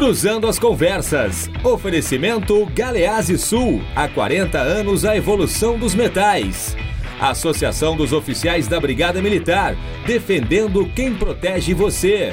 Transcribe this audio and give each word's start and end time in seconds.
Cruzando 0.00 0.48
as 0.48 0.58
conversas. 0.58 1.50
Oferecimento 1.62 2.64
Galease 2.74 3.36
Sul. 3.36 3.82
Há 3.94 4.08
40 4.08 4.56
anos 4.56 5.04
a 5.04 5.14
evolução 5.14 5.78
dos 5.78 5.94
metais. 5.94 6.74
Associação 7.20 7.94
dos 7.94 8.10
Oficiais 8.10 8.66
da 8.66 8.80
Brigada 8.80 9.20
Militar. 9.20 9.76
Defendendo 10.06 10.88
quem 10.96 11.14
protege 11.14 11.74
você. 11.74 12.32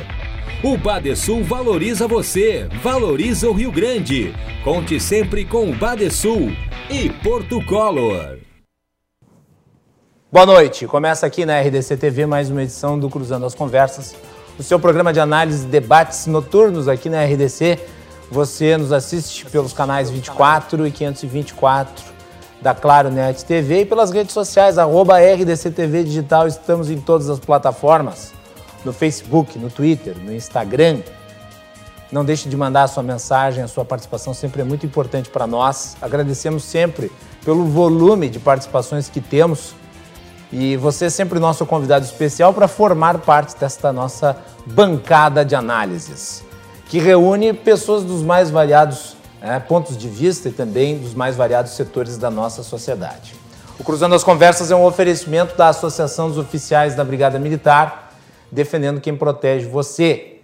O 0.63 0.77
Badesul 0.77 1.43
valoriza 1.43 2.07
você, 2.07 2.69
valoriza 2.81 3.49
o 3.49 3.53
Rio 3.53 3.69
Grande. 3.69 4.33
Conte 4.63 4.97
sempre 4.97 5.43
com 5.43 5.69
o 5.69 5.75
Badesul 5.75 6.53
e 6.89 7.09
Porto 7.21 7.61
Color. 7.65 8.39
Boa 10.31 10.45
noite. 10.45 10.87
Começa 10.87 11.25
aqui 11.25 11.45
na 11.45 11.59
RDC 11.59 11.97
TV 11.97 12.25
mais 12.25 12.49
uma 12.49 12.63
edição 12.63 12.97
do 12.97 13.09
Cruzando 13.09 13.45
as 13.45 13.53
Conversas 13.53 14.15
o 14.57 14.63
seu 14.63 14.79
programa 14.79 15.13
de 15.13 15.19
análise 15.19 15.65
e 15.65 15.69
debates 15.69 16.25
noturnos 16.25 16.87
aqui 16.87 17.09
na 17.09 17.23
RDC. 17.23 17.79
Você 18.31 18.75
nos 18.75 18.91
assiste 18.91 19.45
pelos 19.45 19.71
canais 19.71 20.09
24 20.09 20.85
e 20.87 20.91
524 20.91 22.03
da 22.61 22.73
Claro 22.73 23.11
Net 23.11 23.45
TV 23.45 23.81
e 23.81 23.85
pelas 23.85 24.11
redes 24.11 24.33
sociais, 24.33 24.77
arroba 24.77 25.19
RDC 25.19 25.71
TV 25.71 26.03
Digital. 26.03 26.47
Estamos 26.47 26.89
em 26.89 26.99
todas 26.99 27.29
as 27.29 27.39
plataformas, 27.39 28.33
no 28.83 28.91
Facebook, 28.91 29.59
no 29.59 29.69
Twitter, 29.69 30.17
no 30.17 30.33
Instagram. 30.33 31.01
Não 32.11 32.25
deixe 32.25 32.49
de 32.49 32.57
mandar 32.57 32.83
a 32.83 32.87
sua 32.87 33.03
mensagem, 33.03 33.63
a 33.63 33.67
sua 33.67 33.85
participação 33.85 34.33
sempre 34.33 34.61
é 34.61 34.65
muito 34.65 34.85
importante 34.85 35.29
para 35.29 35.45
nós. 35.45 35.95
Agradecemos 36.01 36.63
sempre 36.63 37.11
pelo 37.45 37.65
volume 37.65 38.27
de 38.27 38.39
participações 38.39 39.07
que 39.07 39.21
temos 39.21 39.75
e 40.51 40.77
você 40.77 41.05
é 41.05 41.09
sempre 41.09 41.39
nosso 41.39 41.65
convidado 41.65 42.05
especial 42.05 42.53
para 42.53 42.67
formar 42.67 43.19
parte 43.19 43.57
desta 43.57 43.91
nossa 43.91 44.37
bancada 44.65 45.43
de 45.43 45.55
análises, 45.55 46.43
que 46.87 46.99
reúne 46.99 47.53
pessoas 47.53 48.03
dos 48.03 48.21
mais 48.21 48.49
variados 48.49 49.17
é, 49.41 49.59
pontos 49.59 49.97
de 49.97 50.07
vista 50.07 50.49
e 50.49 50.51
também 50.51 50.97
dos 50.97 51.13
mais 51.13 51.35
variados 51.35 51.73
setores 51.73 52.17
da 52.17 52.29
nossa 52.29 52.63
sociedade. 52.63 53.35
O 53.77 53.83
Cruzando 53.83 54.15
as 54.15 54.23
Conversas 54.23 54.71
é 54.71 54.75
um 54.75 54.85
oferecimento 54.85 55.55
da 55.55 55.69
Associação 55.69 56.29
dos 56.29 56.37
Oficiais 56.37 56.95
da 56.95 57.03
Brigada 57.03 57.37
Militar, 57.37 58.13
defendendo 58.51 58.99
quem 58.99 59.15
protege 59.15 59.67
você. 59.67 60.39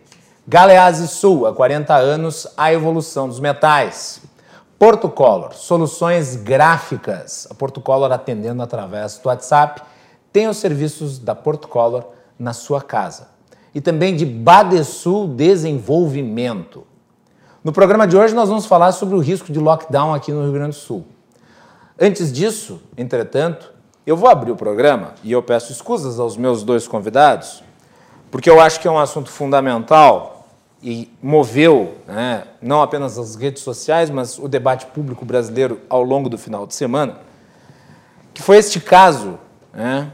Galeazzi 0.47 1.07
Sul, 1.07 1.47
há 1.47 1.53
40 1.53 1.95
anos, 1.95 2.45
a 2.55 2.71
evolução 2.71 3.27
dos 3.27 3.39
metais. 3.39 4.21
Porto 4.77 5.09
Color, 5.09 5.53
soluções 5.53 6.35
gráficas. 6.35 7.47
A 7.49 7.53
Porto 7.53 7.79
Color 7.79 8.11
atendendo 8.11 8.61
através 8.61 9.17
do 9.17 9.27
WhatsApp 9.27 9.81
tem 10.33 10.47
os 10.47 10.57
serviços 10.57 11.19
da 11.19 11.35
Porto 11.35 11.67
Color 11.67 12.03
na 12.37 12.51
sua 12.51 12.81
casa. 12.81 13.29
E 13.73 13.79
também 13.79 14.15
de 14.15 14.25
Badesul 14.25 15.27
Desenvolvimento. 15.27 16.85
No 17.63 17.71
programa 17.71 18.07
de 18.07 18.17
hoje 18.17 18.33
nós 18.33 18.49
vamos 18.49 18.65
falar 18.65 18.91
sobre 18.91 19.15
o 19.15 19.19
risco 19.19 19.53
de 19.53 19.59
lockdown 19.59 20.13
aqui 20.13 20.31
no 20.31 20.41
Rio 20.41 20.51
Grande 20.51 20.75
do 20.75 20.81
Sul. 20.81 21.05
Antes 21.99 22.33
disso, 22.33 22.81
entretanto, 22.97 23.71
eu 24.05 24.17
vou 24.17 24.29
abrir 24.29 24.51
o 24.51 24.55
programa 24.55 25.13
e 25.23 25.31
eu 25.31 25.41
peço 25.41 25.71
escusas 25.71 26.19
aos 26.19 26.35
meus 26.35 26.63
dois 26.63 26.87
convidados, 26.87 27.63
porque 28.31 28.49
eu 28.49 28.59
acho 28.59 28.79
que 28.79 28.87
é 28.87 28.91
um 28.91 28.99
assunto 28.99 29.29
fundamental 29.29 30.47
e 30.81 31.09
moveu 31.21 31.95
né, 32.07 32.43
não 32.61 32.81
apenas 32.81 33.17
as 33.17 33.35
redes 33.35 33.63
sociais, 33.63 34.09
mas 34.09 34.37
o 34.37 34.47
debate 34.47 34.87
público 34.87 35.23
brasileiro 35.23 35.79
ao 35.87 36.03
longo 36.03 36.27
do 36.27 36.37
final 36.37 36.67
de 36.67 36.75
semana, 36.75 37.19
que 38.33 38.41
foi 38.41 38.57
este 38.57 38.81
caso 38.81 39.39
né, 39.73 40.11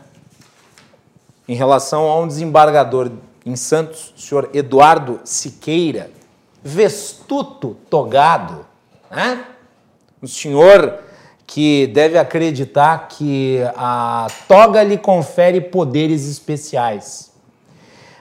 em 1.49 1.55
relação 1.55 2.07
a 2.07 2.19
um 2.19 2.27
desembargador 2.27 3.11
em 3.43 3.55
Santos, 3.55 4.13
o 4.15 4.21
senhor 4.21 4.51
Eduardo 4.53 5.19
Siqueira, 5.23 6.11
vestuto 6.63 7.75
togado, 7.89 8.67
né? 9.09 9.43
O 10.21 10.27
senhor 10.27 10.99
que 11.47 11.87
deve 11.87 12.19
acreditar 12.19 13.07
que 13.07 13.61
a 13.75 14.27
toga 14.47 14.83
lhe 14.83 14.95
confere 14.95 15.59
poderes 15.59 16.29
especiais. 16.29 17.31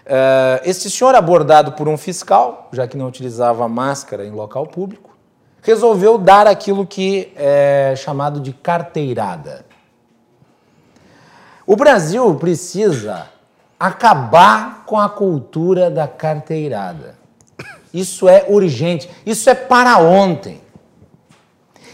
Uh, 0.07 0.65
este 0.65 0.89
senhor, 0.89 1.15
abordado 1.15 1.73
por 1.73 1.87
um 1.87 1.99
fiscal, 1.99 2.71
já 2.73 2.89
que 2.89 2.97
não 2.97 3.09
utilizava 3.09 3.69
máscara 3.69 4.25
em 4.25 4.31
local 4.31 4.67
público, 4.67 5.15
resolveu 5.61 6.17
dar 6.17 6.47
aquilo 6.47 6.87
que 6.87 7.31
é 7.37 7.93
chamado 7.95 8.41
de 8.41 8.55
carteirada. 8.55 9.68
O 11.69 11.77
Brasil 11.77 12.35
precisa 12.37 13.27
acabar 13.79 14.87
com 14.87 14.99
a 14.99 15.07
cultura 15.07 15.91
da 15.91 16.09
carteirada. 16.09 17.19
Isso 17.93 18.27
é 18.27 18.47
urgente, 18.49 19.11
isso 19.27 19.51
é 19.51 19.55
para 19.55 19.99
ontem. 19.99 20.63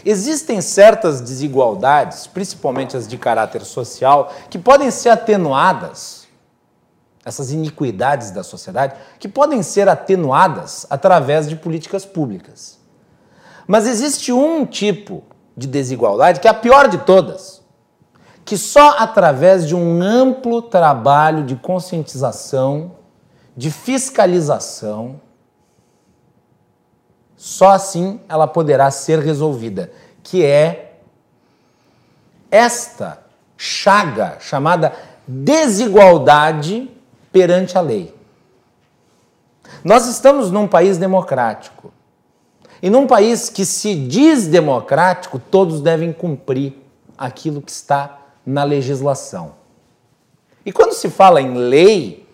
Existem 0.04 0.60
certas 0.60 1.20
desigualdades, 1.20 2.24
principalmente 2.24 2.96
as 2.96 3.08
de 3.08 3.18
caráter 3.18 3.64
social, 3.64 4.32
que 4.48 4.60
podem 4.60 4.92
ser 4.92 5.08
atenuadas, 5.08 6.28
essas 7.24 7.50
iniquidades 7.50 8.30
da 8.30 8.44
sociedade, 8.44 8.94
que 9.18 9.26
podem 9.26 9.60
ser 9.60 9.88
atenuadas 9.88 10.86
através 10.88 11.48
de 11.48 11.56
políticas 11.56 12.04
públicas. 12.04 12.78
Mas 13.66 13.88
existe 13.88 14.32
um 14.32 14.64
tipo 14.64 15.24
de 15.56 15.66
desigualdade 15.66 16.38
que 16.38 16.46
é 16.46 16.50
a 16.52 16.54
pior 16.54 16.86
de 16.86 16.98
todas, 16.98 17.63
que 18.44 18.58
só 18.58 18.96
através 18.98 19.66
de 19.66 19.74
um 19.74 20.02
amplo 20.02 20.60
trabalho 20.60 21.44
de 21.44 21.56
conscientização, 21.56 22.92
de 23.56 23.70
fiscalização, 23.70 25.20
só 27.36 27.70
assim 27.70 28.20
ela 28.28 28.46
poderá 28.46 28.90
ser 28.90 29.18
resolvida, 29.20 29.90
que 30.22 30.44
é 30.44 30.98
esta 32.50 33.22
chaga 33.56 34.36
chamada 34.40 34.92
desigualdade 35.26 36.90
perante 37.32 37.78
a 37.78 37.80
lei. 37.80 38.14
Nós 39.82 40.06
estamos 40.06 40.50
num 40.50 40.68
país 40.68 40.98
democrático. 40.98 41.92
E 42.82 42.90
num 42.90 43.06
país 43.06 43.48
que 43.48 43.64
se 43.64 43.94
diz 43.94 44.46
democrático, 44.46 45.38
todos 45.38 45.80
devem 45.80 46.12
cumprir 46.12 46.78
aquilo 47.16 47.62
que 47.62 47.70
está 47.70 48.23
na 48.46 48.64
legislação. 48.64 49.52
E 50.64 50.72
quando 50.72 50.92
se 50.92 51.10
fala 51.10 51.40
em 51.40 51.54
lei, 51.54 52.26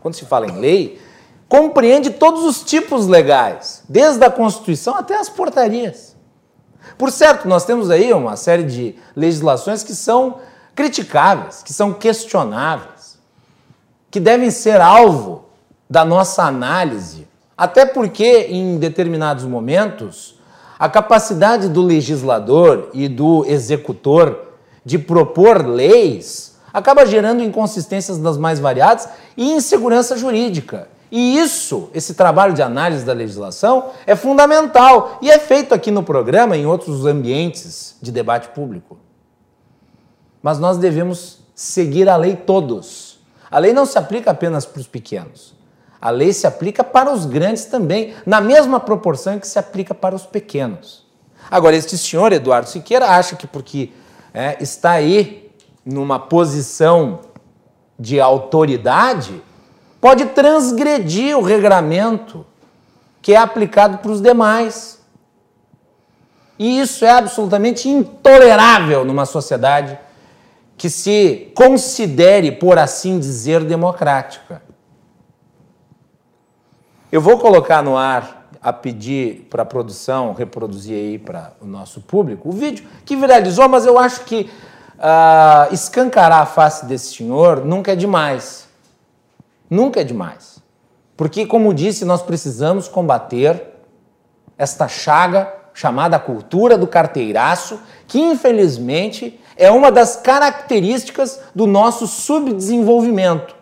quando 0.00 0.14
se 0.14 0.24
fala 0.24 0.46
em 0.46 0.58
lei, 0.58 1.00
compreende 1.48 2.10
todos 2.10 2.44
os 2.44 2.62
tipos 2.62 3.06
legais, 3.06 3.82
desde 3.88 4.24
a 4.24 4.30
Constituição 4.30 4.94
até 4.94 5.16
as 5.16 5.28
portarias. 5.28 6.16
Por 6.96 7.10
certo, 7.10 7.48
nós 7.48 7.64
temos 7.64 7.90
aí 7.90 8.12
uma 8.12 8.36
série 8.36 8.64
de 8.64 8.94
legislações 9.16 9.82
que 9.82 9.94
são 9.94 10.38
criticáveis, 10.74 11.62
que 11.62 11.72
são 11.72 11.92
questionáveis, 11.92 13.18
que 14.10 14.20
devem 14.20 14.50
ser 14.50 14.80
alvo 14.80 15.44
da 15.88 16.04
nossa 16.04 16.44
análise, 16.44 17.26
até 17.56 17.84
porque 17.86 18.46
em 18.50 18.78
determinados 18.78 19.44
momentos 19.44 20.38
a 20.78 20.88
capacidade 20.88 21.68
do 21.68 21.82
legislador 21.82 22.90
e 22.94 23.08
do 23.08 23.44
executor 23.46 24.47
de 24.88 24.98
propor 24.98 25.66
leis 25.66 26.56
acaba 26.72 27.04
gerando 27.04 27.42
inconsistências 27.42 28.16
das 28.16 28.38
mais 28.38 28.58
variadas 28.58 29.06
e 29.36 29.52
insegurança 29.52 30.16
jurídica. 30.16 30.88
E 31.12 31.38
isso, 31.38 31.90
esse 31.92 32.14
trabalho 32.14 32.54
de 32.54 32.62
análise 32.62 33.04
da 33.04 33.12
legislação, 33.12 33.90
é 34.06 34.16
fundamental 34.16 35.18
e 35.20 35.30
é 35.30 35.38
feito 35.38 35.74
aqui 35.74 35.90
no 35.90 36.02
programa 36.02 36.56
e 36.56 36.62
em 36.62 36.66
outros 36.66 37.04
ambientes 37.04 37.96
de 38.00 38.10
debate 38.10 38.48
público. 38.48 38.96
Mas 40.42 40.58
nós 40.58 40.78
devemos 40.78 41.40
seguir 41.54 42.08
a 42.08 42.16
lei 42.16 42.34
todos. 42.34 43.18
A 43.50 43.58
lei 43.58 43.74
não 43.74 43.84
se 43.84 43.98
aplica 43.98 44.30
apenas 44.30 44.64
para 44.64 44.80
os 44.80 44.86
pequenos. 44.86 45.54
A 46.00 46.08
lei 46.08 46.32
se 46.32 46.46
aplica 46.46 46.82
para 46.82 47.12
os 47.12 47.26
grandes 47.26 47.66
também, 47.66 48.14
na 48.24 48.40
mesma 48.40 48.80
proporção 48.80 49.38
que 49.38 49.46
se 49.46 49.58
aplica 49.58 49.94
para 49.94 50.14
os 50.14 50.24
pequenos. 50.24 51.06
Agora, 51.50 51.76
este 51.76 51.96
senhor, 51.96 52.32
Eduardo 52.32 52.68
Siqueira, 52.68 53.06
acha 53.06 53.36
que 53.36 53.46
porque 53.46 53.90
é, 54.32 54.56
está 54.60 54.92
aí 54.92 55.50
numa 55.84 56.18
posição 56.18 57.20
de 57.98 58.20
autoridade, 58.20 59.42
pode 60.00 60.26
transgredir 60.26 61.36
o 61.36 61.42
regramento 61.42 62.46
que 63.20 63.34
é 63.34 63.36
aplicado 63.36 63.98
para 63.98 64.10
os 64.10 64.20
demais. 64.20 64.98
E 66.58 66.80
isso 66.80 67.04
é 67.04 67.10
absolutamente 67.10 67.88
intolerável 67.88 69.04
numa 69.04 69.24
sociedade 69.24 69.98
que 70.76 70.88
se 70.88 71.52
considere, 71.54 72.52
por 72.52 72.78
assim 72.78 73.18
dizer, 73.18 73.64
democrática. 73.64 74.62
Eu 77.10 77.20
vou 77.20 77.38
colocar 77.38 77.82
no 77.82 77.96
ar 77.96 78.37
a 78.62 78.72
pedir 78.72 79.46
para 79.50 79.62
a 79.62 79.66
produção 79.66 80.32
reproduzir 80.32 80.94
aí 80.94 81.18
para 81.18 81.52
o 81.60 81.66
nosso 81.66 82.00
público 82.00 82.48
o 82.48 82.52
vídeo 82.52 82.86
que 83.04 83.16
viralizou, 83.16 83.68
mas 83.68 83.86
eu 83.86 83.98
acho 83.98 84.24
que 84.24 84.50
uh, 84.98 85.72
escancarar 85.72 86.42
a 86.42 86.46
face 86.46 86.86
desse 86.86 87.14
senhor 87.14 87.64
nunca 87.64 87.92
é 87.92 87.96
demais. 87.96 88.68
Nunca 89.70 90.00
é 90.00 90.04
demais. 90.04 90.58
Porque, 91.16 91.46
como 91.46 91.74
disse, 91.74 92.04
nós 92.04 92.22
precisamos 92.22 92.88
combater 92.88 93.62
esta 94.56 94.88
chaga 94.88 95.52
chamada 95.74 96.18
cultura 96.18 96.76
do 96.76 96.86
carteiraço, 96.86 97.78
que 98.06 98.18
infelizmente 98.18 99.38
é 99.56 99.70
uma 99.70 99.92
das 99.92 100.16
características 100.16 101.40
do 101.54 101.66
nosso 101.66 102.06
subdesenvolvimento. 102.06 103.57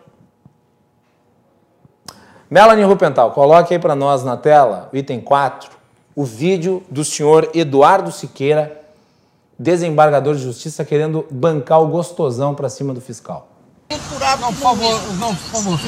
Melanie 2.49 2.85
Rupental, 2.85 3.31
coloque 3.31 3.73
aí 3.73 3.79
para 3.79 3.93
nós 3.93 4.23
na 4.23 4.37
tela, 4.37 4.89
item 4.93 5.19
4, 5.19 5.69
o 6.15 6.23
vídeo 6.23 6.81
do 6.89 7.03
senhor 7.03 7.49
Eduardo 7.53 8.09
Siqueira, 8.09 8.81
desembargador 9.59 10.33
de 10.33 10.43
justiça, 10.43 10.85
querendo 10.85 11.25
bancar 11.29 11.81
o 11.81 11.87
gostosão 11.87 12.55
para 12.55 12.69
cima 12.69 12.93
do 12.93 13.01
fiscal. 13.01 13.49
Não, 13.89 14.53
por 14.53 14.61
favor, 14.61 15.01
não, 15.15 15.35
por 15.35 15.61
favor, 15.61 15.79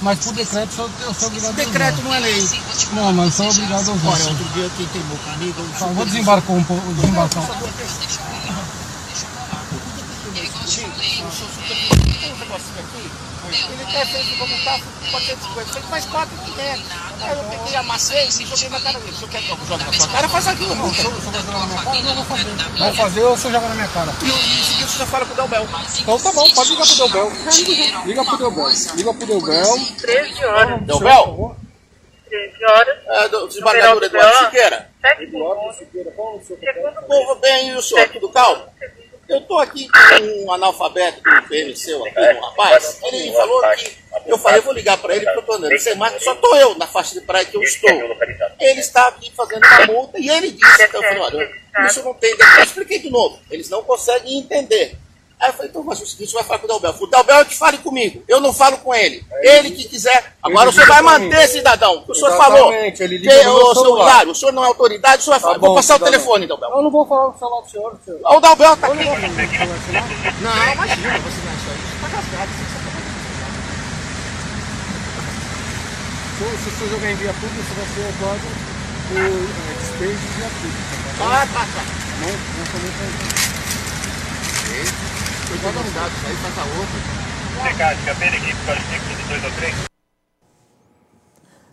mas 0.00 0.24
por 0.24 0.32
decreto 0.34 0.70
eu 0.70 0.76
sou, 0.76 0.90
eu 1.06 1.14
sou 1.14 1.28
obrigado 1.28 1.54
Decreto 1.54 2.02
não 2.02 2.14
é 2.14 2.20
lei. 2.20 2.48
Não, 2.92 3.12
mas 3.12 3.34
sou 3.34 3.48
obrigado 3.48 3.88
a 3.88 3.92
usar. 3.92 4.08
Olha, 4.08 4.24
outro 4.28 4.44
dia 4.54 4.70
quem 4.76 4.86
teimou 4.86 5.18
comigo... 5.18 5.62
Tá, 5.78 5.86
vou 5.86 6.04
desembarcar 6.04 6.56
um 6.56 6.64
pouco, 6.64 6.92
desembarcar. 6.94 7.42
Ele 13.50 13.82
até 13.82 14.06
fez 14.06 14.38
como 14.38 14.64
tá, 14.64 14.78
450, 15.10 15.72
fez 15.72 15.88
mais 15.90 16.04
4 16.06 16.38
que 16.38 16.50
500. 16.52 17.10
Aí 17.22 17.36
eu 17.36 17.44
peguei, 17.44 17.76
amassei 17.76 18.28
e 18.28 18.46
joguei 18.46 18.68
na 18.68 18.80
cara 18.80 18.98
dele. 19.00 19.16
Se 19.16 19.22
eu 19.22 19.28
quer 19.28 19.42
que 19.42 19.50
eu 19.50 19.58
jogue 19.66 19.84
na 19.84 19.92
sua 19.92 20.08
cara, 20.08 20.28
faz 20.28 20.46
aquilo. 20.48 20.74
Não, 20.74 20.94
se 20.94 21.04
eu 21.04 21.10
eu 21.10 21.20
vai 21.20 21.42
jogar 21.42 21.58
na 21.58 21.66
minha 21.66 21.82
cara, 21.82 22.02
não 22.02 22.14
vou 22.14 22.24
fazer. 22.24 22.78
Vou 22.78 22.94
fazer 22.94 23.22
ou 23.22 23.36
você 23.36 23.50
joga 23.50 23.68
na 23.68 23.74
minha 23.74 23.88
cara? 23.88 24.12
E 24.22 24.26
em 24.26 24.64
seguida 24.64 24.88
você 24.88 24.98
já 24.98 25.06
fala 25.06 25.26
com 25.26 25.32
o 25.32 25.36
Delbel. 25.36 25.68
Então 26.00 26.18
tá 26.18 26.32
bom, 26.32 26.50
pode 26.54 26.70
ligar 26.70 26.86
pro 26.86 26.96
Delbel. 26.96 27.32
Liga 28.06 28.24
pro 28.24 28.36
Delbel. 28.36 28.68
Liga 28.94 29.14
pro 29.14 29.26
Delbel. 29.26 29.78
13 29.98 30.44
horas. 30.44 30.82
Delbel? 30.82 31.56
13 32.28 32.64
horas. 32.64 32.98
É, 33.08 33.28
do 33.28 33.48
desembargador 33.48 34.02
Eduardo 34.04 34.38
Siqueira. 34.38 34.90
7 35.00 35.30
segundos. 35.30 35.76
Segundo 36.46 37.06
Povo 37.06 37.34
bem, 37.36 37.70
e 37.70 37.74
o 37.74 37.82
senhor, 37.82 38.08
tudo 38.08 38.28
calmo? 38.28 38.64
Eu 39.30 39.40
tô 39.42 39.58
aqui 39.58 39.88
com 39.88 40.44
um 40.44 40.52
analfabeto 40.52 41.22
do 41.22 41.48
PMC 41.48 41.94
aqui, 41.94 42.36
um 42.36 42.40
rapaz. 42.40 42.98
Ele 43.04 43.32
falou 43.32 43.62
que. 43.76 44.00
Eu 44.26 44.36
falei, 44.38 44.60
vou 44.60 44.74
ligar 44.74 44.98
para 44.98 45.14
ele, 45.14 45.24
porque 45.24 45.38
eu 45.38 45.42
tô 45.42 45.52
andando 45.54 45.78
sem 45.78 45.94
marca, 45.94 46.18
só 46.18 46.34
tô 46.34 46.56
eu 46.56 46.74
na 46.76 46.86
faixa 46.86 47.14
de 47.18 47.24
praia 47.24 47.44
que 47.44 47.56
eu 47.56 47.62
estou. 47.62 47.90
Ele 48.58 48.80
está 48.80 49.06
aqui 49.06 49.30
fazendo 49.30 49.64
uma 49.64 49.86
multa 49.86 50.18
e 50.18 50.28
ele 50.28 50.50
disse, 50.50 50.84
então, 50.84 51.02
eu 51.02 51.08
falei, 51.08 51.22
olha, 51.22 51.86
isso 51.86 52.02
não 52.02 52.12
tem. 52.14 52.32
Eu 52.32 52.64
expliquei 52.64 52.98
de 52.98 53.08
novo, 53.08 53.38
eles 53.50 53.70
não 53.70 53.84
conseguem 53.84 54.38
entender. 54.38 54.96
Aí 55.40 55.48
eu 55.48 55.52
falei, 55.54 55.70
então 55.70 55.82
mas 55.82 56.00
o 56.02 56.06
seguinte, 56.06 56.28
você 56.30 56.36
vai 56.36 56.44
falar 56.44 56.58
com 56.58 56.66
o 56.66 56.68
Dalbel. 56.68 56.94
O 57.00 57.06
Dalbel 57.06 57.36
é 57.38 57.44
que 57.46 57.56
fale 57.56 57.78
comigo, 57.78 58.22
eu 58.28 58.40
não 58.40 58.52
falo 58.52 58.76
com 58.78 58.94
ele. 58.94 59.24
Ele 59.42 59.70
que 59.70 59.84
quiser. 59.88 60.34
Agora 60.42 60.68
Ele 60.68 60.76
você 60.76 60.84
vai 60.86 61.00
manter, 61.00 61.48
cidadão. 61.48 62.04
O 62.06 62.14
senhor 62.14 62.36
falou. 62.36 62.70
Ele 62.72 62.92
Que, 62.92 63.06
liga 63.06 63.44
no 63.44 63.54
ô, 63.54 63.72
seu 63.74 63.82
celular. 63.82 64.28
O 64.28 64.34
senhor 64.34 64.52
não 64.52 64.62
é 64.64 64.66
autoridade, 64.66 65.22
o 65.22 65.24
senhor 65.24 65.32
vai 65.34 65.40
falar. 65.40 65.54
Tá 65.54 65.60
Vou 65.60 65.70
bom, 65.70 65.74
passar 65.76 65.94
o 65.94 65.96
cidadão. 65.96 66.12
telefone, 66.12 66.46
Dalbel. 66.46 66.70
Eu 66.70 66.82
não 66.82 66.90
vou 66.90 67.06
falar 67.06 67.28
o 67.28 67.38
celular 67.38 67.62
do 67.62 67.70
senhor, 67.70 67.98
senhor. 68.04 68.20
O 68.22 68.40
Dalbel 68.40 68.76
tá 68.76 68.86
Eu 68.88 68.92
aqui. 68.92 69.04
não 69.04 69.12
vou 69.12 69.20
falar 69.20 69.32
conversar. 69.32 70.04
Não, 70.42 70.72
imagina 70.72 71.18
você 71.18 71.40
não 71.40 71.54
isso 71.56 71.70
aí. 71.70 71.80
Você 71.80 71.96
tá 72.00 72.08
rasgado, 72.08 72.50
você 72.52 72.64
tá 72.74 72.90
Se 76.36 76.44
eu- 76.44 76.50
Se 76.58 76.70
você 76.70 76.84
jogar 76.90 77.10
em 77.10 77.14
via 77.16 77.32
pública, 77.34 77.62
você 77.62 77.74
vai 77.80 77.86
ser 77.94 78.04
autuado 78.06 78.40
por 79.08 79.18
é, 79.20 79.22
despejo 79.80 80.18
de 80.20 80.28
via 80.36 80.48
pública. 80.48 80.84
tá? 81.18 81.24
Ah, 81.24 81.46
tá, 81.46 81.60
tá. 81.60 81.82
Não, 82.20 82.28
não 82.28 82.64
cometa 82.72 83.02
isso. 83.08 83.40
Cuidado 84.70 85.29
os 85.52 85.94
dados, 85.94 86.14
aí 86.26 86.36
faz 86.36 86.58
a 86.58 86.64
outra. 86.78 87.20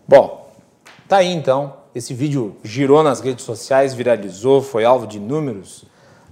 Bom, 0.06 0.52
tá 1.08 1.18
aí 1.18 1.32
então. 1.32 1.74
Esse 1.94 2.12
vídeo 2.12 2.56
girou 2.62 3.02
nas 3.02 3.20
redes 3.20 3.44
sociais, 3.44 3.94
viralizou, 3.94 4.62
foi 4.62 4.84
alvo 4.84 5.06
de 5.06 5.16
inúmeros 5.18 5.84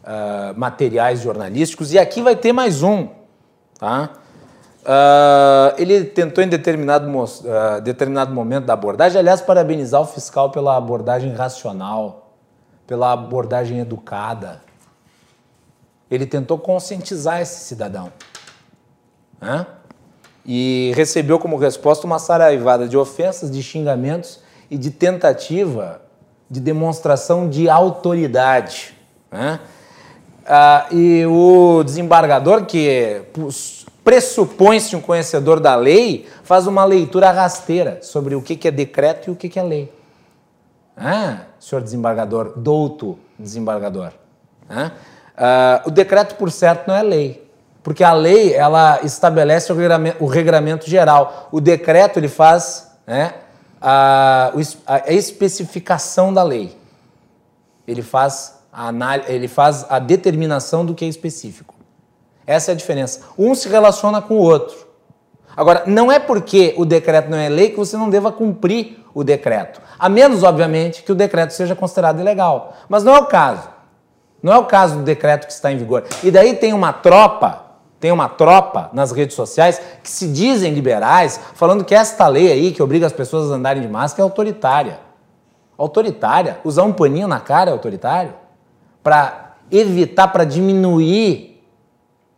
ah, 0.04 0.52
materiais 0.56 1.20
jornalísticos. 1.20 1.92
E 1.92 1.98
aqui 1.98 2.20
vai 2.20 2.36
ter 2.36 2.52
mais 2.52 2.82
um. 2.82 3.08
Tá? 3.78 4.10
Ah, 4.84 5.74
ele 5.78 6.04
tentou 6.04 6.42
em 6.42 6.48
determinado, 6.48 7.08
ah, 7.48 7.80
determinado 7.80 8.34
momento 8.34 8.66
da 8.66 8.72
abordagem, 8.72 9.18
aliás, 9.18 9.40
parabenizar 9.40 10.00
o 10.00 10.06
fiscal 10.06 10.50
pela 10.50 10.76
abordagem 10.76 11.32
racional, 11.32 12.32
pela 12.86 13.12
abordagem 13.12 13.78
educada. 13.78 14.65
Ele 16.10 16.26
tentou 16.26 16.58
conscientizar 16.58 17.40
esse 17.40 17.60
cidadão. 17.64 18.12
Né? 19.40 19.66
e 20.46 20.92
recebeu 20.94 21.38
como 21.38 21.56
resposta 21.56 22.06
uma 22.06 22.20
saraivada 22.20 22.86
de 22.86 22.96
ofensas, 22.96 23.50
de 23.50 23.62
xingamentos 23.62 24.38
e 24.70 24.78
de 24.78 24.90
tentativa 24.90 26.00
de 26.48 26.60
demonstração 26.60 27.50
de 27.50 27.68
autoridade. 27.68 28.96
né? 29.30 29.58
Ah, 30.46 30.86
e 30.92 31.26
o 31.26 31.82
desembargador, 31.82 32.64
que 32.66 33.20
pressupõe-se 34.04 34.94
um 34.94 35.00
conhecedor 35.00 35.58
da 35.58 35.74
lei, 35.74 36.28
faz 36.44 36.68
uma 36.68 36.84
leitura 36.84 37.32
rasteira 37.32 37.98
sobre 38.00 38.36
o 38.36 38.40
que 38.40 38.68
é 38.68 38.70
decreto 38.70 39.28
e 39.28 39.32
o 39.32 39.34
que 39.34 39.48
que 39.48 39.58
é 39.58 39.62
lei. 39.64 39.92
Ah, 40.96 41.40
senhor 41.58 41.82
desembargador, 41.82 42.52
douto 42.56 43.18
desembargador. 43.36 44.12
né? 44.68 44.92
Ah, 45.36 45.82
o 45.84 45.90
decreto, 45.90 46.36
por 46.36 46.50
certo, 46.50 46.88
não 46.88 46.94
é 46.94 47.02
lei. 47.02 47.46
Porque 47.82 48.02
a 48.02 48.12
lei, 48.12 48.54
ela 48.54 49.00
estabelece 49.04 49.72
o 49.72 49.76
regramento, 49.76 50.24
o 50.24 50.26
regramento 50.26 50.88
geral. 50.90 51.48
O 51.52 51.60
decreto, 51.60 52.18
ele 52.18 52.28
faz 52.28 52.90
né, 53.06 53.34
a, 53.80 54.50
a 54.86 55.12
especificação 55.12 56.32
da 56.32 56.42
lei. 56.42 56.76
Ele 57.86 58.02
faz, 58.02 58.60
a, 58.72 58.90
ele 59.28 59.46
faz 59.46 59.86
a 59.88 59.98
determinação 59.98 60.84
do 60.84 60.94
que 60.94 61.04
é 61.04 61.08
específico. 61.08 61.74
Essa 62.44 62.72
é 62.72 62.74
a 62.74 62.76
diferença. 62.76 63.20
Um 63.38 63.54
se 63.54 63.68
relaciona 63.68 64.20
com 64.20 64.34
o 64.34 64.42
outro. 64.42 64.86
Agora, 65.56 65.84
não 65.86 66.10
é 66.10 66.18
porque 66.18 66.74
o 66.76 66.84
decreto 66.84 67.30
não 67.30 67.38
é 67.38 67.48
lei 67.48 67.70
que 67.70 67.76
você 67.76 67.96
não 67.96 68.10
deva 68.10 68.32
cumprir 68.32 69.04
o 69.14 69.24
decreto. 69.24 69.80
A 69.98 70.08
menos, 70.08 70.42
obviamente, 70.42 71.02
que 71.02 71.12
o 71.12 71.14
decreto 71.14 71.52
seja 71.52 71.74
considerado 71.74 72.20
ilegal. 72.20 72.76
Mas 72.88 73.04
não 73.04 73.14
é 73.14 73.18
o 73.18 73.26
caso. 73.26 73.75
Não 74.42 74.52
é 74.52 74.58
o 74.58 74.64
caso 74.64 74.98
do 74.98 75.02
decreto 75.02 75.46
que 75.46 75.52
está 75.52 75.72
em 75.72 75.76
vigor. 75.76 76.04
E 76.22 76.30
daí 76.30 76.54
tem 76.54 76.72
uma 76.72 76.92
tropa, 76.92 77.64
tem 77.98 78.12
uma 78.12 78.28
tropa 78.28 78.90
nas 78.92 79.10
redes 79.12 79.34
sociais 79.34 79.80
que 80.02 80.10
se 80.10 80.28
dizem 80.28 80.72
liberais, 80.72 81.40
falando 81.54 81.84
que 81.84 81.94
esta 81.94 82.28
lei 82.28 82.52
aí, 82.52 82.72
que 82.72 82.82
obriga 82.82 83.06
as 83.06 83.12
pessoas 83.12 83.50
a 83.50 83.54
andarem 83.54 83.82
de 83.82 83.88
máscara, 83.88 84.22
é 84.22 84.24
autoritária. 84.24 85.00
Autoritária? 85.76 86.58
Usar 86.64 86.84
um 86.84 86.92
paninho 86.92 87.28
na 87.28 87.40
cara 87.40 87.70
é 87.70 87.72
autoritário? 87.72 88.34
Para 89.02 89.54
evitar, 89.70 90.28
para 90.28 90.44
diminuir 90.44 91.62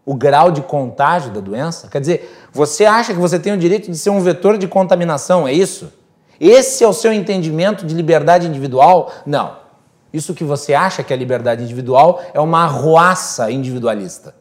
o 0.04 0.14
grau 0.14 0.50
de 0.50 0.62
contágio 0.62 1.30
da 1.30 1.40
doença? 1.40 1.88
Quer 1.88 2.00
dizer, 2.00 2.48
você 2.52 2.86
acha 2.86 3.12
que 3.12 3.20
você 3.20 3.38
tem 3.38 3.52
o 3.52 3.58
direito 3.58 3.90
de 3.90 3.98
ser 3.98 4.10
um 4.10 4.20
vetor 4.20 4.56
de 4.56 4.66
contaminação, 4.66 5.46
é 5.46 5.52
isso? 5.52 5.92
Esse 6.40 6.84
é 6.84 6.88
o 6.88 6.92
seu 6.92 7.12
entendimento 7.12 7.84
de 7.84 7.94
liberdade 7.94 8.46
individual? 8.46 9.12
Não. 9.26 9.67
Isso 10.12 10.34
que 10.34 10.44
você 10.44 10.74
acha 10.74 11.02
que 11.02 11.12
é 11.12 11.16
liberdade 11.16 11.62
individual 11.62 12.22
é 12.32 12.40
uma 12.40 12.64
arruaça 12.64 13.50
individualista. 13.50 14.34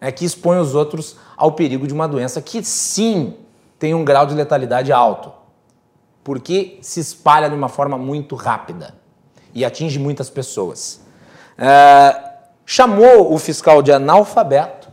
É 0.00 0.10
que 0.10 0.24
expõe 0.24 0.58
os 0.58 0.74
outros 0.74 1.16
ao 1.36 1.52
perigo 1.52 1.86
de 1.86 1.94
uma 1.94 2.08
doença 2.08 2.42
que 2.42 2.62
sim 2.62 3.36
tem 3.78 3.94
um 3.94 4.04
grau 4.04 4.26
de 4.26 4.34
letalidade 4.34 4.92
alto, 4.92 5.32
porque 6.22 6.78
se 6.82 7.00
espalha 7.00 7.48
de 7.48 7.54
uma 7.54 7.68
forma 7.68 7.96
muito 7.96 8.34
rápida 8.34 8.94
e 9.54 9.64
atinge 9.64 9.98
muitas 9.98 10.28
pessoas. 10.28 11.00
É, 11.56 12.32
chamou 12.66 13.32
o 13.32 13.38
fiscal 13.38 13.82
de 13.82 13.92
analfabeto, 13.92 14.88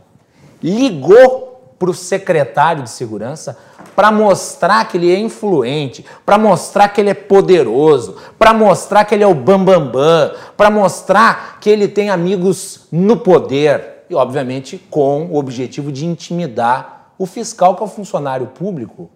ligou 0.62 1.74
para 1.78 1.90
o 1.90 1.94
secretário 1.94 2.84
de 2.84 2.90
segurança 2.90 3.58
para 3.94 4.10
mostrar 4.10 4.86
que 4.88 4.96
ele 4.96 5.12
é 5.12 5.18
influente, 5.18 6.04
para 6.24 6.38
mostrar 6.38 6.88
que 6.88 7.00
ele 7.00 7.10
é 7.10 7.14
poderoso, 7.14 8.16
para 8.38 8.54
mostrar 8.54 9.04
que 9.04 9.14
ele 9.14 9.24
é 9.24 9.26
o 9.26 9.34
bambambam, 9.34 9.90
bam, 9.90 9.92
bam, 9.92 10.32
para 10.56 10.70
mostrar 10.70 11.58
que 11.60 11.68
ele 11.68 11.88
tem 11.88 12.10
amigos 12.10 12.86
no 12.90 13.16
poder. 13.18 14.04
E, 14.08 14.14
obviamente, 14.14 14.78
com 14.90 15.26
o 15.26 15.36
objetivo 15.36 15.92
de 15.92 16.06
intimidar 16.06 17.12
o 17.18 17.26
fiscal, 17.26 17.76
que 17.76 17.82
é 17.82 17.86
o 17.86 17.88
funcionário 17.88 18.46
público 18.48 19.10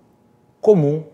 comum, 0.60 1.04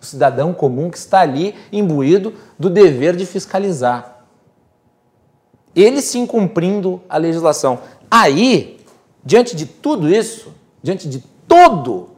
o 0.00 0.04
cidadão 0.04 0.52
comum 0.52 0.90
que 0.90 0.98
está 0.98 1.20
ali 1.20 1.54
imbuído 1.72 2.34
do 2.58 2.68
dever 2.68 3.16
de 3.16 3.24
fiscalizar. 3.24 4.24
Ele 5.74 6.02
sim 6.02 6.26
cumprindo 6.26 7.00
a 7.08 7.16
legislação. 7.16 7.78
Aí, 8.10 8.80
diante 9.24 9.56
de 9.56 9.64
tudo 9.64 10.12
isso, 10.12 10.52
diante 10.82 11.08
de 11.08 11.20
todo 11.48 12.11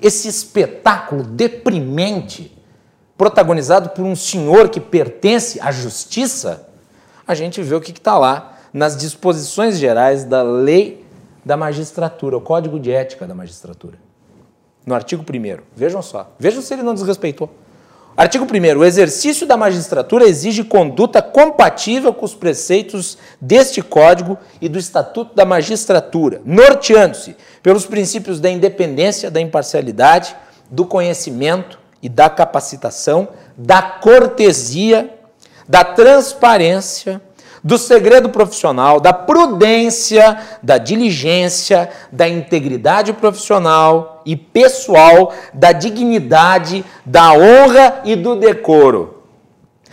esse 0.00 0.28
espetáculo 0.28 1.22
deprimente, 1.22 2.56
protagonizado 3.16 3.90
por 3.90 4.04
um 4.04 4.16
senhor 4.16 4.68
que 4.68 4.80
pertence 4.80 5.60
à 5.60 5.70
justiça, 5.70 6.68
a 7.26 7.34
gente 7.34 7.62
vê 7.62 7.74
o 7.74 7.80
que 7.80 7.92
está 7.92 8.16
lá 8.18 8.58
nas 8.72 8.96
disposições 8.96 9.78
gerais 9.78 10.24
da 10.24 10.42
lei 10.42 11.04
da 11.44 11.56
magistratura, 11.56 12.36
o 12.36 12.40
código 12.40 12.78
de 12.78 12.90
ética 12.90 13.26
da 13.26 13.34
magistratura. 13.34 13.98
No 14.86 14.94
artigo 14.94 15.22
1. 15.22 15.62
Vejam 15.74 16.02
só. 16.02 16.32
Vejam 16.38 16.62
se 16.62 16.72
ele 16.72 16.82
não 16.82 16.94
desrespeitou. 16.94 17.50
Artigo 18.20 18.44
1. 18.44 18.78
O 18.78 18.84
exercício 18.84 19.46
da 19.46 19.56
magistratura 19.56 20.26
exige 20.28 20.62
conduta 20.62 21.22
compatível 21.22 22.12
com 22.12 22.26
os 22.26 22.34
preceitos 22.34 23.16
deste 23.40 23.80
Código 23.80 24.36
e 24.60 24.68
do 24.68 24.78
Estatuto 24.78 25.34
da 25.34 25.46
Magistratura, 25.46 26.42
norteando-se 26.44 27.34
pelos 27.62 27.86
princípios 27.86 28.38
da 28.38 28.50
independência, 28.50 29.30
da 29.30 29.40
imparcialidade, 29.40 30.36
do 30.70 30.84
conhecimento 30.84 31.78
e 32.02 32.10
da 32.10 32.28
capacitação, 32.28 33.26
da 33.56 33.80
cortesia, 33.80 35.18
da 35.66 35.82
transparência, 35.82 37.22
do 37.62 37.76
segredo 37.76 38.30
profissional, 38.30 39.00
da 39.00 39.12
prudência, 39.12 40.38
da 40.62 40.78
diligência, 40.78 41.90
da 42.10 42.28
integridade 42.28 43.12
profissional 43.12 44.22
e 44.24 44.36
pessoal, 44.36 45.32
da 45.52 45.72
dignidade, 45.72 46.84
da 47.04 47.32
honra 47.32 48.00
e 48.04 48.16
do 48.16 48.36
decoro. 48.36 49.22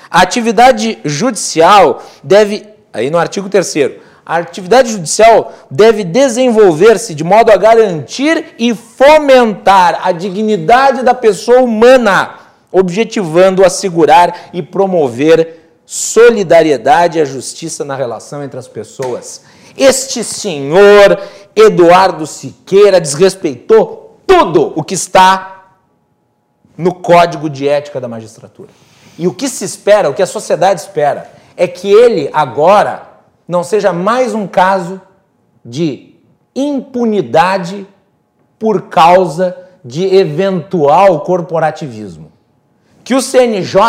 A 0.09 0.21
atividade 0.21 0.99
judicial 1.03 2.01
deve, 2.23 2.65
aí 2.93 3.09
no 3.09 3.17
artigo 3.17 3.49
3 3.49 3.97
a 4.25 4.39
atividade 4.39 4.91
judicial 4.91 5.53
deve 5.71 6.03
desenvolver-se 6.03 7.15
de 7.15 7.23
modo 7.23 7.49
a 7.49 7.55
garantir 7.55 8.55
e 8.59 8.75
fomentar 8.75 10.01
a 10.03 10.11
dignidade 10.11 11.01
da 11.01 11.13
pessoa 11.13 11.61
humana, 11.61 12.35
objetivando 12.69 13.63
assegurar 13.63 14.49
e 14.51 14.61
promover 14.61 15.56
solidariedade 15.89 17.17
e 17.17 17.21
a 17.21 17.25
justiça 17.25 17.85
na 17.85 17.95
relação 17.95 18.43
entre 18.43 18.59
as 18.59 18.67
pessoas. 18.67 19.43
Este 19.77 20.21
senhor 20.21 21.17
Eduardo 21.55 22.27
Siqueira 22.27 22.99
desrespeitou 22.99 24.19
tudo 24.27 24.73
o 24.75 24.83
que 24.83 24.95
está 24.95 25.77
no 26.77 26.93
Código 26.93 27.49
de 27.49 27.69
Ética 27.69 28.01
da 28.01 28.07
Magistratura. 28.07 28.69
E 29.17 29.27
o 29.27 29.33
que 29.33 29.47
se 29.47 29.63
espera, 29.63 30.09
o 30.09 30.13
que 30.13 30.21
a 30.21 30.27
sociedade 30.27 30.81
espera, 30.81 31.31
é 31.55 31.65
que 31.65 31.89
ele 31.89 32.29
agora 32.33 33.07
não 33.47 33.63
seja 33.63 33.93
mais 33.93 34.35
um 34.35 34.45
caso 34.45 35.01
de 35.63 36.15
impunidade 36.53 37.87
por 38.59 38.89
causa 38.89 39.55
de 39.85 40.05
eventual 40.05 41.21
corporativismo. 41.21 42.29
Que 43.05 43.15
o 43.15 43.21
CNJ 43.21 43.79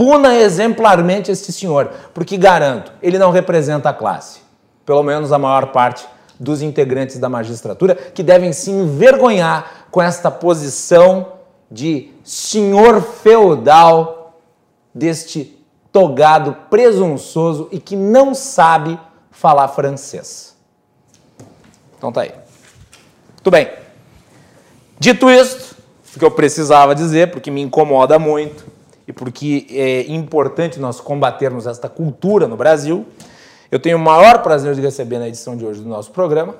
puna 0.00 0.34
exemplarmente 0.34 1.30
este 1.30 1.52
senhor, 1.52 1.90
porque 2.14 2.38
garanto, 2.38 2.90
ele 3.02 3.18
não 3.18 3.30
representa 3.30 3.90
a 3.90 3.92
classe, 3.92 4.40
pelo 4.86 5.02
menos 5.02 5.30
a 5.30 5.38
maior 5.38 5.72
parte 5.72 6.06
dos 6.38 6.62
integrantes 6.62 7.18
da 7.18 7.28
magistratura, 7.28 7.94
que 7.94 8.22
devem 8.22 8.50
se 8.50 8.70
envergonhar 8.70 9.88
com 9.90 10.00
esta 10.00 10.30
posição 10.30 11.34
de 11.70 12.14
senhor 12.24 13.02
feudal 13.02 14.40
deste 14.94 15.62
togado 15.92 16.56
presunçoso 16.70 17.68
e 17.70 17.78
que 17.78 17.94
não 17.94 18.34
sabe 18.34 18.98
falar 19.30 19.68
francês. 19.68 20.56
Então 21.98 22.10
tá 22.10 22.22
aí. 22.22 22.32
Tudo 23.42 23.50
bem. 23.50 23.68
Dito 24.98 25.28
isto, 25.30 25.76
o 26.16 26.18
que 26.18 26.24
eu 26.24 26.30
precisava 26.30 26.94
dizer, 26.94 27.30
porque 27.30 27.50
me 27.50 27.60
incomoda 27.60 28.18
muito, 28.18 28.69
e 29.10 29.12
porque 29.12 29.66
é 29.70 30.02
importante 30.08 30.78
nós 30.78 31.00
combatermos 31.00 31.66
esta 31.66 31.88
cultura 31.88 32.46
no 32.46 32.56
Brasil, 32.56 33.04
eu 33.70 33.80
tenho 33.80 33.96
o 33.96 34.00
maior 34.00 34.40
prazer 34.40 34.72
de 34.74 34.80
receber 34.80 35.18
na 35.18 35.26
edição 35.26 35.56
de 35.56 35.66
hoje 35.66 35.80
do 35.80 35.88
nosso 35.88 36.12
programa 36.12 36.54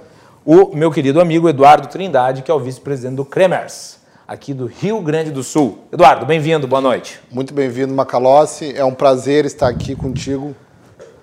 o 0.44 0.74
meu 0.74 0.90
querido 0.90 1.20
amigo 1.20 1.48
Eduardo 1.48 1.86
Trindade, 1.86 2.42
que 2.42 2.50
é 2.50 2.54
o 2.54 2.58
vice-presidente 2.58 3.14
do 3.14 3.24
Cremers, 3.24 3.98
aqui 4.26 4.52
do 4.52 4.66
Rio 4.66 5.00
Grande 5.00 5.30
do 5.30 5.44
Sul. 5.44 5.78
Eduardo, 5.92 6.26
bem-vindo, 6.26 6.66
boa 6.66 6.82
noite. 6.82 7.20
Muito 7.30 7.54
bem-vindo, 7.54 7.94
Macalossi. 7.94 8.74
É 8.74 8.84
um 8.84 8.94
prazer 8.94 9.44
estar 9.44 9.68
aqui 9.68 9.94
contigo 9.94 10.52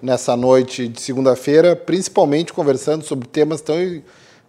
nessa 0.02 0.38
noite 0.38 0.88
de 0.88 1.02
segunda-feira, 1.02 1.76
principalmente 1.76 2.54
conversando 2.54 3.04
sobre 3.04 3.28
temas 3.28 3.60
tão, 3.60 3.76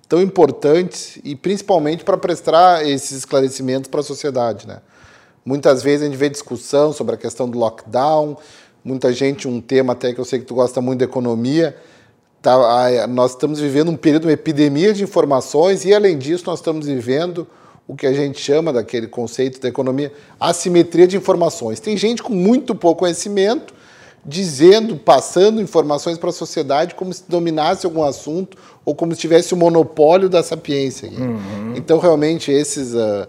tão 0.09 0.23
importantes 0.23 1.19
e 1.25 1.35
principalmente 1.35 2.05
para 2.05 2.17
prestar 2.17 2.87
esses 2.87 3.19
esclarecimentos 3.19 3.91
para 3.91 3.99
a 3.99 4.05
sociedade, 4.05 4.69
né? 4.69 4.79
Muitas 5.49 5.83
vezes 5.83 6.03
a 6.03 6.05
gente 6.05 6.19
vê 6.19 6.29
discussão 6.29 6.93
sobre 6.93 7.15
a 7.15 7.17
questão 7.17 7.49
do 7.49 7.59
lockdown, 7.59 8.37
muita 8.85 9.11
gente, 9.15 9.49
um 9.49 9.63
tema 9.63 9.95
até 9.95 10.13
que 10.13 10.21
eu 10.21 10.25
sei 10.27 10.41
que 10.41 10.45
tu 10.45 10.55
gosta 10.55 10.79
muito 10.83 10.99
da 10.99 11.07
economia. 11.07 11.75
Tá, 12.43 13.07
nós 13.09 13.31
estamos 13.31 13.59
vivendo 13.59 13.91
um 13.91 13.97
período, 13.97 14.27
uma 14.27 14.33
epidemia 14.33 14.93
de 14.93 15.03
informações 15.03 15.87
e, 15.87 15.95
além 15.95 16.19
disso, 16.19 16.45
nós 16.47 16.59
estamos 16.59 16.85
vivendo 16.85 17.47
o 17.87 17.97
que 17.97 18.07
a 18.07 18.13
gente 18.13 18.39
chama 18.39 18.75
daquele 18.75 19.07
conceito 19.07 19.59
da 19.59 19.71
economia, 19.71 20.13
assimetria 20.39 21.07
de 21.07 21.17
informações. 21.17 21.81
Tem 21.81 21.97
gente 21.97 22.23
com 22.23 22.35
muito 22.35 22.75
pouco 22.75 23.01
conhecimento 23.01 23.73
dizendo, 24.27 24.99
passando 24.99 25.63
informações 25.63 26.19
para 26.19 26.29
a 26.29 26.33
sociedade 26.33 26.95
como 26.95 27.11
se 27.11 27.25
dominasse 27.27 27.87
algum 27.87 28.03
assunto 28.03 28.59
ou 28.85 28.95
como 28.95 29.15
se 29.15 29.21
tivesse 29.23 29.55
o 29.55 29.57
monopólio 29.57 30.29
da 30.29 30.43
sapiência. 30.43 31.09
Uhum. 31.09 31.73
Então, 31.75 31.99
realmente, 31.99 32.53
esses 32.53 32.93
uh, 32.93 33.27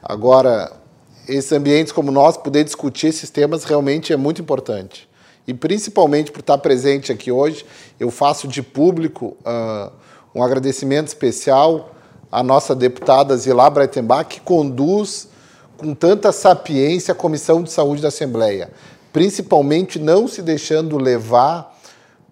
agora 0.00 0.85
esses 1.28 1.52
ambientes 1.52 1.92
como 1.92 2.10
nós, 2.10 2.36
poder 2.36 2.64
discutir 2.64 3.08
esses 3.08 3.30
temas 3.30 3.64
realmente 3.64 4.12
é 4.12 4.16
muito 4.16 4.40
importante. 4.40 5.08
E 5.46 5.54
principalmente 5.54 6.32
por 6.32 6.40
estar 6.40 6.58
presente 6.58 7.12
aqui 7.12 7.30
hoje, 7.30 7.64
eu 8.00 8.10
faço 8.10 8.48
de 8.48 8.62
público 8.62 9.36
uh, 9.44 9.92
um 10.34 10.42
agradecimento 10.42 11.08
especial 11.08 11.94
à 12.30 12.42
nossa 12.42 12.74
deputada 12.74 13.36
Zilá 13.36 13.70
Breitenbach, 13.70 14.28
que 14.28 14.40
conduz 14.40 15.28
com 15.76 15.94
tanta 15.94 16.32
sapiência 16.32 17.12
a 17.12 17.14
Comissão 17.14 17.62
de 17.62 17.70
Saúde 17.70 18.02
da 18.02 18.08
Assembleia, 18.08 18.70
principalmente 19.12 19.98
não 19.98 20.26
se 20.26 20.42
deixando 20.42 20.98
levar 20.98 21.76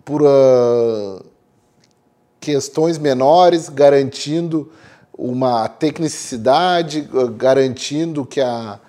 por 0.05 0.23
uh, 0.23 1.25
questões 2.41 2.99
menores, 2.99 3.69
garantindo 3.69 4.71
uma 5.17 5.69
tecnicidade, 5.69 7.09
garantindo 7.37 8.27
que 8.27 8.41
a, 8.41 8.81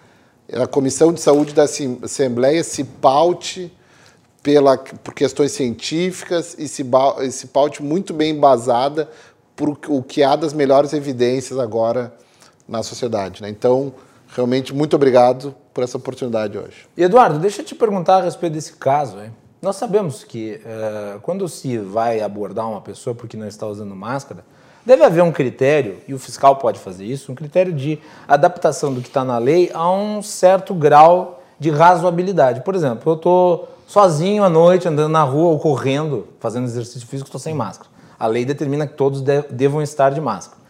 a 0.53 0.67
Comissão 0.67 1.13
de 1.13 1.21
Saúde 1.21 1.53
da 1.53 1.63
Assembleia 1.63 2.63
se 2.63 2.83
paute 2.83 3.71
pela, 4.41 4.77
por 4.77 5.13
questões 5.13 5.51
científicas 5.51 6.55
e 6.57 6.67
se, 6.67 6.83
se 7.31 7.47
paute 7.47 7.81
muito 7.81 8.13
bem 8.13 8.31
embasada 8.31 9.09
por 9.55 9.77
o 9.87 10.03
que 10.03 10.21
há 10.21 10.35
das 10.35 10.53
melhores 10.53 10.93
evidências 10.93 11.57
agora 11.57 12.13
na 12.67 12.83
sociedade. 12.83 13.41
Né? 13.41 13.49
Então, 13.49 13.93
realmente, 14.27 14.73
muito 14.73 14.95
obrigado 14.95 15.55
por 15.73 15.83
essa 15.83 15.97
oportunidade 15.97 16.57
hoje. 16.57 16.87
E 16.97 17.03
Eduardo, 17.03 17.39
deixa 17.39 17.61
eu 17.61 17.65
te 17.65 17.75
perguntar 17.75 18.17
a 18.17 18.21
respeito 18.21 18.53
desse 18.53 18.73
caso. 18.73 19.19
Hein? 19.19 19.31
Nós 19.61 19.77
sabemos 19.77 20.23
que 20.23 20.59
uh, 20.63 21.19
quando 21.21 21.47
se 21.47 21.77
vai 21.77 22.21
abordar 22.21 22.69
uma 22.69 22.81
pessoa 22.81 23.15
porque 23.15 23.37
não 23.37 23.47
está 23.47 23.65
usando 23.65 23.95
máscara, 23.95 24.43
Deve 24.85 25.03
haver 25.03 25.23
um 25.23 25.31
critério, 25.31 25.97
e 26.07 26.13
o 26.13 26.19
fiscal 26.19 26.57
pode 26.57 26.79
fazer 26.79 27.05
isso, 27.05 27.31
um 27.31 27.35
critério 27.35 27.73
de 27.73 27.99
adaptação 28.27 28.93
do 28.93 29.01
que 29.01 29.07
está 29.07 29.23
na 29.23 29.39
lei 29.39 29.71
a 29.73 29.89
um 29.91 30.21
certo 30.21 30.75
grau 30.75 31.43
de 31.59 31.71
razoabilidade. 31.71 32.61
Por 32.61 32.75
exemplo, 32.75 33.11
eu 33.11 33.15
estou 33.15 33.69
sozinho 33.87 34.43
à 34.43 34.49
noite, 34.49 34.87
andando 34.87 35.11
na 35.11 35.23
rua 35.23 35.49
ou 35.49 35.59
correndo, 35.59 36.27
fazendo 36.39 36.65
exercício 36.65 37.07
físico, 37.07 37.27
estou 37.27 37.41
sem 37.41 37.53
máscara. 37.55 37.89
A 38.19 38.27
lei 38.27 38.45
determina 38.45 38.85
que 38.85 38.93
todos 38.93 39.21
devam 39.49 39.81
estar 39.81 40.11
de 40.11 40.21
máscara. 40.21 40.61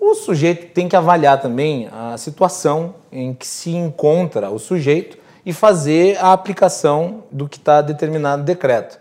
O 0.00 0.14
sujeito 0.14 0.72
tem 0.72 0.88
que 0.88 0.96
avaliar 0.96 1.40
também 1.40 1.88
a 1.92 2.16
situação 2.16 2.94
em 3.12 3.34
que 3.34 3.46
se 3.46 3.70
encontra 3.70 4.50
o 4.50 4.58
sujeito 4.58 5.18
e 5.44 5.52
fazer 5.52 6.16
a 6.18 6.32
aplicação 6.32 7.24
do 7.30 7.46
que 7.46 7.58
está 7.58 7.82
determinado 7.82 8.38
no 8.38 8.44
decreto. 8.44 8.98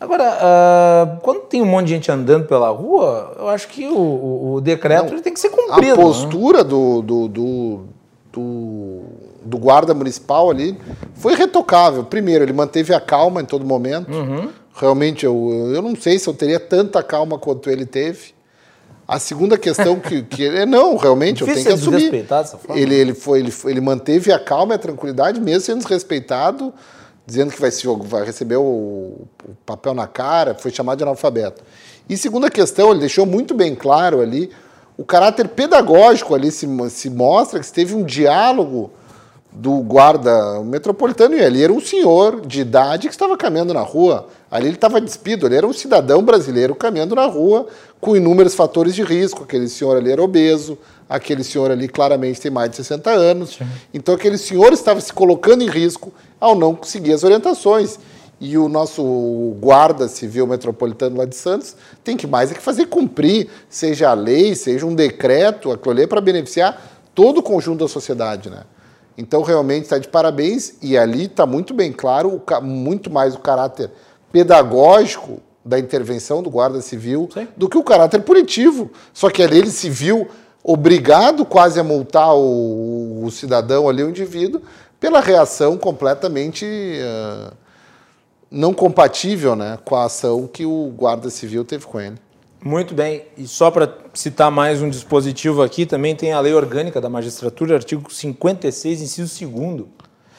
Agora, 0.00 0.24
uh, 0.24 1.20
quando 1.22 1.40
tem 1.42 1.60
um 1.60 1.66
monte 1.66 1.86
de 1.86 1.94
gente 1.94 2.10
andando 2.10 2.46
pela 2.46 2.68
rua, 2.68 3.34
eu 3.36 3.48
acho 3.48 3.66
que 3.66 3.86
o, 3.88 4.54
o, 4.54 4.60
decreto 4.60 5.12
Não, 5.12 5.20
tem 5.20 5.32
que 5.32 5.40
ser 5.40 5.50
cumprido. 5.50 5.94
A 5.94 5.96
né? 5.96 6.02
postura 6.02 6.58
né? 6.58 6.64
do, 6.64 7.02
do, 7.02 7.28
do, 7.28 7.80
do, 8.32 9.00
do, 9.44 9.58
guarda 9.58 9.92
municipal 9.94 10.50
ali 10.50 10.78
foi 11.14 11.34
retocável. 11.34 12.04
Primeiro, 12.04 12.44
ele 12.44 12.52
manteve 12.52 12.94
a 12.94 13.00
calma 13.00 13.40
em 13.40 13.44
todo 13.44 13.64
momento. 13.64 14.12
Uhum. 14.12 14.50
Realmente, 14.72 15.26
eu, 15.26 15.72
eu 15.74 15.82
não 15.82 15.96
sei 15.96 16.16
se 16.16 16.28
eu 16.28 16.34
teria 16.34 16.60
tanta 16.60 17.02
calma 17.02 17.36
quanto 17.36 17.68
ele 17.68 17.84
teve. 17.84 18.38
A 19.06 19.18
segunda 19.18 19.58
questão 19.58 19.98
que, 19.98 20.22
que 20.30 20.46
é 20.46 20.64
não, 20.64 20.96
realmente 20.96 21.44
Difícil 21.44 21.72
eu 21.72 21.76
tenho 21.76 21.90
que 21.90 21.96
assumir. 21.96 22.22
Dessa 22.22 22.56
forma. 22.56 22.80
Ele, 22.80 22.94
ele, 22.94 23.14
foi, 23.14 23.40
ele, 23.40 23.52
ele 23.64 23.80
manteve 23.80 24.30
a 24.32 24.38
calma 24.38 24.74
e 24.74 24.76
a 24.76 24.78
tranquilidade, 24.78 25.40
mesmo 25.40 25.62
sendo 25.62 25.82
desrespeitado 25.82 26.72
dizendo 27.28 27.52
que 27.52 27.60
vai, 27.60 27.70
vai 28.04 28.24
receber 28.24 28.56
o, 28.56 28.62
o, 28.62 29.28
papel 29.66 29.92
na 29.92 30.06
cara, 30.06 30.54
foi 30.54 30.70
chamado 30.70 30.96
de 30.96 31.04
analfabeto. 31.04 31.62
E 32.08 32.16
segunda 32.16 32.48
questão, 32.48 32.90
ele 32.90 33.00
deixou 33.00 33.26
muito 33.26 33.52
bem 33.52 33.74
claro 33.74 34.22
ali, 34.22 34.50
o 34.96 35.04
caráter 35.04 35.46
pedagógico 35.48 36.34
ali 36.34 36.50
se, 36.50 36.66
se 36.88 37.10
mostra 37.10 37.60
que 37.60 37.66
se 37.66 37.72
teve 37.72 37.94
um 37.94 38.02
diálogo 38.02 38.90
do 39.52 39.80
guarda 39.82 40.62
metropolitano 40.62 41.34
e 41.34 41.40
ele 41.40 41.62
era 41.62 41.72
um 41.72 41.80
senhor 41.80 42.40
de 42.46 42.62
idade 42.62 43.08
que 43.08 43.14
estava 43.14 43.36
caminhando 43.36 43.74
na 43.74 43.82
rua. 43.82 44.28
Ali 44.50 44.68
ele 44.68 44.76
estava 44.76 44.98
despido, 44.98 45.46
ele 45.46 45.56
era 45.56 45.66
um 45.66 45.72
cidadão 45.72 46.22
brasileiro 46.22 46.74
caminhando 46.74 47.14
na 47.14 47.26
rua 47.26 47.66
com 48.00 48.16
inúmeros 48.16 48.54
fatores 48.54 48.94
de 48.94 49.02
risco. 49.02 49.44
Aquele 49.44 49.68
senhor 49.68 49.98
ali 49.98 50.10
era 50.10 50.22
obeso, 50.22 50.78
Aquele 51.08 51.42
senhor 51.42 51.70
ali 51.70 51.88
claramente 51.88 52.40
tem 52.40 52.50
mais 52.50 52.68
de 52.70 52.76
60 52.76 53.10
anos. 53.10 53.58
Então 53.94 54.14
aquele 54.14 54.36
senhor 54.36 54.72
estava 54.74 55.00
se 55.00 55.12
colocando 55.12 55.62
em 55.62 55.68
risco 55.68 56.12
ao 56.40 56.54
não 56.54 56.78
seguir 56.82 57.12
as 57.12 57.24
orientações. 57.24 57.98
E 58.40 58.56
o 58.56 58.68
nosso 58.68 59.56
guarda 59.60 60.06
civil 60.06 60.46
metropolitano 60.46 61.16
lá 61.16 61.24
de 61.24 61.34
Santos 61.34 61.74
tem 62.04 62.16
que 62.16 62.26
mais 62.26 62.52
é 62.52 62.54
que 62.54 62.60
fazer 62.60 62.86
cumprir, 62.86 63.48
seja 63.68 64.10
a 64.10 64.14
lei, 64.14 64.54
seja 64.54 64.86
um 64.86 64.94
decreto, 64.94 65.72
aquilo 65.72 65.90
ali 65.90 66.02
é 66.02 66.06
para 66.06 66.20
beneficiar 66.20 67.00
todo 67.14 67.38
o 67.38 67.42
conjunto 67.42 67.80
da 67.80 67.88
sociedade, 67.88 68.48
né? 68.48 68.62
Então, 69.18 69.42
realmente, 69.42 69.82
está 69.82 69.98
de 69.98 70.06
parabéns. 70.06 70.74
E 70.80 70.96
ali 70.96 71.24
está 71.24 71.44
muito 71.44 71.74
bem 71.74 71.92
claro, 71.92 72.40
muito 72.62 73.10
mais 73.10 73.34
o 73.34 73.40
caráter 73.40 73.90
pedagógico 74.30 75.40
da 75.64 75.76
intervenção 75.76 76.40
do 76.40 76.48
guarda 76.48 76.80
civil 76.80 77.28
Sim. 77.34 77.48
do 77.56 77.68
que 77.68 77.76
o 77.76 77.82
caráter 77.82 78.22
punitivo. 78.22 78.90
Só 79.12 79.28
que 79.28 79.42
ali 79.42 79.58
ele 79.58 79.70
se 79.70 79.90
viu 79.90 80.28
obrigado 80.62 81.44
quase 81.44 81.80
a 81.80 81.84
multar 81.84 82.34
o, 82.36 83.24
o 83.24 83.30
cidadão 83.32 83.88
ali, 83.88 84.04
o 84.04 84.08
indivíduo, 84.08 84.62
pela 85.00 85.20
reação 85.20 85.76
completamente 85.76 86.66
ah, 87.02 87.52
não 88.50 88.72
compatível 88.72 89.54
né, 89.54 89.78
com 89.84 89.94
a 89.94 90.04
ação 90.04 90.46
que 90.46 90.64
o 90.64 90.92
guarda 90.96 91.30
civil 91.30 91.64
teve 91.64 91.86
com 91.86 92.00
ele. 92.00 92.16
Muito 92.64 92.92
bem. 92.92 93.24
E 93.36 93.46
só 93.46 93.70
para 93.70 93.92
citar 94.12 94.50
mais 94.50 94.82
um 94.82 94.88
dispositivo 94.88 95.62
aqui, 95.62 95.86
também 95.86 96.16
tem 96.16 96.32
a 96.32 96.40
Lei 96.40 96.52
Orgânica 96.52 97.00
da 97.00 97.08
Magistratura, 97.08 97.76
artigo 97.76 98.12
56, 98.12 99.00
inciso 99.00 99.46
2 99.46 99.84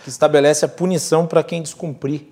que 0.04 0.10
estabelece 0.10 0.66
a 0.66 0.68
punição 0.68 1.26
para 1.26 1.44
quem 1.44 1.62
descumprir 1.62 2.24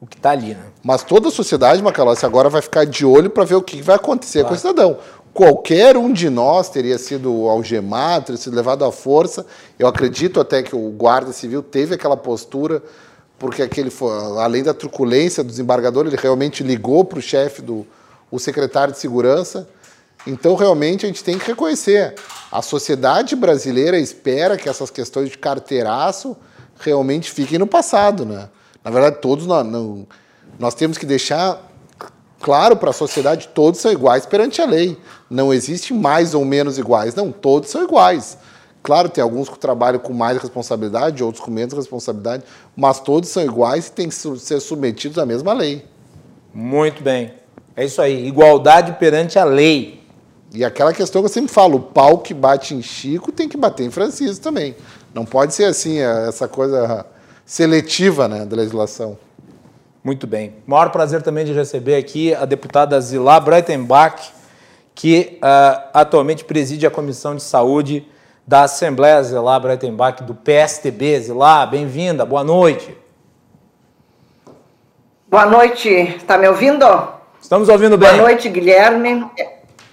o 0.00 0.06
que 0.06 0.16
está 0.16 0.30
ali. 0.30 0.54
Né? 0.54 0.64
Mas 0.82 1.02
toda 1.02 1.28
a 1.28 1.30
sociedade, 1.30 1.82
Macalossi, 1.82 2.24
agora 2.24 2.48
vai 2.48 2.62
ficar 2.62 2.84
de 2.84 3.04
olho 3.04 3.30
para 3.30 3.44
ver 3.44 3.54
o 3.54 3.62
que 3.62 3.80
vai 3.82 3.96
acontecer 3.96 4.44
com 4.44 4.54
o 4.54 4.56
cidadão. 4.56 4.98
Qualquer 5.34 5.96
um 5.96 6.12
de 6.12 6.30
nós 6.30 6.68
teria 6.68 6.96
sido 6.96 7.48
algemado, 7.48 8.26
teria 8.26 8.40
sido 8.40 8.54
levado 8.54 8.84
à 8.84 8.92
força. 8.92 9.44
Eu 9.76 9.88
acredito 9.88 10.38
até 10.38 10.62
que 10.62 10.76
o 10.76 10.90
guarda 10.90 11.32
civil 11.32 11.60
teve 11.60 11.96
aquela 11.96 12.16
postura, 12.16 12.80
porque 13.36 13.60
aquele 13.60 13.90
além 14.38 14.62
da 14.62 14.72
truculência 14.72 15.42
do 15.42 15.50
desembargador, 15.50 16.06
ele 16.06 16.14
realmente 16.14 16.62
ligou 16.62 17.04
para 17.04 17.18
o 17.18 17.22
chefe 17.22 17.60
do 17.60 17.84
o 18.30 18.38
secretário 18.38 18.94
de 18.94 19.00
segurança. 19.00 19.68
Então, 20.24 20.54
realmente, 20.54 21.04
a 21.04 21.08
gente 21.08 21.24
tem 21.24 21.36
que 21.36 21.46
reconhecer. 21.46 22.14
A 22.50 22.62
sociedade 22.62 23.34
brasileira 23.34 23.98
espera 23.98 24.56
que 24.56 24.68
essas 24.68 24.88
questões 24.88 25.30
de 25.30 25.38
carteiraço 25.38 26.36
realmente 26.78 27.32
fiquem 27.32 27.58
no 27.58 27.66
passado, 27.66 28.24
né? 28.24 28.48
Na 28.84 28.90
verdade, 28.90 29.18
todos 29.20 29.46
nós, 29.46 29.66
nós 30.60 30.74
temos 30.74 30.96
que 30.96 31.04
deixar 31.04 31.73
claro 32.44 32.76
para 32.76 32.90
a 32.90 32.92
sociedade 32.92 33.48
todos 33.54 33.80
são 33.80 33.90
iguais 33.90 34.26
perante 34.26 34.60
a 34.60 34.66
lei. 34.66 34.98
Não 35.30 35.52
existe 35.52 35.94
mais 35.94 36.34
ou 36.34 36.44
menos 36.44 36.76
iguais. 36.76 37.14
Não, 37.14 37.32
todos 37.32 37.70
são 37.70 37.82
iguais. 37.82 38.36
Claro, 38.82 39.08
tem 39.08 39.24
alguns 39.24 39.48
que 39.48 39.58
trabalham 39.58 39.98
com 39.98 40.12
mais 40.12 40.36
responsabilidade, 40.36 41.24
outros 41.24 41.42
com 41.42 41.50
menos 41.50 41.72
responsabilidade, 41.72 42.44
mas 42.76 43.00
todos 43.00 43.30
são 43.30 43.42
iguais 43.42 43.86
e 43.86 43.92
têm 43.92 44.10
que 44.10 44.14
ser 44.14 44.60
submetidos 44.60 45.16
à 45.16 45.24
mesma 45.24 45.54
lei. 45.54 45.86
Muito 46.52 47.02
bem. 47.02 47.32
É 47.74 47.86
isso 47.86 48.02
aí. 48.02 48.26
Igualdade 48.26 48.92
perante 48.92 49.38
a 49.38 49.44
lei. 49.44 50.02
E 50.52 50.62
aquela 50.62 50.92
questão 50.92 51.22
que 51.22 51.26
eu 51.26 51.32
sempre 51.32 51.50
falo, 51.50 51.78
o 51.78 51.80
pau 51.80 52.18
que 52.18 52.34
bate 52.34 52.74
em 52.74 52.82
Chico 52.82 53.32
tem 53.32 53.48
que 53.48 53.56
bater 53.56 53.86
em 53.86 53.90
Francisco 53.90 54.44
também. 54.44 54.76
Não 55.14 55.24
pode 55.24 55.54
ser 55.54 55.64
assim, 55.64 55.98
é, 55.98 56.28
essa 56.28 56.46
coisa 56.46 57.06
seletiva 57.46 58.28
né, 58.28 58.44
da 58.44 58.54
legislação. 58.54 59.16
Muito 60.04 60.26
bem. 60.26 60.56
Maior 60.66 60.90
prazer 60.90 61.22
também 61.22 61.46
de 61.46 61.54
receber 61.54 61.96
aqui 61.96 62.34
a 62.34 62.44
deputada 62.44 63.00
Zilá 63.00 63.40
Breitenbach, 63.40 64.32
que 64.94 65.38
ah, 65.40 65.88
atualmente 65.94 66.44
preside 66.44 66.86
a 66.86 66.90
Comissão 66.90 67.34
de 67.34 67.42
Saúde 67.42 68.06
da 68.46 68.64
Assembleia 68.64 69.22
Zilá 69.22 69.58
Breitenbach 69.58 70.22
do 70.22 70.34
PSTB. 70.34 71.20
Zilá, 71.20 71.64
bem-vinda, 71.64 72.26
boa 72.26 72.44
noite. 72.44 72.94
Boa 75.26 75.46
noite, 75.46 75.88
está 75.88 76.36
me 76.36 76.46
ouvindo? 76.48 76.84
Estamos 77.40 77.70
ouvindo 77.70 77.96
bem. 77.96 78.10
Boa 78.10 78.24
noite, 78.24 78.50
Guilherme. 78.50 79.26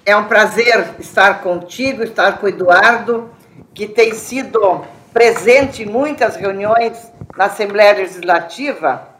É 0.05 0.13
um 0.17 0.25
prazer 0.25 0.89
estar 0.99 1.41
contigo, 1.41 2.03
estar 2.03 2.37
com 2.37 2.47
o 2.47 2.49
Eduardo, 2.49 3.29
que 3.73 3.87
tem 3.87 4.13
sido 4.13 4.81
presente 5.13 5.83
em 5.83 5.85
muitas 5.85 6.35
reuniões 6.35 7.09
na 7.37 7.45
Assembleia 7.45 7.93
Legislativa. 7.93 9.10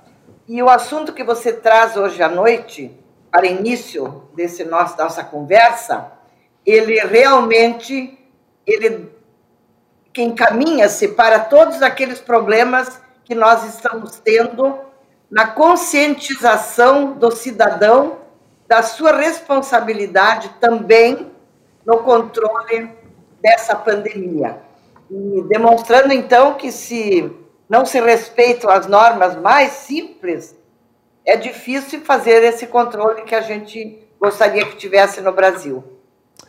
E 0.53 0.61
o 0.61 0.69
assunto 0.69 1.13
que 1.13 1.23
você 1.23 1.53
traz 1.53 1.95
hoje 1.95 2.21
à 2.21 2.27
noite, 2.27 2.91
para 3.31 3.47
início 3.47 4.23
desse 4.35 4.65
nosso, 4.65 4.97
nossa 4.97 5.23
conversa, 5.23 6.11
ele 6.65 6.99
realmente 6.99 8.19
ele 8.67 9.09
encaminha-se 10.17 11.07
para 11.07 11.39
todos 11.39 11.81
aqueles 11.81 12.19
problemas 12.19 12.99
que 13.23 13.33
nós 13.33 13.63
estamos 13.63 14.19
tendo 14.19 14.77
na 15.29 15.47
conscientização 15.47 17.13
do 17.13 17.31
cidadão 17.31 18.17
da 18.67 18.83
sua 18.83 19.15
responsabilidade 19.15 20.53
também 20.59 21.31
no 21.85 21.99
controle 21.99 22.91
dessa 23.41 23.73
pandemia. 23.73 24.57
E 25.09 25.43
demonstrando 25.43 26.11
então 26.11 26.55
que 26.55 26.73
se 26.73 27.39
não 27.71 27.85
se 27.85 28.01
respeitam 28.01 28.69
as 28.69 28.85
normas 28.85 29.37
mais 29.37 29.71
simples, 29.71 30.53
é 31.25 31.37
difícil 31.37 32.01
fazer 32.01 32.43
esse 32.43 32.67
controle 32.67 33.21
que 33.21 33.33
a 33.33 33.39
gente 33.39 33.97
gostaria 34.19 34.65
que 34.65 34.75
tivesse 34.75 35.21
no 35.21 35.31
Brasil. 35.31 35.81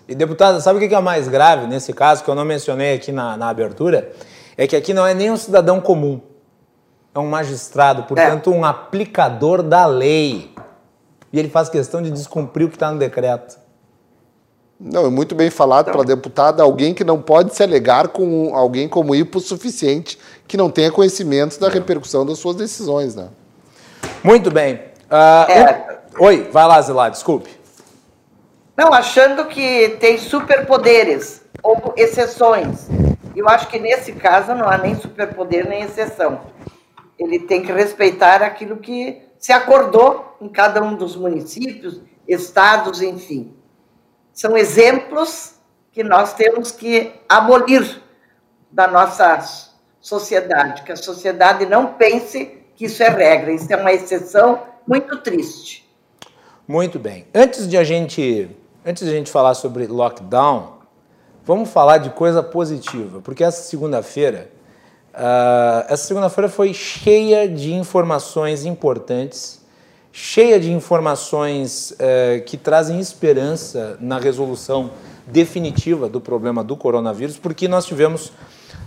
E, 0.09 0.17
deputada, 0.17 0.61
sabe 0.61 0.85
o 0.85 0.89
que 0.89 0.93
é 0.93 1.01
mais 1.01 1.29
grave 1.29 1.69
nesse 1.69 1.93
caso, 1.93 2.25
que 2.25 2.29
eu 2.29 2.35
não 2.35 2.45
mencionei 2.45 2.97
aqui 2.97 3.13
na, 3.13 3.37
na 3.37 3.49
abertura? 3.49 4.11
É 4.57 4.67
que 4.67 4.75
aqui 4.75 4.93
não 4.93 5.07
é 5.07 5.15
nem 5.15 5.31
um 5.31 5.37
cidadão 5.37 5.81
comum. 5.81 6.21
É 7.15 7.19
um 7.21 7.29
magistrado, 7.29 8.03
portanto, 8.03 8.51
um 8.51 8.65
aplicador 8.65 9.63
da 9.63 9.87
lei. 9.87 10.53
E 11.33 11.39
ele 11.39 11.49
faz 11.49 11.69
questão 11.69 12.03
de 12.03 12.11
descumprir 12.11 12.67
o 12.67 12.69
que 12.69 12.75
está 12.75 12.91
no 12.91 12.99
decreto. 12.99 13.62
Não, 14.85 15.07
é 15.07 15.11
muito 15.11 15.35
bem 15.35 15.49
falado 15.49 15.93
pela 15.93 16.05
deputada, 16.05 16.61
alguém 16.63 16.93
que 16.93 17.05
não 17.05 17.23
pode 17.23 17.55
se 17.55 17.63
alegar 17.63 18.09
com 18.09 18.53
alguém 18.55 18.89
como 18.89 19.15
hipossuficiente, 19.15 20.19
que 20.49 20.57
não 20.57 20.69
tenha 20.69 20.91
conhecimento 20.91 21.59
da 21.61 21.69
repercussão 21.69 22.27
das 22.27 22.39
suas 22.39 22.57
decisões, 22.57 23.15
né? 23.15 23.29
Muito 24.25 24.51
bem. 24.51 24.81
Ah, 25.09 25.47
É. 25.49 25.99
o- 26.19 26.25
Oi, 26.25 26.49
vai 26.53 26.67
lá, 26.67 26.83
Zilá, 26.83 27.09
desculpe. 27.09 27.49
Não, 28.77 28.93
achando 28.93 29.45
que 29.47 29.91
tem 30.01 30.19
superpoderes 30.19 31.43
ou 31.63 31.95
exceções. 31.97 32.89
Eu 33.37 33.49
acho 33.49 33.69
que 33.69 33.79
nesse 33.79 34.13
caso 34.13 34.53
não 34.55 34.69
há 34.69 34.77
nem 34.79 34.97
superpoder 34.97 35.69
nem 35.69 35.83
exceção. 35.83 36.41
Ele 37.19 37.39
tem 37.39 37.63
que 37.63 37.71
respeitar 37.73 38.43
aquilo 38.43 38.79
que 38.79 39.23
se 39.39 39.53
acordou 39.53 40.37
em 40.41 40.49
cada 40.49 40.83
um 40.83 40.95
dos 40.97 41.15
municípios, 41.15 42.01
estados, 42.27 43.01
enfim. 43.01 43.55
São 44.33 44.57
exemplos 44.57 45.55
que 45.93 46.03
nós 46.03 46.33
temos 46.35 46.71
que 46.71 47.13
abolir 47.29 48.03
da 48.71 48.89
nossa 48.89 49.39
sociedade, 50.01 50.83
que 50.83 50.93
a 50.93 50.97
sociedade 50.97 51.67
não 51.67 51.95
pense 51.95 52.63
que 52.75 52.87
isso 52.87 53.03
é 53.03 53.09
regra, 53.09 53.53
isso 53.53 53.73
é 53.73 53.77
uma 53.77 53.93
exceção 53.93 54.63
muito 54.87 55.19
triste. 55.19 55.89
Muito 56.67 56.99
bem. 56.99 57.27
Antes 57.35 57.69
de 57.69 57.77
a 57.77 57.85
gente, 57.85 58.51
antes 58.85 59.05
de 59.05 59.11
a 59.11 59.15
gente 59.15 59.31
falar 59.31 59.55
sobre 59.55 59.87
lockdown, 59.87 60.79
vamos 61.45 61.71
falar 61.71 61.99
de 61.99 62.11
coisa 62.11 62.43
positiva, 62.43 63.21
porque 63.21 63.45
essa 63.45 63.63
segunda-feira, 63.63 64.51
ah, 65.13 65.85
essa 65.89 66.05
segunda-feira 66.05 66.49
foi 66.49 66.73
cheia 66.73 67.49
de 67.49 67.75
informações 67.75 68.65
importantes, 68.65 69.62
cheia 70.13 70.61
de 70.61 70.71
informações 70.71 71.95
eh, 71.99 72.43
que 72.47 72.59
trazem 72.59 73.01
esperança 73.01 73.97
na 73.99 74.19
resolução 74.19 74.91
definitiva 75.27 76.09
do 76.09 76.21
problema 76.21 76.63
do 76.63 76.77
coronavírus, 76.77 77.39
porque 77.39 77.67
nós 77.67 77.87
tivemos 77.87 78.31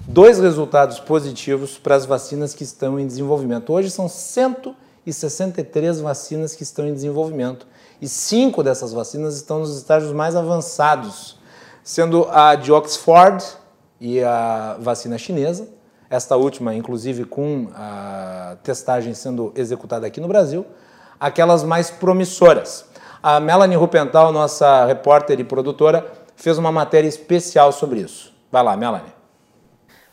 dois 0.08 0.40
resultados 0.40 1.00
positivos 1.00 1.80
para 1.80 1.96
as 1.96 2.06
vacinas 2.06 2.54
que 2.54 2.64
estão 2.64 3.00
em 3.00 3.08
desenvolvimento. 3.08 3.74
Hoje 3.74 3.90
são 3.90 4.08
163 4.08 6.00
vacinas 6.00 6.56
que 6.56 6.62
estão 6.62 6.88
em 6.88 6.94
desenvolvimento 6.94 7.66
e 8.00 8.08
cinco 8.08 8.62
dessas 8.62 8.94
vacinas 8.94 9.36
estão 9.36 9.60
nos 9.60 9.76
estágios 9.76 10.12
mais 10.12 10.36
avançados, 10.36 11.40
sendo 11.84 12.28
a 12.30 12.54
de 12.56 12.72
Oxford 12.72 13.44
e 14.00 14.22
a 14.22 14.78
vacina 14.80 15.18
chinesa, 15.18 15.70
esta 16.10 16.36
última, 16.36 16.76
inclusive, 16.76 17.26
com 17.26 17.70
a 17.74 18.58
testagem 18.64 19.14
sendo 19.16 19.52
executada 19.56 20.06
aqui 20.06 20.22
no 20.22 20.28
Brasil, 20.28 20.66
aquelas 21.19 21.63
mais 21.63 21.89
promissoras. 21.89 22.89
A 23.21 23.39
Melanie 23.39 23.78
Rupental, 23.78 24.32
nossa 24.32 24.86
repórter 24.86 25.39
e 25.39 25.43
produtora, 25.43 26.06
fez 26.36 26.58
uma 26.58 26.71
matéria 26.71 27.08
especial 27.08 27.71
sobre 27.71 27.99
isso. 27.99 28.34
Vai 28.51 28.63
lá, 28.63 28.78
Melanie. 28.78 29.13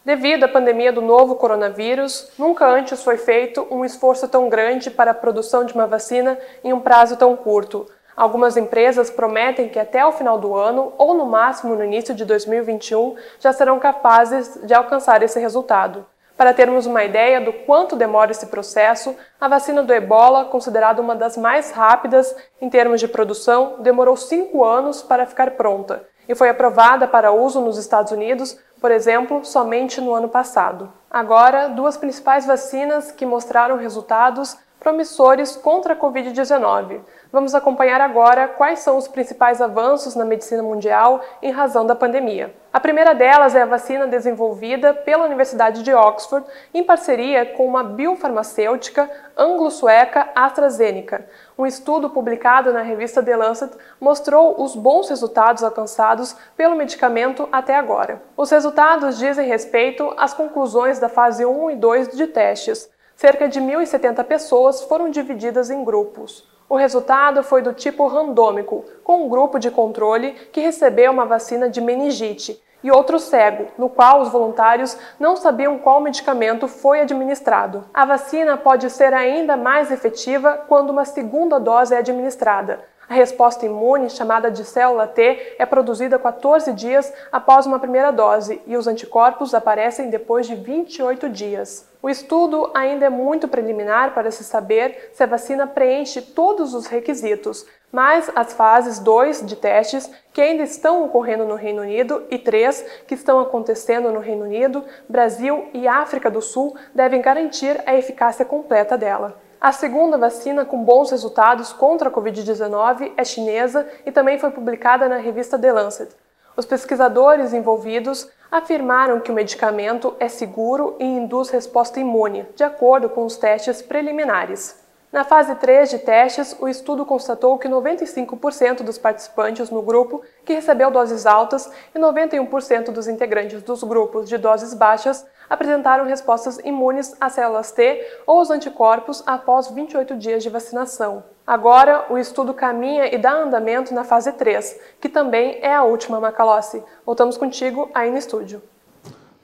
Devido 0.05 0.45
à 0.45 0.49
pandemia 0.49 0.93
do 0.93 1.01
novo 1.01 1.37
coronavírus, 1.37 2.33
nunca 2.37 2.67
antes 2.67 3.05
foi 3.05 3.17
feito 3.17 3.67
um 3.71 3.85
esforço 3.85 4.27
tão 4.27 4.49
grande 4.49 4.91
para 4.91 5.13
a 5.13 5.15
produção 5.15 5.65
de 5.65 5.75
uma 5.75 5.87
vacina 5.87 6.37
em 6.65 6.73
um 6.73 6.81
prazo 6.81 7.17
tão 7.17 7.37
curto. 7.37 7.87
Algumas 8.17 8.57
empresas 8.57 9.11
prometem 9.11 9.69
que 9.69 9.79
até 9.79 10.05
o 10.05 10.13
final 10.13 10.39
do 10.39 10.57
ano, 10.57 10.93
ou 10.99 11.15
no 11.15 11.25
máximo 11.25 11.75
no 11.75 11.85
início 11.85 12.15
de 12.15 12.25
2021, 12.25 13.15
já 13.39 13.53
serão 13.53 13.79
capazes 13.79 14.59
de 14.65 14.75
alcançar 14.75 15.23
esse 15.23 15.39
resultado. 15.39 16.05
Para 16.43 16.53
termos 16.53 16.87
uma 16.87 17.05
ideia 17.05 17.41
do 17.41 17.53
quanto 17.53 17.95
demora 17.95 18.33
esse 18.33 18.47
processo, 18.47 19.15
a 19.41 19.47
vacina 19.47 19.81
do 19.81 19.93
ebola, 19.93 20.47
considerada 20.47 21.01
uma 21.01 21.15
das 21.15 21.37
mais 21.37 21.71
rápidas 21.71 22.35
em 22.61 22.69
termos 22.69 22.99
de 22.99 23.07
produção, 23.07 23.77
demorou 23.79 24.17
cinco 24.17 24.65
anos 24.65 25.05
para 25.05 25.25
ficar 25.25 25.53
pronta 25.53 26.05
e 26.29 26.35
foi 26.35 26.49
aprovada 26.49 27.07
para 27.07 27.31
uso 27.31 27.61
nos 27.61 27.79
Estados 27.79 28.11
Unidos, 28.11 28.59
por 28.81 28.91
exemplo, 28.91 29.45
somente 29.45 30.01
no 30.01 30.13
ano 30.13 30.29
passado. 30.29 30.93
Agora, 31.09 31.69
duas 31.69 31.97
principais 31.97 32.45
vacinas 32.45 33.13
que 33.13 33.25
mostraram 33.25 33.77
resultados 33.77 34.59
promissores 34.81 35.55
contra 35.55 35.95
a 35.95 35.97
Covid-19. 35.97 37.03
Vamos 37.33 37.55
acompanhar 37.55 37.99
agora 37.99 38.47
quais 38.47 38.81
são 38.81 38.99
os 38.99 39.09
principais 39.09 39.63
avanços 39.63 40.15
na 40.15 40.23
medicina 40.23 40.63
mundial 40.63 41.23
em 41.41 41.51
razão 41.51 41.87
da 41.87 41.95
pandemia. 41.95 42.55
A 42.71 42.79
primeira 42.79 43.15
delas 43.15 43.55
é 43.55 43.63
a 43.63 43.67
vacina 43.67 44.07
desenvolvida 44.07 44.93
pela 44.93 45.25
Universidade 45.25 45.83
de 45.83 45.95
Oxford 45.95 46.47
em 46.75 46.85
parceria 46.85 47.47
com 47.47 47.67
uma 47.67 47.83
biofarmacêutica 47.83 49.11
anglo-sueca 49.35 50.29
AstraZeneca. 50.35 51.27
Um 51.57 51.65
estudo 51.65 52.11
publicado 52.11 52.71
na 52.71 52.83
revista 52.83 53.23
The 53.23 53.35
Lancet 53.35 53.73
mostrou 53.99 54.63
os 54.63 54.77
bons 54.77 55.09
resultados 55.09 55.65
alcançados 55.65 56.37
pelo 56.55 56.77
medicamento 56.77 57.49
até 57.51 57.75
agora. 57.75 58.21
Os 58.37 58.51
resultados 58.51 59.17
dizem 59.17 59.49
respeito 59.49 60.13
às 60.19 60.35
conclusões 60.35 60.99
da 60.99 61.09
fase 61.09 61.47
1 61.47 61.71
e 61.71 61.77
2 61.77 62.09
de 62.15 62.27
testes 62.27 62.91
cerca 63.17 63.49
de 63.49 63.61
1.070 63.61 64.25
pessoas 64.25 64.83
foram 64.83 65.09
divididas 65.09 65.71
em 65.71 65.85
grupos. 65.85 66.52
O 66.73 66.77
resultado 66.77 67.43
foi 67.43 67.61
do 67.61 67.75
tipo 67.75 68.07
randômico, 68.07 68.83
com 69.05 69.27
um 69.27 69.29
grupo 69.29 69.59
de 69.59 69.71
controle 69.71 70.33
que 70.51 70.63
recebeu 70.63 71.13
uma 71.13 71.27
vacina 71.27 71.69
de 71.69 71.83
meningite 71.83 72.59
e 72.83 72.91
outro 72.91 73.19
cego, 73.19 73.67
no 73.77 73.91
qual 73.91 74.23
os 74.23 74.31
voluntários 74.31 74.97
não 75.21 75.37
sabiam 75.37 75.77
qual 75.77 76.01
medicamento 76.01 76.67
foi 76.67 77.03
administrado. 77.03 77.85
A 77.93 78.07
vacina 78.07 78.57
pode 78.57 78.89
ser 78.89 79.13
ainda 79.13 79.55
mais 79.55 79.91
efetiva 79.91 80.65
quando 80.67 80.89
uma 80.89 81.05
segunda 81.05 81.61
dose 81.61 81.95
é 81.95 81.99
administrada. 81.99 82.81
A 83.13 83.15
resposta 83.15 83.67
imune, 83.67 84.09
chamada 84.09 84.51
de 84.51 84.65
célula 84.65 85.07
T, 85.07 85.55
é 85.59 85.67
produzida 85.67 86.19
14 86.19 86.73
dias 86.73 87.13
após 87.31 87.67
uma 87.67 87.79
primeira 87.79 88.11
dose 88.11 88.63
e 88.67 88.75
os 88.75 88.87
anticorpos 88.87 89.53
aparecem 89.53 90.09
depois 90.09 90.47
de 90.47 90.55
28 90.55 91.29
dias. 91.29 91.87
O 92.03 92.09
estudo 92.09 92.71
ainda 92.73 93.05
é 93.05 93.11
muito 93.11 93.49
preliminar 93.49 94.15
para 94.15 94.31
se 94.31 94.43
saber 94.43 95.11
se 95.13 95.23
a 95.23 95.27
vacina 95.27 95.67
preenche 95.67 96.23
todos 96.23 96.73
os 96.73 96.87
requisitos, 96.87 97.67
mas 97.93 98.33
as 98.35 98.55
fases 98.55 98.99
2 98.99 99.45
de 99.45 99.57
testes, 99.57 100.11
que 100.33 100.41
ainda 100.41 100.63
estão 100.63 101.05
ocorrendo 101.05 101.45
no 101.45 101.55
Reino 101.55 101.83
Unido, 101.83 102.25
e 102.31 102.39
3, 102.39 103.03
que 103.07 103.15
estão 103.15 103.41
acontecendo 103.41 104.11
no 104.11 104.21
Reino 104.21 104.47
Unido, 104.47 104.87
Brasil 105.07 105.69
e 105.75 105.87
África 105.87 106.31
do 106.31 106.41
Sul, 106.41 106.75
devem 106.95 107.21
garantir 107.21 107.79
a 107.85 107.95
eficácia 107.95 108.47
completa 108.47 108.97
dela. 108.97 109.37
A 109.63 109.71
segunda 109.71 110.19
vacina 110.19 110.65
com 110.65 110.83
bons 110.83 111.13
resultados 111.13 111.73
contra 111.73 112.09
a 112.09 112.13
Covid-19 112.13 113.13
é 113.17 113.25
chinesa 113.25 113.87
e 114.05 114.11
também 114.11 114.37
foi 114.37 114.51
publicada 114.51 115.09
na 115.09 115.19
revista 115.19 115.57
The 115.57 115.73
Lancet. 115.73 116.11
Os 116.57 116.67
pesquisadores 116.67 117.53
envolvidos 117.53 118.29
afirmaram 118.51 119.21
que 119.21 119.31
o 119.31 119.35
medicamento 119.35 120.17
é 120.19 120.29
seguro 120.29 120.97
e 120.99 121.05
induz 121.05 121.49
resposta 121.49 122.01
imune, 122.01 122.45
de 122.57 122.65
acordo 122.65 123.09
com 123.09 123.25
os 123.25 123.37
testes 123.37 123.81
preliminares. 123.81 124.83
Na 125.13 125.23
fase 125.23 125.55
3 125.55 125.91
de 125.91 125.99
testes, 126.01 126.57
o 126.59 126.67
estudo 126.69 127.07
constatou 127.07 127.57
que 127.57 127.69
95% 127.69 128.83
dos 128.83 128.99
participantes 128.99 129.71
no 129.71 129.81
grupo 129.81 130.23
que 130.45 130.55
recebeu 130.55 130.91
doses 130.91 131.25
altas 131.25 131.71
e 131.95 132.01
91% 132.01 132.91
dos 132.91 133.07
integrantes 133.07 133.63
dos 133.63 133.85
grupos 133.85 134.29
de 134.29 134.39
doses 134.39 134.75
baixas 134.75 135.25
apresentaram 135.49 136.05
respostas 136.05 136.59
imunes 136.59 137.15
às 137.21 137.33
células 137.33 137.73
T 137.73 138.01
ou 138.27 138.39
aos 138.39 138.51
anticorpos 138.51 139.23
após 139.27 139.69
28 139.69 140.17
dias 140.17 140.43
de 140.43 140.49
vacinação. 140.49 141.25
Agora, 141.47 142.07
o 142.11 142.19
estudo 142.19 142.55
caminha 142.55 143.13
e 143.13 143.19
dá 143.19 143.33
andamento 143.33 143.93
na 143.93 144.05
fase 144.05 144.33
3, 144.33 144.79
que 145.01 145.09
também 145.09 145.59
é 145.61 145.75
a 145.75 145.83
última, 145.83 146.21
Macalossi. 146.21 146.83
Voltamos 147.05 147.37
contigo 147.37 147.91
aí 147.93 148.11
no 148.11 148.17
estúdio. 148.17 148.63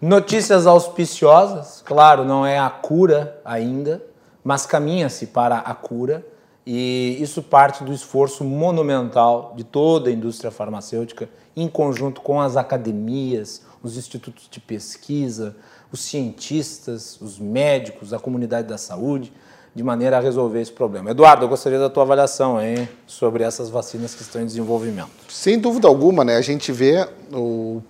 Notícias 0.00 0.66
auspiciosas, 0.66 1.82
claro, 1.84 2.24
não 2.24 2.46
é 2.46 2.58
a 2.58 2.70
cura 2.70 3.40
ainda, 3.44 4.00
mas 4.44 4.64
caminha-se 4.64 5.26
para 5.26 5.58
a 5.58 5.74
cura 5.74 6.24
e 6.70 7.16
isso 7.18 7.42
parte 7.42 7.82
do 7.82 7.94
esforço 7.94 8.44
monumental 8.44 9.54
de 9.56 9.64
toda 9.64 10.10
a 10.10 10.12
indústria 10.12 10.50
farmacêutica, 10.50 11.28
em 11.56 11.66
conjunto 11.66 12.20
com 12.20 12.40
as 12.40 12.56
academias, 12.56 13.62
os 13.82 13.96
institutos 13.96 14.48
de 14.50 14.60
pesquisa, 14.60 15.56
os 15.90 16.00
cientistas, 16.00 17.20
os 17.20 17.38
médicos, 17.38 18.12
a 18.12 18.18
comunidade 18.18 18.68
da 18.68 18.78
saúde, 18.78 19.32
de 19.74 19.82
maneira 19.82 20.18
a 20.18 20.20
resolver 20.20 20.60
esse 20.60 20.72
problema. 20.72 21.10
Eduardo, 21.10 21.44
eu 21.44 21.48
gostaria 21.48 21.78
da 21.78 21.88
tua 21.88 22.02
avaliação 22.02 22.60
hein, 22.60 22.88
sobre 23.06 23.44
essas 23.44 23.70
vacinas 23.70 24.14
que 24.14 24.22
estão 24.22 24.42
em 24.42 24.46
desenvolvimento. 24.46 25.10
Sem 25.28 25.58
dúvida 25.58 25.86
alguma, 25.86 26.24
né? 26.24 26.36
A 26.36 26.40
gente 26.40 26.72
vê 26.72 27.08
o, 27.32 27.80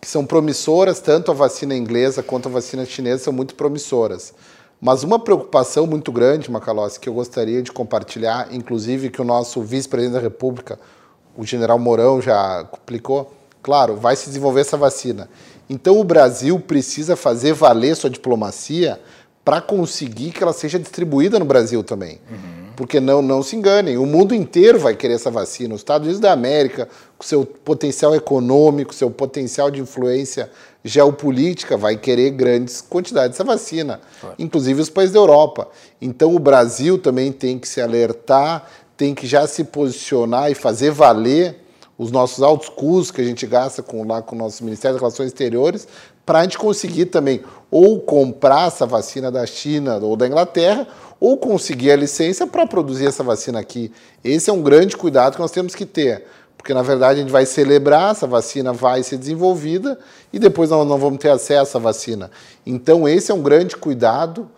que 0.00 0.08
são 0.08 0.24
promissoras, 0.24 1.00
tanto 1.00 1.30
a 1.30 1.34
vacina 1.34 1.74
inglesa 1.74 2.22
quanto 2.22 2.48
a 2.48 2.52
vacina 2.52 2.84
chinesa 2.84 3.24
são 3.24 3.32
muito 3.32 3.54
promissoras. 3.54 4.34
Mas 4.80 5.02
uma 5.02 5.18
preocupação 5.18 5.86
muito 5.86 6.12
grande, 6.12 6.50
Macalossi, 6.50 7.00
que 7.00 7.08
eu 7.08 7.14
gostaria 7.14 7.62
de 7.62 7.72
compartilhar, 7.72 8.48
inclusive 8.52 9.08
que 9.08 9.22
o 9.22 9.24
nosso 9.24 9.62
vice-presidente 9.62 10.14
da 10.14 10.20
República, 10.20 10.78
o 11.36 11.44
general 11.44 11.78
Mourão, 11.78 12.20
já 12.20 12.64
publicou, 12.64 13.32
claro, 13.62 13.96
vai 13.96 14.14
se 14.14 14.26
desenvolver 14.26 14.60
essa 14.60 14.76
vacina. 14.76 15.28
Então 15.68 15.98
o 15.98 16.04
Brasil 16.04 16.58
precisa 16.60 17.16
fazer 17.16 17.52
valer 17.52 17.96
sua 17.96 18.10
diplomacia 18.10 19.00
para 19.44 19.60
conseguir 19.60 20.32
que 20.32 20.42
ela 20.42 20.52
seja 20.52 20.78
distribuída 20.78 21.38
no 21.38 21.44
Brasil 21.44 21.84
também. 21.84 22.18
Uhum. 22.30 22.64
Porque 22.74 22.98
não, 22.98 23.22
não 23.22 23.42
se 23.42 23.54
enganem, 23.54 23.98
o 23.98 24.06
mundo 24.06 24.34
inteiro 24.34 24.80
vai 24.80 24.96
querer 24.96 25.14
essa 25.14 25.30
vacina. 25.30 25.74
Os 25.74 25.80
Estados 25.80 26.06
Unidos 26.06 26.20
da 26.20 26.32
América, 26.32 26.88
com 27.16 27.24
seu 27.24 27.44
potencial 27.44 28.14
econômico, 28.14 28.94
seu 28.94 29.10
potencial 29.10 29.70
de 29.70 29.80
influência 29.80 30.50
geopolítica, 30.82 31.76
vai 31.76 31.96
querer 31.96 32.30
grandes 32.30 32.80
quantidades 32.80 33.30
dessa 33.30 33.44
vacina, 33.44 34.00
claro. 34.20 34.34
inclusive 34.38 34.80
os 34.80 34.90
países 34.90 35.12
da 35.12 35.20
Europa. 35.20 35.68
Então 36.00 36.34
o 36.34 36.38
Brasil 36.38 36.98
também 36.98 37.30
tem 37.30 37.58
que 37.58 37.68
se 37.68 37.80
alertar, 37.80 38.68
tem 38.96 39.14
que 39.14 39.26
já 39.26 39.46
se 39.46 39.62
posicionar 39.64 40.50
e 40.50 40.54
fazer 40.54 40.90
valer 40.90 41.63
os 41.96 42.10
nossos 42.10 42.42
altos 42.42 42.68
custos 42.68 43.10
que 43.10 43.20
a 43.20 43.24
gente 43.24 43.46
gasta 43.46 43.82
com, 43.82 44.06
lá 44.06 44.20
com 44.20 44.34
o 44.34 44.38
nosso 44.38 44.64
Ministério 44.64 44.94
das 44.94 45.00
Relações 45.00 45.28
Exteriores, 45.28 45.86
para 46.26 46.40
a 46.40 46.42
gente 46.42 46.58
conseguir 46.58 47.06
também 47.06 47.42
ou 47.70 48.00
comprar 48.00 48.68
essa 48.68 48.86
vacina 48.86 49.30
da 49.30 49.46
China 49.46 49.98
ou 49.98 50.16
da 50.16 50.26
Inglaterra, 50.26 50.86
ou 51.20 51.36
conseguir 51.36 51.90
a 51.90 51.96
licença 51.96 52.46
para 52.46 52.66
produzir 52.66 53.06
essa 53.06 53.22
vacina 53.22 53.60
aqui. 53.60 53.92
Esse 54.22 54.50
é 54.50 54.52
um 54.52 54.62
grande 54.62 54.96
cuidado 54.96 55.34
que 55.34 55.40
nós 55.40 55.50
temos 55.50 55.74
que 55.74 55.86
ter, 55.86 56.24
porque 56.56 56.74
na 56.74 56.82
verdade 56.82 57.20
a 57.20 57.22
gente 57.22 57.32
vai 57.32 57.46
celebrar, 57.46 58.12
essa 58.12 58.26
vacina 58.26 58.72
vai 58.72 59.02
ser 59.02 59.18
desenvolvida 59.18 59.98
e 60.32 60.38
depois 60.38 60.70
nós 60.70 60.86
não 60.86 60.98
vamos 60.98 61.18
ter 61.18 61.30
acesso 61.30 61.76
à 61.76 61.80
vacina. 61.80 62.30
Então, 62.66 63.08
esse 63.08 63.30
é 63.30 63.34
um 63.34 63.42
grande 63.42 63.76
cuidado 63.76 64.50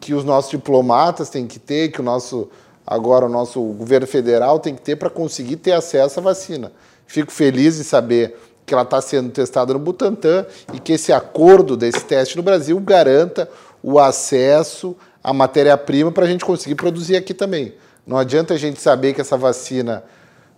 que 0.00 0.14
os 0.14 0.24
nossos 0.24 0.50
diplomatas 0.50 1.28
têm 1.28 1.46
que 1.46 1.58
ter, 1.58 1.92
que 1.92 2.00
o 2.00 2.04
nosso 2.04 2.48
agora 2.86 3.26
o 3.26 3.28
nosso 3.28 3.60
governo 3.60 4.06
federal 4.06 4.58
tem 4.58 4.74
que 4.74 4.82
ter 4.82 4.96
para 4.96 5.10
conseguir 5.10 5.56
ter 5.56 5.72
acesso 5.72 6.20
à 6.20 6.22
vacina. 6.22 6.72
Fico 7.06 7.32
feliz 7.32 7.78
em 7.78 7.82
saber 7.82 8.36
que 8.64 8.74
ela 8.74 8.84
está 8.84 9.00
sendo 9.00 9.30
testada 9.30 9.72
no 9.72 9.78
Butantan 9.78 10.46
e 10.72 10.78
que 10.78 10.92
esse 10.92 11.12
acordo 11.12 11.76
desse 11.76 12.04
teste 12.04 12.36
no 12.36 12.42
Brasil 12.42 12.78
garanta 12.78 13.48
o 13.82 13.98
acesso 13.98 14.96
à 15.22 15.32
matéria-prima 15.32 16.12
para 16.12 16.24
a 16.24 16.28
gente 16.28 16.44
conseguir 16.44 16.76
produzir 16.76 17.16
aqui 17.16 17.34
também. 17.34 17.74
Não 18.06 18.16
adianta 18.16 18.54
a 18.54 18.56
gente 18.56 18.80
saber 18.80 19.12
que 19.12 19.20
essa 19.20 19.36
vacina 19.36 20.04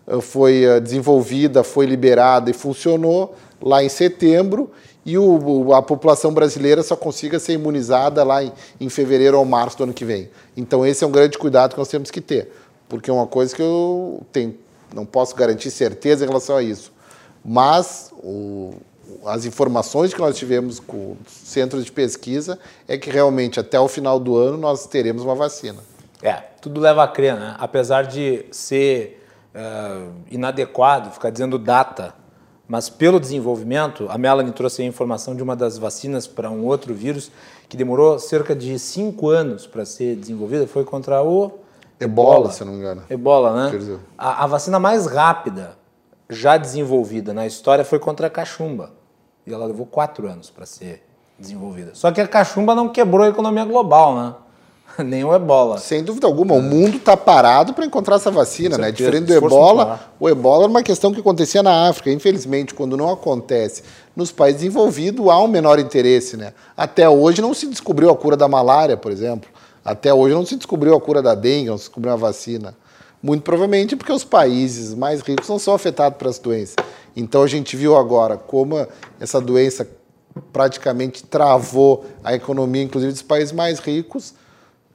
eh, 0.07 0.21
foi 0.21 0.65
eh, 0.65 0.81
desenvolvida, 0.81 1.65
foi 1.65 1.87
liberada 1.87 2.51
e 2.51 2.55
funcionou 2.55 3.35
lá 3.61 3.83
em 3.83 3.89
setembro 3.89 4.71
e 5.05 5.19
o, 5.19 5.75
a 5.75 5.83
população 5.83 6.33
brasileira 6.33 6.83
só 6.83 6.95
consiga 6.95 7.39
ser 7.39 7.55
imunizada 7.55 8.23
lá 8.23 8.43
em, 8.43 8.53
em, 8.81 8.89
fevereiro 8.89 9.39
ou 9.39 9.45
março 9.45 9.77
do 9.77 9.85
ano 9.85 9.93
que 9.93 10.05
vem. 10.05 10.31
Então 10.57 10.87
esse 10.87 11.03
é 11.03 11.07
um 11.07 11.11
grande 11.11 11.37
cuidado 11.37 11.73
que 11.73 11.79
nós 11.79 11.89
temos 11.89 12.11
que 12.11 12.21
ter, 12.21 12.53
porque 12.89 13.11
é 13.11 13.13
uma 13.13 13.27
coisa 13.27 13.55
que 13.55 13.63
eu 13.63 14.23
tenho, 14.33 14.57
não 14.95 15.05
posso 15.05 15.35
garantir 15.35 15.71
certeza 15.71 16.25
em 16.25 16.29
relação 16.29 16.57
a 16.57 16.63
isso. 16.63 16.93
Mas 17.45 18.13
o, 18.23 18.75
as 19.27 19.45
informações 19.45 20.15
que 20.15 20.21
nós 20.21 20.37
tivemos 20.37 20.79
com 20.79 21.17
centros 21.27 21.85
de 21.85 21.91
pesquisa 21.91 22.59
é 22.87 22.97
que 22.97 23.11
realmente 23.11 23.59
até 23.59 23.79
o 23.79 23.89
final 23.89 24.21
do 24.21 24.37
ano 24.37 24.57
nós 24.57 24.87
teremos 24.87 25.25
uma 25.25 25.35
vacina. 25.35 25.81
É, 26.23 26.35
tudo 26.61 26.81
leva 26.81 27.03
a 27.03 27.09
crer, 27.09 27.35
né? 27.35 27.57
Apesar 27.59 28.03
de 28.03 28.47
ser 28.53 29.21
uh, 29.55 30.13
inadequado 30.31 31.11
ficar 31.11 31.31
dizendo 31.31 31.59
data 31.59 32.15
mas 32.69 32.89
pelo 32.89 33.21
desenvolvimento, 33.21 34.07
a 34.09 34.17
Melanie 34.17 34.53
trouxe 34.53 34.83
a 34.83 34.85
informação 34.85 35.35
de 35.35 35.43
uma 35.43 35.55
das 35.55 35.79
vacinas 35.79 36.27
para 36.27 36.51
um 36.51 36.65
outro 36.65 36.95
vírus 36.95 37.31
que 37.69 37.77
demorou 37.77 38.19
cerca 38.19 38.55
de 38.55 38.79
cinco 38.79 39.29
anos 39.29 39.67
para 39.67 39.85
ser 39.85 40.17
desenvolvida, 40.17 40.67
foi 40.67 40.85
contra 40.85 41.23
o 41.23 41.63
Ebola, 42.03 42.51
se 42.51 42.63
eu 42.63 42.67
não 42.67 42.75
me 42.75 42.81
engano. 42.81 43.03
Ebola, 43.09 43.65
né? 43.65 43.71
Quer 43.71 43.79
dizer. 43.79 43.99
A, 44.19 44.45
a 44.45 44.47
vacina 44.47 44.79
mais 44.79 45.07
rápida 45.07 45.77
já 46.29 46.57
desenvolvida 46.57 47.33
na 47.33 47.47
história 47.47 47.85
foi 47.85 47.99
contra 47.99 48.27
a 48.27 48.31
cachumba. 48.31 48.91
E 49.47 49.53
ela 49.53 49.67
levou 49.67 49.87
quatro 49.87 50.29
anos 50.29 50.51
para 50.51 50.67
ser 50.67 51.03
desenvolvida. 51.39 51.95
Só 51.95 52.11
que 52.11 52.21
a 52.21 52.27
cachumba 52.27 52.75
não 52.75 52.89
quebrou 52.89 53.27
a 53.27 53.29
economia 53.29 53.65
global, 53.65 54.17
né? 54.17 54.35
Nem 55.05 55.25
o 55.25 55.35
ebola. 55.35 55.79
Sem 55.79 56.03
dúvida 56.03 56.27
alguma, 56.27 56.55
o 56.55 56.63
mundo 56.63 56.97
está 56.97 57.17
parado 57.17 57.73
para 57.73 57.85
encontrar 57.85 58.17
essa 58.17 58.31
vacina, 58.31 58.77
né? 58.77 58.91
Diferente 58.91 59.27
do 59.27 59.35
ebola, 59.35 60.01
o 60.21 60.29
ebola 60.29 60.65
era 60.65 60.71
uma 60.71 60.83
questão 60.83 61.13
que 61.13 61.21
acontecia 61.21 61.63
na 61.63 61.89
África. 61.89 62.11
Infelizmente, 62.11 62.75
quando 62.75 62.97
não 62.97 63.11
acontece 63.11 63.83
nos 64.15 64.31
países 64.31 64.61
desenvolvidos, 64.63 65.27
há 65.29 65.39
um 65.39 65.49
menor 65.49 65.79
interesse, 65.79 66.37
né? 66.37 66.53
Até 66.77 67.09
hoje 67.09 67.41
não 67.41 67.55
se 67.55 67.67
descobriu 67.67 68.11
a 68.11 68.17
cura 68.17 68.37
da 68.37 68.49
malária, 68.49 68.97
por 68.97 69.11
exemplo. 69.11 69.49
Até 69.85 70.13
hoje 70.13 70.35
não 70.35 70.47
se 70.47 70.57
descobriu 70.57 70.95
a 70.95 71.01
cura 71.01 71.23
da 71.23 71.35
dengue, 71.35 71.71
não 71.71 71.79
se 71.79 71.85
descobriu 71.85 72.13
a 72.13 72.17
vacina. 72.17 72.75
Muito 73.23 73.43
provavelmente 73.43 73.97
porque 73.97 74.13
os 74.13 74.25
países 74.25 74.95
mais 74.95 75.21
ricos 75.21 75.49
não 75.49 75.59
são 75.59 75.75
afetados 75.75 76.19
por 76.19 76.29
essa 76.29 76.43
doença. 76.43 76.75
Então 77.17 77.43
a 77.43 77.47
gente 77.47 77.77
viu 77.77 77.97
agora 77.97 78.37
como 78.37 78.87
essa 79.21 79.41
doença 79.41 79.89
praticamente 80.53 81.25
travou 81.25 82.05
a 82.25 82.35
economia, 82.35 82.83
inclusive 82.83 83.13
dos 83.13 83.23
países 83.23 83.53
mais 83.53 83.79
ricos. 83.79 84.35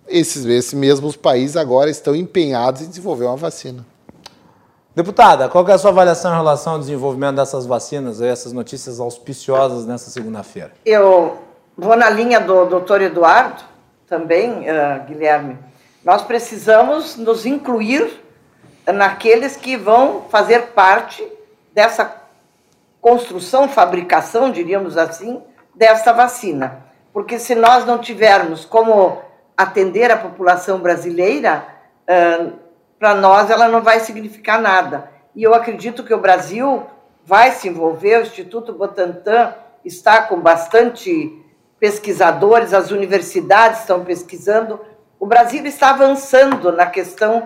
Esses, 0.08 0.46
esses 0.46 0.74
mesmos 0.74 1.16
países 1.16 1.58
agora 1.58 1.90
estão 1.90 2.16
empenhados 2.16 2.82
em 2.82 2.88
desenvolver 2.88 3.26
uma 3.26 3.36
vacina. 3.36 3.86
Deputada, 4.96 5.48
qual 5.48 5.64
que 5.64 5.72
é 5.72 5.76
a 5.76 5.78
sua 5.78 5.92
avaliação 5.92 6.34
em 6.34 6.38
relação 6.38 6.74
ao 6.74 6.80
desenvolvimento 6.80 7.36
dessas 7.36 7.66
vacinas, 7.66 8.20
essas 8.20 8.52
notícias 8.52 9.00
auspiciosas 9.00 9.86
nessa 9.86 10.10
segunda-feira? 10.10 10.72
Eu 10.84 11.38
vou 11.78 11.96
na 11.96 12.10
linha 12.10 12.40
do 12.40 12.66
doutor 12.66 13.02
Eduardo, 13.02 13.64
também, 14.08 14.62
uh, 14.62 15.06
Guilherme. 15.06 15.60
Nós 16.04 16.24
precisamos 16.24 17.16
nos 17.16 17.46
incluir 17.46 18.24
naqueles 18.92 19.56
que 19.56 19.76
vão 19.76 20.24
fazer 20.30 20.68
parte 20.68 21.28
dessa 21.74 22.24
construção, 23.02 23.68
fabricação, 23.68 24.50
diríamos 24.50 24.98
assim, 24.98 25.42
dessa 25.76 26.14
vacina. 26.14 26.86
Porque 27.14 27.38
se 27.38 27.54
nós 27.54 27.86
não 27.86 28.00
tivermos 28.00 28.66
como 28.66 29.22
atender 29.58 30.12
a 30.12 30.18
população 30.18 30.80
brasileira, 30.80 31.66
para 33.00 33.16
nós 33.16 33.50
ela 33.50 33.68
não 33.68 33.82
vai 33.82 34.00
significar 34.00 34.62
nada. 34.62 35.12
E 35.36 35.44
eu 35.44 35.54
acredito 35.54 36.04
que 36.04 36.14
o 36.14 36.20
Brasil 36.20 36.86
vai 37.26 37.52
se 37.52 37.68
envolver, 37.68 38.20
o 38.20 38.22
Instituto 38.22 38.72
Butantan 38.72 39.54
está 39.84 40.22
com 40.22 40.40
bastante 40.40 41.44
pesquisadores, 41.80 42.74
as 42.74 42.92
universidades 42.92 43.82
estão 43.82 44.04
pesquisando. 44.04 44.80
O 45.20 45.26
Brasil 45.26 45.66
está 45.66 45.90
avançando 45.90 46.72
na 46.72 46.86
questão 46.86 47.46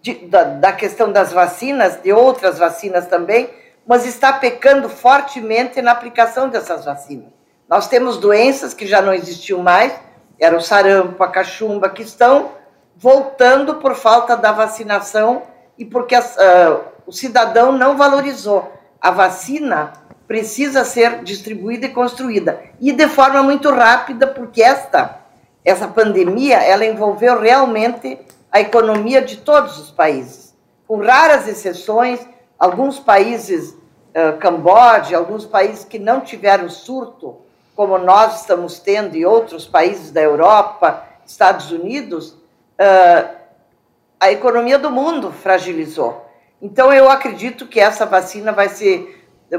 de, 0.00 0.14
da, 0.26 0.44
da 0.44 0.72
questão 0.72 1.10
das 1.10 1.32
vacinas, 1.32 1.96
de 2.02 2.12
outras 2.12 2.58
vacinas 2.58 3.06
também, 3.06 3.50
mas 3.86 4.04
está 4.04 4.32
pecando 4.32 4.88
fortemente 4.88 5.80
na 5.80 5.92
aplicação 5.92 6.48
dessas 6.48 6.84
vacinas. 6.84 7.28
Nós 7.68 7.88
temos 7.88 8.18
doenças 8.18 8.74
que 8.74 8.86
já 8.86 9.00
não 9.02 9.12
existiam 9.12 9.60
mais, 9.60 9.92
era 10.38 10.56
o 10.56 10.60
sarampo, 10.60 11.22
a 11.22 11.28
cachumba, 11.28 11.88
que 11.88 12.02
estão 12.02 12.52
voltando 12.96 13.76
por 13.76 13.94
falta 13.94 14.36
da 14.36 14.52
vacinação 14.52 15.42
e 15.78 15.84
porque 15.84 16.14
as, 16.14 16.36
uh, 16.36 16.80
o 17.06 17.12
cidadão 17.12 17.72
não 17.72 17.96
valorizou. 17.96 18.72
A 19.00 19.10
vacina 19.10 19.92
precisa 20.26 20.84
ser 20.84 21.22
distribuída 21.22 21.86
e 21.86 21.90
construída 21.90 22.60
e 22.80 22.92
de 22.92 23.08
forma 23.08 23.42
muito 23.42 23.70
rápida, 23.70 24.26
porque 24.26 24.62
esta 24.62 25.20
essa 25.64 25.88
pandemia 25.88 26.58
ela 26.62 26.84
envolveu 26.84 27.40
realmente 27.40 28.18
a 28.52 28.60
economia 28.60 29.20
de 29.20 29.38
todos 29.38 29.78
os 29.78 29.90
países, 29.90 30.56
com 30.86 30.98
raras 30.98 31.48
exceções. 31.48 32.20
Alguns 32.56 33.00
países, 33.00 33.70
uh, 33.70 34.38
Camboja, 34.38 35.18
alguns 35.18 35.44
países 35.44 35.84
que 35.84 35.98
não 35.98 36.20
tiveram 36.20 36.68
surto, 36.68 37.38
como 37.76 37.98
nós 37.98 38.40
estamos 38.40 38.80
tendo, 38.80 39.14
e 39.16 39.24
outros 39.24 39.66
países 39.66 40.10
da 40.10 40.22
Europa, 40.22 41.04
Estados 41.26 41.70
Unidos, 41.70 42.34
a 44.18 44.32
economia 44.32 44.78
do 44.78 44.90
mundo 44.90 45.30
fragilizou. 45.30 46.26
Então, 46.60 46.92
eu 46.92 47.10
acredito 47.10 47.66
que 47.66 47.78
essa 47.78 48.06
vacina 48.06 48.50
vai 48.50 48.70
ser 48.70 49.12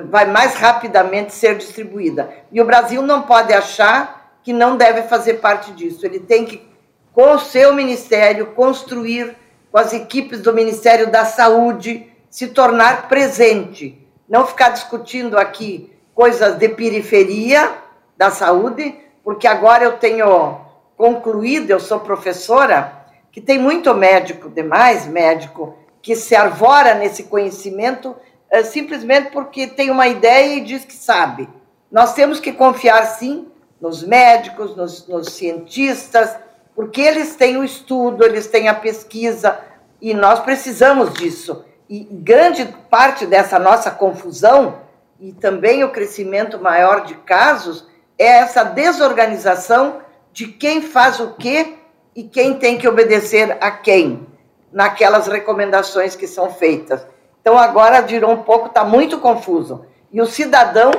vai 0.09 0.25
mais 0.25 0.55
rapidamente 0.55 1.33
ser 1.33 1.55
distribuída. 1.57 2.29
E 2.51 2.59
o 2.59 2.65
Brasil 2.65 3.01
não 3.01 3.21
pode 3.21 3.53
achar 3.53 4.37
que 4.43 4.51
não 4.51 4.75
deve 4.75 5.03
fazer 5.03 5.35
parte 5.35 5.71
disso. 5.71 6.05
Ele 6.05 6.19
tem 6.19 6.43
que, 6.43 6.67
com 7.13 7.33
o 7.33 7.39
seu 7.39 7.73
ministério, 7.73 8.47
construir 8.47 9.35
com 9.71 9.77
as 9.77 9.93
equipes 9.93 10.41
do 10.41 10.53
Ministério 10.53 11.09
da 11.09 11.23
Saúde, 11.23 12.11
se 12.29 12.47
tornar 12.47 13.07
presente. 13.07 14.05
Não 14.27 14.45
ficar 14.45 14.69
discutindo 14.69 15.37
aqui 15.37 15.89
coisas 16.13 16.55
de 16.55 16.67
periferia 16.67 17.86
da 18.17 18.31
saúde, 18.31 18.97
porque 19.23 19.47
agora 19.47 19.83
eu 19.83 19.97
tenho 19.97 20.59
concluído, 20.97 21.69
eu 21.69 21.79
sou 21.79 21.99
professora, 21.99 23.05
que 23.31 23.39
tem 23.39 23.59
muito 23.59 23.93
médico, 23.93 24.49
demais 24.49 25.05
médico, 25.05 25.77
que 26.01 26.15
se 26.15 26.35
arvora 26.35 26.95
nesse 26.95 27.23
conhecimento 27.23 28.15
é, 28.49 28.63
simplesmente 28.63 29.31
porque 29.31 29.67
tem 29.67 29.91
uma 29.91 30.07
ideia 30.07 30.55
e 30.55 30.61
diz 30.61 30.85
que 30.85 30.93
sabe. 30.93 31.47
Nós 31.91 32.13
temos 32.13 32.39
que 32.39 32.51
confiar, 32.51 33.03
sim, 33.05 33.47
nos 33.79 34.03
médicos, 34.03 34.75
nos, 34.75 35.07
nos 35.07 35.33
cientistas, 35.33 36.35
porque 36.75 37.01
eles 37.01 37.35
têm 37.35 37.57
o 37.57 37.63
estudo, 37.63 38.23
eles 38.23 38.47
têm 38.47 38.67
a 38.67 38.73
pesquisa, 38.73 39.59
e 40.01 40.13
nós 40.13 40.39
precisamos 40.39 41.13
disso. 41.13 41.65
E 41.89 42.03
grande 42.03 42.65
parte 42.89 43.25
dessa 43.25 43.57
nossa 43.59 43.91
confusão 43.91 44.79
e 45.19 45.31
também 45.33 45.83
o 45.83 45.91
crescimento 45.91 46.59
maior 46.59 47.03
de 47.05 47.15
casos 47.15 47.87
é 48.17 48.25
essa 48.25 48.63
desorganização 48.63 50.01
de 50.33 50.47
quem 50.47 50.81
faz 50.81 51.19
o 51.19 51.33
quê 51.33 51.75
e 52.15 52.23
quem 52.23 52.55
tem 52.55 52.77
que 52.77 52.87
obedecer 52.87 53.57
a 53.61 53.69
quem 53.69 54.25
naquelas 54.71 55.27
recomendações 55.27 56.15
que 56.15 56.27
são 56.27 56.49
feitas. 56.51 57.05
Então 57.41 57.57
agora 57.57 58.01
virou 58.01 58.31
um 58.31 58.43
pouco, 58.43 58.67
está 58.67 58.83
muito 58.83 59.19
confuso. 59.19 59.85
E 60.11 60.21
o 60.21 60.25
cidadão 60.25 60.91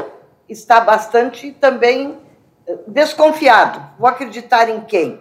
está 0.48 0.81
bastante 0.81 1.52
também 1.52 2.18
eh, 2.66 2.76
desconfiado. 2.87 3.81
Vou 3.98 4.09
acreditar 4.09 4.68
em 4.68 4.81
quem? 4.81 5.20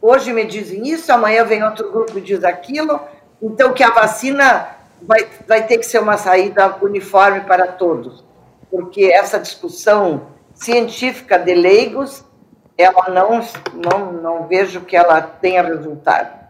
Hoje 0.00 0.32
me 0.32 0.44
dizem 0.44 0.88
isso, 0.88 1.12
amanhã 1.12 1.44
vem 1.44 1.62
outro 1.62 1.90
grupo 1.90 2.18
e 2.18 2.20
diz 2.20 2.42
aquilo. 2.42 3.00
Então 3.40 3.72
que 3.72 3.82
a 3.82 3.90
vacina 3.90 4.76
vai, 5.02 5.28
vai 5.46 5.66
ter 5.66 5.78
que 5.78 5.84
ser 5.84 5.98
uma 5.98 6.16
saída 6.16 6.76
uniforme 6.80 7.42
para 7.42 7.66
todos. 7.66 8.24
Porque 8.70 9.04
essa 9.04 9.38
discussão 9.38 10.28
científica 10.62 11.38
de 11.38 11.54
leigos, 11.54 12.24
ela 12.78 13.08
não, 13.08 13.40
não, 13.74 14.12
não 14.12 14.46
vejo 14.46 14.80
que 14.82 14.96
ela 14.96 15.20
tenha 15.20 15.62
resultado. 15.62 16.42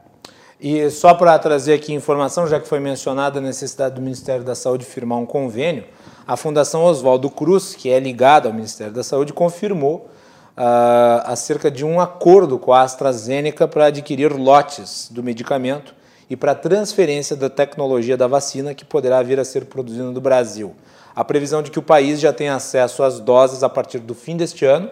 E 0.61 0.88
só 0.90 1.14
para 1.14 1.37
trazer 1.38 1.75
aqui 1.75 1.92
informação, 1.92 2.46
já 2.46 2.61
que 2.61 2.68
foi 2.68 2.79
mencionada 2.79 3.38
a 3.38 3.42
necessidade 3.42 3.96
do 3.96 4.01
Ministério 4.01 4.44
da 4.44 4.55
Saúde 4.55 4.85
firmar 4.85 5.18
um 5.18 5.27
convênio, 5.27 5.85
a 6.27 6.37
Fundação 6.37 6.85
Oswaldo 6.85 7.29
Cruz, 7.29 7.75
que 7.75 7.90
é 7.90 7.98
ligada 7.98 8.48
ao 8.48 8.55
Ministério 8.55 8.92
da 8.92 9.03
Saúde, 9.03 9.33
confirmou 9.33 10.09
uh, 10.57 11.25
acerca 11.25 11.68
de 11.68 11.85
um 11.85 12.01
acordo 12.01 12.59
com 12.59 12.72
a 12.72 12.83
AstraZeneca 12.83 13.66
para 13.66 13.87
adquirir 13.87 14.33
lotes 14.33 15.09
do 15.11 15.20
medicamento 15.20 15.94
e 16.31 16.37
para 16.37 16.55
transferência 16.55 17.35
da 17.35 17.51
tecnologia 17.51 18.16
da 18.16 18.29
vacina 18.29 18.72
que 18.72 18.85
poderá 18.85 19.20
vir 19.20 19.40
a 19.40 19.44
ser 19.44 19.64
produzida 19.64 20.05
no 20.05 20.20
Brasil. 20.20 20.77
A 21.14 21.25
previsão 21.25 21.62
de 21.62 21.70
que 21.70 21.79
o 21.79 21.83
país 21.83 22.20
já 22.20 22.33
tenha 22.33 22.55
acesso 22.55 23.03
às 23.03 23.20
doses 23.20 23.62
a 23.62 23.68
partir 23.68 23.98
do 23.98 24.14
fim 24.14 24.37
deste 24.37 24.64
ano 24.64 24.90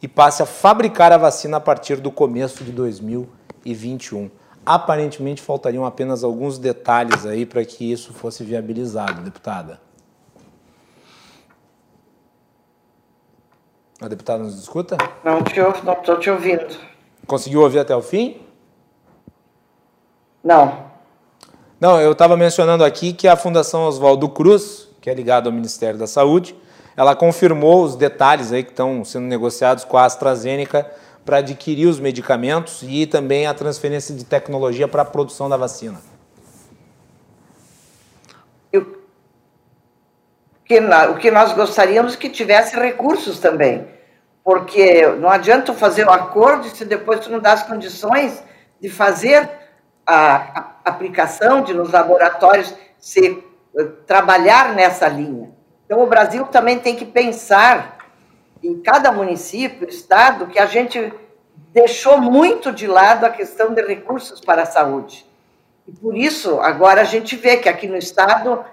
e 0.00 0.08
passe 0.08 0.42
a 0.42 0.46
fabricar 0.46 1.12
a 1.12 1.18
vacina 1.18 1.58
a 1.58 1.60
partir 1.60 1.96
do 1.96 2.10
começo 2.10 2.64
de 2.64 2.72
2021. 2.72 4.30
Aparentemente 4.64 5.42
faltariam 5.42 5.84
apenas 5.84 6.24
alguns 6.24 6.58
detalhes 6.58 7.26
aí 7.26 7.44
para 7.44 7.64
que 7.64 7.90
isso 7.90 8.12
fosse 8.12 8.44
viabilizado, 8.44 9.22
deputada. 9.22 9.80
A 14.00 14.08
deputada 14.08 14.42
nos 14.42 14.58
escuta? 14.58 14.96
Não 15.22 15.42
te 15.44 15.60
ouvo, 15.60 15.84
não 15.84 15.92
estou 15.92 16.18
te 16.18 16.28
ouvindo. 16.28 16.76
Conseguiu 17.26 17.60
ouvir 17.60 17.78
até 17.78 17.94
o 17.94 18.02
fim? 18.02 18.40
Não. 20.42 20.90
Não, 21.80 22.00
eu 22.00 22.12
estava 22.12 22.36
mencionando 22.36 22.84
aqui 22.84 23.12
que 23.12 23.28
a 23.28 23.36
Fundação 23.36 23.84
Oswaldo 23.86 24.28
Cruz, 24.28 24.88
que 25.02 25.10
é 25.10 25.14
ligada 25.14 25.48
ao 25.48 25.52
Ministério 25.52 25.98
da 25.98 26.06
Saúde, 26.06 26.56
ela 26.96 27.14
confirmou 27.14 27.84
os 27.84 27.96
detalhes 27.96 28.52
aí 28.52 28.62
que 28.62 28.70
estão 28.70 29.04
sendo 29.04 29.24
negociados 29.24 29.84
com 29.84 29.98
a 29.98 30.04
AstraZeneca 30.04 30.90
para 31.24 31.38
adquirir 31.38 31.86
os 31.86 32.00
medicamentos 32.00 32.82
e 32.82 33.04
também 33.06 33.46
a 33.46 33.52
transferência 33.52 34.14
de 34.14 34.24
tecnologia 34.24 34.86
para 34.86 35.02
a 35.02 35.04
produção 35.04 35.48
da 35.48 35.56
vacina? 35.56 36.00
o 41.10 41.16
que 41.16 41.30
nós 41.30 41.52
gostaríamos 41.52 42.16
que 42.16 42.30
tivesse 42.30 42.74
recursos 42.78 43.38
também, 43.38 43.86
porque 44.42 45.06
não 45.18 45.28
adianta 45.28 45.74
fazer 45.74 46.06
o 46.06 46.10
um 46.10 46.12
acordo 46.12 46.66
se 46.68 46.86
depois 46.86 47.20
tu 47.20 47.30
não 47.30 47.40
dá 47.40 47.52
as 47.52 47.62
condições 47.62 48.42
de 48.80 48.88
fazer 48.88 49.50
a, 50.06 50.72
aplicação 50.84 51.62
de 51.62 51.74
nos 51.74 51.90
laboratórios 51.90 52.74
se 52.98 53.26
eh, 53.26 53.51
trabalhar 54.06 54.74
nessa 54.74 55.08
linha. 55.08 55.50
Então, 55.86 56.02
o 56.02 56.06
Brasil 56.06 56.46
também 56.46 56.78
tem 56.78 56.96
que 56.96 57.04
pensar 57.04 57.98
em 58.62 58.80
cada 58.80 59.10
município, 59.10 59.88
estado, 59.88 60.46
que 60.46 60.58
a 60.58 60.66
gente 60.66 61.12
deixou 61.72 62.18
muito 62.18 62.70
de 62.70 62.86
lado 62.86 63.24
a 63.24 63.30
questão 63.30 63.74
de 63.74 63.82
recursos 63.82 64.40
para 64.40 64.62
a 64.62 64.66
saúde. 64.66 65.26
E 65.86 65.92
por 65.92 66.16
isso, 66.16 66.60
agora 66.60 67.00
a 67.00 67.04
gente 67.04 67.34
vê 67.34 67.56
que 67.56 67.68
aqui 67.68 67.88
no 67.88 67.96
estado, 67.96 68.64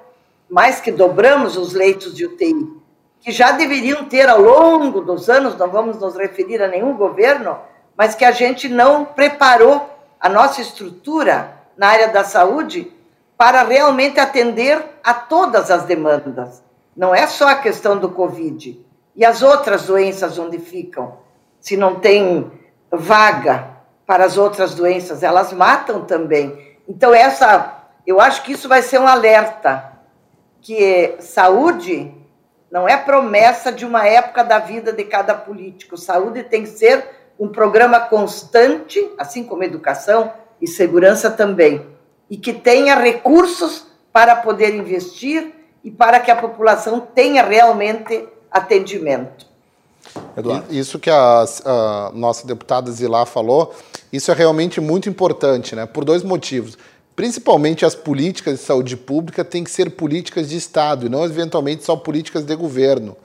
mais 0.49 0.79
que 0.79 0.91
dobramos 0.91 1.57
os 1.57 1.73
leitos 1.73 2.13
de 2.13 2.25
UTI, 2.25 2.79
que 3.19 3.31
já 3.31 3.51
deveriam 3.51 4.05
ter 4.05 4.29
ao 4.29 4.41
longo 4.41 5.01
dos 5.01 5.29
anos, 5.29 5.57
não 5.57 5.69
vamos 5.69 5.99
nos 5.99 6.15
referir 6.15 6.61
a 6.61 6.67
nenhum 6.67 6.95
governo, 6.95 7.57
mas 7.97 8.15
que 8.15 8.23
a 8.23 8.31
gente 8.31 8.69
não 8.69 9.03
preparou 9.03 9.89
a 10.19 10.29
nossa 10.29 10.61
estrutura 10.61 11.53
na 11.75 11.87
área 11.87 12.09
da 12.09 12.23
saúde 12.23 12.91
para 13.39 13.63
realmente 13.63 14.19
atender 14.19 14.83
a 15.01 15.13
todas 15.13 15.71
as 15.71 15.85
demandas. 15.85 16.61
Não 16.93 17.15
é 17.15 17.25
só 17.25 17.47
a 17.47 17.55
questão 17.55 17.97
do 17.97 18.09
Covid. 18.09 18.85
E 19.15 19.23
as 19.23 19.41
outras 19.41 19.85
doenças 19.85 20.37
onde 20.37 20.59
ficam? 20.59 21.19
Se 21.57 21.77
não 21.77 22.01
tem 22.01 22.51
vaga 22.91 23.77
para 24.05 24.25
as 24.25 24.37
outras 24.37 24.75
doenças, 24.75 25.23
elas 25.23 25.53
matam 25.53 26.03
também. 26.03 26.77
Então, 26.85 27.13
essa, 27.13 27.85
eu 28.05 28.19
acho 28.19 28.43
que 28.43 28.51
isso 28.51 28.67
vai 28.67 28.81
ser 28.81 28.99
um 28.99 29.07
alerta, 29.07 29.89
que 30.59 31.15
saúde 31.19 32.13
não 32.69 32.89
é 32.89 32.97
promessa 32.97 33.71
de 33.71 33.85
uma 33.85 34.05
época 34.05 34.43
da 34.43 34.59
vida 34.59 34.91
de 34.91 35.05
cada 35.05 35.33
político. 35.33 35.95
Saúde 35.95 36.43
tem 36.43 36.63
que 36.63 36.69
ser 36.69 37.05
um 37.39 37.47
programa 37.47 38.01
constante, 38.01 39.09
assim 39.17 39.45
como 39.45 39.63
educação 39.63 40.33
e 40.59 40.67
segurança 40.67 41.31
também, 41.31 41.97
e 42.29 42.37
que 42.37 42.53
tenha 42.53 42.95
recursos 42.95 43.85
para 44.11 44.35
poder 44.35 44.75
investir 44.75 45.51
e 45.83 45.89
para 45.89 46.19
que 46.19 46.29
a 46.29 46.35
população 46.35 46.99
tenha 46.99 47.43
realmente 47.43 48.27
atendimento. 48.51 49.47
Eduardo. 50.35 50.73
Isso 50.73 50.99
que 50.99 51.09
a, 51.09 51.45
a 51.65 52.11
nossa 52.13 52.45
deputada 52.45 52.91
Zilá 52.91 53.25
falou, 53.25 53.75
isso 54.11 54.31
é 54.31 54.33
realmente 54.33 54.81
muito 54.81 55.09
importante, 55.09 55.75
né? 55.75 55.85
Por 55.85 56.03
dois 56.03 56.23
motivos. 56.23 56.77
Principalmente 57.15 57.85
as 57.85 57.95
políticas 57.95 58.59
de 58.59 58.65
saúde 58.65 58.95
pública 58.95 59.43
têm 59.43 59.63
que 59.63 59.71
ser 59.71 59.91
políticas 59.91 60.49
de 60.49 60.57
Estado 60.57 61.05
e 61.05 61.09
não 61.09 61.25
eventualmente 61.25 61.83
só 61.83 61.95
políticas 61.95 62.43
de 62.43 62.55
governo. 62.55 63.15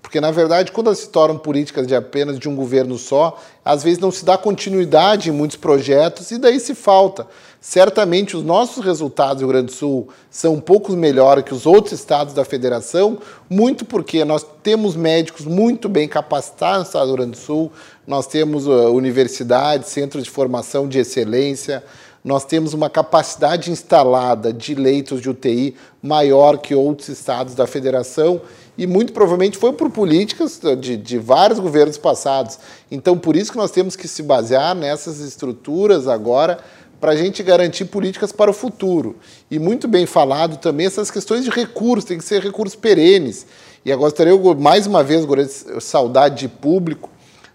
Porque, 0.00 0.20
na 0.20 0.30
verdade, 0.30 0.72
quando 0.72 0.88
elas 0.88 0.98
se 0.98 1.08
tornam 1.08 1.38
políticas 1.38 1.86
de 1.86 1.94
apenas 1.94 2.38
de 2.38 2.48
um 2.48 2.56
governo 2.56 2.98
só, 2.98 3.38
às 3.64 3.84
vezes 3.84 4.00
não 4.00 4.10
se 4.10 4.24
dá 4.24 4.36
continuidade 4.36 5.28
em 5.28 5.32
muitos 5.32 5.56
projetos 5.56 6.30
e 6.32 6.38
daí 6.38 6.58
se 6.58 6.74
falta. 6.74 7.26
Certamente 7.64 8.36
os 8.36 8.42
nossos 8.42 8.84
resultados 8.84 9.40
no 9.40 9.46
Rio 9.46 9.52
Grande 9.52 9.66
do 9.66 9.72
Sul 9.72 10.08
são 10.28 10.54
um 10.54 10.60
pouco 10.60 10.90
melhores 10.94 11.44
que 11.44 11.54
os 11.54 11.64
outros 11.64 11.92
estados 11.92 12.34
da 12.34 12.44
federação, 12.44 13.18
muito 13.48 13.84
porque 13.84 14.24
nós 14.24 14.44
temos 14.64 14.96
médicos 14.96 15.46
muito 15.46 15.88
bem 15.88 16.08
capacitados 16.08 16.78
no 16.78 16.86
estado 16.86 17.02
do 17.04 17.08
Rio 17.10 17.16
Grande 17.18 17.30
do 17.30 17.36
Sul, 17.36 17.70
nós 18.04 18.26
temos 18.26 18.66
uh, 18.66 18.90
universidades, 18.90 19.90
centros 19.90 20.24
de 20.24 20.30
formação 20.30 20.88
de 20.88 20.98
excelência, 20.98 21.84
nós 22.24 22.44
temos 22.44 22.74
uma 22.74 22.90
capacidade 22.90 23.70
instalada 23.70 24.52
de 24.52 24.74
leitos 24.74 25.20
de 25.20 25.30
UTI 25.30 25.76
maior 26.02 26.58
que 26.58 26.74
outros 26.74 27.08
estados 27.08 27.54
da 27.54 27.66
federação 27.68 28.40
e 28.76 28.86
muito 28.86 29.12
provavelmente 29.12 29.58
foi 29.58 29.72
por 29.72 29.90
políticas 29.90 30.60
de, 30.80 30.96
de, 30.96 31.18
vários 31.18 31.58
governos 31.58 31.98
passados. 31.98 32.58
Então, 32.90 33.18
por 33.18 33.36
isso 33.36 33.52
que 33.52 33.58
nós 33.58 33.70
temos 33.70 33.96
que 33.96 34.08
se 34.08 34.22
basear 34.22 34.74
nessas 34.74 35.20
estruturas 35.20 36.08
agora 36.08 36.58
para 37.02 37.10
a 37.10 37.16
gente 37.16 37.42
garantir 37.42 37.86
políticas 37.86 38.30
para 38.30 38.48
o 38.48 38.54
futuro. 38.54 39.16
E 39.50 39.58
muito 39.58 39.88
bem 39.88 40.06
falado 40.06 40.58
também 40.58 40.86
essas 40.86 41.10
questões 41.10 41.42
de 41.42 41.50
recursos, 41.50 42.04
tem 42.04 42.16
que 42.16 42.24
ser 42.24 42.40
recursos 42.40 42.76
perenes. 42.76 43.44
E 43.84 43.90
agora 43.90 44.08
gostaria 44.08 44.54
mais 44.54 44.86
uma 44.86 45.02
vez, 45.02 45.66
saudade 45.80 46.36
de 46.36 46.48
público, 46.48 47.10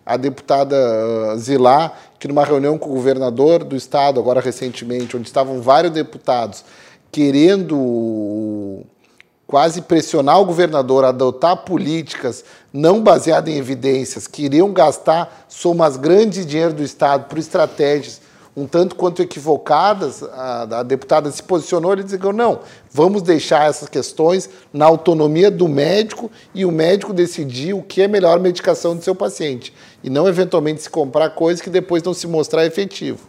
a 0.06 0.18
deputada 0.18 0.76
ah, 0.76 1.38
Zilá, 1.38 1.94
que 2.20 2.28
numa 2.28 2.44
reunião 2.44 2.78
com 2.78 2.90
o 2.90 2.94
governador 2.96 3.64
do 3.64 3.78
estado, 3.78 4.20
agora 4.20 4.42
recentemente, 4.42 5.16
onde 5.16 5.28
estavam 5.30 5.62
vários 5.62 5.94
deputados 5.94 6.66
querendo 7.10 8.82
quase 9.48 9.82
pressionar 9.82 10.42
o 10.42 10.46
governador 10.46 11.06
a 11.06 11.08
adotar 11.08 11.56
políticas 11.64 12.44
não 12.74 13.02
baseadas 13.02 13.54
em 13.54 13.58
evidências, 13.58 14.28
que 14.28 14.44
iriam 14.44 14.74
gastar 14.74 15.46
somas 15.48 15.96
grandes 15.96 16.40
de 16.40 16.52
dinheiro 16.52 16.74
do 16.74 16.84
Estado 16.84 17.30
por 17.30 17.38
estratégias 17.38 18.27
um 18.58 18.66
tanto 18.66 18.96
quanto 18.96 19.22
equivocadas, 19.22 20.24
a, 20.24 20.80
a 20.80 20.84
deputada 20.84 21.30
se 21.30 21.44
posicionou 21.44 21.94
e 21.94 22.04
disse 22.04 22.18
que 22.18 22.34
não, 22.34 22.62
vamos 22.92 23.22
deixar 23.22 23.70
essas 23.70 23.88
questões 23.88 24.50
na 24.74 24.84
autonomia 24.84 25.52
do 25.52 25.68
médico 25.68 26.32
e 26.56 26.66
o 26.66 26.72
médico 26.72 27.14
decidir 27.14 27.76
o 27.76 27.84
que 27.84 28.02
é 28.02 28.08
melhor 28.08 28.40
medicação 28.40 28.96
do 28.96 29.04
seu 29.04 29.14
paciente 29.14 29.72
e 30.04 30.10
não 30.10 30.28
eventualmente 30.28 30.82
se 30.82 30.90
comprar 30.90 31.30
coisas 31.30 31.62
que 31.62 31.70
depois 31.70 32.02
não 32.02 32.16
se 32.16 32.26
mostrar 32.26 32.66
efetivo. 32.66 33.20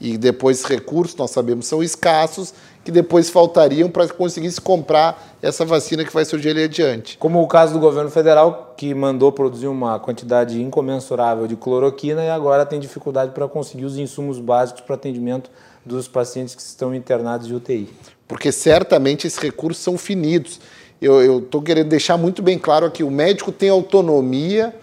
E 0.00 0.16
depois 0.16 0.64
recursos, 0.64 1.16
nós 1.16 1.30
sabemos, 1.30 1.66
são 1.66 1.82
escassos 1.82 2.54
que 2.84 2.92
depois 2.92 3.28
faltariam 3.28 3.90
para 3.90 4.06
conseguir 4.08 4.50
se 4.50 4.60
comprar 4.60 5.36
essa 5.42 5.64
vacina 5.64 6.04
que 6.04 6.14
vai 6.14 6.24
surgir 6.24 6.50
ali 6.50 6.64
adiante. 6.64 7.18
Como 7.18 7.42
o 7.42 7.46
caso 7.48 7.72
do 7.72 7.80
governo 7.80 8.10
federal, 8.10 8.74
que 8.76 8.94
mandou 8.94 9.32
produzir 9.32 9.66
uma 9.66 9.98
quantidade 9.98 10.62
incomensurável 10.62 11.46
de 11.46 11.56
cloroquina 11.56 12.24
e 12.24 12.30
agora 12.30 12.64
tem 12.64 12.78
dificuldade 12.78 13.32
para 13.32 13.48
conseguir 13.48 13.84
os 13.84 13.98
insumos 13.98 14.38
básicos 14.38 14.82
para 14.82 14.94
atendimento 14.94 15.50
dos 15.84 16.06
pacientes 16.06 16.54
que 16.54 16.62
estão 16.62 16.94
internados 16.94 17.46
de 17.46 17.54
UTI. 17.54 17.88
Porque 18.26 18.52
certamente 18.52 19.26
esses 19.26 19.38
recursos 19.38 19.82
são 19.82 19.98
finitos. 19.98 20.60
Eu 21.00 21.40
estou 21.40 21.60
querendo 21.60 21.88
deixar 21.88 22.16
muito 22.16 22.42
bem 22.42 22.58
claro 22.58 22.86
aqui: 22.86 23.02
o 23.02 23.10
médico 23.10 23.52
tem 23.52 23.68
autonomia 23.68 24.74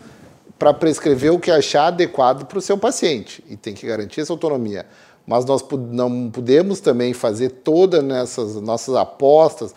para 0.58 0.74
prescrever 0.74 1.32
o 1.32 1.39
que 1.39 1.52
achar 1.52 1.88
adequado 1.88 2.46
para 2.46 2.58
o 2.58 2.62
seu 2.62 2.78
paciente 2.78 3.44
e 3.50 3.58
tem 3.58 3.74
que 3.74 3.86
garantir 3.86 4.22
essa 4.22 4.34
autonomia 4.34 4.86
mas 5.28 5.46
nós 5.46 5.65
não 5.91 6.30
podemos 6.30 6.80
também 6.80 7.13
fazer 7.13 7.50
todas 7.50 8.04
nessas 8.04 8.56
nossas 8.56 8.96
apostas, 8.96 9.74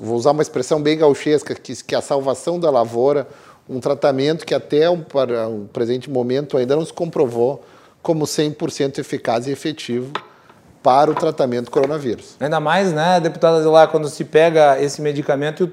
vou 0.00 0.16
usar 0.16 0.32
uma 0.32 0.42
expressão 0.42 0.82
bem 0.82 0.98
gauchesca, 0.98 1.54
que, 1.54 1.74
que 1.84 1.94
a 1.94 2.00
salvação 2.00 2.58
da 2.58 2.70
lavoura, 2.70 3.26
um 3.68 3.78
tratamento 3.78 4.44
que 4.44 4.54
até 4.54 4.90
um, 4.90 5.00
para 5.00 5.48
o 5.48 5.68
presente 5.72 6.10
momento 6.10 6.56
ainda 6.56 6.74
não 6.74 6.84
se 6.84 6.92
comprovou 6.92 7.64
como 8.02 8.24
100% 8.24 8.98
eficaz 8.98 9.46
e 9.46 9.52
efetivo 9.52 10.12
para 10.82 11.10
o 11.10 11.14
tratamento 11.14 11.66
do 11.66 11.70
coronavírus. 11.70 12.36
Ainda 12.40 12.58
mais, 12.58 12.92
né, 12.92 13.20
deputada 13.20 13.62
Zelar, 13.62 13.88
quando 13.88 14.08
se 14.08 14.24
pega 14.24 14.80
esse 14.82 15.00
medicamento 15.00 15.64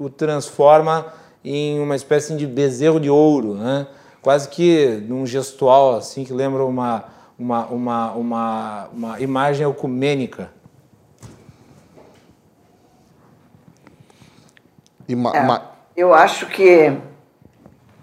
e 0.00 0.02
o 0.02 0.08
transforma 0.08 1.06
em 1.46 1.80
uma 1.80 1.94
espécie 1.94 2.36
de 2.36 2.46
bezerro 2.46 2.98
de 2.98 3.08
ouro, 3.08 3.54
né? 3.54 3.86
quase 4.20 4.48
que 4.48 5.02
num 5.08 5.24
gestual 5.24 5.96
assim 5.96 6.24
que 6.24 6.32
lembra 6.32 6.64
uma 6.64 7.04
uma, 7.38 7.66
uma, 7.66 8.12
uma, 8.12 8.88
uma 8.92 9.20
imagem 9.20 9.68
ecumênica. 9.68 10.50
É, 15.96 16.00
eu 16.00 16.14
acho 16.14 16.46
que 16.46 16.96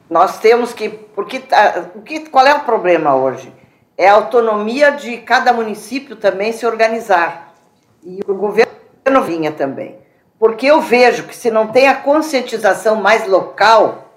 nós 0.09 0.39
temos 0.39 0.73
que. 0.73 0.89
Porque 0.89 1.39
tá, 1.39 1.89
o 1.95 2.01
que, 2.01 2.21
qual 2.29 2.45
é 2.45 2.53
o 2.53 2.61
problema 2.61 3.15
hoje? 3.15 3.53
É 3.97 4.07
a 4.07 4.13
autonomia 4.13 4.91
de 4.91 5.17
cada 5.17 5.51
município 5.51 6.15
também 6.15 6.53
se 6.53 6.65
organizar. 6.65 7.53
E 8.03 8.19
o 8.25 8.33
governo 8.33 9.21
vinha 9.25 9.51
também. 9.51 9.97
Porque 10.43 10.65
eu 10.65 10.81
vejo 10.81 11.23
que 11.23 11.33
se 11.33 11.49
não 11.49 11.67
tem 11.67 11.87
a 11.87 11.95
conscientização 11.95 12.97
mais 12.97 13.25
local, 13.25 14.09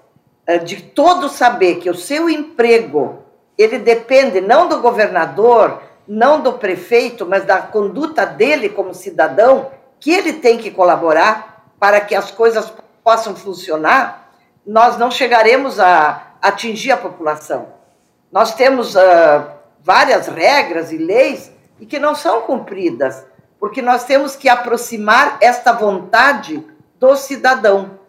eh, 0.45 0.57
de 0.57 0.81
todo 0.81 1.29
saber 1.29 1.75
que 1.75 1.89
o 1.89 1.95
seu 1.95 2.29
emprego 2.29 3.19
ele 3.57 3.79
depende 3.79 4.41
não 4.41 4.67
do 4.67 4.81
governador, 4.81 5.81
não 6.05 6.41
do 6.41 6.51
prefeito, 6.51 7.25
mas 7.25 7.45
da 7.45 7.61
conduta 7.61 8.25
dele 8.25 8.67
como 8.67 8.93
cidadão, 8.93 9.71
que 10.01 10.11
ele 10.11 10.33
tem 10.33 10.57
que 10.57 10.69
colaborar 10.69 11.71
para 11.79 12.01
que 12.01 12.13
as 12.13 12.29
coisas 12.29 12.73
possam 13.01 13.33
funcionar, 13.33 14.29
nós 14.65 14.97
não 14.97 15.09
chegaremos 15.09 15.79
a 15.79 16.33
atingir 16.41 16.91
a 16.91 16.97
população. 16.97 17.69
Nós 18.29 18.53
temos 18.53 18.97
uh, 18.97 19.45
várias 19.79 20.27
regras 20.27 20.91
e 20.91 20.97
leis 20.97 21.49
e 21.79 21.85
que 21.85 21.99
não 21.99 22.13
são 22.13 22.41
cumpridas, 22.41 23.25
porque 23.59 23.81
nós 23.81 24.03
temos 24.03 24.35
que 24.35 24.49
aproximar 24.49 25.37
esta 25.41 25.71
vontade 25.71 26.65
do 26.99 27.15
cidadão. 27.15 27.99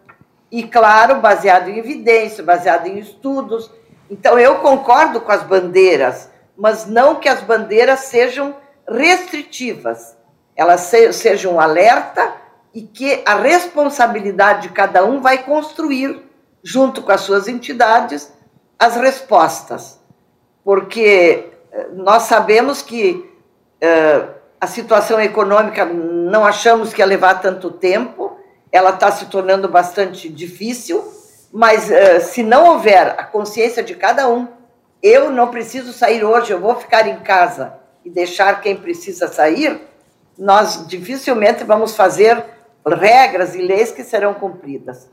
E, 0.51 0.63
claro, 0.63 1.15
baseado 1.21 1.69
em 1.69 1.77
evidência, 1.77 2.43
baseado 2.43 2.87
em 2.87 2.97
estudos, 2.97 3.71
então, 4.09 4.39
eu 4.39 4.55
concordo 4.55 5.21
com 5.21 5.31
as 5.31 5.43
bandeiras, 5.43 6.29
mas 6.57 6.87
não 6.87 7.15
que 7.15 7.29
as 7.29 7.41
bandeiras 7.41 8.01
sejam 8.01 8.55
restritivas. 8.87 10.17
Elas 10.55 10.81
se, 10.81 11.13
sejam 11.13 11.55
um 11.55 11.59
alerta 11.59 12.33
e 12.73 12.81
que 12.81 13.21
a 13.25 13.35
responsabilidade 13.35 14.63
de 14.63 14.73
cada 14.73 15.05
um 15.05 15.21
vai 15.21 15.43
construir, 15.43 16.23
junto 16.63 17.03
com 17.03 17.11
as 17.11 17.21
suas 17.21 17.47
entidades, 17.47 18.33
as 18.79 18.95
respostas. 18.95 19.99
Porque 20.63 21.51
eh, 21.71 21.87
nós 21.93 22.23
sabemos 22.23 22.81
que 22.81 23.31
uh, 23.83 24.38
a 24.59 24.67
situação 24.67 25.19
econômica 25.21 25.85
não 25.85 26.45
achamos 26.45 26.93
que 26.93 27.01
ia 27.01 27.05
levar 27.05 27.35
tanto 27.35 27.71
tempo, 27.71 28.37
ela 28.71 28.91
está 28.91 29.11
se 29.11 29.27
tornando 29.27 29.69
bastante 29.69 30.27
difícil, 30.27 31.03
mas 31.51 31.89
uh, 31.89 32.21
se 32.21 32.43
não 32.43 32.73
houver 32.73 33.15
a 33.17 33.23
consciência 33.23 33.81
de 33.81 33.95
cada 33.95 34.27
um, 34.29 34.47
eu 35.01 35.31
não 35.31 35.47
preciso 35.47 35.93
sair 35.93 36.23
hoje, 36.23 36.51
eu 36.51 36.59
vou 36.59 36.75
ficar 36.75 37.07
em 37.07 37.19
casa 37.19 37.73
e 38.03 38.09
deixar 38.09 38.61
quem 38.61 38.75
precisa 38.75 39.27
sair, 39.27 39.81
nós 40.37 40.85
dificilmente 40.87 41.63
vamos 41.63 41.95
fazer 41.95 42.43
regras 42.85 43.55
e 43.55 43.61
leis 43.61 43.91
que 43.91 44.03
serão 44.03 44.33
cumpridas. 44.33 45.09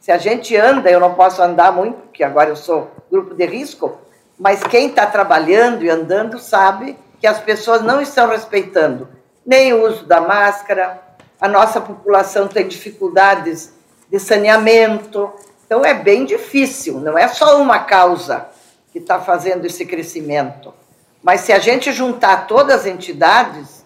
Se 0.00 0.12
a 0.12 0.18
gente 0.18 0.56
anda, 0.56 0.90
eu 0.90 1.00
não 1.00 1.14
posso 1.14 1.42
andar 1.42 1.72
muito, 1.72 1.98
porque 2.02 2.22
agora 2.22 2.50
eu 2.50 2.56
sou 2.56 2.90
grupo 3.10 3.34
de 3.34 3.44
risco, 3.46 3.98
mas 4.38 4.62
quem 4.62 4.88
está 4.88 5.06
trabalhando 5.06 5.84
e 5.84 5.90
andando 5.90 6.38
sabe 6.38 6.96
que 7.20 7.26
as 7.26 7.40
pessoas 7.40 7.82
não 7.82 8.00
estão 8.00 8.28
respeitando 8.28 9.08
nem 9.44 9.72
o 9.72 9.86
uso 9.86 10.04
da 10.04 10.20
máscara, 10.20 11.00
a 11.40 11.48
nossa 11.48 11.80
população 11.80 12.48
tem 12.48 12.68
dificuldades 12.68 13.72
de 14.10 14.18
saneamento, 14.18 15.30
então 15.64 15.84
é 15.84 15.94
bem 15.94 16.24
difícil, 16.24 17.00
não 17.00 17.16
é 17.16 17.28
só 17.28 17.60
uma 17.60 17.78
causa 17.80 18.48
que 18.92 18.98
está 18.98 19.20
fazendo 19.20 19.64
esse 19.64 19.86
crescimento. 19.86 20.74
Mas 21.22 21.42
se 21.42 21.52
a 21.52 21.58
gente 21.58 21.92
juntar 21.92 22.46
todas 22.46 22.80
as 22.80 22.86
entidades, 22.86 23.84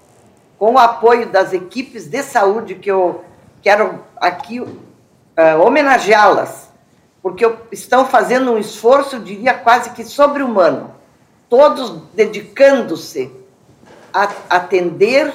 com 0.59 0.75
o 0.75 0.79
apoio 0.79 1.29
das 1.29 1.53
equipes 1.53 2.07
de 2.07 2.23
saúde, 2.23 2.77
que 2.77 2.91
eu 2.91 3.25
quero 3.63 4.05
aqui 4.17 4.61
uh, 4.61 5.61
homenageá-las, 5.61 6.71
porque 7.23 7.49
estão 7.71 8.07
fazendo 8.07 8.53
um 8.53 8.59
esforço, 8.59 9.19
diria, 9.19 9.55
quase 9.55 9.91
que 9.91 10.05
sobre-humano, 10.05 10.95
todos 11.53 11.93
dedicando-se 12.15 13.31
a 14.11 14.27
atender 14.49 15.31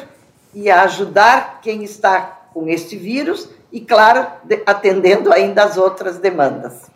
e 0.52 0.68
a 0.68 0.82
ajudar 0.82 1.62
quem 1.62 1.84
está 1.84 2.48
com 2.52 2.68
este 2.68 2.98
vírus 2.98 3.48
e, 3.72 3.80
claro, 3.82 4.26
atendendo 4.66 5.32
ainda 5.32 5.64
as 5.64 5.78
outras 5.78 6.18
demandas. 6.18 6.90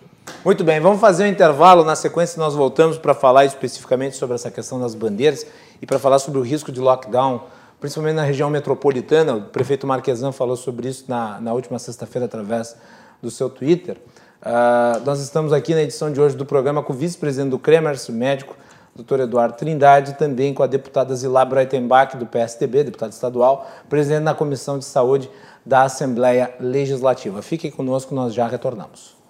Muito 0.43 0.63
bem, 0.63 0.79
vamos 0.79 0.99
fazer 0.99 1.25
um 1.25 1.27
intervalo. 1.27 1.83
Na 1.83 1.95
sequência, 1.95 2.39
nós 2.39 2.55
voltamos 2.55 2.97
para 2.97 3.13
falar 3.13 3.45
especificamente 3.45 4.15
sobre 4.15 4.33
essa 4.33 4.49
questão 4.49 4.79
das 4.79 4.95
bandeiras 4.95 5.45
e 5.79 5.85
para 5.85 5.99
falar 5.99 6.17
sobre 6.17 6.39
o 6.39 6.41
risco 6.41 6.71
de 6.71 6.79
lockdown, 6.79 7.43
principalmente 7.79 8.15
na 8.15 8.23
região 8.23 8.49
metropolitana. 8.49 9.35
O 9.35 9.41
prefeito 9.43 9.85
Marquesan 9.85 10.31
falou 10.31 10.57
sobre 10.57 10.89
isso 10.89 11.05
na, 11.07 11.39
na 11.39 11.53
última 11.53 11.77
sexta-feira 11.77 12.25
através 12.25 12.75
do 13.21 13.29
seu 13.29 13.51
Twitter. 13.51 13.97
Uh, 14.41 15.05
nós 15.05 15.21
estamos 15.21 15.53
aqui 15.53 15.75
na 15.75 15.83
edição 15.83 16.11
de 16.11 16.19
hoje 16.19 16.35
do 16.35 16.43
programa 16.43 16.81
com 16.81 16.91
o 16.91 16.95
vice-presidente 16.95 17.51
do 17.51 17.59
Kremers, 17.59 18.09
médico, 18.09 18.55
doutor 18.95 19.19
Eduardo 19.21 19.55
Trindade, 19.55 20.13
também 20.13 20.53
com 20.53 20.63
a 20.63 20.67
deputada 20.67 21.15
Zilá 21.15 21.45
Breitenbach, 21.45 22.17
do 22.17 22.25
PSTB, 22.25 22.83
deputada 22.83 23.11
estadual, 23.11 23.69
presidente 23.89 24.23
da 24.25 24.33
Comissão 24.33 24.77
de 24.77 24.85
Saúde 24.85 25.29
da 25.65 25.83
Assembleia 25.83 26.53
Legislativa. 26.59 27.41
Fiquem 27.41 27.71
conosco, 27.71 28.13
nós 28.13 28.33
já 28.33 28.47
retornamos. 28.47 29.20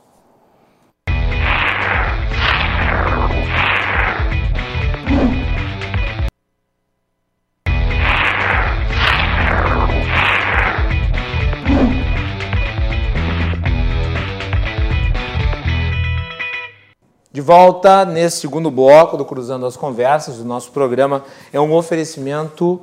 De 17.33 17.39
volta 17.39 18.03
nesse 18.03 18.41
segundo 18.41 18.69
bloco 18.69 19.15
do 19.15 19.23
Cruzando 19.23 19.65
as 19.65 19.77
Conversas, 19.77 20.39
o 20.39 20.43
nosso 20.43 20.69
programa 20.73 21.23
é 21.53 21.61
um 21.61 21.73
oferecimento 21.73 22.81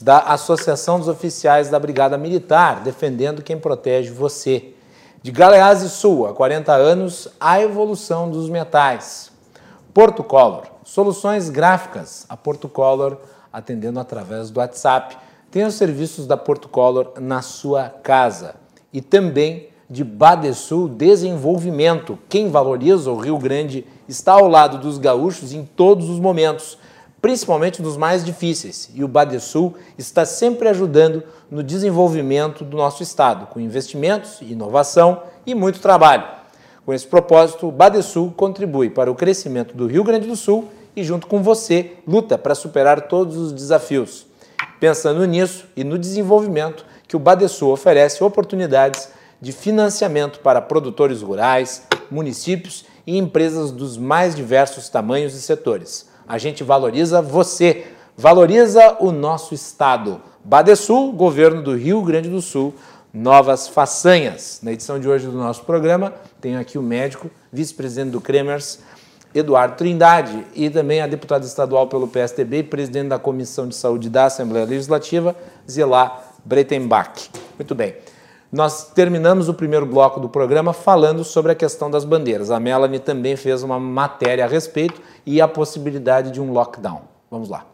da 0.00 0.18
Associação 0.18 0.98
dos 0.98 1.06
Oficiais 1.06 1.68
da 1.68 1.78
Brigada 1.78 2.18
Militar, 2.18 2.80
defendendo 2.82 3.40
quem 3.40 3.56
protege 3.56 4.10
você. 4.10 4.74
De 5.22 5.30
Galeás 5.30 5.82
e 5.82 5.88
Sul, 5.88 6.26
há 6.26 6.34
40 6.34 6.72
anos, 6.72 7.28
a 7.38 7.60
evolução 7.60 8.28
dos 8.28 8.50
metais. 8.50 9.30
Porto 9.94 10.24
Color, 10.24 10.64
soluções 10.82 11.48
gráficas. 11.48 12.26
A 12.28 12.36
Porto 12.36 12.68
Color 12.68 13.16
atendendo 13.52 14.00
através 14.00 14.50
do 14.50 14.58
WhatsApp. 14.58 15.16
Tem 15.52 15.64
os 15.64 15.74
serviços 15.74 16.26
da 16.26 16.36
Porto 16.36 16.68
Color 16.68 17.12
na 17.20 17.42
sua 17.42 17.90
casa. 17.90 18.56
E 18.92 19.00
também 19.00 19.68
de 19.88 20.02
Badesul 20.02 20.88
Desenvolvimento. 20.88 22.18
Quem 22.28 22.48
valoriza 22.48 23.10
o 23.10 23.18
Rio 23.18 23.38
Grande 23.38 23.86
está 24.08 24.32
ao 24.32 24.48
lado 24.48 24.78
dos 24.78 24.98
gaúchos 24.98 25.52
em 25.52 25.64
todos 25.64 26.08
os 26.08 26.18
momentos, 26.18 26.78
principalmente 27.20 27.82
nos 27.82 27.96
mais 27.96 28.24
difíceis. 28.24 28.90
E 28.94 29.04
o 29.04 29.08
Badesul 29.08 29.74
está 29.96 30.24
sempre 30.24 30.68
ajudando 30.68 31.22
no 31.50 31.62
desenvolvimento 31.62 32.64
do 32.64 32.76
nosso 32.76 33.02
estado, 33.02 33.46
com 33.46 33.60
investimentos, 33.60 34.40
inovação 34.40 35.22
e 35.46 35.54
muito 35.54 35.80
trabalho. 35.80 36.24
Com 36.84 36.92
esse 36.92 37.06
propósito, 37.06 37.68
o 37.68 37.72
Badesul 37.72 38.32
contribui 38.36 38.90
para 38.90 39.10
o 39.10 39.14
crescimento 39.14 39.74
do 39.74 39.86
Rio 39.86 40.04
Grande 40.04 40.26
do 40.26 40.36
Sul 40.36 40.68
e, 40.94 41.02
junto 41.02 41.26
com 41.26 41.42
você, 41.42 41.92
luta 42.06 42.36
para 42.36 42.54
superar 42.54 43.08
todos 43.08 43.36
os 43.36 43.52
desafios. 43.52 44.26
Pensando 44.78 45.24
nisso 45.24 45.66
e 45.74 45.82
no 45.82 45.98
desenvolvimento 45.98 46.84
que 47.08 47.16
o 47.16 47.18
Badesul 47.18 47.72
oferece 47.72 48.22
oportunidades 48.22 49.08
de 49.44 49.52
financiamento 49.52 50.40
para 50.40 50.62
produtores 50.62 51.20
rurais, 51.20 51.82
municípios 52.10 52.86
e 53.06 53.18
empresas 53.18 53.70
dos 53.70 53.98
mais 53.98 54.34
diversos 54.34 54.88
tamanhos 54.88 55.34
e 55.34 55.42
setores. 55.42 56.08
A 56.26 56.38
gente 56.38 56.64
valoriza 56.64 57.20
você, 57.20 57.88
valoriza 58.16 58.96
o 59.00 59.12
nosso 59.12 59.54
estado. 59.54 60.18
Badesul, 60.42 61.12
governo 61.12 61.62
do 61.62 61.76
Rio 61.76 62.00
Grande 62.00 62.30
do 62.30 62.40
Sul, 62.40 62.72
novas 63.12 63.68
façanhas. 63.68 64.60
Na 64.62 64.72
edição 64.72 64.98
de 64.98 65.06
hoje 65.06 65.26
do 65.26 65.36
nosso 65.36 65.64
programa, 65.64 66.14
tenho 66.40 66.58
aqui 66.58 66.78
o 66.78 66.82
médico, 66.82 67.30
vice-presidente 67.52 68.12
do 68.12 68.22
Cremers, 68.22 68.78
Eduardo 69.34 69.76
Trindade, 69.76 70.46
e 70.54 70.70
também 70.70 71.02
a 71.02 71.06
deputada 71.06 71.44
estadual 71.44 71.86
pelo 71.86 72.08
PSDB 72.08 72.60
e 72.60 72.62
presidente 72.62 73.08
da 73.08 73.18
Comissão 73.18 73.68
de 73.68 73.74
Saúde 73.74 74.08
da 74.08 74.24
Assembleia 74.24 74.64
Legislativa, 74.64 75.36
Zilá 75.70 76.24
Breitenbach. 76.46 77.30
Muito 77.58 77.74
bem. 77.74 77.94
Nós 78.54 78.92
terminamos 78.92 79.48
o 79.48 79.54
primeiro 79.54 79.84
bloco 79.84 80.20
do 80.20 80.28
programa 80.28 80.72
falando 80.72 81.24
sobre 81.24 81.50
a 81.50 81.56
questão 81.56 81.90
das 81.90 82.04
bandeiras. 82.04 82.52
A 82.52 82.60
Melanie 82.60 83.00
também 83.00 83.34
fez 83.34 83.64
uma 83.64 83.80
matéria 83.80 84.44
a 84.44 84.46
respeito 84.46 85.02
e 85.26 85.40
a 85.40 85.48
possibilidade 85.48 86.30
de 86.30 86.40
um 86.40 86.52
lockdown. 86.52 87.02
Vamos 87.28 87.48
lá. 87.48 87.66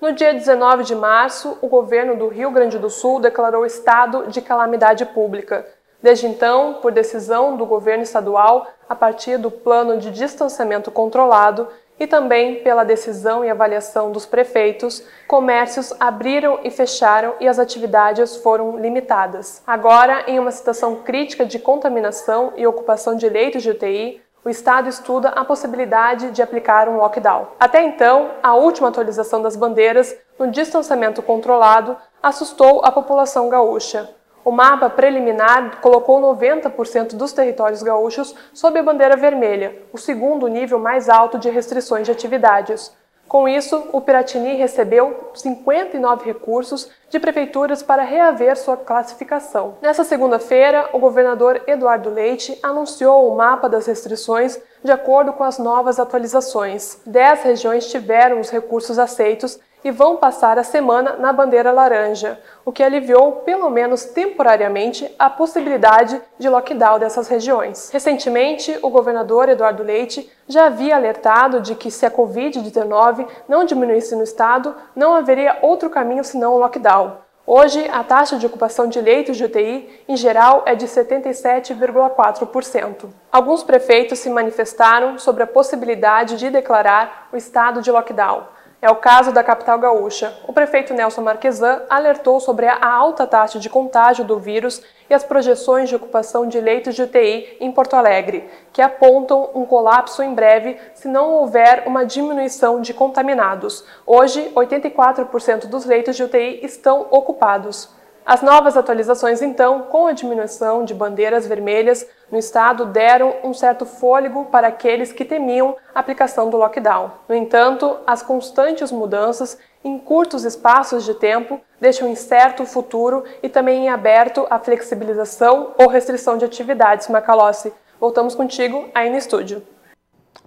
No 0.00 0.14
dia 0.14 0.32
19 0.32 0.82
de 0.84 0.94
março, 0.94 1.58
o 1.60 1.68
governo 1.68 2.16
do 2.16 2.28
Rio 2.28 2.50
Grande 2.50 2.78
do 2.78 2.88
Sul 2.88 3.20
declarou 3.20 3.66
estado 3.66 4.28
de 4.28 4.40
calamidade 4.40 5.04
pública. 5.04 5.66
Desde 6.02 6.26
então, 6.26 6.78
por 6.80 6.90
decisão 6.90 7.54
do 7.54 7.66
governo 7.66 8.04
estadual, 8.04 8.66
a 8.88 8.94
partir 8.94 9.36
do 9.36 9.50
plano 9.50 9.98
de 9.98 10.10
distanciamento 10.10 10.90
controlado, 10.90 11.68
e 11.98 12.06
também 12.06 12.62
pela 12.62 12.84
decisão 12.84 13.44
e 13.44 13.50
avaliação 13.50 14.12
dos 14.12 14.26
prefeitos, 14.26 15.04
comércios 15.26 15.92
abriram 15.98 16.60
e 16.62 16.70
fecharam 16.70 17.34
e 17.40 17.48
as 17.48 17.58
atividades 17.58 18.36
foram 18.36 18.78
limitadas. 18.78 19.62
Agora, 19.66 20.24
em 20.26 20.38
uma 20.38 20.50
situação 20.50 20.96
crítica 20.96 21.44
de 21.44 21.58
contaminação 21.58 22.52
e 22.56 22.66
ocupação 22.66 23.16
de 23.16 23.28
leitos 23.28 23.62
de 23.62 23.70
UTI, 23.70 24.22
o 24.44 24.48
Estado 24.48 24.88
estuda 24.88 25.30
a 25.30 25.44
possibilidade 25.44 26.30
de 26.30 26.40
aplicar 26.40 26.88
um 26.88 26.96
lockdown. 26.96 27.48
Até 27.58 27.82
então, 27.82 28.30
a 28.42 28.54
última 28.54 28.88
atualização 28.88 29.42
das 29.42 29.56
bandeiras 29.56 30.16
no 30.38 30.50
distanciamento 30.50 31.20
controlado 31.22 31.96
assustou 32.22 32.80
a 32.84 32.90
população 32.90 33.48
gaúcha. 33.48 34.08
O 34.48 34.50
mapa 34.50 34.88
preliminar 34.88 35.78
colocou 35.82 36.22
90% 36.22 37.14
dos 37.16 37.34
territórios 37.34 37.82
gaúchos 37.82 38.34
sob 38.54 38.78
a 38.78 38.82
bandeira 38.82 39.14
vermelha, 39.14 39.76
o 39.92 39.98
segundo 39.98 40.48
nível 40.48 40.78
mais 40.78 41.10
alto 41.10 41.38
de 41.38 41.50
restrições 41.50 42.06
de 42.06 42.12
atividades. 42.12 42.90
Com 43.28 43.46
isso, 43.46 43.90
o 43.92 44.00
Piratini 44.00 44.54
recebeu 44.54 45.32
59 45.34 46.24
recursos 46.24 46.90
de 47.10 47.20
prefeituras 47.20 47.82
para 47.82 48.02
reaver 48.02 48.56
sua 48.56 48.78
classificação. 48.78 49.76
Nessa 49.82 50.02
segunda-feira, 50.02 50.88
o 50.94 50.98
governador 50.98 51.60
Eduardo 51.66 52.08
Leite 52.08 52.58
anunciou 52.62 53.30
o 53.30 53.36
mapa 53.36 53.68
das 53.68 53.86
restrições 53.86 54.58
de 54.82 54.90
acordo 54.90 55.34
com 55.34 55.44
as 55.44 55.58
novas 55.58 56.00
atualizações. 56.00 57.02
Dez 57.04 57.42
regiões 57.42 57.90
tiveram 57.90 58.40
os 58.40 58.48
recursos 58.48 58.98
aceitos 58.98 59.60
e 59.84 59.90
vão 59.90 60.16
passar 60.16 60.58
a 60.58 60.64
semana 60.64 61.16
na 61.18 61.32
bandeira 61.32 61.72
laranja, 61.72 62.38
o 62.64 62.72
que 62.72 62.82
aliviou, 62.82 63.32
pelo 63.44 63.70
menos 63.70 64.04
temporariamente, 64.04 65.14
a 65.18 65.30
possibilidade 65.30 66.20
de 66.38 66.48
lockdown 66.48 66.98
dessas 66.98 67.28
regiões. 67.28 67.90
Recentemente, 67.90 68.78
o 68.82 68.90
governador 68.90 69.48
Eduardo 69.48 69.82
Leite 69.82 70.30
já 70.46 70.66
havia 70.66 70.96
alertado 70.96 71.60
de 71.60 71.74
que 71.74 71.90
se 71.90 72.04
a 72.04 72.10
Covid-19 72.10 73.26
não 73.48 73.64
diminuísse 73.64 74.14
no 74.16 74.22
estado, 74.22 74.74
não 74.94 75.14
haveria 75.14 75.58
outro 75.62 75.90
caminho 75.90 76.24
senão 76.24 76.54
o 76.54 76.58
lockdown. 76.58 77.28
Hoje, 77.50 77.88
a 77.90 78.04
taxa 78.04 78.36
de 78.36 78.44
ocupação 78.44 78.88
de 78.88 79.00
leitos 79.00 79.38
de 79.38 79.44
UTI, 79.44 80.02
em 80.06 80.18
geral, 80.18 80.64
é 80.66 80.74
de 80.74 80.86
77,4%. 80.86 83.06
Alguns 83.32 83.62
prefeitos 83.62 84.18
se 84.18 84.28
manifestaram 84.28 85.18
sobre 85.18 85.44
a 85.44 85.46
possibilidade 85.46 86.36
de 86.36 86.50
declarar 86.50 87.26
o 87.32 87.38
estado 87.38 87.80
de 87.80 87.90
lockdown. 87.90 88.42
É 88.80 88.88
o 88.88 88.94
caso 88.94 89.32
da 89.32 89.42
capital 89.42 89.76
gaúcha. 89.76 90.32
O 90.46 90.52
prefeito 90.52 90.94
Nelson 90.94 91.20
Marquesan 91.20 91.82
alertou 91.90 92.38
sobre 92.38 92.64
a 92.68 92.78
alta 92.86 93.26
taxa 93.26 93.58
de 93.58 93.68
contágio 93.68 94.24
do 94.24 94.38
vírus 94.38 94.80
e 95.10 95.14
as 95.14 95.24
projeções 95.24 95.88
de 95.88 95.96
ocupação 95.96 96.46
de 96.46 96.60
leitos 96.60 96.94
de 96.94 97.02
UTI 97.02 97.56
em 97.58 97.72
Porto 97.72 97.94
Alegre, 97.94 98.48
que 98.72 98.80
apontam 98.80 99.50
um 99.52 99.66
colapso 99.66 100.22
em 100.22 100.32
breve 100.32 100.78
se 100.94 101.08
não 101.08 101.32
houver 101.32 101.88
uma 101.88 102.06
diminuição 102.06 102.80
de 102.80 102.94
contaminados. 102.94 103.84
Hoje, 104.06 104.48
84% 104.54 105.66
dos 105.66 105.84
leitos 105.84 106.14
de 106.14 106.22
UTI 106.22 106.60
estão 106.62 107.04
ocupados. 107.10 107.97
As 108.28 108.42
novas 108.42 108.76
atualizações, 108.76 109.40
então, 109.40 109.84
com 109.84 110.06
a 110.06 110.12
diminuição 110.12 110.84
de 110.84 110.92
bandeiras 110.92 111.46
vermelhas 111.46 112.06
no 112.30 112.36
estado, 112.36 112.84
deram 112.84 113.36
um 113.42 113.54
certo 113.54 113.86
fôlego 113.86 114.44
para 114.52 114.68
aqueles 114.68 115.10
que 115.10 115.24
temiam 115.24 115.74
a 115.94 116.00
aplicação 116.00 116.50
do 116.50 116.58
lockdown. 116.58 117.10
No 117.26 117.34
entanto, 117.34 117.96
as 118.06 118.22
constantes 118.22 118.92
mudanças 118.92 119.56
em 119.82 119.98
curtos 119.98 120.44
espaços 120.44 121.06
de 121.06 121.14
tempo 121.14 121.58
deixam 121.80 122.06
incerto 122.06 122.64
o 122.64 122.66
futuro 122.66 123.24
e 123.42 123.48
também 123.48 123.86
em 123.86 123.88
aberto 123.88 124.46
a 124.50 124.58
flexibilização 124.58 125.72
ou 125.78 125.88
restrição 125.88 126.36
de 126.36 126.44
atividades. 126.44 127.08
Macalossi, 127.08 127.72
voltamos 127.98 128.34
contigo 128.34 128.90
aí 128.94 129.08
no 129.08 129.16
estúdio. 129.16 129.62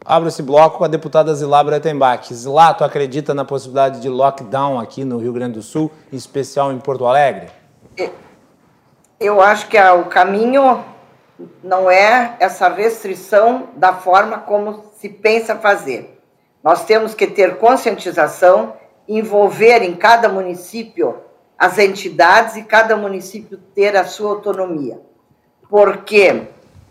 Abro 0.05 0.29
esse 0.29 0.43
bloco 0.43 0.77
com 0.77 0.84
a 0.84 0.88
deputada 0.88 1.34
Zilá 1.34 1.63
Bretenbach. 1.63 2.32
Zilá, 2.32 2.75
tu 2.75 2.84
acredita 2.84 3.34
na 3.34 3.43
possibilidade 3.43 3.99
de 4.01 4.07
lockdown 4.07 4.79
aqui 4.79 5.03
no 5.03 5.17
Rio 5.17 5.34
Grande 5.34 5.55
do 5.55 5.63
Sul, 5.63 5.89
em 6.13 6.15
especial 6.15 6.71
em 6.71 6.77
Porto 6.77 7.07
Alegre? 7.07 7.61
Eu 9.20 9.42
acho 9.42 9.68
que 9.68 9.80
o 9.80 10.06
caminho 10.06 10.84
não 11.64 11.89
é 11.89 12.36
essa 12.39 12.68
restrição 12.70 13.70
da 13.76 13.94
forma 13.94 14.39
como 14.39 14.84
se 14.98 15.10
pensa 15.10 15.56
fazer. 15.56 16.20
Nós 16.64 16.86
temos 16.86 17.14
que 17.14 17.28
ter 17.28 17.58
conscientização, 17.58 18.74
envolver 19.08 19.82
em 19.82 19.96
cada 19.96 20.30
município 20.30 21.18
as 21.58 21.78
entidades 21.78 22.56
e 22.56 22.64
cada 22.64 22.96
município 22.96 23.58
ter 23.76 23.96
a 23.96 24.06
sua 24.06 24.32
autonomia. 24.32 25.00
Porque 25.70 26.48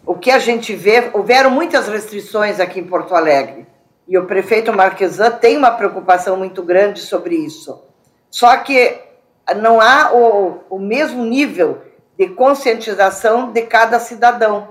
o 0.07 0.15
que 0.15 0.31
a 0.31 0.39
gente 0.39 0.75
vê, 0.75 1.11
houveram 1.13 1.51
muitas 1.51 1.89
restrições 1.89 2.59
aqui 2.61 2.81
em 2.81 2.87
Porto 2.87 3.15
Alegre, 3.15 3.67
e 4.09 4.19
o 4.19 4.27
prefeito 4.27 4.73
Marquesan 4.73 5.31
tem 5.33 5.57
uma 5.57 5.71
preocupação 5.71 6.37
muito 6.37 6.63
grande 6.63 7.01
sobre 7.01 7.37
isso. 7.37 7.85
Só 8.29 8.57
que 8.59 9.10
não 9.55 9.81
há 9.81 10.13
o, 10.13 10.61
o 10.71 10.79
mesmo 10.79 11.25
nível 11.25 11.83
de 12.19 12.29
conscientização 12.29 13.51
de 13.51 13.63
cada 13.63 13.99
cidadão. 13.99 14.69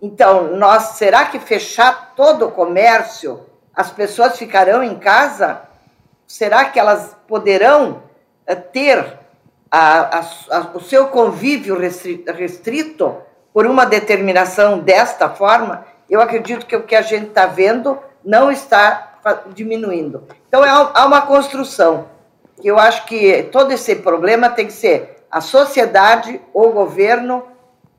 Então, 0.00 0.56
nós 0.56 0.96
será 0.96 1.26
que 1.26 1.38
fechar 1.38 2.12
todo 2.14 2.46
o 2.46 2.52
comércio, 2.52 3.44
as 3.74 3.90
pessoas 3.90 4.38
ficarão 4.38 4.82
em 4.82 4.96
casa? 4.96 5.62
Será 6.26 6.66
que 6.66 6.78
elas 6.78 7.16
poderão 7.26 8.02
eh, 8.46 8.54
ter 8.54 9.18
a, 9.70 10.18
a, 10.18 10.20
a, 10.50 10.60
o 10.74 10.80
seu 10.80 11.08
convívio 11.08 11.78
restrito 11.78 13.16
por 13.52 13.66
uma 13.66 13.84
determinação 13.84 14.78
desta 14.78 15.28
forma? 15.28 15.84
Eu 16.08 16.20
acredito 16.20 16.66
que 16.66 16.76
o 16.76 16.84
que 16.84 16.94
a 16.94 17.02
gente 17.02 17.28
está 17.28 17.46
vendo 17.46 17.98
não 18.24 18.50
está 18.50 19.18
diminuindo. 19.48 20.24
Então, 20.48 20.64
é, 20.64 20.68
há 20.68 21.04
uma 21.04 21.22
construção 21.22 22.06
eu 22.62 22.78
acho 22.78 23.04
que 23.06 23.44
todo 23.44 23.72
esse 23.72 23.96
problema 23.96 24.48
tem 24.48 24.66
que 24.66 24.72
ser 24.72 25.24
a 25.30 25.40
sociedade, 25.40 26.40
o 26.52 26.70
governo 26.70 27.44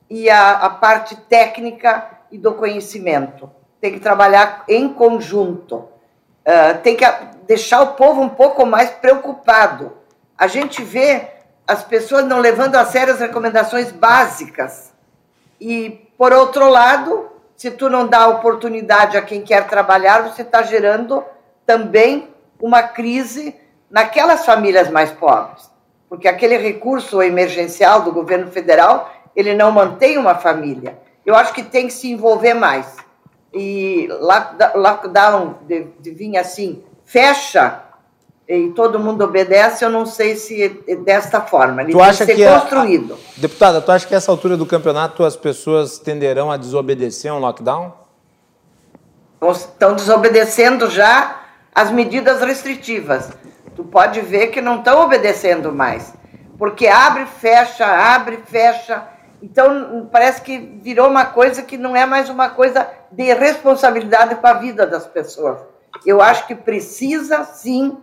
e 0.09 0.29
a, 0.29 0.51
a 0.51 0.69
parte 0.69 1.15
técnica 1.15 2.09
e 2.31 2.37
do 2.37 2.53
conhecimento. 2.53 3.49
Tem 3.79 3.93
que 3.93 3.99
trabalhar 3.99 4.63
em 4.67 4.89
conjunto. 4.89 5.75
Uh, 5.75 6.81
tem 6.81 6.95
que 6.95 7.05
deixar 7.45 7.81
o 7.81 7.93
povo 7.93 8.21
um 8.21 8.29
pouco 8.29 8.65
mais 8.65 8.89
preocupado. 8.89 9.93
A 10.37 10.47
gente 10.47 10.81
vê 10.81 11.27
as 11.67 11.83
pessoas 11.83 12.25
não 12.25 12.39
levando 12.39 12.75
a 12.75 12.85
sério 12.85 13.13
as 13.13 13.19
recomendações 13.19 13.91
básicas. 13.91 14.93
E, 15.59 16.09
por 16.17 16.31
outro 16.31 16.69
lado, 16.69 17.29
se 17.55 17.71
tu 17.71 17.89
não 17.89 18.07
dá 18.07 18.27
oportunidade 18.27 19.17
a 19.17 19.21
quem 19.21 19.41
quer 19.41 19.67
trabalhar, 19.67 20.21
você 20.21 20.43
está 20.43 20.61
gerando 20.63 21.23
também 21.65 22.33
uma 22.59 22.83
crise 22.83 23.55
naquelas 23.89 24.45
famílias 24.45 24.89
mais 24.89 25.11
pobres, 25.11 25.69
porque 26.09 26.27
aquele 26.27 26.57
recurso 26.57 27.21
emergencial 27.21 28.01
do 28.01 28.11
governo 28.11 28.51
federal, 28.51 29.11
ele 29.35 29.53
não 29.53 29.71
mantém 29.71 30.17
uma 30.17 30.35
família. 30.35 30.97
Eu 31.25 31.35
acho 31.35 31.53
que 31.53 31.63
tem 31.63 31.87
que 31.87 31.93
se 31.93 32.09
envolver 32.11 32.53
mais. 32.53 32.95
E 33.53 34.07
lockdown 34.75 35.55
de, 35.67 35.87
de 35.99 36.11
vir 36.11 36.37
assim, 36.37 36.83
fecha 37.05 37.83
e 38.47 38.69
todo 38.69 38.97
mundo 38.97 39.23
obedece, 39.25 39.83
eu 39.83 39.89
não 39.89 40.05
sei 40.05 40.37
se 40.37 40.81
é 40.87 40.95
desta 40.95 41.41
forma. 41.41 41.81
Ele 41.81 41.91
tu 41.91 42.01
acha 42.01 42.25
tem 42.25 42.35
que 42.35 42.43
ser 42.43 42.59
construído. 42.61 43.15
A, 43.15 43.41
deputada, 43.41 43.81
tu 43.81 43.91
acha 43.91 44.07
que 44.07 44.15
essa 44.15 44.31
altura 44.31 44.55
do 44.55 44.65
campeonato 44.65 45.23
as 45.25 45.35
pessoas 45.35 45.99
tenderão 45.99 46.49
a 46.49 46.55
desobedecer 46.55 47.33
um 47.33 47.39
lockdown? 47.39 47.93
Estão 49.51 49.95
desobedecendo 49.95 50.89
já 50.89 51.41
as 51.75 51.91
medidas 51.91 52.41
restritivas 52.41 53.29
tu 53.77 53.83
pode 53.83 54.19
ver 54.21 54.47
que 54.47 54.59
não 54.59 54.79
estão 54.79 55.03
obedecendo 55.03 55.71
mais. 55.71 56.11
Porque 56.57 56.87
abre, 56.87 57.27
fecha, 57.27 57.85
abre, 57.85 58.39
fecha. 58.47 59.03
Então, 59.39 60.09
parece 60.11 60.41
que 60.41 60.57
virou 60.57 61.07
uma 61.07 61.25
coisa 61.25 61.61
que 61.61 61.77
não 61.77 61.95
é 61.95 62.03
mais 62.03 62.27
uma 62.27 62.49
coisa 62.49 62.89
de 63.11 63.31
responsabilidade 63.31 64.33
com 64.33 64.47
a 64.47 64.53
vida 64.53 64.87
das 64.87 65.05
pessoas. 65.05 65.59
Eu 66.03 66.19
acho 66.23 66.47
que 66.47 66.55
precisa, 66.55 67.43
sim, 67.43 67.99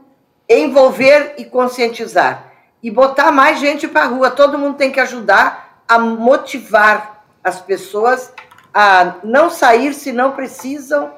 envolver 0.48 1.34
e 1.38 1.44
conscientizar. 1.44 2.52
E 2.80 2.88
botar 2.88 3.32
mais 3.32 3.58
gente 3.58 3.88
para 3.88 4.02
a 4.02 4.08
rua. 4.08 4.30
Todo 4.30 4.56
mundo 4.56 4.76
tem 4.76 4.92
que 4.92 5.00
ajudar 5.00 5.82
a 5.88 5.98
motivar 5.98 7.24
as 7.42 7.60
pessoas 7.60 8.32
a 8.72 9.14
não 9.24 9.50
sair 9.50 9.92
se 9.92 10.12
não 10.12 10.30
precisam. 10.30 11.10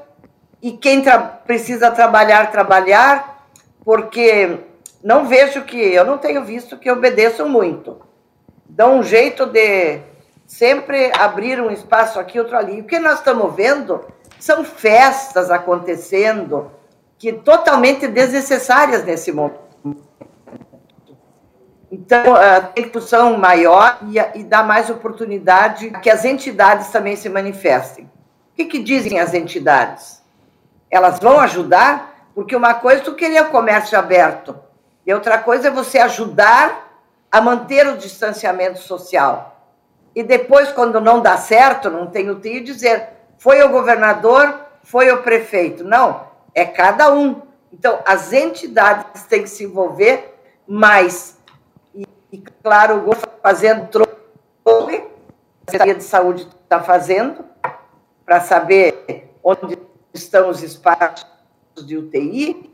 E 0.63 0.73
quem 0.73 1.03
tra 1.03 1.19
precisa 1.19 1.91
trabalhar, 1.91 2.51
trabalhar 2.51 3.36
porque 3.87 4.59
não 5.01 5.26
vejo 5.26 5.62
que, 5.62 5.78
eu 5.78 6.05
não 6.05 6.18
tenho 6.18 6.45
visto 6.45 6.76
que 6.76 6.91
obedeçam 6.91 7.49
muito. 7.49 8.01
Dão 8.68 8.99
um 8.99 9.03
jeito 9.05 9.47
de 9.47 10.01
sempre 10.45 11.12
abrir 11.16 11.61
um 11.61 11.70
espaço 11.70 12.18
aqui, 12.18 12.41
outro 12.41 12.57
ali. 12.57 12.80
O 12.80 12.84
que 12.84 12.99
nós 12.99 13.20
estamos 13.20 13.55
vendo 13.55 14.05
são 14.41 14.64
festas 14.64 15.53
acontecendo 15.53 16.72
que 17.16 17.32
totalmente 17.32 18.09
desnecessárias 18.09 19.05
nesse 19.05 19.30
momento. 19.30 19.61
Então, 21.89 22.34
a 22.34 22.59
discussão 22.59 23.39
maior 23.39 24.01
e, 24.09 24.41
e 24.41 24.43
dá 24.43 24.64
mais 24.64 24.91
oportunidade 24.91 25.91
que 26.03 26.11
as 26.11 26.24
entidades 26.24 26.89
também 26.89 27.14
se 27.14 27.28
manifestem. 27.28 28.07
O 28.07 28.57
que, 28.57 28.64
que 28.64 28.82
dizem 28.82 29.20
as 29.20 29.32
entidades? 29.32 30.20
Elas 30.91 31.20
vão 31.20 31.39
ajudar 31.39 32.16
porque 32.37 32.55
uma 32.55 32.74
coisa 32.74 33.01
é 33.01 33.05
tu 33.05 33.14
querer 33.14 33.41
o 33.45 33.51
comércio 33.51 33.99
aberto, 33.99 34.55
e 35.07 35.14
outra 35.14 35.39
coisa 35.39 35.68
é 35.68 35.70
você 35.70 35.99
ajudar 35.99 37.01
a 37.32 37.41
manter 37.41 37.87
o 37.87 37.97
distanciamento 37.97 38.78
social. 38.78 39.59
E 40.14 40.22
depois, 40.22 40.70
quando 40.70 41.01
não 41.01 41.22
dá 41.22 41.39
certo, 41.39 41.89
não 41.89 42.09
tem 42.09 42.28
UTI, 42.28 42.61
dizer 42.61 43.09
foi 43.39 43.62
o 43.62 43.70
governador, 43.70 44.55
foi 44.82 45.11
o 45.11 45.22
prefeito. 45.22 45.82
Não, 45.82 46.26
é 46.55 46.66
cada 46.66 47.11
um. 47.11 47.41
Então, 47.72 48.01
as 48.05 48.34
entidades 48.34 49.22
têm 49.24 49.43
que 49.43 49.49
se 49.49 49.64
envolver 49.64 50.34
mais. 50.68 51.39
E, 51.95 52.07
e 52.32 52.39
claro, 52.62 52.99
o 52.99 53.01
governo 53.01 53.32
fazendo 53.43 53.89
troco, 53.89 54.12
a 54.66 55.70
Secretaria 55.70 55.95
de 55.95 56.05
Saúde 56.05 56.47
está 56.64 56.82
fazendo, 56.82 57.47
para 58.26 58.43
saber 58.43 59.32
onde 59.43 59.78
estão 60.12 60.51
os 60.51 60.62
espaços 60.62 61.36
de 61.85 61.97
UTI. 61.97 62.70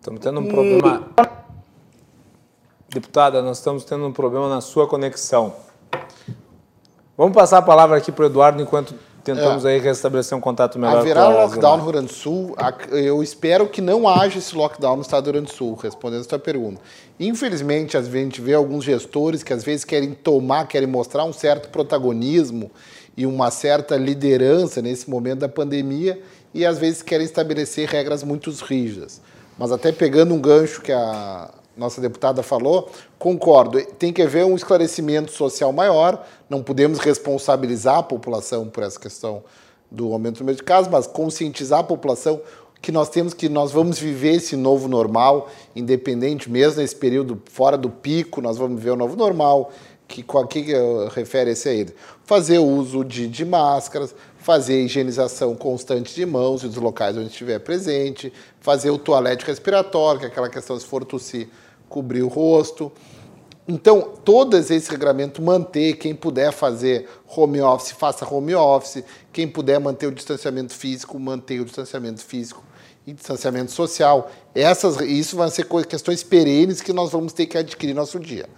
Estamos 0.00 0.20
tendo 0.20 0.40
um 0.40 0.44
e... 0.44 0.48
problema. 0.48 1.08
Deputada, 2.88 3.40
nós 3.40 3.58
estamos 3.58 3.84
tendo 3.84 4.06
um 4.06 4.12
problema 4.12 4.48
na 4.48 4.60
sua 4.60 4.86
conexão. 4.86 5.54
Vamos 7.16 7.34
passar 7.34 7.58
a 7.58 7.62
palavra 7.62 7.96
aqui 7.96 8.10
para 8.10 8.24
o 8.24 8.26
Eduardo 8.26 8.60
enquanto 8.60 8.94
tentamos 9.22 9.64
é. 9.64 9.70
aí 9.70 9.78
restabelecer 9.78 10.36
um 10.36 10.40
contato 10.40 10.78
melhor 10.78 10.98
Haverá 10.98 11.24
com 11.24 11.30
a 11.30 11.44
lockdown 11.44 11.76
no 11.76 11.82
Rio 11.84 11.92
Grande 11.92 12.06
do 12.08 12.12
Sul. 12.12 12.56
Eu 12.90 13.22
espero 13.22 13.68
que 13.68 13.80
não 13.80 14.08
haja 14.08 14.38
esse 14.38 14.54
lockdown 14.54 14.96
no 14.96 15.02
estado 15.02 15.24
do 15.24 15.26
Rio 15.26 15.32
Grande 15.34 15.52
do 15.52 15.56
Sul, 15.56 15.74
respondendo 15.74 16.20
a 16.20 16.24
sua 16.24 16.38
pergunta. 16.38 16.80
Infelizmente, 17.18 17.96
às 17.96 18.06
vezes 18.06 18.20
a 18.20 18.24
gente 18.24 18.40
vê 18.40 18.54
alguns 18.54 18.84
gestores 18.84 19.42
que 19.42 19.52
às 19.52 19.62
vezes 19.62 19.84
querem 19.84 20.12
tomar, 20.12 20.66
querem 20.66 20.88
mostrar 20.88 21.24
um 21.24 21.32
certo 21.32 21.68
protagonismo 21.70 22.70
e 23.16 23.24
uma 23.24 23.50
certa 23.50 23.96
liderança 23.96 24.82
nesse 24.82 25.08
momento 25.08 25.40
da 25.40 25.48
pandemia 25.48 26.20
e 26.54 26.64
às 26.66 26.78
vezes 26.78 27.02
querem 27.02 27.24
estabelecer 27.24 27.88
regras 27.88 28.22
muito 28.22 28.50
rígidas. 28.50 29.20
Mas 29.58 29.72
até 29.72 29.92
pegando 29.92 30.34
um 30.34 30.40
gancho 30.40 30.80
que 30.80 30.92
a 30.92 31.50
nossa 31.76 32.00
deputada 32.00 32.42
falou, 32.42 32.90
concordo, 33.18 33.82
tem 33.98 34.12
que 34.12 34.22
haver 34.22 34.44
um 34.44 34.54
esclarecimento 34.54 35.32
social 35.32 35.72
maior, 35.72 36.26
não 36.48 36.62
podemos 36.62 36.98
responsabilizar 36.98 37.98
a 37.98 38.02
população 38.02 38.68
por 38.68 38.82
essa 38.82 38.98
questão 38.98 39.42
do 39.90 40.12
aumento 40.12 40.36
do 40.36 40.40
número 40.40 40.56
de 40.56 40.62
casos, 40.62 40.90
mas 40.90 41.06
conscientizar 41.06 41.80
a 41.80 41.84
população 41.84 42.40
que 42.80 42.90
nós 42.90 43.08
temos 43.08 43.32
que 43.32 43.48
nós 43.48 43.70
vamos 43.70 43.98
viver 43.98 44.34
esse 44.34 44.56
novo 44.56 44.88
normal, 44.88 45.48
independente 45.74 46.50
mesmo 46.50 46.80
nesse 46.80 46.96
período 46.96 47.40
fora 47.46 47.78
do 47.78 47.88
pico, 47.88 48.42
nós 48.42 48.58
vamos 48.58 48.78
viver 48.78 48.90
o 48.90 48.96
novo 48.96 49.14
normal, 49.14 49.70
que 50.08 50.22
com 50.22 50.44
que 50.46 50.66
refere 51.14 51.52
esse 51.52 51.68
aí? 51.68 51.86
Fazer 52.24 52.58
uso 52.58 53.04
de, 53.04 53.28
de 53.28 53.44
máscaras, 53.44 54.14
fazer 54.42 54.74
a 54.74 54.80
higienização 54.80 55.54
constante 55.54 56.14
de 56.14 56.26
mãos 56.26 56.64
e 56.64 56.66
dos 56.66 56.76
locais 56.76 57.16
onde 57.16 57.28
estiver 57.28 57.60
presente, 57.60 58.32
fazer 58.60 58.90
o 58.90 58.98
toalete 58.98 59.46
respiratório, 59.46 60.20
que 60.20 60.26
é 60.26 60.28
aquela 60.28 60.48
questão 60.48 60.78
se 60.78 60.84
for 60.84 61.04
tossir, 61.04 61.48
cobrir 61.88 62.22
o 62.22 62.28
rosto. 62.28 62.90
Então, 63.66 64.00
todo 64.24 64.56
esse 64.56 64.90
regulamento 64.90 65.40
manter, 65.40 65.94
quem 65.94 66.12
puder 66.12 66.52
fazer 66.52 67.08
home 67.28 67.60
office, 67.60 67.92
faça 67.92 68.28
home 68.28 68.54
office, 68.54 69.04
quem 69.32 69.46
puder 69.46 69.78
manter 69.78 70.08
o 70.08 70.12
distanciamento 70.12 70.74
físico, 70.74 71.18
mantenha 71.20 71.62
o 71.62 71.64
distanciamento 71.64 72.20
físico 72.20 72.64
e 73.06 73.12
distanciamento 73.12 73.70
social. 73.70 74.28
Essas, 74.52 75.00
isso 75.00 75.36
vão 75.36 75.48
ser 75.48 75.66
questões 75.86 76.24
perenes 76.24 76.80
que 76.80 76.92
nós 76.92 77.12
vamos 77.12 77.32
ter 77.32 77.46
que 77.46 77.56
adquirir 77.56 77.94
nosso 77.94 78.18
dia. 78.18 78.48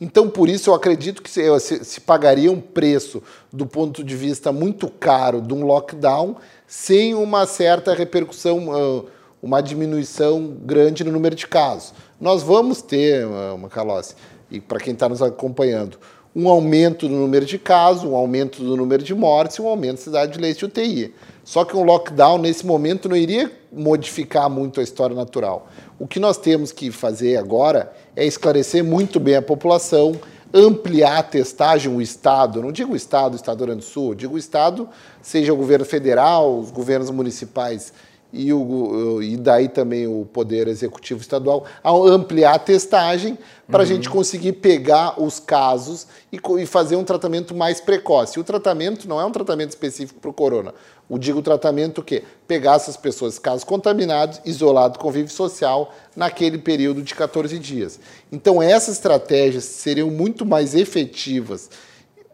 Então, 0.00 0.30
por 0.30 0.48
isso, 0.48 0.70
eu 0.70 0.74
acredito 0.74 1.22
que 1.22 1.30
se, 1.30 1.42
se, 1.84 2.00
pagaria 2.00 2.50
um 2.50 2.60
preço 2.60 3.22
do 3.52 3.66
ponto 3.66 4.02
de 4.02 4.16
vista 4.16 4.50
muito 4.50 4.88
caro 4.88 5.42
de 5.42 5.52
um 5.52 5.64
lockdown 5.64 6.36
sem 6.66 7.14
uma 7.14 7.46
certa 7.46 7.92
repercussão, 7.92 9.06
uma 9.42 9.60
diminuição 9.60 10.56
grande 10.62 11.04
no 11.04 11.12
número 11.12 11.34
de 11.34 11.46
casos. 11.46 11.92
Nós 12.18 12.42
vamos 12.42 12.80
ter, 12.80 13.26
Macalossi, 13.58 14.14
e 14.50 14.58
para 14.58 14.80
quem 14.80 14.94
está 14.94 15.06
nos 15.06 15.20
acompanhando, 15.20 15.98
um 16.34 16.48
aumento 16.48 17.08
do 17.08 17.14
número 17.14 17.44
de 17.44 17.58
casos, 17.58 18.04
um 18.04 18.14
aumento 18.14 18.62
do 18.62 18.76
número 18.76 19.02
de 19.02 19.14
mortes 19.14 19.56
e 19.56 19.62
um 19.62 19.66
aumento 19.66 19.96
da 19.96 20.02
cidade 20.02 20.32
de 20.32 20.38
leite 20.38 20.64
UTI. 20.64 21.12
Só 21.44 21.64
que 21.64 21.76
um 21.76 21.82
lockdown, 21.82 22.38
nesse 22.38 22.64
momento, 22.64 23.08
não 23.08 23.16
iria 23.16 23.50
modificar 23.72 24.48
muito 24.48 24.80
a 24.80 24.82
história 24.82 25.14
natural. 25.14 25.68
O 25.98 26.06
que 26.06 26.20
nós 26.20 26.38
temos 26.38 26.70
que 26.70 26.90
fazer 26.90 27.36
agora 27.36 27.92
é 28.16 28.24
esclarecer 28.24 28.84
muito 28.84 29.20
bem 29.20 29.36
a 29.36 29.42
população, 29.42 30.20
ampliar 30.52 31.18
a 31.18 31.22
testagem, 31.22 31.94
o 31.94 32.00
Estado, 32.00 32.62
não 32.62 32.72
digo 32.72 32.92
o 32.92 32.96
Estado, 32.96 33.36
Estado 33.36 33.58
do 33.58 33.60
Rio 33.60 33.66
Grande 33.68 33.86
do 33.86 33.90
Sul, 33.90 34.14
digo 34.14 34.34
o 34.34 34.38
Estado, 34.38 34.88
seja 35.22 35.52
o 35.52 35.56
governo 35.56 35.84
federal, 35.84 36.58
os 36.58 36.70
governos 36.70 37.10
municipais 37.10 37.92
e, 38.32 38.52
o, 38.52 39.22
e 39.22 39.36
daí 39.36 39.68
também 39.68 40.06
o 40.06 40.24
Poder 40.24 40.68
Executivo 40.68 41.20
Estadual, 41.20 41.64
a 41.82 41.90
ampliar 41.90 42.54
a 42.54 42.58
testagem 42.58 43.38
para 43.66 43.82
a 43.82 43.86
uhum. 43.86 43.86
gente 43.86 44.10
conseguir 44.10 44.52
pegar 44.54 45.20
os 45.20 45.40
casos 45.40 46.06
e, 46.32 46.40
e, 46.58 46.66
fazer 46.66 46.96
um 46.96 47.04
tratamento 47.04 47.54
mais 47.54 47.80
precoce. 47.80 48.38
O 48.38 48.44
tratamento 48.44 49.08
não 49.08 49.20
é 49.20 49.24
um 49.24 49.30
tratamento 49.30 49.70
específico 49.70 50.20
para 50.20 50.30
o 50.30 50.34
corona. 50.34 50.74
O 51.08 51.18
digo 51.18 51.42
tratamento 51.42 52.02
que 52.02 52.22
pegar 52.46 52.76
essas 52.76 52.96
pessoas, 52.96 53.38
casos 53.38 53.64
contaminados, 53.64 54.40
isolado 54.44 54.98
convívio 54.98 55.30
social, 55.30 55.92
naquele 56.14 56.58
período 56.58 57.02
de 57.02 57.14
14 57.14 57.58
dias. 57.58 57.98
Então 58.30 58.62
essas 58.62 58.94
estratégias 58.94 59.64
seriam 59.64 60.10
muito 60.10 60.46
mais 60.46 60.74
efetivas 60.74 61.68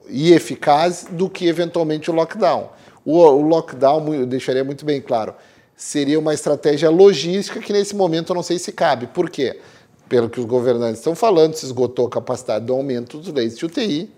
e 0.09 0.33
eficazes 0.33 1.07
do 1.11 1.29
que 1.29 1.47
eventualmente 1.47 2.11
o 2.11 2.15
lockdown. 2.15 2.71
O, 3.05 3.19
o 3.19 3.41
lockdown, 3.41 4.15
eu 4.15 4.27
deixaria 4.27 4.65
muito 4.65 4.85
bem 4.85 5.01
claro, 5.01 5.35
seria 5.77 6.19
uma 6.19 6.33
estratégia 6.33 6.89
logística 6.89 7.61
que 7.61 7.73
nesse 7.73 7.95
momento 7.95 8.31
eu 8.31 8.35
não 8.35 8.43
sei 8.43 8.59
se 8.59 8.73
cabe. 8.73 9.07
Por 9.09 9.29
quê? 9.29 9.61
Pelo 10.09 10.31
que 10.31 10.41
os 10.41 10.47
governantes 10.47 10.99
estão 10.99 11.15
falando, 11.15 11.55
se 11.55 11.67
esgotou 11.67 12.07
a 12.07 12.11
capacidade 12.11 12.65
do 12.65 12.73
aumento 12.73 13.19
dos 13.19 13.33
leitos 13.33 13.59
de 13.59 13.67
UTI. 13.67 14.11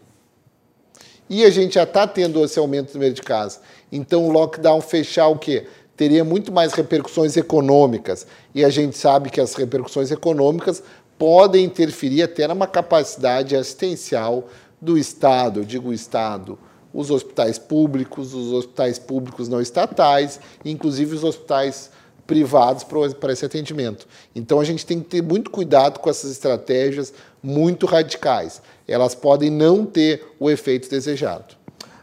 E 1.28 1.44
a 1.44 1.50
gente 1.50 1.74
já 1.74 1.82
está 1.82 2.06
tendo 2.06 2.42
esse 2.44 2.58
aumento 2.58 2.92
do 2.92 2.94
número 2.94 3.14
de 3.14 3.22
casos. 3.22 3.60
Então 3.90 4.26
o 4.26 4.30
lockdown 4.30 4.80
fechar 4.80 5.28
o 5.28 5.36
quê? 5.36 5.66
Teria 5.96 6.24
muito 6.24 6.52
mais 6.52 6.72
repercussões 6.72 7.36
econômicas. 7.36 8.26
E 8.54 8.64
a 8.64 8.70
gente 8.70 8.96
sabe 8.96 9.28
que 9.28 9.40
as 9.40 9.54
repercussões 9.54 10.10
econômicas 10.10 10.82
podem 11.18 11.64
interferir 11.64 12.22
até 12.22 12.46
numa 12.46 12.66
capacidade 12.66 13.56
assistencial 13.56 14.48
do 14.80 14.96
Estado, 14.96 15.60
eu 15.60 15.64
digo 15.64 15.92
Estado, 15.92 16.56
os 16.92 17.10
hospitais 17.10 17.58
públicos, 17.58 18.34
os 18.34 18.52
hospitais 18.52 18.98
públicos 18.98 19.48
não 19.48 19.60
estatais, 19.60 20.40
inclusive 20.64 21.14
os 21.14 21.24
hospitais 21.24 21.90
privados 22.26 22.84
para 22.84 23.32
esse 23.32 23.44
atendimento. 23.44 24.06
Então 24.34 24.60
a 24.60 24.64
gente 24.64 24.84
tem 24.84 25.00
que 25.00 25.06
ter 25.06 25.22
muito 25.22 25.50
cuidado 25.50 25.98
com 25.98 26.10
essas 26.10 26.30
estratégias 26.30 27.12
muito 27.42 27.86
radicais. 27.86 28.60
Elas 28.86 29.14
podem 29.14 29.50
não 29.50 29.84
ter 29.86 30.34
o 30.38 30.50
efeito 30.50 30.90
desejado. 30.90 31.56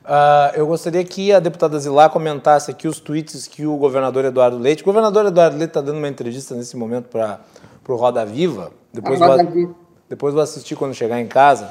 Uh, 0.04 0.54
eu 0.56 0.68
gostaria 0.68 1.04
que 1.04 1.32
a 1.32 1.40
deputada 1.40 1.80
Zilá 1.80 2.10
comentasse 2.10 2.70
aqui 2.70 2.88
os 2.88 3.00
tweets 3.00 3.48
que 3.48 3.66
o 3.66 3.76
governador 3.76 4.26
Eduardo 4.26 4.58
Leite. 4.58 4.84
O 4.84 4.86
governador 4.86 5.26
Eduardo 5.26 5.58
Leite 5.58 5.70
está 5.70 5.82
dando 5.82 5.98
uma 5.98 6.08
entrevista 6.08 6.54
nesse 6.54 6.78
momento 6.78 7.06
para 7.06 7.40
o 7.88 7.96
Roda 7.96 8.24
Viva. 8.26 8.72
Depois, 8.94 9.20
Roda 9.20 9.44
vou, 9.44 9.52
Viva. 9.52 9.76
depois 10.08 10.34
vou 10.34 10.44
assistir 10.44 10.76
quando 10.76 10.94
chegar 10.94 11.20
em 11.20 11.28
casa. 11.28 11.70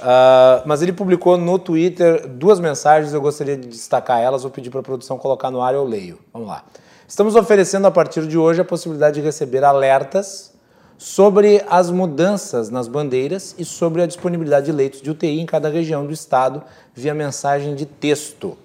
Uh, 0.00 0.66
mas 0.66 0.82
ele 0.82 0.92
publicou 0.92 1.36
no 1.36 1.58
Twitter 1.58 2.26
duas 2.26 2.58
mensagens, 2.58 3.14
eu 3.14 3.20
gostaria 3.20 3.56
de 3.56 3.68
destacar 3.68 4.20
elas, 4.20 4.42
vou 4.42 4.50
pedir 4.50 4.70
para 4.70 4.80
a 4.80 4.82
produção 4.82 5.16
colocar 5.16 5.50
no 5.50 5.62
ar, 5.62 5.74
eu 5.74 5.84
leio. 5.84 6.18
Vamos 6.32 6.48
lá. 6.48 6.64
Estamos 7.06 7.36
oferecendo 7.36 7.86
a 7.86 7.90
partir 7.90 8.26
de 8.26 8.36
hoje 8.36 8.60
a 8.60 8.64
possibilidade 8.64 9.16
de 9.16 9.20
receber 9.20 9.62
alertas 9.62 10.52
sobre 10.98 11.62
as 11.68 11.90
mudanças 11.90 12.70
nas 12.70 12.88
bandeiras 12.88 13.54
e 13.58 13.64
sobre 13.64 14.02
a 14.02 14.06
disponibilidade 14.06 14.66
de 14.66 14.72
leitos 14.72 15.02
de 15.02 15.10
UTI 15.10 15.40
em 15.40 15.46
cada 15.46 15.68
região 15.68 16.06
do 16.06 16.12
estado 16.12 16.62
via 16.94 17.14
mensagem 17.14 17.74
de 17.74 17.84
texto. 17.86 18.56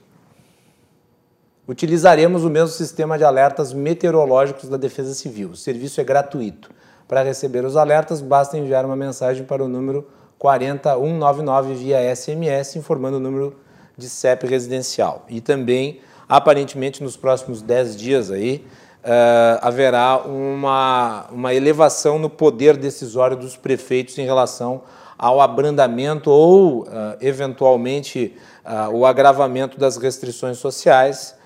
Utilizaremos 1.68 2.44
o 2.44 2.50
mesmo 2.50 2.70
sistema 2.70 3.18
de 3.18 3.24
alertas 3.24 3.74
meteorológicos 3.74 4.68
da 4.68 4.78
Defesa 4.78 5.14
Civil. 5.14 5.50
O 5.50 5.56
serviço 5.56 6.02
é 6.02 6.04
gratuito. 6.04 6.72
Para 7.08 7.22
receber 7.22 7.64
os 7.66 7.76
alertas, 7.76 8.22
basta 8.22 8.58
enviar 8.58 8.86
uma 8.86 8.96
mensagem 8.96 9.44
para 9.44 9.64
o 9.64 9.68
número 9.68 10.08
40199 10.40 11.74
via 11.74 12.16
SMS, 12.16 12.78
informando 12.78 13.18
o 13.18 13.20
número 13.20 13.56
de 13.98 14.10
CEP 14.10 14.48
residencial. 14.48 15.26
E 15.28 15.42
também, 15.42 16.00
aparentemente, 16.28 17.04
nos 17.04 17.18
próximos 17.18 17.62
10 17.62 17.98
dias 17.98 18.32
aí, 18.32 18.66
uh, 19.04 19.60
haverá 19.62 20.18
uma, 20.26 21.28
uma 21.30 21.54
elevação 21.54 22.18
no 22.18 22.30
poder 22.30 22.78
decisório 22.78 23.36
dos 23.36 23.58
prefeitos 23.58 24.18
em 24.18 24.26
relação 24.26 24.82
ao 25.18 25.42
abrandamento 25.42 26.32
ou, 26.32 26.84
uh, 26.84 26.88
eventualmente, 27.20 28.38
uh, 28.66 28.96
o 28.96 29.06
agravamento 29.06 29.78
das 29.78 29.98
restrições 29.98 30.58
sociais 30.58 31.38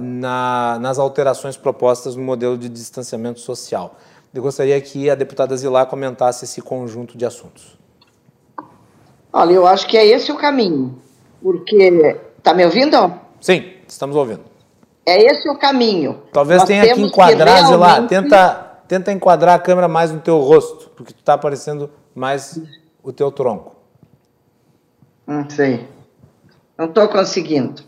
na, 0.00 0.78
nas 0.80 0.98
alterações 0.98 1.58
propostas 1.58 2.16
no 2.16 2.22
modelo 2.22 2.56
de 2.56 2.70
distanciamento 2.70 3.38
social. 3.38 3.98
Eu 4.32 4.40
gostaria 4.40 4.80
que 4.80 5.10
a 5.10 5.14
deputada 5.14 5.54
Zilá 5.54 5.84
comentasse 5.84 6.46
esse 6.46 6.62
conjunto 6.62 7.18
de 7.18 7.26
assuntos. 7.26 7.81
Olha, 9.32 9.52
eu 9.52 9.66
acho 9.66 9.86
que 9.86 9.96
é 9.96 10.04
esse 10.06 10.30
o 10.30 10.36
caminho, 10.36 11.00
porque 11.42 12.18
está 12.36 12.52
me 12.52 12.64
ouvindo? 12.64 13.14
Sim, 13.40 13.72
estamos 13.88 14.14
ouvindo. 14.14 14.42
É 15.06 15.22
esse 15.24 15.48
o 15.48 15.58
caminho. 15.58 16.22
Talvez 16.32 16.60
Nós 16.60 16.68
tenha 16.68 16.94
que 16.94 17.00
enquadrar, 17.00 17.56
que 17.56 17.68
realmente... 17.68 17.80
lá, 17.80 18.06
tenta, 18.06 18.54
tenta 18.86 19.12
enquadrar 19.12 19.56
a 19.56 19.58
câmera 19.58 19.88
mais 19.88 20.12
no 20.12 20.20
teu 20.20 20.38
rosto, 20.38 20.90
porque 20.90 21.12
tu 21.12 21.20
está 21.20 21.34
aparecendo 21.34 21.90
mais 22.14 22.60
o 23.02 23.12
teu 23.12 23.32
tronco. 23.32 23.74
Não 25.26 25.48
sei. 25.48 25.88
Não 26.76 26.86
estou 26.86 27.08
conseguindo. 27.08 27.82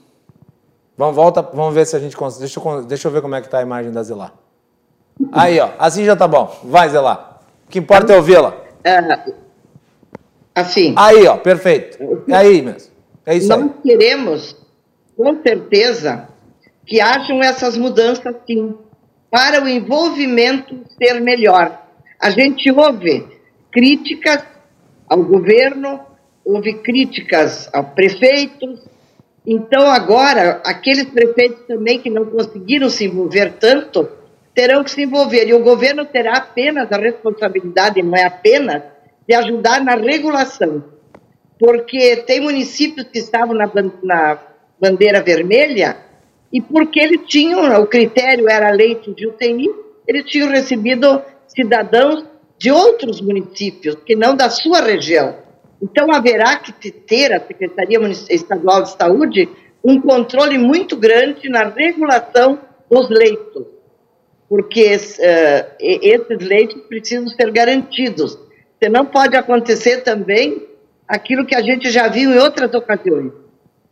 Vamos, 0.97 1.15
volta, 1.17 1.43
vamos 1.43 1.75
ver 1.75 1.87
se 1.87 1.95
a 1.95 1.99
gente 1.99 2.17
consegue. 2.17 2.41
Deixa 2.41 2.61
eu, 2.61 2.85
deixa 2.85 3.09
eu 3.09 3.13
ver 3.13 3.21
como 3.21 3.35
é 3.35 3.41
que 3.41 3.47
está 3.47 3.59
a 3.59 3.63
imagem 3.63 3.93
da 3.93 4.03
Zilá. 4.03 4.33
Aí, 5.33 5.61
ó. 5.61 5.71
Assim 5.79 6.05
já 6.05 6.17
tá 6.17 6.27
bom. 6.27 6.57
Vai, 6.65 6.89
Zilá. 6.89 7.41
O 7.67 7.71
que 7.71 7.79
importa 7.79 8.13
é 8.13 8.17
ouvi-la. 8.17 8.55
É, 8.83 9.01
Assim. 10.55 10.95
Aí, 10.97 11.27
ó, 11.27 11.37
perfeito. 11.37 11.99
É 12.29 12.35
aí 12.35 12.63
mesmo. 12.63 12.93
É 13.27 13.37
isso 13.37 13.49
Nós 13.49 13.63
aí. 13.63 13.71
queremos, 13.83 14.57
com 15.17 15.43
certeza, 15.43 16.29
que 16.87 17.01
hajam 17.01 17.43
essas 17.43 17.77
mudanças 17.77 18.35
sim, 18.47 18.75
para 19.31 19.63
o 19.63 19.69
envolvimento 19.69 20.81
ser 20.97 21.21
melhor. 21.21 21.83
A 22.21 22.31
gente 22.31 22.71
ouve 22.71 23.27
críticas 23.73 24.45
ao 25.09 25.23
governo, 25.25 26.01
houve 26.45 26.75
críticas 26.75 27.69
ao 27.73 27.85
prefeito. 27.85 28.79
Então, 29.47 29.89
agora, 29.89 30.61
aqueles 30.65 31.05
prefeitos 31.05 31.67
também 31.67 31.99
que 31.99 32.09
não 32.09 32.27
conseguiram 32.27 32.89
se 32.89 33.07
envolver 33.07 33.55
tanto, 33.59 34.09
terão 34.55 34.85
que 34.85 34.91
se 34.91 35.03
envolver. 35.03 35.49
E 35.49 35.55
o 35.55 35.63
governo 35.63 36.05
terá 36.05 36.37
apenas 36.37 36.91
a 36.93 36.97
responsabilidade, 36.97 38.03
não 38.03 38.17
é 38.17 38.25
apenas, 38.25 38.83
de 39.27 39.35
ajudar 39.35 39.83
na 39.83 39.95
regulação, 39.95 40.85
porque 41.59 42.17
tem 42.17 42.41
municípios 42.41 43.07
que 43.07 43.19
estavam 43.19 43.55
na, 43.55 43.71
na 44.03 44.39
bandeira 44.81 45.23
vermelha 45.23 45.97
e 46.53 46.61
porque 46.61 47.01
eles 47.01 47.21
tinham, 47.27 47.81
o 47.81 47.87
critério 47.87 48.49
era 48.49 48.71
leite 48.71 49.13
de 49.13 49.27
UTI, 49.27 49.71
eles 50.07 50.25
tinham 50.25 50.49
recebido 50.49 51.23
cidadãos 51.49 52.25
de 52.59 52.71
outros 52.71 53.21
municípios, 53.21 53.97
que 54.07 54.15
não 54.15 54.37
da 54.37 54.49
sua 54.49 54.81
região. 54.81 55.37
Então, 55.83 56.13
haverá 56.13 56.57
que 56.57 56.91
ter 56.91 57.33
a 57.33 57.41
Secretaria 57.41 57.99
Estadual 58.31 58.83
de 58.83 58.93
Saúde 58.93 59.49
um 59.85 60.01
controle 60.01 60.57
muito 60.57 60.97
grande 60.97 61.49
na 61.49 61.65
regulação 61.65 62.59
dos 62.91 63.11
leitos. 63.11 63.67
porque 64.49 64.95
uh, 64.95 65.75
esses 65.81 66.49
leitos 66.49 66.81
precisam 66.83 67.27
ser 67.29 67.51
garantidos. 67.51 68.39
Não 68.89 69.07
pode 69.07 69.37
acontecer 69.37 70.03
também 70.03 70.67
aquilo 71.07 71.45
que 71.45 71.55
a 71.55 71.63
gente 71.63 71.91
já 71.91 72.09
viu 72.09 72.31
em 72.31 72.39
outras 72.39 72.73
ocasiões. 72.75 73.33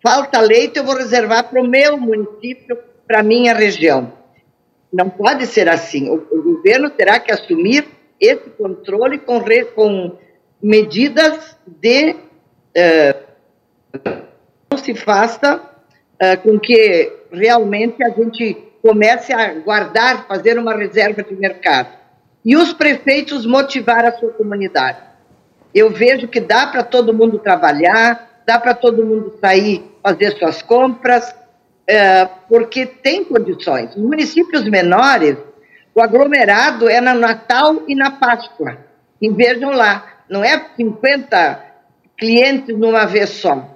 Falta 0.03 0.41
leito, 0.41 0.79
eu 0.79 0.85
vou 0.85 0.97
reservar 0.97 1.49
para 1.49 1.63
o 1.63 1.67
meu 1.67 1.97
município, 1.97 2.77
para 3.07 3.21
a 3.21 3.23
minha 3.23 3.55
região. 3.55 4.13
Não 4.93 5.09
pode 5.09 5.47
ser 5.47 5.69
assim. 5.69 6.11
O, 6.11 6.15
o, 6.31 6.43
governo 6.43 6.91
terá 6.91 7.21
que 7.21 7.33
assumir 7.33 7.87
esse 8.21 8.51
controle 8.51 9.19
com, 9.19 9.39
re, 9.39 9.65
com 9.67 10.19
medidas 10.61 11.57
de. 11.67 12.17
Uh, 12.77 13.33
não 14.71 14.79
se 14.79 14.95
faça 14.95 15.57
uh, 15.57 16.43
com 16.43 16.59
que 16.59 17.13
realmente 17.31 18.03
a 18.03 18.09
gente 18.11 18.57
comece 18.83 19.33
a 19.33 19.55
guardar, 19.55 20.27
fazer 20.27 20.59
uma 20.59 20.75
reserva 20.75 21.23
de 21.23 21.35
mercado. 21.35 22.02
E 22.45 22.57
os 22.57 22.73
prefeitos 22.73 23.47
motivar 23.47 24.05
a 24.05 24.13
sua 24.13 24.33
comunidade. 24.33 24.99
Eu 25.75 25.91
vejo 25.91 26.29
que 26.29 26.41
dá 26.41 26.67
para 26.67 26.83
todo 26.83 27.15
mundo 27.15 27.39
trabalhar, 27.39 28.43
dá 28.47 28.59
para 28.59 28.75
todo 28.75 29.05
mundo 29.05 29.39
sair, 29.41 29.85
fazer 30.03 30.37
suas 30.39 30.61
compras, 30.61 31.35
é, 31.87 32.27
porque 32.49 32.85
tem 32.87 33.25
condições. 33.25 33.91
Os 33.97 34.03
municípios 34.03 34.69
menores, 34.69 35.37
o 35.95 36.01
aglomerado 36.01 36.89
é 36.89 37.01
no 37.01 37.15
Natal 37.15 37.83
e 37.87 37.95
na 37.95 38.11
Páscoa. 38.11 38.79
E 39.21 39.31
vejam 39.31 39.71
lá, 39.71 40.25
não 40.29 40.43
é 40.43 40.67
50 40.77 41.65
clientes 42.19 42.77
numa 42.77 43.05
vez 43.05 43.31
só. 43.31 43.69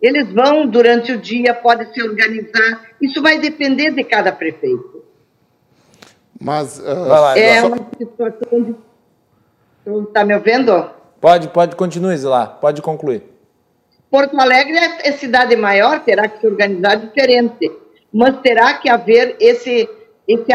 Eles 0.00 0.32
vão 0.32 0.66
durante 0.66 1.12
o 1.12 1.18
dia, 1.18 1.54
podem 1.54 1.92
se 1.92 2.02
organizar. 2.02 2.82
Isso 3.00 3.20
vai 3.20 3.38
depender 3.38 3.90
de 3.90 4.02
cada 4.04 4.32
prefeito. 4.32 4.99
Mas 6.40 6.78
uh, 6.78 7.06
lá, 7.06 7.38
é 7.38 7.62
uma 7.62 7.76
situação 7.98 8.62
de. 8.62 8.74
Está 10.08 10.24
me 10.24 10.34
ouvindo? 10.34 10.90
Pode, 11.20 11.48
pode, 11.48 11.76
continue, 11.76 12.16
lá. 12.16 12.46
Pode 12.46 12.80
concluir. 12.80 13.24
Porto 14.10 14.38
Alegre 14.40 14.76
é, 14.76 15.08
é 15.08 15.12
cidade 15.12 15.54
maior, 15.54 16.00
terá 16.00 16.26
que 16.28 16.40
se 16.40 16.46
organizar 16.46 16.96
diferente, 16.96 17.70
mas 18.12 18.40
terá 18.40 18.74
que 18.74 18.88
haver 18.88 19.36
esse, 19.38 19.88
esse 20.26 20.50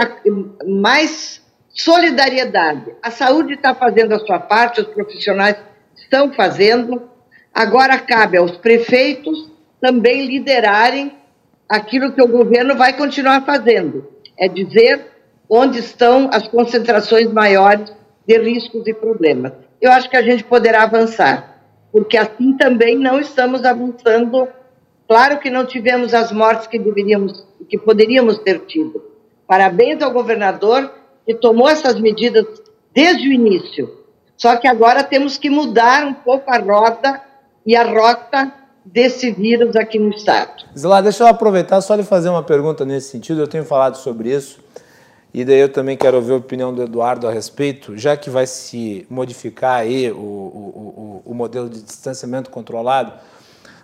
mais 0.67 1.41
solidariedade. 1.69 2.93
A 3.01 3.11
saúde 3.11 3.53
está 3.53 3.75
fazendo 3.75 4.13
a 4.13 4.19
sua 4.19 4.39
parte, 4.39 4.81
os 4.81 4.88
profissionais 4.88 5.55
estão 5.95 6.33
fazendo. 6.33 7.09
Agora 7.53 7.97
cabe 7.99 8.38
aos 8.38 8.57
prefeitos 8.57 9.51
também 9.79 10.25
liderarem 10.25 11.15
aquilo 11.69 12.11
que 12.11 12.21
o 12.21 12.27
governo 12.27 12.75
vai 12.75 12.93
continuar 12.93 13.45
fazendo, 13.45 14.09
é 14.38 14.47
dizer 14.47 15.14
onde 15.49 15.79
estão 15.79 16.29
as 16.31 16.47
concentrações 16.47 17.31
maiores 17.31 17.93
de 18.27 18.37
riscos 18.37 18.87
e 18.87 18.93
problemas. 18.93 19.53
Eu 19.81 19.91
acho 19.91 20.09
que 20.09 20.17
a 20.17 20.21
gente 20.21 20.43
poderá 20.43 20.83
avançar 20.83 21.55
porque 21.95 22.17
assim 22.17 22.57
também 22.57 22.99
não 22.99 23.21
estamos 23.21 23.63
avançando. 23.63 24.49
Claro 25.07 25.39
que 25.39 25.49
não 25.49 25.65
tivemos 25.65 26.13
as 26.13 26.29
mortes 26.29 26.67
que 26.67 26.77
deveríamos, 26.77 27.45
que 27.69 27.77
poderíamos 27.77 28.37
ter 28.39 28.59
tido. 28.65 29.01
Parabéns 29.47 30.03
ao 30.03 30.11
governador 30.11 30.91
que 31.25 31.33
tomou 31.33 31.69
essas 31.69 31.97
medidas 31.97 32.45
desde 32.93 33.29
o 33.29 33.31
início. 33.31 33.89
Só 34.35 34.57
que 34.57 34.67
agora 34.67 35.05
temos 35.05 35.37
que 35.37 35.49
mudar 35.49 36.05
um 36.05 36.13
pouco 36.13 36.51
a 36.51 36.57
roda 36.57 37.21
e 37.65 37.77
a 37.77 37.83
rota 37.83 38.51
desse 38.83 39.31
vírus 39.31 39.73
aqui 39.77 39.97
no 39.97 40.09
estado. 40.09 40.65
Zilá, 40.77 40.99
deixa 40.99 41.23
eu 41.23 41.27
aproveitar 41.27 41.79
só 41.79 41.95
lhe 41.95 42.03
fazer 42.03 42.27
uma 42.27 42.43
pergunta 42.43 42.83
nesse 42.83 43.09
sentido. 43.09 43.39
Eu 43.39 43.47
tenho 43.47 43.63
falado 43.63 43.95
sobre 43.95 44.35
isso. 44.35 44.59
E 45.38 45.43
daí 45.43 45.59
eu 45.59 45.67
também 45.67 45.97
quero 45.97 46.15
ouvir 46.15 46.31
a 46.31 46.38
opinião 46.38 46.73
do 46.73 46.81
Eduardo 46.81 47.27
a 47.27 47.31
respeito, 47.31 47.97
já 47.97 48.15
que 48.15 48.29
vai 48.29 48.47
se 48.47 49.05
modificar 49.09 49.81
aí 49.81 50.09
o, 50.09 50.15
o, 50.15 51.21
o, 51.25 51.31
o 51.31 51.33
modelo 51.33 51.69
de 51.69 51.81
distanciamento 51.81 52.49
controlado, 52.49 53.11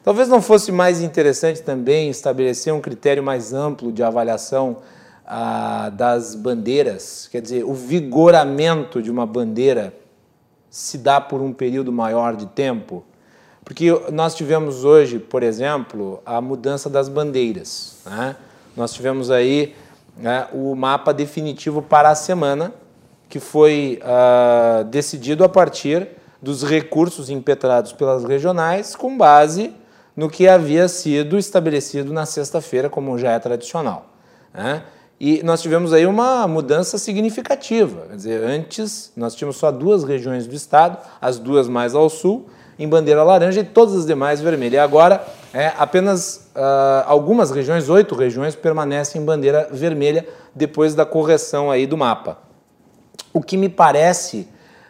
talvez 0.01 0.29
não 0.29 0.41
fosse 0.41 0.71
mais 0.71 1.01
interessante 1.01 1.61
também 1.61 2.09
estabelecer 2.09 2.73
um 2.73 2.79
critério 2.79 3.21
mais 3.21 3.51
amplo 3.51 3.91
de 3.91 4.01
avaliação 4.01 4.77
ah, 5.27 5.89
das 5.89 6.35
bandeiras, 6.35 7.27
quer 7.29 7.41
dizer, 7.41 7.65
o 7.65 7.73
vigoramento 7.73 9.01
de 9.01 9.11
uma 9.11 9.25
bandeira 9.25 9.93
se 10.69 10.97
dá 10.97 11.19
por 11.19 11.41
um 11.41 11.51
período 11.51 11.91
maior 11.91 12.33
de 12.33 12.45
tempo? 12.45 13.03
Porque 13.65 13.91
nós 14.09 14.35
tivemos 14.35 14.85
hoje, 14.85 15.19
por 15.19 15.43
exemplo, 15.43 16.21
a 16.25 16.39
mudança 16.39 16.89
das 16.89 17.09
bandeiras. 17.09 17.97
Né? 18.05 18.37
Nós 18.73 18.93
tivemos 18.93 19.29
aí 19.29 19.75
né, 20.17 20.47
o 20.53 20.75
mapa 20.75 21.13
definitivo 21.13 21.81
para 21.81 22.09
a 22.09 22.15
semana, 22.15 22.73
que 23.29 23.39
foi 23.39 23.99
uh, 24.03 24.83
decidido 24.85 25.43
a 25.43 25.49
partir 25.49 26.07
dos 26.41 26.63
recursos 26.63 27.29
impetrados 27.29 27.93
pelas 27.93 28.23
regionais, 28.23 28.95
com 28.95 29.17
base 29.17 29.73
no 30.15 30.29
que 30.29 30.47
havia 30.47 30.87
sido 30.87 31.37
estabelecido 31.37 32.11
na 32.11 32.25
sexta-feira, 32.25 32.89
como 32.89 33.17
já 33.17 33.31
é 33.31 33.39
tradicional. 33.39 34.07
Né? 34.53 34.83
E 35.19 35.41
nós 35.43 35.61
tivemos 35.61 35.93
aí 35.93 36.05
uma 36.05 36.47
mudança 36.47 36.97
significativa. 36.97 38.07
Quer 38.07 38.15
dizer, 38.15 38.43
antes 38.43 39.11
nós 39.15 39.35
tínhamos 39.35 39.57
só 39.57 39.71
duas 39.71 40.03
regiões 40.03 40.47
do 40.47 40.55
estado, 40.55 40.97
as 41.21 41.37
duas 41.37 41.67
mais 41.67 41.93
ao 41.93 42.09
sul, 42.09 42.49
em 42.81 42.87
bandeira 42.87 43.23
laranja 43.23 43.61
e 43.61 43.63
todas 43.63 43.95
as 43.95 44.05
demais 44.05 44.41
vermelha. 44.41 44.77
E 44.77 44.79
agora 44.79 45.23
é, 45.53 45.71
apenas 45.77 46.49
uh, 46.55 47.03
algumas 47.05 47.51
regiões, 47.51 47.89
oito 47.89 48.15
regiões, 48.15 48.55
permanecem 48.55 49.21
em 49.21 49.25
bandeira 49.25 49.67
vermelha 49.71 50.27
depois 50.55 50.95
da 50.95 51.05
correção 51.05 51.69
aí 51.69 51.85
do 51.85 51.95
mapa. 51.95 52.39
O 53.31 53.41
que 53.41 53.55
me 53.55 53.69
parece 53.69 54.47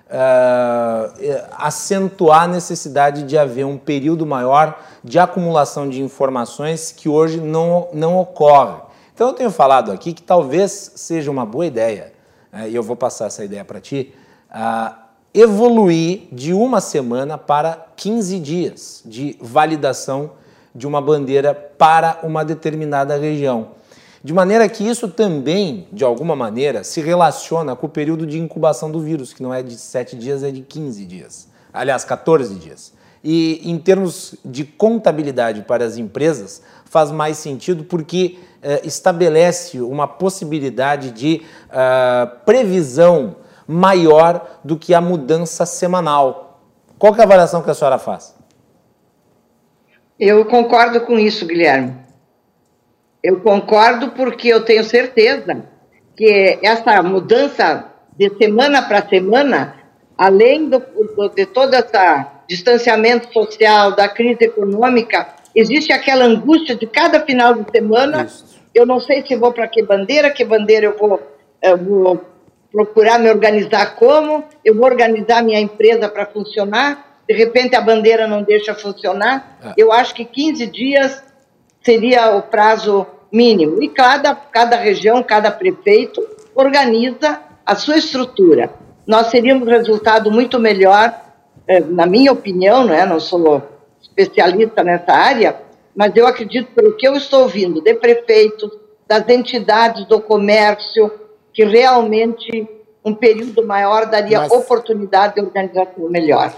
uh, 0.08 1.44
acentuar 1.58 2.44
a 2.44 2.48
necessidade 2.48 3.24
de 3.24 3.38
haver 3.38 3.66
um 3.66 3.78
período 3.78 4.26
maior 4.26 4.80
de 5.04 5.20
acumulação 5.20 5.89
de 5.89 6.02
informações 6.02 6.94
que 6.94 7.10
hoje 7.10 7.42
não, 7.42 7.89
não 7.94 8.18
ocorre. 8.18 8.82
Então 9.14 9.28
eu 9.28 9.34
tenho 9.34 9.52
falado 9.52 9.92
aqui 9.92 10.14
que 10.14 10.24
talvez 10.24 10.94
seja 10.96 11.30
uma 11.30 11.46
boa 11.46 11.66
ideia, 11.66 12.14
né, 12.52 12.70
e 12.70 12.76
eu 12.76 12.82
vou 12.82 12.96
passar 12.96 13.26
essa 13.26 13.44
ideia 13.44 13.66
para 13.66 13.82
ti, 13.82 14.14
uh, 14.50 14.96
evoluir 15.34 16.23
de 16.32 16.53
uma 16.53 16.82
semana 16.82 17.38
para 17.38 17.88
15 17.95 18.39
dias 18.39 19.01
de 19.05 19.38
validação 19.39 20.32
de 20.73 20.88
uma 20.88 21.01
bandeira 21.01 21.53
para 21.53 22.19
uma 22.23 22.43
determinada 22.43 23.17
região. 23.17 23.69
De 24.23 24.34
maneira 24.34 24.69
que 24.69 24.88
isso 24.88 25.07
também, 25.07 25.88
de 25.91 26.03
alguma 26.03 26.36
maneira, 26.36 26.84
se 26.84 27.01
relaciona 27.01 27.75
com 27.75 27.88
o 27.88 27.89
período 27.89 28.25
de 28.25 28.38
incubação 28.38 28.91
do 28.91 28.99
vírus, 28.99 29.34
que 29.34 29.41
não 29.41 29.53
é 29.53 29.63
de 29.63 29.75
7 29.75 30.15
dias, 30.15 30.43
é 30.43 30.51
de 30.51 30.61
15 30.61 31.05
dias. 31.05 31.47
Aliás, 31.73 32.03
14 32.03 32.55
dias. 32.55 32.93
E 33.23 33.61
em 33.63 33.77
termos 33.77 34.36
de 34.43 34.63
contabilidade 34.63 35.61
para 35.63 35.86
as 35.86 35.97
empresas, 35.97 36.61
faz 36.86 37.11
mais 37.11 37.38
sentido 37.38 37.84
porque 37.84 38.38
eh, 38.61 38.82
estabelece 38.84 39.79
uma 39.79 40.07
possibilidade 40.07 41.11
de 41.11 41.41
uh, 41.67 42.45
previsão 42.45 43.36
maior 43.72 44.59
do 44.63 44.78
que 44.78 44.93
a 44.93 44.99
mudança 44.99 45.65
semanal. 45.65 46.59
Qual 46.99 47.15
é 47.15 47.22
a 47.22 47.24
avaliação 47.24 47.63
que 47.63 47.72
a 47.72 47.74
senhora 47.74 47.97
faz? 47.97 48.36
Eu 50.19 50.45
concordo 50.45 51.01
com 51.01 51.17
isso, 51.17 51.45
Guilherme. 51.45 51.95
Eu 53.24 53.39
concordo 53.39 54.09
porque 54.11 54.49
eu 54.49 54.63
tenho 54.63 54.84
certeza 54.84 55.63
que 56.15 56.59
essa 56.61 57.01
mudança 57.01 57.86
de 58.17 58.30
semana 58.38 58.82
para 58.82 59.07
semana, 59.07 59.76
além 60.17 60.69
do, 60.69 60.80
do, 60.80 61.30
de 61.30 61.45
todo 61.45 61.74
esse 61.74 62.26
distanciamento 62.47 63.32
social, 63.32 63.95
da 63.95 64.07
crise 64.09 64.43
econômica, 64.43 65.28
existe 65.55 65.93
aquela 65.93 66.26
angústia 66.26 66.76
de 66.76 66.86
cada 66.86 67.22
final 67.22 67.53
de 67.55 67.72
semana. 67.72 68.26
Isso. 68.26 68.59
Eu 68.76 68.86
não 68.86 68.99
sei 68.99 69.26
se 69.26 69.36
vou 69.36 69.51
para 69.51 69.67
que 69.67 69.82
bandeira, 69.82 70.30
que 70.30 70.43
bandeira 70.43 70.86
eu 70.86 70.97
vou, 70.97 71.19
eu 71.61 71.78
vou 71.78 72.30
procurar 72.72 73.19
me 73.19 73.30
organizar 73.30 73.95
como, 73.95 74.43
eu 74.63 74.74
vou 74.76 74.86
organizar 74.86 75.43
minha 75.43 75.59
empresa 75.59 76.07
para 76.07 76.26
funcionar, 76.26 77.22
de 77.28 77.36
repente 77.36 77.76
a 77.76 77.82
bandeira 77.82 78.28
não 78.28 78.43
deixa 78.43 78.74
funcionar. 78.74 79.57
É. 79.63 79.74
Eu 79.78 79.91
acho 79.91 80.13
que 80.15 80.26
15 80.26 80.67
dias 80.67 81.24
seria 81.82 82.36
o 82.36 82.41
prazo 82.41 83.05
mínimo. 83.32 83.82
E 83.82 83.89
cada, 83.89 84.36
cada 84.36 84.76
região, 84.76 85.22
cada 85.24 85.51
prefeito 85.51 86.22
organiza 86.53 87.41
a 87.65 87.76
sua 87.76 87.97
estrutura. 87.97 88.72
Nós 89.05 89.30
teríamos 89.30 89.67
um 89.67 89.72
resultado 89.72 90.32
muito 90.32 90.59
melhor, 90.59 91.13
eh, 91.67 91.80
na 91.80 92.05
minha 92.05 92.32
opinião, 92.32 92.86
não, 92.86 92.93
é? 92.93 93.05
não 93.05 93.19
sou 93.19 93.61
especialista 94.01 94.84
nessa 94.84 95.11
área, 95.11 95.55
mas 95.95 96.11
eu 96.15 96.28
acredito, 96.28 96.72
pelo 96.74 96.95
que 96.95 97.07
eu 97.07 97.15
estou 97.15 97.43
ouvindo 97.43 97.82
de 97.82 97.93
prefeitos, 97.93 98.69
das 99.07 99.28
entidades 99.28 100.05
do 100.05 100.22
comércio, 100.22 101.11
que 101.54 101.64
realmente 101.64 102.68
um 103.04 103.14
período 103.14 103.66
maior 103.66 104.06
daria 104.06 104.41
Mas... 104.41 104.52
oportunidade 104.52 105.36
de 105.36 105.41
organização 105.41 106.10
melhor. 106.10 106.54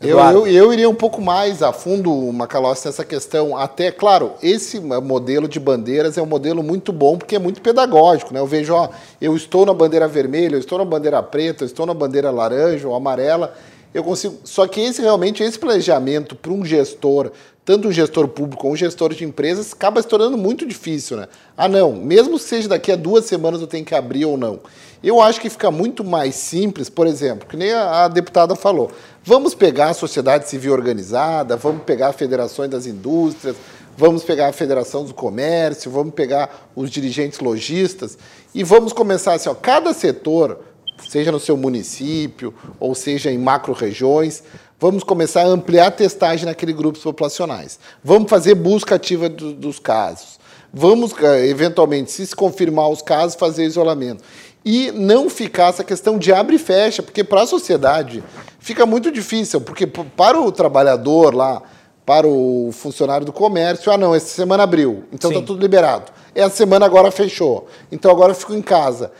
Eu, 0.00 0.18
eu, 0.18 0.46
eu, 0.46 0.72
iria 0.72 0.90
um 0.90 0.94
pouco 0.94 1.22
mais 1.22 1.62
a 1.62 1.72
fundo, 1.72 2.10
Macalossi, 2.32 2.86
nessa 2.86 3.04
questão. 3.04 3.56
Até, 3.56 3.90
claro, 3.90 4.32
esse 4.42 4.78
modelo 4.78 5.48
de 5.48 5.58
bandeiras 5.58 6.18
é 6.18 6.22
um 6.22 6.26
modelo 6.26 6.62
muito 6.62 6.92
bom 6.92 7.16
porque 7.16 7.36
é 7.36 7.38
muito 7.38 7.62
pedagógico. 7.62 8.34
Né? 8.34 8.40
Eu 8.40 8.46
vejo, 8.46 8.74
ó, 8.74 8.90
eu 9.20 9.34
estou 9.34 9.64
na 9.64 9.72
bandeira 9.72 10.06
vermelha, 10.06 10.56
eu 10.56 10.60
estou 10.60 10.78
na 10.78 10.84
bandeira 10.84 11.22
preta, 11.22 11.64
eu 11.64 11.66
estou 11.66 11.86
na 11.86 11.94
bandeira 11.94 12.30
laranja 12.30 12.86
ou 12.86 12.94
amarela. 12.94 13.54
Eu 13.94 14.02
consigo. 14.02 14.38
Só 14.44 14.66
que 14.66 14.80
esse 14.80 15.00
realmente, 15.00 15.42
esse 15.42 15.58
planejamento 15.58 16.34
para 16.34 16.52
um 16.52 16.64
gestor, 16.64 17.30
tanto 17.64 17.88
um 17.88 17.92
gestor 17.92 18.28
público 18.28 18.60
como 18.60 18.74
um 18.74 18.76
gestor 18.76 19.14
de 19.14 19.24
empresas, 19.24 19.72
acaba 19.72 20.02
se 20.02 20.08
tornando 20.08 20.36
muito 20.36 20.66
difícil, 20.66 21.16
né? 21.16 21.28
Ah, 21.56 21.66
não, 21.66 21.92
mesmo 21.92 22.38
que 22.38 22.44
seja 22.44 22.68
daqui 22.68 22.92
a 22.92 22.96
duas 22.96 23.24
semanas 23.24 23.60
eu 23.60 23.66
tenho 23.66 23.84
que 23.84 23.94
abrir 23.94 24.26
ou 24.26 24.36
não. 24.36 24.60
Eu 25.02 25.20
acho 25.20 25.40
que 25.40 25.48
fica 25.48 25.70
muito 25.70 26.04
mais 26.04 26.34
simples, 26.34 26.90
por 26.90 27.06
exemplo, 27.06 27.48
que 27.48 27.56
nem 27.56 27.72
a, 27.72 28.04
a 28.04 28.08
deputada 28.08 28.54
falou. 28.54 28.90
Vamos 29.22 29.54
pegar 29.54 29.90
a 29.90 29.94
sociedade 29.94 30.48
civil 30.48 30.72
organizada, 30.72 31.56
vamos 31.56 31.84
pegar 31.84 32.12
federações 32.12 32.70
das 32.70 32.86
indústrias, 32.86 33.56
vamos 33.96 34.24
pegar 34.24 34.48
a 34.48 34.52
Federação 34.52 35.04
do 35.04 35.14
Comércio, 35.14 35.90
vamos 35.90 36.14
pegar 36.14 36.68
os 36.74 36.90
dirigentes 36.90 37.40
lojistas 37.40 38.18
e 38.54 38.62
vamos 38.62 38.92
começar 38.92 39.34
assim, 39.34 39.48
ó, 39.48 39.54
cada 39.54 39.92
setor, 39.92 40.60
seja 41.08 41.32
no 41.32 41.40
seu 41.40 41.56
município 41.56 42.52
ou 42.78 42.94
seja 42.94 43.30
em 43.30 43.38
macro-regiões, 43.38 44.42
vamos 44.84 45.02
começar 45.02 45.44
a 45.44 45.46
ampliar 45.46 45.86
a 45.86 45.90
testagem 45.90 46.44
naqueles 46.44 46.76
grupos 46.76 47.00
populacionais. 47.00 47.78
Vamos 48.02 48.28
fazer 48.28 48.54
busca 48.54 48.96
ativa 48.96 49.30
do, 49.30 49.54
dos 49.54 49.78
casos. 49.78 50.38
Vamos, 50.70 51.14
eh, 51.22 51.46
eventualmente, 51.46 52.12
se 52.12 52.26
se 52.26 52.36
confirmar 52.36 52.90
os 52.90 53.00
casos, 53.00 53.34
fazer 53.34 53.64
isolamento 53.64 54.22
e 54.62 54.92
não 54.92 55.30
ficar 55.30 55.70
essa 55.70 55.82
questão 55.82 56.18
de 56.18 56.34
abre 56.34 56.56
e 56.56 56.58
fecha, 56.58 57.02
porque 57.02 57.24
para 57.24 57.44
a 57.44 57.46
sociedade 57.46 58.22
fica 58.58 58.84
muito 58.84 59.10
difícil, 59.10 59.58
porque 59.58 59.86
para 59.86 60.38
o 60.38 60.52
trabalhador 60.52 61.34
lá, 61.34 61.62
para 62.04 62.26
o 62.26 62.68
funcionário 62.70 63.24
do 63.24 63.32
comércio, 63.32 63.90
ah 63.90 63.96
não, 63.96 64.14
essa 64.14 64.26
semana 64.26 64.64
abriu, 64.64 65.04
então 65.10 65.30
está 65.30 65.42
tudo 65.42 65.62
liberado. 65.62 66.12
Essa 66.34 66.56
semana 66.56 66.84
agora 66.84 67.10
fechou, 67.10 67.68
então 67.90 68.10
agora 68.10 68.32
eu 68.32 68.36
fico 68.36 68.52
em 68.52 68.60
casa. 68.60 69.12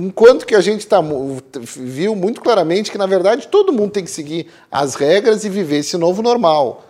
Enquanto 0.00 0.46
que 0.46 0.54
a 0.54 0.60
gente 0.60 0.86
tá, 0.86 1.00
viu 1.60 2.14
muito 2.14 2.40
claramente 2.40 2.88
que, 2.88 2.96
na 2.96 3.06
verdade, 3.06 3.48
todo 3.48 3.72
mundo 3.72 3.90
tem 3.90 4.04
que 4.04 4.10
seguir 4.10 4.46
as 4.70 4.94
regras 4.94 5.44
e 5.44 5.48
viver 5.48 5.78
esse 5.78 5.96
novo 5.96 6.22
normal. 6.22 6.84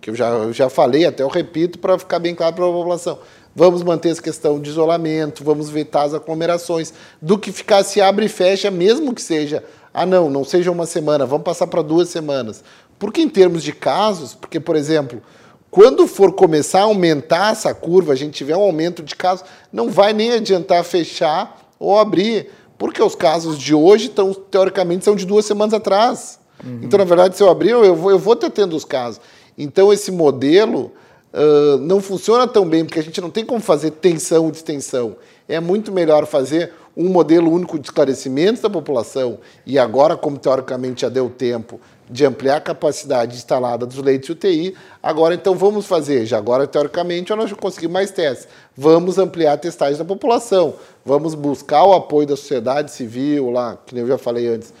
Que 0.00 0.08
eu 0.08 0.14
já, 0.14 0.30
eu 0.30 0.54
já 0.54 0.70
falei, 0.70 1.04
até 1.04 1.22
eu 1.22 1.28
repito, 1.28 1.78
para 1.78 1.98
ficar 1.98 2.18
bem 2.18 2.34
claro 2.34 2.54
para 2.54 2.64
a 2.64 2.72
população. 2.72 3.18
Vamos 3.54 3.82
manter 3.82 4.08
essa 4.08 4.22
questão 4.22 4.58
de 4.58 4.70
isolamento, 4.70 5.44
vamos 5.44 5.68
vetar 5.68 6.06
as 6.06 6.14
aglomerações, 6.14 6.94
do 7.20 7.38
que 7.38 7.52
ficar 7.52 7.82
se 7.84 8.00
abre 8.00 8.24
e 8.24 8.28
fecha, 8.28 8.70
mesmo 8.70 9.14
que 9.14 9.20
seja, 9.20 9.62
ah 9.92 10.06
não, 10.06 10.30
não 10.30 10.42
seja 10.42 10.70
uma 10.70 10.86
semana, 10.86 11.26
vamos 11.26 11.44
passar 11.44 11.66
para 11.66 11.82
duas 11.82 12.08
semanas. 12.08 12.64
Porque 12.98 13.20
em 13.20 13.28
termos 13.28 13.62
de 13.62 13.72
casos, 13.72 14.34
porque, 14.34 14.58
por 14.58 14.76
exemplo, 14.76 15.22
quando 15.70 16.06
for 16.06 16.32
começar 16.32 16.80
a 16.80 16.84
aumentar 16.84 17.52
essa 17.52 17.74
curva, 17.74 18.14
a 18.14 18.16
gente 18.16 18.32
tiver 18.32 18.56
um 18.56 18.62
aumento 18.62 19.02
de 19.02 19.14
casos, 19.14 19.44
não 19.70 19.90
vai 19.90 20.14
nem 20.14 20.32
adiantar 20.32 20.82
fechar 20.84 21.65
ou 21.78 21.98
abrir, 21.98 22.48
porque 22.78 23.02
os 23.02 23.14
casos 23.14 23.58
de 23.58 23.74
hoje, 23.74 24.06
estão, 24.06 24.32
teoricamente, 24.32 25.04
são 25.04 25.14
de 25.14 25.26
duas 25.26 25.44
semanas 25.44 25.74
atrás. 25.74 26.38
Uhum. 26.64 26.80
Então, 26.82 26.98
na 26.98 27.04
verdade, 27.04 27.36
se 27.36 27.42
eu 27.42 27.50
abrir, 27.50 27.70
eu 27.70 27.94
vou, 27.94 28.10
eu 28.10 28.18
vou 28.18 28.36
ter 28.36 28.50
tendo 28.50 28.76
os 28.76 28.84
casos. 28.84 29.20
Então, 29.56 29.92
esse 29.92 30.10
modelo 30.10 30.92
uh, 31.32 31.78
não 31.78 32.00
funciona 32.00 32.46
tão 32.46 32.68
bem, 32.68 32.84
porque 32.84 33.00
a 33.00 33.02
gente 33.02 33.20
não 33.20 33.30
tem 33.30 33.44
como 33.44 33.60
fazer 33.60 33.92
tensão 33.92 34.48
e 34.48 34.52
distensão. 34.52 35.16
É 35.48 35.60
muito 35.60 35.92
melhor 35.92 36.26
fazer 36.26 36.72
um 36.96 37.08
modelo 37.08 37.52
único 37.52 37.78
de 37.78 37.86
esclarecimento 37.86 38.62
da 38.62 38.70
população, 38.70 39.38
e 39.66 39.78
agora, 39.78 40.16
como 40.16 40.38
teoricamente 40.38 41.02
já 41.02 41.08
deu 41.08 41.28
tempo 41.28 41.78
de 42.08 42.24
ampliar 42.24 42.56
a 42.56 42.60
capacidade 42.60 43.36
instalada 43.36 43.84
dos 43.84 43.96
leitos 43.98 44.28
UTI, 44.28 44.74
agora 45.02 45.34
então 45.34 45.54
vamos 45.54 45.86
fazer, 45.86 46.24
já 46.24 46.38
agora 46.38 46.66
teoricamente 46.66 47.34
nós 47.34 47.50
já 47.50 47.56
conseguimos 47.56 47.92
mais 47.92 48.10
testes, 48.10 48.46
vamos 48.76 49.18
ampliar 49.18 49.54
a 49.54 49.56
testagem 49.56 49.98
da 49.98 50.04
população, 50.04 50.74
vamos 51.04 51.34
buscar 51.34 51.84
o 51.84 51.92
apoio 51.92 52.26
da 52.26 52.36
sociedade 52.36 52.92
civil 52.92 53.50
lá, 53.50 53.76
que 53.84 53.96
eu 53.98 54.06
já 54.06 54.18
falei 54.18 54.48
antes, 54.48 54.72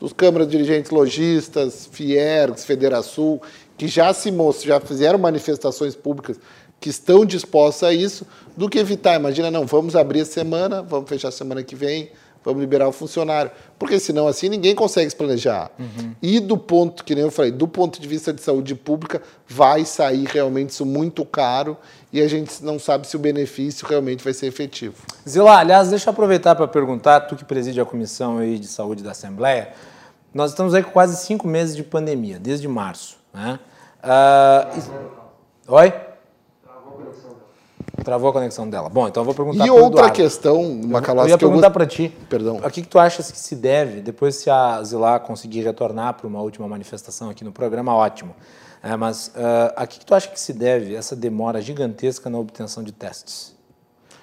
dos 0.00 0.12
câmaras 0.12 0.48
dirigentes 0.48 0.90
lojistas, 0.90 1.88
Fiergs, 1.92 2.64
Federação, 2.64 3.40
que 3.78 3.86
já 3.86 4.12
se 4.12 4.32
já 4.64 4.80
fizeram 4.80 5.18
manifestações 5.18 5.94
públicas 5.94 6.38
que 6.80 6.88
estão 6.88 7.24
dispostas 7.24 7.88
a 7.88 7.94
isso, 7.94 8.26
do 8.56 8.68
que 8.68 8.78
evitar. 8.78 9.14
Imagina, 9.14 9.52
não, 9.52 9.64
vamos 9.64 9.94
abrir 9.94 10.22
a 10.22 10.24
semana, 10.24 10.82
vamos 10.82 11.08
fechar 11.08 11.28
a 11.28 11.32
semana 11.32 11.62
que 11.62 11.76
vem, 11.76 12.10
vamos 12.44 12.60
liberar 12.60 12.88
o 12.88 12.92
funcionário. 12.92 13.50
Porque 13.78 13.98
senão 13.98 14.26
assim 14.26 14.48
ninguém 14.48 14.74
consegue 14.74 15.10
se 15.10 15.16
planejar. 15.16 15.70
Uhum. 15.78 16.14
E 16.22 16.40
do 16.40 16.56
ponto, 16.56 17.04
que 17.04 17.14
nem 17.14 17.24
eu 17.24 17.30
falei, 17.30 17.50
do 17.50 17.66
ponto 17.66 18.00
de 18.00 18.06
vista 18.06 18.32
de 18.32 18.40
saúde 18.40 18.74
pública, 18.74 19.22
vai 19.48 19.84
sair 19.84 20.24
realmente 20.26 20.70
isso 20.70 20.86
muito 20.86 21.24
caro 21.24 21.76
e 22.12 22.20
a 22.20 22.28
gente 22.28 22.62
não 22.62 22.78
sabe 22.78 23.06
se 23.06 23.16
o 23.16 23.18
benefício 23.18 23.86
realmente 23.86 24.22
vai 24.22 24.32
ser 24.32 24.46
efetivo. 24.46 24.96
Zila, 25.28 25.58
aliás, 25.58 25.88
deixa 25.90 26.08
eu 26.08 26.12
aproveitar 26.12 26.54
para 26.54 26.68
perguntar, 26.68 27.20
tu 27.20 27.36
que 27.36 27.44
preside 27.44 27.80
a 27.80 27.84
comissão 27.84 28.38
aí 28.38 28.58
de 28.58 28.66
saúde 28.66 29.02
da 29.02 29.12
Assembleia, 29.12 29.72
nós 30.34 30.50
estamos 30.50 30.74
aí 30.74 30.82
com 30.82 30.90
quase 30.90 31.16
cinco 31.24 31.46
meses 31.48 31.74
de 31.74 31.82
pandemia, 31.82 32.38
desde 32.38 32.68
março. 32.68 33.16
Né? 33.32 33.58
Uh, 34.02 35.72
oi? 35.74 36.11
Travou 38.04 38.30
a 38.30 38.32
conexão 38.32 38.68
dela. 38.68 38.88
Bom, 38.88 39.08
então 39.08 39.22
eu 39.22 39.24
vou 39.24 39.34
perguntar 39.34 39.66
E 39.66 39.70
outra 39.70 40.10
questão, 40.10 40.62
Macalossi, 40.84 41.30
eu 41.30 41.34
ia 41.34 41.38
perguntar 41.38 41.70
para 41.70 41.86
ti. 41.86 42.12
Perdão. 42.28 42.60
A 42.62 42.70
que, 42.70 42.82
que 42.82 42.88
tu 42.88 42.98
achas 42.98 43.30
que 43.30 43.38
se 43.38 43.54
deve, 43.54 44.00
depois 44.00 44.36
se 44.36 44.50
a 44.50 44.82
Zilá 44.82 45.18
conseguir 45.18 45.62
retornar 45.62 46.14
para 46.14 46.26
uma 46.26 46.40
última 46.40 46.66
manifestação 46.66 47.30
aqui 47.30 47.44
no 47.44 47.52
programa, 47.52 47.94
ótimo. 47.94 48.34
É, 48.82 48.96
mas 48.96 49.28
uh, 49.28 49.72
a 49.76 49.86
que, 49.86 50.00
que 50.00 50.06
tu 50.06 50.14
acha 50.14 50.28
que 50.28 50.40
se 50.40 50.52
deve 50.52 50.94
essa 50.94 51.14
demora 51.14 51.60
gigantesca 51.60 52.28
na 52.28 52.38
obtenção 52.38 52.82
de 52.82 52.90
testes? 52.90 53.54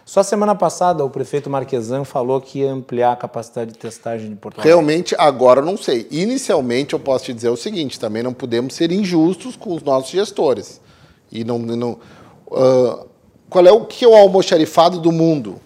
Só 0.10 0.24
semana 0.24 0.56
passada 0.56 1.06
o 1.06 1.10
prefeito 1.10 1.52
Marquesan 1.52 2.04
falou 2.04 2.42
que 2.42 2.62
ia 2.62 2.72
ampliar 2.72 3.12
a 3.12 3.16
capacidade 3.16 3.72
de 3.72 3.78
testagem 3.78 4.32
de 4.32 4.36
Porto 4.36 4.56
Alegre. 4.56 4.68
Realmente, 4.68 5.16
agora 5.20 5.62
não 5.62 5.78
sei. 5.78 6.08
Inicialmente, 6.10 6.94
eu 6.94 7.00
posso 7.00 7.26
te 7.26 7.34
dizer 7.34 7.50
o 7.50 7.56
seguinte: 7.56 8.00
também 8.00 8.24
não 8.24 8.34
podemos 8.34 8.74
ser 8.74 8.92
injustos 8.92 9.56
com 9.56 9.76
os 9.76 9.84
nossos 9.84 10.10
gestores. 10.10 10.82
E 11.32 11.44
não. 11.44 11.60
não 11.60 12.00
uh, 12.48 13.09
qual 13.50 13.66
é 13.66 13.72
o 13.72 13.86
que 13.86 14.06
é 14.06 14.08
o 14.08 14.16
almoxarifado 14.16 15.00
do 15.00 15.12
mundo? 15.12 15.60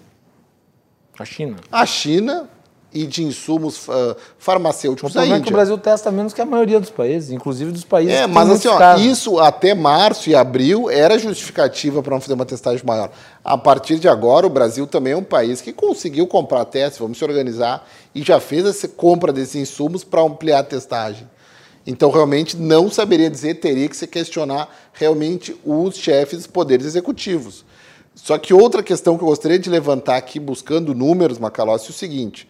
A 1.19 1.25
China. 1.25 1.57
A 1.71 1.85
China 1.85 2.49
e 2.93 3.07
de 3.07 3.23
insumos 3.23 3.87
uh, 3.87 4.15
farmacêuticos 4.37 5.09
o 5.09 5.13
problema 5.13 5.37
é 5.37 5.41
que 5.41 5.49
o 5.49 5.51
Brasil 5.51 5.77
testa 5.79 6.11
menos 6.11 6.31
que 6.31 6.39
a 6.39 6.45
maioria 6.45 6.79
dos 6.79 6.91
países, 6.91 7.31
inclusive 7.31 7.71
dos 7.71 7.83
países 7.83 8.13
É, 8.13 8.27
mas 8.27 8.49
assim, 8.51 8.67
ó, 8.67 8.95
isso 8.97 9.39
até 9.39 9.73
março 9.73 10.29
e 10.29 10.35
abril 10.35 10.89
era 10.91 11.17
justificativa 11.17 12.03
para 12.03 12.13
não 12.13 12.21
fazer 12.21 12.35
uma 12.35 12.45
testagem 12.45 12.85
maior. 12.85 13.09
A 13.43 13.57
partir 13.57 13.97
de 13.97 14.07
agora, 14.07 14.45
o 14.45 14.49
Brasil 14.49 14.85
também 14.85 15.13
é 15.13 15.17
um 15.17 15.23
país 15.23 15.59
que 15.59 15.73
conseguiu 15.73 16.27
comprar 16.27 16.65
testes, 16.65 16.99
vamos 16.99 17.17
se 17.17 17.23
organizar, 17.23 17.87
e 18.13 18.21
já 18.21 18.39
fez 18.39 18.65
essa 18.65 18.87
compra 18.87 19.33
desses 19.33 19.55
insumos 19.55 20.03
para 20.03 20.21
ampliar 20.21 20.59
a 20.59 20.63
testagem. 20.63 21.27
Então, 21.85 22.11
realmente, 22.11 22.55
não 22.55 22.89
saberia 22.89 23.29
dizer, 23.29 23.55
teria 23.55 23.89
que 23.89 23.97
se 23.97 24.07
questionar 24.07 24.69
realmente 24.93 25.59
os 25.65 25.97
chefes 25.97 26.37
dos 26.39 26.47
poderes 26.47 26.85
executivos. 26.85 27.65
Só 28.15 28.37
que 28.37 28.53
outra 28.53 28.83
questão 28.83 29.17
que 29.17 29.23
eu 29.23 29.27
gostaria 29.27 29.59
de 29.59 29.69
levantar 29.69 30.17
aqui, 30.17 30.39
buscando 30.39 30.93
números, 30.93 31.39
Macalossi, 31.39 31.87
é 31.87 31.89
o 31.89 31.93
seguinte 31.93 32.47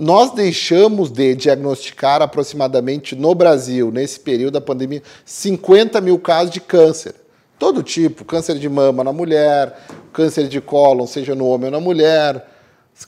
nós 0.00 0.30
deixamos 0.30 1.10
de 1.10 1.34
diagnosticar 1.34 2.22
aproximadamente 2.22 3.14
no 3.14 3.34
Brasil, 3.34 3.90
nesse 3.92 4.18
período 4.18 4.54
da 4.54 4.60
pandemia, 4.60 5.02
50 5.26 6.00
mil 6.00 6.18
casos 6.18 6.50
de 6.50 6.58
câncer. 6.58 7.14
Todo 7.58 7.82
tipo, 7.82 8.24
câncer 8.24 8.58
de 8.58 8.66
mama 8.66 9.04
na 9.04 9.12
mulher, 9.12 9.78
câncer 10.10 10.48
de 10.48 10.58
cólon, 10.58 11.06
seja 11.06 11.34
no 11.34 11.46
homem 11.46 11.66
ou 11.66 11.72
na 11.72 11.80
mulher, 11.80 12.48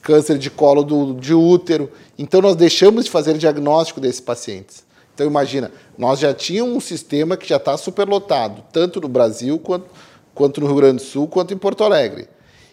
câncer 0.03 0.37
de 0.37 0.51
colo 0.51 0.83
do, 0.83 1.15
de 1.15 1.33
útero. 1.33 1.91
Então 2.15 2.39
nós 2.39 2.55
deixamos 2.55 3.05
de 3.05 3.09
fazer 3.09 3.39
diagnóstico 3.39 3.99
desses 3.99 4.21
pacientes. 4.21 4.83
Então 5.15 5.25
imagina, 5.25 5.71
nós 5.97 6.19
já 6.19 6.31
tínhamos 6.31 6.75
um 6.75 6.79
sistema 6.79 7.35
que 7.35 7.49
já 7.49 7.57
está 7.57 7.75
superlotado, 7.75 8.63
tanto 8.71 9.01
no 9.01 9.07
Brasil 9.07 9.57
quanto, 9.57 9.87
quanto 10.33 10.61
no 10.61 10.67
Rio 10.67 10.75
Grande 10.75 10.97
do 10.97 11.01
Sul, 11.01 11.27
quanto 11.27 11.53
em 11.53 11.57
Porto 11.57 11.83
Alegre. 11.83 12.27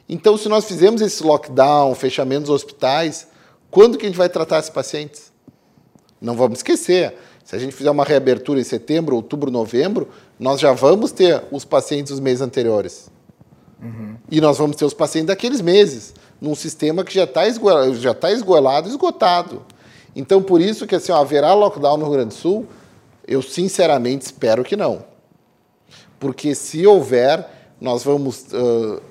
Então, 0.09 0.37
se 0.37 0.49
nós 0.49 0.65
fizermos 0.65 1.01
esse 1.01 1.23
lockdown, 1.23 1.95
fechamento 1.95 2.43
dos 2.43 2.51
hospitais, 2.51 3.29
quando 3.71 3.97
que 3.97 4.07
a 4.07 4.09
gente 4.09 4.19
vai 4.19 4.29
tratar 4.29 4.59
esses 4.59 4.71
pacientes? 4.71 5.31
Não 6.21 6.35
vamos 6.35 6.59
esquecer, 6.59 7.15
se 7.45 7.57
a 7.57 7.59
gente 7.59 7.75
fizer 7.75 7.91
uma 7.91 8.05
reabertura 8.05 8.61
em 8.61 8.65
setembro, 8.65 9.17
outubro, 9.17 9.51
novembro, 9.51 10.09
nós 10.39 10.61
já 10.61 10.73
vamos 10.73 11.13
ter 11.13 11.43
os 11.51 11.65
pacientes 11.65 12.13
dos 12.13 12.21
meses 12.21 12.41
anteriores. 12.41 13.11
Uhum. 13.83 14.17
E 14.31 14.41
nós 14.41 14.59
vamos 14.59 14.77
ter 14.77 14.85
os 14.85 14.95
pacientes 14.95 15.29
daqueles 15.29 15.61
meses, 15.61 16.15
num 16.41 16.55
sistema 16.55 17.03
que 17.03 17.15
já 17.15 17.25
está 17.25 17.47
esgoelado, 17.47 17.95
já 17.97 18.15
tá 18.15 18.31
esgoelado, 18.31 18.89
esgotado. 18.89 19.63
Então, 20.15 20.43
por 20.43 20.61
isso 20.61 20.87
que 20.87 20.95
assim, 20.95 21.13
ó, 21.13 21.17
haverá 21.21 21.55
lockdown 21.55 21.97
no 21.97 22.05
Rio 22.05 22.15
Grande 22.15 22.29
do 22.29 22.35
Sul, 22.35 22.67
eu 23.27 23.43
sinceramente 23.43 24.27
espero 24.27 24.63
que 24.63 24.77
não. 24.77 25.05
Porque 26.21 26.55
se 26.55 26.87
houver, 26.87 27.45
nós 27.81 28.05
vamos, 28.05 28.45
uh, 28.53 29.03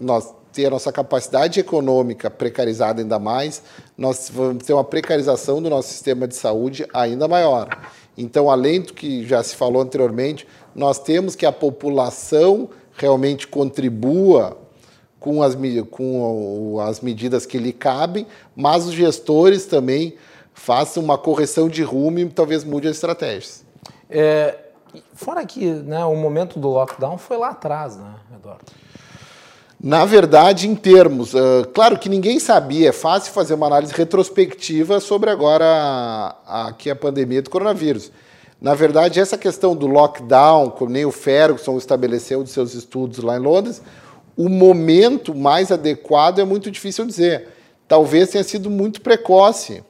nós 0.00 0.34
ter 0.54 0.66
a 0.66 0.70
nossa 0.70 0.92
capacidade 0.92 1.58
econômica 1.58 2.30
precarizada 2.30 3.02
ainda 3.02 3.18
mais, 3.18 3.62
nós 3.98 4.30
vamos 4.32 4.64
ter 4.64 4.72
uma 4.72 4.84
precarização 4.84 5.60
do 5.60 5.68
nosso 5.68 5.88
sistema 5.88 6.28
de 6.28 6.36
saúde 6.36 6.86
ainda 6.94 7.26
maior. 7.26 7.68
Então, 8.16 8.48
além 8.48 8.80
do 8.80 8.94
que 8.94 9.26
já 9.26 9.42
se 9.42 9.56
falou 9.56 9.82
anteriormente, 9.82 10.46
nós 10.74 10.98
temos 11.00 11.34
que 11.34 11.44
a 11.44 11.52
população 11.52 12.70
realmente 12.96 13.48
contribua 13.48 14.56
com 15.18 15.42
as, 15.42 15.56
com 15.90 16.78
as 16.80 17.00
medidas 17.00 17.44
que 17.44 17.58
lhe 17.58 17.72
cabem, 17.72 18.26
mas 18.54 18.86
os 18.86 18.92
gestores 18.92 19.66
também 19.66 20.14
façam 20.52 21.02
uma 21.02 21.18
correção 21.18 21.68
de 21.68 21.82
rumo 21.82 22.20
e 22.20 22.28
talvez 22.28 22.62
mude 22.62 22.86
as 22.86 22.94
estratégias. 22.94 23.64
É, 24.08 24.56
fora 25.14 25.44
que 25.44 25.64
né, 25.64 26.04
o 26.04 26.14
momento 26.14 26.58
do 26.58 26.68
lockdown 26.68 27.18
foi 27.18 27.36
lá 27.36 27.50
atrás, 27.50 27.96
né, 27.96 28.14
Eduardo? 28.34 28.64
Na 29.80 30.04
verdade, 30.04 30.66
em 30.66 30.74
termos, 30.74 31.34
uh, 31.34 31.68
claro 31.74 31.98
que 31.98 32.08
ninguém 32.08 32.38
sabia, 32.38 32.88
é 32.88 32.92
fácil 32.92 33.32
fazer 33.32 33.52
uma 33.52 33.66
análise 33.66 33.92
retrospectiva 33.92 34.98
sobre 34.98 35.28
agora 35.28 35.66
a, 36.46 36.68
aqui 36.68 36.88
a 36.88 36.96
pandemia 36.96 37.42
do 37.42 37.50
coronavírus. 37.50 38.10
Na 38.58 38.74
verdade, 38.74 39.20
essa 39.20 39.36
questão 39.36 39.76
do 39.76 39.86
lockdown, 39.86 40.70
como 40.70 40.90
nem 40.90 41.04
o 41.04 41.12
Ferguson 41.12 41.76
estabeleceu 41.76 42.42
dos 42.42 42.52
seus 42.52 42.72
estudos 42.72 43.18
lá 43.18 43.36
em 43.36 43.40
Londres, 43.40 43.82
o 44.34 44.48
momento 44.48 45.34
mais 45.34 45.70
adequado 45.70 46.38
é 46.38 46.44
muito 46.44 46.70
difícil 46.70 47.04
dizer. 47.04 47.48
Talvez 47.86 48.30
tenha 48.30 48.42
sido 48.42 48.70
muito 48.70 49.02
precoce, 49.02 49.84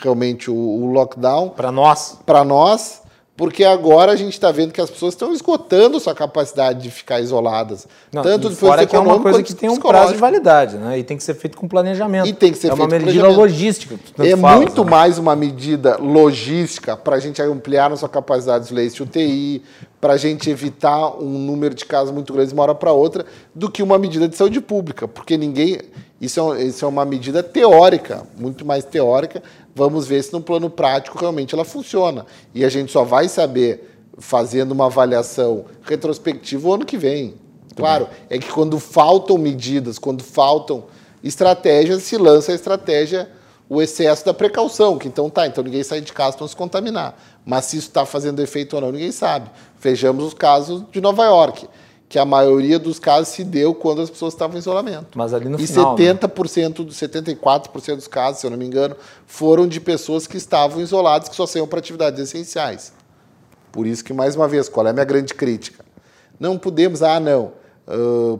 realmente, 0.00 0.50
o, 0.50 0.54
o 0.54 0.86
lockdown. 0.90 1.50
Para 1.50 1.70
nós. 1.70 2.18
Para 2.26 2.42
nós, 2.42 3.03
porque 3.36 3.64
agora 3.64 4.12
a 4.12 4.16
gente 4.16 4.34
está 4.34 4.52
vendo 4.52 4.72
que 4.72 4.80
as 4.80 4.88
pessoas 4.88 5.14
estão 5.14 5.32
esgotando 5.32 5.98
sua 5.98 6.14
capacidade 6.14 6.82
de 6.82 6.90
ficar 6.90 7.20
isoladas. 7.20 7.86
Não, 8.12 8.22
tanto 8.22 8.48
do 8.48 8.54
fora 8.54 8.86
que 8.86 8.94
é 8.94 8.98
uma 8.98 9.18
coisa 9.18 9.42
que 9.42 9.52
tem 9.52 9.68
um 9.68 9.76
prazo 9.76 10.12
de 10.12 10.18
validade, 10.20 10.76
né? 10.76 11.00
E 11.00 11.02
tem 11.02 11.16
que 11.16 11.24
ser 11.24 11.34
feito 11.34 11.56
com 11.56 11.66
planejamento. 11.66 12.28
E 12.28 12.32
tem 12.32 12.52
que 12.52 12.58
ser 12.58 12.68
é 12.68 12.76
feito 12.76 12.88
uma 12.88 12.98
medida 12.98 13.28
logística. 13.28 13.98
É 14.20 14.36
muito 14.36 14.84
né? 14.84 14.90
mais 14.90 15.18
uma 15.18 15.34
medida 15.34 15.96
logística 15.96 16.96
para 16.96 17.16
a 17.16 17.20
gente 17.20 17.42
ampliar 17.42 17.90
nossa 17.90 18.08
capacidade 18.08 18.68
de 18.68 18.74
leite 18.74 19.02
UTI, 19.02 19.62
para 20.00 20.12
a 20.12 20.16
gente 20.16 20.48
evitar 20.48 21.16
um 21.20 21.38
número 21.38 21.74
de 21.74 21.84
casos 21.84 22.14
muito 22.14 22.32
grande 22.32 22.50
de 22.50 22.54
uma 22.54 22.62
hora 22.62 22.74
para 22.74 22.92
outra, 22.92 23.26
do 23.52 23.68
que 23.68 23.82
uma 23.82 23.98
medida 23.98 24.28
de 24.28 24.36
saúde 24.36 24.60
pública, 24.60 25.08
porque 25.08 25.36
ninguém. 25.36 25.80
Isso 26.20 26.54
é, 26.54 26.62
isso 26.62 26.84
é 26.84 26.88
uma 26.88 27.04
medida 27.04 27.42
teórica, 27.42 28.22
muito 28.38 28.64
mais 28.64 28.84
teórica, 28.84 29.42
Vamos 29.74 30.06
ver 30.06 30.22
se 30.22 30.32
no 30.32 30.40
plano 30.40 30.70
prático 30.70 31.18
realmente 31.18 31.54
ela 31.54 31.64
funciona. 31.64 32.24
E 32.54 32.64
a 32.64 32.68
gente 32.68 32.92
só 32.92 33.04
vai 33.04 33.28
saber 33.28 33.90
fazendo 34.18 34.72
uma 34.72 34.86
avaliação 34.86 35.64
retrospectiva 35.82 36.68
o 36.68 36.74
ano 36.74 36.84
que 36.84 36.96
vem. 36.96 37.34
Claro, 37.74 38.08
é 38.30 38.38
que 38.38 38.50
quando 38.52 38.78
faltam 38.78 39.36
medidas, 39.36 39.98
quando 39.98 40.22
faltam 40.22 40.84
estratégias, 41.22 42.02
se 42.04 42.16
lança 42.16 42.52
a 42.52 42.54
estratégia, 42.54 43.28
o 43.68 43.82
excesso 43.82 44.24
da 44.24 44.32
precaução, 44.32 44.96
que 44.96 45.08
então 45.08 45.28
tá, 45.28 45.46
então 45.46 45.64
ninguém 45.64 45.82
sai 45.82 46.00
de 46.00 46.12
casa 46.12 46.36
para 46.36 46.44
não 46.44 46.48
se 46.48 46.54
contaminar. 46.54 47.18
Mas 47.44 47.64
se 47.64 47.78
isso 47.78 47.88
está 47.88 48.06
fazendo 48.06 48.40
efeito 48.40 48.76
ou 48.76 48.82
não, 48.82 48.92
ninguém 48.92 49.10
sabe. 49.10 49.50
Vejamos 49.80 50.24
os 50.24 50.34
casos 50.34 50.84
de 50.92 51.00
Nova 51.00 51.24
York 51.24 51.66
que 52.08 52.18
a 52.18 52.24
maioria 52.24 52.78
dos 52.78 52.98
casos 52.98 53.28
se 53.28 53.42
deu 53.42 53.74
quando 53.74 54.02
as 54.02 54.10
pessoas 54.10 54.34
estavam 54.34 54.56
em 54.56 54.58
isolamento. 54.58 55.16
Mas 55.16 55.32
ali 55.32 55.48
no 55.48 55.58
e 55.60 55.66
final, 55.66 55.96
70%, 55.96 56.84
né? 56.84 56.90
74% 56.90 57.96
dos 57.96 58.08
casos, 58.08 58.40
se 58.40 58.46
eu 58.46 58.50
não 58.50 58.58
me 58.58 58.66
engano, 58.66 58.96
foram 59.26 59.66
de 59.66 59.80
pessoas 59.80 60.26
que 60.26 60.36
estavam 60.36 60.80
isoladas, 60.80 61.28
que 61.28 61.34
só 61.34 61.46
saíam 61.46 61.66
para 61.66 61.78
atividades 61.78 62.20
essenciais. 62.20 62.92
Por 63.72 63.86
isso 63.86 64.04
que, 64.04 64.12
mais 64.12 64.36
uma 64.36 64.46
vez, 64.46 64.68
qual 64.68 64.86
é 64.86 64.90
a 64.90 64.92
minha 64.92 65.04
grande 65.04 65.34
crítica? 65.34 65.84
Não 66.38 66.58
podemos, 66.58 67.02
ah, 67.02 67.18
não, 67.18 67.52
uh, 67.88 68.38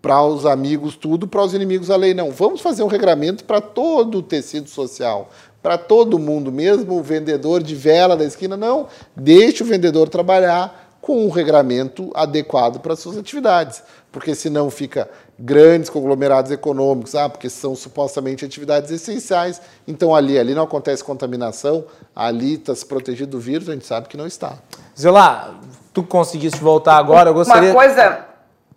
para 0.00 0.22
os 0.22 0.46
amigos 0.46 0.96
tudo, 0.96 1.26
para 1.26 1.42
os 1.42 1.54
inimigos 1.54 1.90
a 1.90 1.96
lei, 1.96 2.14
não. 2.14 2.30
Vamos 2.30 2.60
fazer 2.60 2.82
um 2.82 2.86
regramento 2.86 3.44
para 3.44 3.60
todo 3.60 4.18
o 4.18 4.22
tecido 4.22 4.68
social, 4.68 5.30
para 5.62 5.78
todo 5.78 6.18
mundo, 6.18 6.52
mesmo 6.52 6.98
o 6.98 7.02
vendedor 7.02 7.62
de 7.62 7.74
vela 7.74 8.14
da 8.14 8.24
esquina, 8.24 8.54
não, 8.54 8.86
deixe 9.16 9.62
o 9.62 9.66
vendedor 9.66 10.10
trabalhar, 10.10 10.83
com 11.04 11.26
um 11.26 11.28
regramento 11.28 12.10
adequado 12.14 12.80
para 12.80 12.96
suas 12.96 13.18
atividades, 13.18 13.82
porque 14.10 14.34
senão 14.34 14.70
fica 14.70 15.06
grandes 15.38 15.90
conglomerados 15.90 16.50
econômicos, 16.50 17.14
ah, 17.14 17.28
porque 17.28 17.50
são 17.50 17.76
supostamente 17.76 18.42
atividades 18.42 18.90
essenciais, 18.90 19.60
então 19.86 20.14
ali, 20.14 20.38
ali 20.38 20.54
não 20.54 20.62
acontece 20.62 21.04
contaminação, 21.04 21.84
ali 22.16 22.54
está 22.54 22.74
se 22.74 22.86
protegido 22.86 23.32
do 23.32 23.38
vírus, 23.38 23.68
a 23.68 23.74
gente 23.74 23.84
sabe 23.84 24.08
que 24.08 24.16
não 24.16 24.26
está. 24.26 24.54
Zilá, 24.98 25.56
tu 25.92 26.02
conseguiste 26.02 26.58
voltar 26.58 26.96
agora, 26.96 27.28
eu 27.28 27.34
gostaria... 27.34 27.68
Uma 27.68 27.74
coisa... 27.74 28.24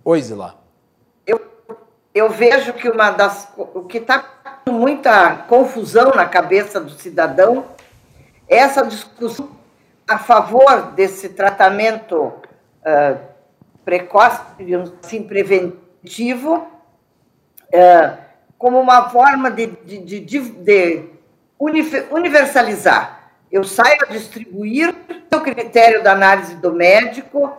Oi, 0.03 0.21
Zilá. 0.21 0.55
Eu, 1.25 1.39
eu 2.13 2.29
vejo 2.29 2.73
que 2.73 2.89
uma 2.89 3.09
das... 3.09 3.47
O 3.55 3.83
que 3.83 3.99
está 3.99 4.19
com 4.65 4.73
muita 4.73 5.45
confusão 5.47 6.11
na 6.13 6.25
cabeça 6.25 6.81
do 6.81 6.91
cidadão 6.91 7.63
é 8.49 8.57
essa 8.57 8.83
discussão 8.83 9.56
a 10.07 10.17
favor 10.17 10.93
desse 10.93 11.29
tratamento 11.29 12.15
uh, 12.17 13.19
precoce, 13.83 14.41
digamos 14.57 14.93
assim, 15.03 15.23
preventivo, 15.23 16.67
uh, 17.73 18.17
como 18.57 18.79
uma 18.79 19.09
forma 19.09 19.51
de, 19.51 19.67
de, 19.67 19.99
de, 19.99 20.39
de, 20.39 21.09
universalizar. 22.09 23.31
Eu 23.51 23.63
saio 23.63 23.97
a 24.03 24.11
distribuir 24.11 24.95
o 25.31 25.39
critério 25.41 26.01
da 26.01 26.13
análise 26.13 26.55
do 26.55 26.73
médico, 26.73 27.57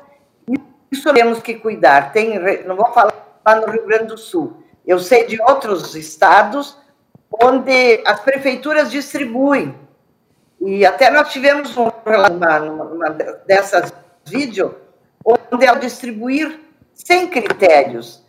isso 0.91 1.13
temos 1.13 1.41
que 1.41 1.55
cuidar. 1.55 2.13
Tem, 2.13 2.39
não 2.65 2.77
vou 2.77 2.93
falar 2.93 3.13
no 3.61 3.71
Rio 3.71 3.87
Grande 3.87 4.07
do 4.07 4.19
Sul, 4.19 4.63
eu 4.87 4.99
sei 4.99 5.27
de 5.27 5.41
outros 5.43 5.95
estados 5.95 6.79
onde 7.43 8.03
as 8.07 8.21
prefeituras 8.21 8.91
distribuem 8.91 9.75
e 10.61 10.85
até 10.85 11.11
nós 11.11 11.33
tivemos 11.33 11.77
um, 11.77 11.85
uma, 11.85 12.61
uma 12.61 13.11
dessas 13.47 13.93
vídeos, 14.25 14.73
onde 15.25 15.67
ao 15.67 15.77
distribuir 15.77 16.61
sem 16.95 17.29
critérios, 17.29 18.25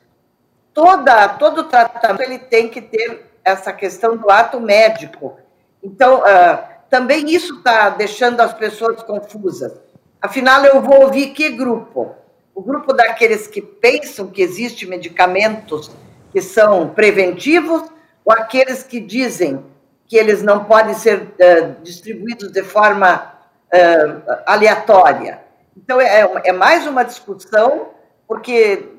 toda, 0.74 1.28
todo 1.30 1.64
tratamento 1.64 2.22
ele 2.22 2.40
tem 2.40 2.70
que 2.70 2.82
ter 2.82 3.32
essa 3.44 3.74
questão 3.74 4.16
do 4.16 4.30
ato 4.30 4.60
médico. 4.60 5.38
Então, 5.84 6.20
uh, 6.20 6.64
também 6.90 7.30
isso 7.30 7.56
está 7.58 7.90
deixando 7.90 8.42
as 8.42 8.54
pessoas 8.54 9.02
confusas. 9.04 9.74
Afinal, 10.22 10.66
eu 10.66 10.82
vou 10.82 11.04
ouvir 11.04 11.30
que 11.30 11.50
grupo? 11.50 12.16
O 12.54 12.62
grupo 12.62 12.94
daqueles 12.94 13.48
que 13.48 13.62
pensam 13.62 14.28
que 14.28 14.42
existem 14.42 14.88
medicamentos 14.88 15.90
que 16.32 16.42
são 16.42 16.90
preventivos 16.90 17.84
ou 18.26 18.34
aqueles 18.34 18.84
que 18.84 19.00
dizem 19.00 19.64
que 20.10 20.18
eles 20.18 20.42
não 20.42 20.66
podem 20.66 20.96
ser 20.96 21.22
uh, 21.22 21.84
distribuídos 21.84 22.52
de 22.52 22.64
forma 22.64 23.32
uh, 23.72 24.34
aleatória. 24.44 25.40
Então, 25.78 26.02
é, 26.02 26.28
é, 26.44 26.52
mais 26.52 26.88
uma 26.88 27.06
discussão, 27.06 27.90
porque 28.28 28.90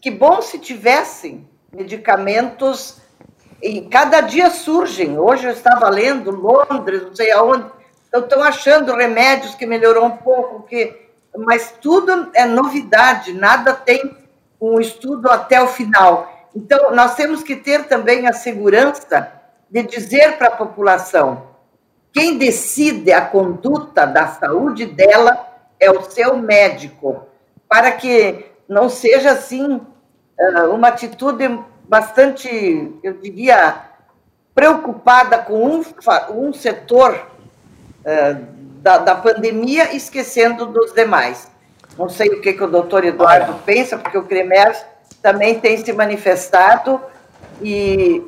que 0.00 0.08
bom 0.08 0.40
se 0.40 0.56
tivessem 0.60 1.50
medicamentos, 1.72 2.98
e 3.60 3.82
cada 3.82 4.20
dia 4.20 4.50
surgem. 4.50 5.18
Hoje 5.18 5.48
eu 5.48 5.52
estava 5.52 5.88
lendo, 5.88 6.30
Londres, 6.30 7.02
não 7.02 7.14
sei 7.14 7.32
aonde, 7.32 7.66
estão 8.14 8.40
achando 8.40 8.94
remédios 8.94 9.56
que 9.56 9.66
melhorou 9.66 10.06
um 10.06 10.16
pouco, 10.16 10.62
que, 10.62 10.96
mas 11.36 11.74
tudo 11.82 12.30
é 12.34 12.46
novidade, 12.46 13.32
nada 13.32 13.74
tem 13.74 14.16
um 14.60 14.80
estudo 14.80 15.28
até 15.28 15.60
o 15.60 15.66
final. 15.66 16.48
Então, 16.54 16.94
nós 16.94 17.16
temos 17.16 17.42
que 17.42 17.56
ter 17.56 17.88
também 17.88 18.28
a 18.28 18.32
segurança 18.32 19.39
de 19.70 19.82
dizer 19.84 20.36
para 20.36 20.48
a 20.48 20.56
população: 20.56 21.42
quem 22.12 22.36
decide 22.36 23.12
a 23.12 23.20
conduta 23.20 24.06
da 24.06 24.26
saúde 24.28 24.86
dela 24.86 25.46
é 25.78 25.90
o 25.90 26.02
seu 26.02 26.36
médico, 26.36 27.22
para 27.68 27.92
que 27.92 28.46
não 28.68 28.88
seja 28.88 29.32
assim 29.32 29.80
uma 30.72 30.88
atitude 30.88 31.60
bastante, 31.88 32.48
eu 33.02 33.14
diria, 33.14 33.80
preocupada 34.54 35.38
com 35.38 35.66
um, 35.66 35.84
um 36.30 36.52
setor 36.52 37.26
da, 38.80 38.98
da, 38.98 39.14
pandemia, 39.14 39.94
esquecendo 39.94 40.66
dos 40.66 40.92
demais. 40.92 41.50
Não 41.98 42.08
sei 42.08 42.28
o 42.28 42.40
que, 42.40 42.52
que 42.52 42.64
o 42.64 42.68
doutor 42.68 43.04
Eduardo 43.04 43.54
pensa, 43.64 43.98
porque 43.98 44.16
o 44.16 44.24
CREMER 44.24 44.74
também 45.20 45.60
tem 45.60 45.76
se 45.84 45.92
manifestado 45.92 47.00
e 47.60 48.24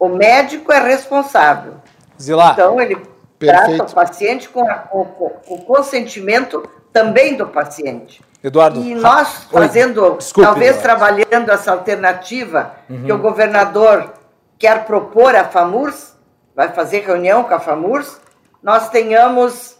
o 0.00 0.08
médico 0.08 0.72
é 0.72 0.80
responsável. 0.80 1.74
Zilá. 2.20 2.52
Então, 2.52 2.80
ele 2.80 2.96
Perfeito. 3.38 3.76
trata 3.76 3.92
o 3.92 3.94
paciente 3.94 4.48
com, 4.48 4.68
a, 4.68 4.74
com, 4.74 5.04
com, 5.04 5.54
o 5.54 5.58
consentimento 5.64 6.66
também 6.90 7.36
do 7.36 7.46
paciente. 7.46 8.22
Eduardo. 8.42 8.80
E 8.80 8.94
nós 8.94 9.44
fazendo, 9.44 10.16
Desculpe, 10.16 10.48
talvez 10.48 10.78
Eduardo. 10.78 10.82
trabalhando 10.82 11.50
essa 11.50 11.70
alternativa 11.70 12.74
uhum. 12.88 13.04
que 13.04 13.12
o 13.12 13.18
governador 13.18 14.14
quer 14.58 14.86
propor 14.86 15.36
à 15.36 15.44
FAMURS, 15.44 16.16
vai 16.56 16.70
fazer 16.70 17.00
reunião 17.00 17.44
com 17.44 17.54
a 17.54 17.60
FAMURS, 17.60 18.18
nós 18.62 18.88
tenhamos 18.88 19.72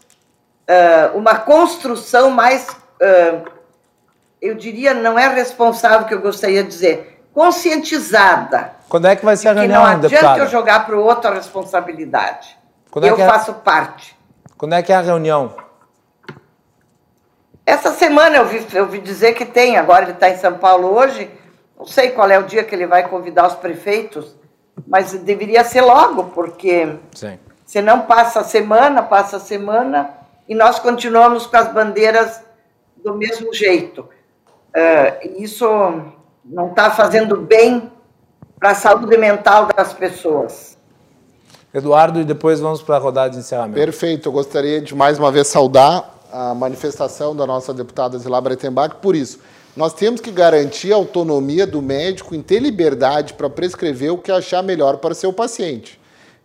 uh, 0.69 1.17
uma 1.17 1.37
construção 1.37 2.31
mais, 2.31 2.69
uh, 2.69 3.51
eu 4.41 4.55
diria, 4.55 4.93
não 4.93 5.19
é 5.19 5.29
responsável 5.29 6.07
que 6.07 6.15
eu 6.15 6.21
gostaria 6.21 6.63
de 6.63 6.69
dizer, 6.69 7.23
conscientizada 7.33 8.80
quando 8.91 9.07
é 9.07 9.15
que 9.15 9.25
vai 9.25 9.37
ser 9.37 9.51
a 9.51 9.53
reunião, 9.53 9.83
não 9.83 9.89
adianta 9.89 10.09
deputada? 10.09 10.41
eu 10.41 10.49
jogar 10.49 10.85
para 10.85 10.97
o 10.97 11.05
outro 11.05 11.31
a 11.31 11.35
responsabilidade. 11.35 12.59
Quando 12.91 13.05
é 13.05 13.11
eu 13.11 13.15
é 13.15 13.25
faço 13.25 13.55
parte. 13.55 14.19
Quando 14.59 14.75
é 14.75 14.83
que 14.83 14.93
é 14.93 14.97
a 14.97 15.01
reunião? 15.01 15.55
Essa 17.65 17.93
semana 17.93 18.39
eu 18.39 18.47
vi, 18.47 18.67
eu 18.75 18.87
vi 18.89 18.99
dizer 18.99 19.35
que 19.35 19.47
tem, 19.47 19.77
agora 19.77 20.07
ele 20.07 20.13
está 20.13 20.29
em 20.29 20.37
São 20.37 20.55
Paulo 20.55 20.93
hoje. 20.93 21.31
Não 21.79 21.87
sei 21.87 22.11
qual 22.11 22.29
é 22.29 22.39
o 22.41 22.43
dia 22.43 22.65
que 22.65 22.75
ele 22.75 22.85
vai 22.85 23.09
convidar 23.09 23.47
os 23.47 23.55
prefeitos, 23.55 24.35
mas 24.89 25.13
deveria 25.13 25.63
ser 25.63 25.83
logo, 25.83 26.25
porque 26.25 26.97
Sim. 27.15 27.39
senão 27.65 28.01
passa 28.03 28.41
a 28.41 28.45
semana, 28.45 29.05
passa 29.05 29.37
a 29.37 29.41
semana, 29.41 30.11
e 30.49 30.55
nós 30.55 30.81
continuamos 30.81 31.47
com 31.47 31.57
as 31.57 31.73
bandeiras 31.73 32.43
do 32.97 33.15
mesmo 33.15 33.55
jeito. 33.55 34.09
Uh, 34.75 35.41
isso 35.41 35.65
não 36.45 36.71
está 36.71 36.91
fazendo 36.91 37.37
bem 37.37 37.91
para 38.61 38.73
a 38.73 38.75
saúde 38.75 39.17
mental 39.17 39.69
das 39.75 39.95
pessoas. 39.95 40.77
Eduardo, 41.73 42.21
e 42.21 42.25
depois 42.25 42.61
vamos 42.61 42.83
para 42.83 42.97
a 42.97 42.99
rodada 42.99 43.31
de 43.31 43.39
encerramento. 43.39 43.75
Perfeito. 43.75 44.29
Eu 44.29 44.33
gostaria 44.33 44.83
de 44.83 44.95
mais 44.95 45.19
uma 45.19 45.33
vez 45.33 45.47
saudar 45.47 46.21
a 46.31 46.55
manifestação 46.55 47.35
da 47.35 47.47
nossa 47.47 47.73
deputada 47.73 48.19
Zilá 48.19 48.39
Breitenbach 48.39 48.97
por 48.97 49.17
isso. 49.17 49.41
Nós 49.75 49.95
temos 49.95 50.21
que 50.21 50.31
garantir 50.31 50.93
a 50.93 50.97
autonomia 50.97 51.67
do 51.67 51.81
médico 51.81 52.35
em 52.35 52.43
ter 52.43 52.59
liberdade 52.59 53.33
para 53.33 53.49
prescrever 53.49 54.13
o 54.13 54.19
que 54.19 54.31
achar 54.31 54.63
melhor 54.63 54.99
para 54.99 55.13
o 55.13 55.15
seu 55.15 55.33
paciente. 55.33 55.99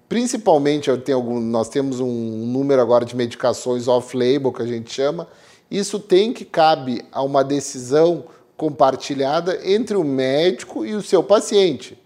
Principalmente, 0.07 0.89
eu 0.89 1.01
tenho 1.01 1.17
algum, 1.17 1.39
nós 1.39 1.67
temos 1.67 1.99
um 1.99 2.05
número 2.07 2.79
agora 2.81 3.03
de 3.03 3.15
medicações 3.15 3.87
off-label, 3.87 4.53
que 4.53 4.61
a 4.61 4.67
gente 4.67 4.93
chama. 4.93 5.27
Isso 5.69 5.99
tem 5.99 6.31
que 6.31 6.45
cabe 6.45 7.03
a 7.11 7.23
uma 7.23 7.43
decisão 7.43 8.25
compartilhada 8.55 9.59
entre 9.63 9.97
o 9.97 10.03
médico 10.03 10.85
e 10.85 10.93
o 10.93 11.01
seu 11.01 11.23
paciente. 11.23 12.04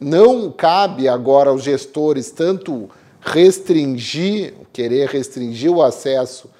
Não 0.00 0.50
cabe 0.50 1.08
agora 1.08 1.50
aos 1.50 1.62
gestores 1.62 2.30
tanto 2.30 2.88
restringir, 3.20 4.54
querer 4.72 5.08
restringir 5.08 5.70
o 5.70 5.82
acesso 5.82 6.50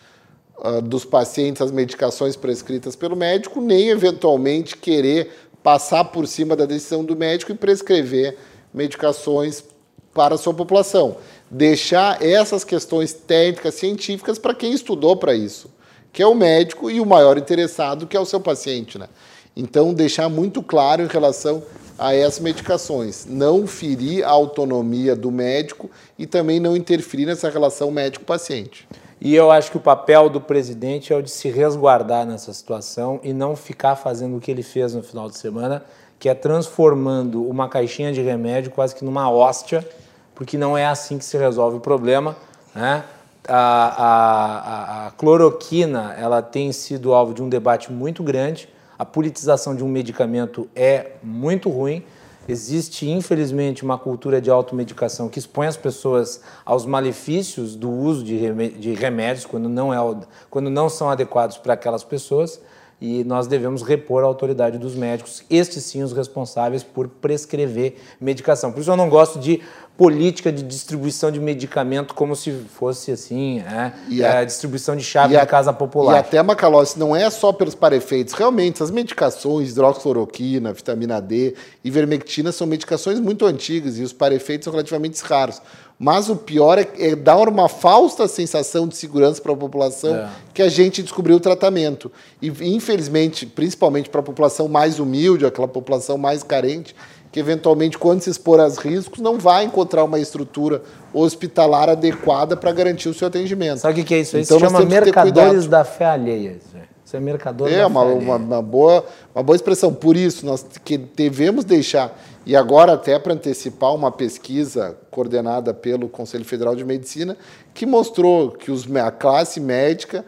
uh, 0.58 0.82
dos 0.82 1.06
pacientes 1.06 1.62
às 1.62 1.70
medicações 1.70 2.36
prescritas 2.36 2.94
pelo 2.94 3.16
médico, 3.16 3.60
nem 3.62 3.88
eventualmente 3.88 4.76
querer 4.76 5.30
passar 5.62 6.04
por 6.04 6.26
cima 6.26 6.54
da 6.54 6.66
decisão 6.66 7.02
do 7.02 7.16
médico 7.16 7.52
e 7.52 7.54
prescrever 7.54 8.36
medicações 8.72 9.64
para 10.12 10.34
a 10.34 10.38
sua 10.38 10.52
população. 10.52 11.16
Deixar 11.50 12.22
essas 12.22 12.62
questões 12.62 13.12
técnicas, 13.12 13.74
científicas, 13.74 14.38
para 14.38 14.54
quem 14.54 14.72
estudou 14.72 15.16
para 15.16 15.34
isso, 15.34 15.70
que 16.12 16.22
é 16.22 16.26
o 16.26 16.34
médico 16.34 16.90
e 16.90 17.00
o 17.00 17.06
maior 17.06 17.38
interessado, 17.38 18.06
que 18.06 18.16
é 18.16 18.20
o 18.20 18.26
seu 18.26 18.40
paciente. 18.40 18.98
Né? 18.98 19.08
Então, 19.56 19.92
deixar 19.94 20.28
muito 20.28 20.62
claro 20.62 21.02
em 21.02 21.08
relação 21.08 21.62
a 22.00 22.14
essas 22.14 22.40
medicações. 22.40 23.26
Não 23.26 23.66
ferir 23.66 24.24
a 24.24 24.30
autonomia 24.30 25.14
do 25.14 25.30
médico 25.30 25.90
e 26.18 26.26
também 26.26 26.58
não 26.58 26.74
interferir 26.74 27.26
nessa 27.26 27.50
relação 27.50 27.90
médico-paciente. 27.90 28.88
E 29.20 29.34
eu 29.34 29.50
acho 29.50 29.70
que 29.70 29.76
o 29.76 29.80
papel 29.80 30.30
do 30.30 30.40
presidente 30.40 31.12
é 31.12 31.16
o 31.16 31.22
de 31.22 31.30
se 31.30 31.50
resguardar 31.50 32.24
nessa 32.24 32.54
situação 32.54 33.20
e 33.22 33.34
não 33.34 33.54
ficar 33.54 33.96
fazendo 33.96 34.38
o 34.38 34.40
que 34.40 34.50
ele 34.50 34.62
fez 34.62 34.94
no 34.94 35.02
final 35.02 35.28
de 35.28 35.36
semana, 35.36 35.84
que 36.18 36.26
é 36.26 36.34
transformando 36.34 37.46
uma 37.46 37.68
caixinha 37.68 38.12
de 38.12 38.22
remédio 38.22 38.70
quase 38.70 38.94
que 38.94 39.04
numa 39.04 39.30
hóstia, 39.30 39.86
porque 40.34 40.56
não 40.56 40.78
é 40.78 40.86
assim 40.86 41.18
que 41.18 41.24
se 41.24 41.36
resolve 41.36 41.76
o 41.76 41.80
problema. 41.80 42.34
Né? 42.74 43.04
A, 43.46 43.56
a, 43.56 45.04
a, 45.04 45.06
a 45.08 45.10
cloroquina 45.10 46.14
ela 46.18 46.40
tem 46.40 46.72
sido 46.72 47.12
alvo 47.12 47.34
de 47.34 47.42
um 47.42 47.48
debate 47.48 47.92
muito 47.92 48.22
grande 48.22 48.70
a 49.00 49.04
politização 49.06 49.74
de 49.74 49.82
um 49.82 49.88
medicamento 49.88 50.68
é 50.76 51.12
muito 51.22 51.70
ruim. 51.70 52.04
Existe, 52.46 53.08
infelizmente, 53.08 53.82
uma 53.82 53.96
cultura 53.96 54.42
de 54.42 54.50
automedicação 54.50 55.26
que 55.26 55.38
expõe 55.38 55.68
as 55.68 55.76
pessoas 55.78 56.42
aos 56.66 56.84
malefícios 56.84 57.74
do 57.74 57.90
uso 57.90 58.22
de 58.22 58.92
remédios 58.92 59.46
quando 59.46 59.70
não, 59.70 59.94
é, 59.94 60.16
quando 60.50 60.68
não 60.68 60.90
são 60.90 61.08
adequados 61.08 61.56
para 61.56 61.72
aquelas 61.72 62.04
pessoas 62.04 62.60
e 63.00 63.24
nós 63.24 63.46
devemos 63.46 63.80
repor 63.80 64.22
a 64.22 64.26
autoridade 64.26 64.76
dos 64.76 64.94
médicos, 64.94 65.42
estes 65.48 65.84
sim 65.84 66.02
os 66.02 66.12
responsáveis 66.12 66.82
por 66.82 67.08
prescrever 67.08 67.96
medicação. 68.20 68.70
Por 68.70 68.80
isso 68.80 68.90
eu 68.90 68.96
não 68.96 69.08
gosto 69.08 69.38
de 69.38 69.62
política 70.00 70.50
de 70.50 70.62
distribuição 70.62 71.30
de 71.30 71.38
medicamento 71.38 72.14
como 72.14 72.34
se 72.34 72.50
fosse 72.52 73.12
assim, 73.12 73.58
é, 73.58 73.92
e 74.08 74.24
a, 74.24 74.36
é, 74.36 74.44
distribuição 74.46 74.96
de 74.96 75.04
chave 75.04 75.36
de 75.36 75.46
casa 75.46 75.74
popular. 75.74 76.16
E 76.16 76.18
até, 76.20 76.42
Macalossi, 76.42 76.98
não 76.98 77.14
é 77.14 77.28
só 77.28 77.52
pelos 77.52 77.74
parefeitos. 77.74 78.32
Realmente, 78.32 78.82
as 78.82 78.90
medicações, 78.90 79.72
hidroxicloroquina, 79.72 80.72
vitamina 80.72 81.20
D, 81.20 81.54
ivermectina, 81.84 82.50
são 82.50 82.66
medicações 82.66 83.20
muito 83.20 83.44
antigas 83.44 83.98
e 83.98 84.02
os 84.02 84.10
parefeitos 84.10 84.64
são 84.64 84.72
relativamente 84.72 85.20
raros. 85.22 85.60
Mas 85.98 86.30
o 86.30 86.36
pior 86.36 86.78
é, 86.78 86.88
é 86.98 87.14
dar 87.14 87.46
uma 87.46 87.68
falsa 87.68 88.26
sensação 88.26 88.88
de 88.88 88.96
segurança 88.96 89.42
para 89.42 89.52
a 89.52 89.56
população 89.56 90.16
é. 90.16 90.30
que 90.54 90.62
a 90.62 90.68
gente 90.70 91.02
descobriu 91.02 91.36
o 91.36 91.40
tratamento. 91.40 92.10
E, 92.40 92.48
infelizmente, 92.74 93.44
principalmente 93.44 94.08
para 94.08 94.20
a 94.20 94.24
população 94.24 94.66
mais 94.66 94.98
humilde, 94.98 95.44
aquela 95.44 95.68
população 95.68 96.16
mais 96.16 96.42
carente, 96.42 96.96
que 97.32 97.38
eventualmente, 97.38 97.96
quando 97.96 98.20
se 98.22 98.30
expor 98.30 98.58
a 98.58 98.68
riscos, 98.68 99.20
não 99.20 99.38
vai 99.38 99.64
encontrar 99.64 100.02
uma 100.04 100.18
estrutura 100.18 100.82
hospitalar 101.12 101.88
adequada 101.88 102.56
para 102.56 102.72
garantir 102.72 103.08
o 103.08 103.14
seu 103.14 103.28
atendimento. 103.28 103.78
Sabe 103.78 104.00
o 104.00 104.04
que 104.04 104.14
é 104.14 104.20
isso? 104.20 104.36
Então, 104.36 104.56
isso 104.58 104.66
chama 104.66 104.84
mercadores 104.84 105.66
da 105.66 105.84
fé 105.84 106.06
alheia. 106.06 106.58
Isso 107.04 107.16
é 107.16 107.20
mercador 107.20 107.68
é, 107.68 107.78
da 107.78 107.86
uma, 107.86 108.04
fé 108.04 108.12
uma, 108.12 108.36
uma, 108.36 108.62
boa, 108.62 109.04
uma 109.34 109.42
boa 109.42 109.54
expressão. 109.54 109.94
Por 109.94 110.16
isso, 110.16 110.44
nós 110.44 110.64
que 110.84 110.98
devemos 110.98 111.64
deixar, 111.64 112.18
e 112.44 112.56
agora 112.56 112.94
até 112.94 113.18
para 113.18 113.32
antecipar 113.32 113.94
uma 113.94 114.10
pesquisa 114.10 114.96
coordenada 115.10 115.72
pelo 115.72 116.08
Conselho 116.08 116.44
Federal 116.44 116.74
de 116.74 116.84
Medicina, 116.84 117.36
que 117.72 117.86
mostrou 117.86 118.50
que 118.50 118.70
os, 118.70 118.88
a 118.96 119.10
classe 119.10 119.60
médica... 119.60 120.24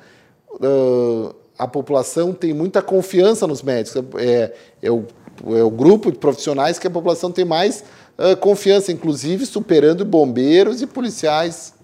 Uh, 0.53 1.35
a 1.59 1.69
população 1.69 2.33
tem 2.33 2.53
muita 2.53 2.83
confiança 2.83 3.47
nos 3.47 3.63
médicos. 3.63 4.03
É, 4.17 4.53
eu 4.83 5.07
é 5.57 5.63
o 5.63 5.71
grupo 5.71 6.11
de 6.13 6.19
profissionais 6.19 6.79
que 6.79 6.87
a 6.87 6.91
população 6.91 7.31
tem 7.31 7.45
mais 7.45 7.85
uh, 8.19 8.37
confiança, 8.37 8.93
inclusive 8.93 9.47
superando 9.47 10.05
bombeiros 10.05 10.83
e 10.83 10.87
policiais. 10.87 11.75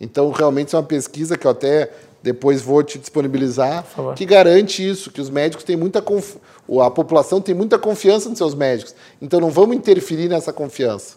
Então, 0.00 0.30
realmente 0.30 0.74
é 0.74 0.78
uma 0.78 0.84
pesquisa 0.84 1.36
que 1.38 1.46
eu 1.46 1.50
até 1.50 1.90
depois 2.22 2.62
vou 2.62 2.82
te 2.82 2.98
disponibilizar, 2.98 3.84
que 4.14 4.24
garante 4.24 4.88
isso, 4.88 5.10
que 5.10 5.20
os 5.20 5.28
médicos 5.28 5.64
têm 5.64 5.76
muita 5.76 6.00
conf... 6.00 6.36
a 6.80 6.90
população 6.90 7.40
tem 7.40 7.54
muita 7.54 7.78
confiança 7.78 8.28
nos 8.28 8.38
seus 8.38 8.54
médicos. 8.54 8.94
Então 9.20 9.40
não 9.40 9.50
vamos 9.50 9.76
interferir 9.76 10.28
nessa 10.28 10.52
confiança. 10.52 11.16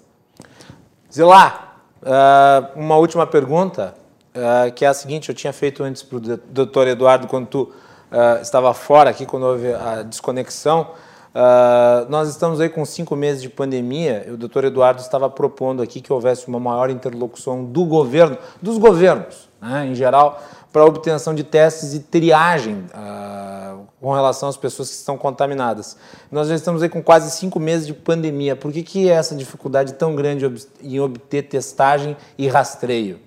Zilá, 1.14 1.78
uh, 2.02 2.80
uma 2.80 2.98
última 2.98 3.28
pergunta, 3.28 3.94
uh, 4.36 4.72
que 4.74 4.84
é 4.84 4.88
a 4.88 4.94
seguinte, 4.94 5.30
eu 5.30 5.36
tinha 5.36 5.54
feito 5.54 5.84
antes 5.84 6.02
para 6.02 6.18
o 6.18 6.20
doutor 6.20 6.88
Eduardo, 6.88 7.28
quando 7.28 7.48
tu 7.48 7.62
uh, 7.62 8.42
estava 8.42 8.74
fora 8.74 9.12
aqui, 9.12 9.26
quando 9.26 9.44
houve 9.44 9.72
a 9.74 10.02
desconexão, 10.02 10.90
Uh, 11.36 12.10
nós 12.10 12.30
estamos 12.30 12.62
aí 12.62 12.70
com 12.70 12.86
cinco 12.86 13.14
meses 13.14 13.42
de 13.42 13.50
pandemia. 13.50 14.26
O 14.32 14.38
doutor 14.38 14.64
Eduardo 14.64 15.02
estava 15.02 15.30
propondo 15.30 15.84
aqui 15.84 16.00
que 16.00 16.14
houvesse 16.14 16.48
uma 16.48 16.62
maior 16.62 16.90
interlocução 16.90 17.66
do 17.66 17.84
governo, 17.84 18.38
dos 18.62 18.78
governos, 18.78 19.50
né, 19.62 19.86
em 19.86 19.94
geral, 19.94 20.42
para 20.72 20.86
obtenção 20.86 21.36
de 21.36 21.44
testes 21.44 21.94
e 21.94 22.00
triagem 22.00 22.86
uh, 22.94 23.86
com 24.00 24.14
relação 24.14 24.48
às 24.48 24.56
pessoas 24.56 24.88
que 24.88 24.96
estão 24.96 25.18
contaminadas. 25.18 25.98
Nós 26.32 26.48
já 26.48 26.56
estamos 26.56 26.82
aí 26.82 26.88
com 26.88 27.04
quase 27.04 27.30
cinco 27.32 27.60
meses 27.60 27.86
de 27.86 27.94
pandemia. 27.94 28.56
Por 28.56 28.72
que, 28.72 28.82
que 28.82 29.10
é 29.10 29.14
essa 29.14 29.36
dificuldade 29.36 29.96
tão 29.96 30.16
grande 30.16 30.46
em 30.82 31.02
obter 31.02 31.42
testagem 31.44 32.16
e 32.38 32.48
rastreio? 32.48 33.20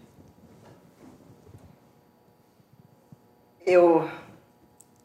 Eu 3.67 4.09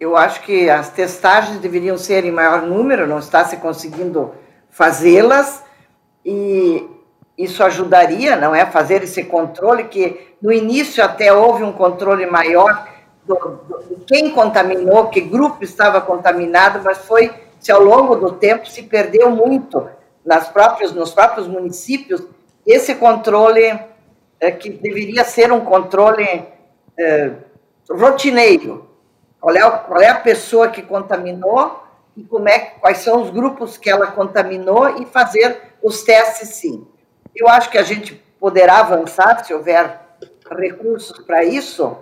eu 0.03 0.17
acho 0.17 0.41
que 0.41 0.69
as 0.69 0.89
testagens 0.89 1.59
deveriam 1.59 1.97
ser 1.97 2.25
em 2.25 2.31
maior 2.31 2.61
número, 2.63 3.07
não 3.07 3.19
está 3.19 3.45
se 3.45 3.57
conseguindo 3.57 4.33
fazê-las, 4.69 5.63
e 6.25 6.85
isso 7.37 7.63
ajudaria, 7.63 8.35
não 8.35 8.53
é? 8.53 8.65
Fazer 8.65 9.01
esse 9.03 9.23
controle, 9.23 9.85
que 9.85 10.35
no 10.41 10.51
início 10.51 11.03
até 11.03 11.31
houve 11.31 11.63
um 11.63 11.71
controle 11.71 12.25
maior 12.25 12.85
do, 13.25 13.35
do, 13.35 13.95
de 13.95 14.05
quem 14.05 14.31
contaminou, 14.31 15.07
que 15.07 15.21
grupo 15.21 15.63
estava 15.63 16.01
contaminado, 16.01 16.81
mas 16.83 16.97
foi 16.99 17.31
se 17.59 17.71
ao 17.71 17.81
longo 17.81 18.17
do 18.17 18.33
tempo 18.33 18.67
se 18.67 18.83
perdeu 18.83 19.31
muito 19.31 19.87
nas 20.25 20.49
próprios, 20.49 20.91
nos 20.91 21.13
próprios 21.13 21.47
municípios 21.47 22.21
esse 22.67 22.95
controle 22.95 23.79
é, 24.39 24.51
que 24.51 24.69
deveria 24.69 25.23
ser 25.23 25.51
um 25.51 25.61
controle 25.61 26.43
é, 26.99 27.31
rotineiro, 27.89 28.92
qual 29.43 29.53
é, 29.57 29.69
qual 29.69 30.01
é 30.01 30.07
a 30.07 30.15
pessoa 30.15 30.69
que 30.69 30.81
contaminou 30.81 31.83
e 32.15 32.23
como 32.23 32.47
é, 32.47 32.59
quais 32.59 32.99
são 32.99 33.21
os 33.21 33.29
grupos 33.29 33.77
que 33.77 33.89
ela 33.89 34.07
contaminou 34.07 35.01
e 35.01 35.05
fazer 35.05 35.73
os 35.83 36.01
testes 36.01 36.47
sim. 36.47 36.87
Eu 37.35 37.49
acho 37.49 37.69
que 37.69 37.77
a 37.77 37.83
gente 37.83 38.13
poderá 38.39 38.79
avançar 38.79 39.43
se 39.43 39.53
houver 39.53 39.99
recursos 40.57 41.19
para 41.25 41.43
isso. 41.43 41.97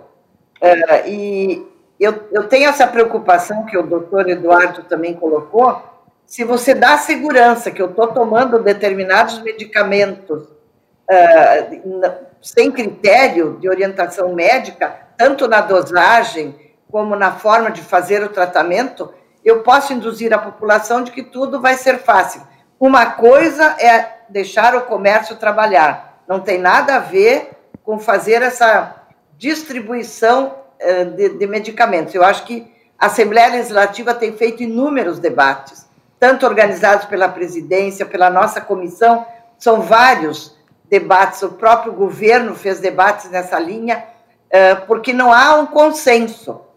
É, 0.60 1.08
e 1.10 1.66
eu, 1.98 2.28
eu 2.30 2.46
tenho 2.46 2.68
essa 2.68 2.86
preocupação 2.86 3.66
que 3.66 3.76
o 3.76 3.82
doutor 3.82 4.28
Eduardo 4.28 4.84
também 4.84 5.14
colocou. 5.14 5.82
Se 6.24 6.44
você 6.44 6.72
dá 6.74 6.96
segurança 6.96 7.72
que 7.72 7.82
eu 7.82 7.90
estou 7.90 8.06
tomando 8.06 8.62
determinados 8.62 9.42
medicamentos 9.42 10.44
uh, 10.44 12.12
sem 12.40 12.70
critério 12.70 13.58
de 13.60 13.68
orientação 13.68 14.32
médica, 14.32 14.96
tanto 15.16 15.48
na 15.48 15.60
dosagem 15.60 16.61
como 16.92 17.16
na 17.16 17.32
forma 17.32 17.70
de 17.70 17.80
fazer 17.80 18.22
o 18.22 18.28
tratamento, 18.28 19.12
eu 19.42 19.62
posso 19.62 19.94
induzir 19.94 20.32
a 20.32 20.38
população 20.38 21.02
de 21.02 21.10
que 21.10 21.22
tudo 21.22 21.60
vai 21.60 21.74
ser 21.74 21.98
fácil. 21.98 22.42
Uma 22.78 23.06
coisa 23.06 23.64
é 23.80 24.18
deixar 24.28 24.76
o 24.76 24.82
comércio 24.82 25.36
trabalhar, 25.36 26.22
não 26.28 26.38
tem 26.38 26.58
nada 26.58 26.96
a 26.96 26.98
ver 26.98 27.50
com 27.82 27.98
fazer 27.98 28.42
essa 28.42 28.94
distribuição 29.38 30.54
uh, 30.80 31.04
de, 31.16 31.30
de 31.30 31.46
medicamentos. 31.46 32.14
Eu 32.14 32.22
acho 32.22 32.44
que 32.44 32.70
a 32.98 33.06
Assembleia 33.06 33.52
Legislativa 33.52 34.14
tem 34.14 34.32
feito 34.32 34.62
inúmeros 34.62 35.18
debates, 35.18 35.88
tanto 36.20 36.46
organizados 36.46 37.06
pela 37.06 37.28
presidência, 37.28 38.06
pela 38.06 38.30
nossa 38.30 38.60
comissão, 38.60 39.26
são 39.58 39.80
vários 39.80 40.56
debates, 40.88 41.42
o 41.42 41.52
próprio 41.52 41.92
governo 41.92 42.54
fez 42.54 42.78
debates 42.78 43.30
nessa 43.30 43.58
linha, 43.58 44.04
eh, 44.50 44.74
porque 44.74 45.12
não 45.12 45.32
há 45.32 45.54
um 45.56 45.66
consenso, 45.66 46.60
eh, 46.60 46.71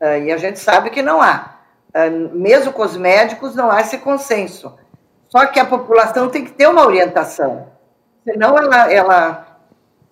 e 0.00 0.32
a 0.32 0.36
gente 0.36 0.58
sabe 0.58 0.90
que 0.90 1.02
não 1.02 1.20
há. 1.20 1.58
Eh, 1.92 2.10
mesmo 2.10 2.72
com 2.72 2.82
os 2.82 2.96
médicos, 2.96 3.54
não 3.54 3.70
há 3.70 3.80
esse 3.80 3.98
consenso. 3.98 4.78
Só 5.28 5.46
que 5.46 5.60
a 5.60 5.64
população 5.64 6.28
tem 6.28 6.44
que 6.44 6.52
ter 6.52 6.68
uma 6.68 6.86
orientação, 6.86 7.68
senão 8.24 8.58
ela, 8.58 8.92
ela, 8.92 9.58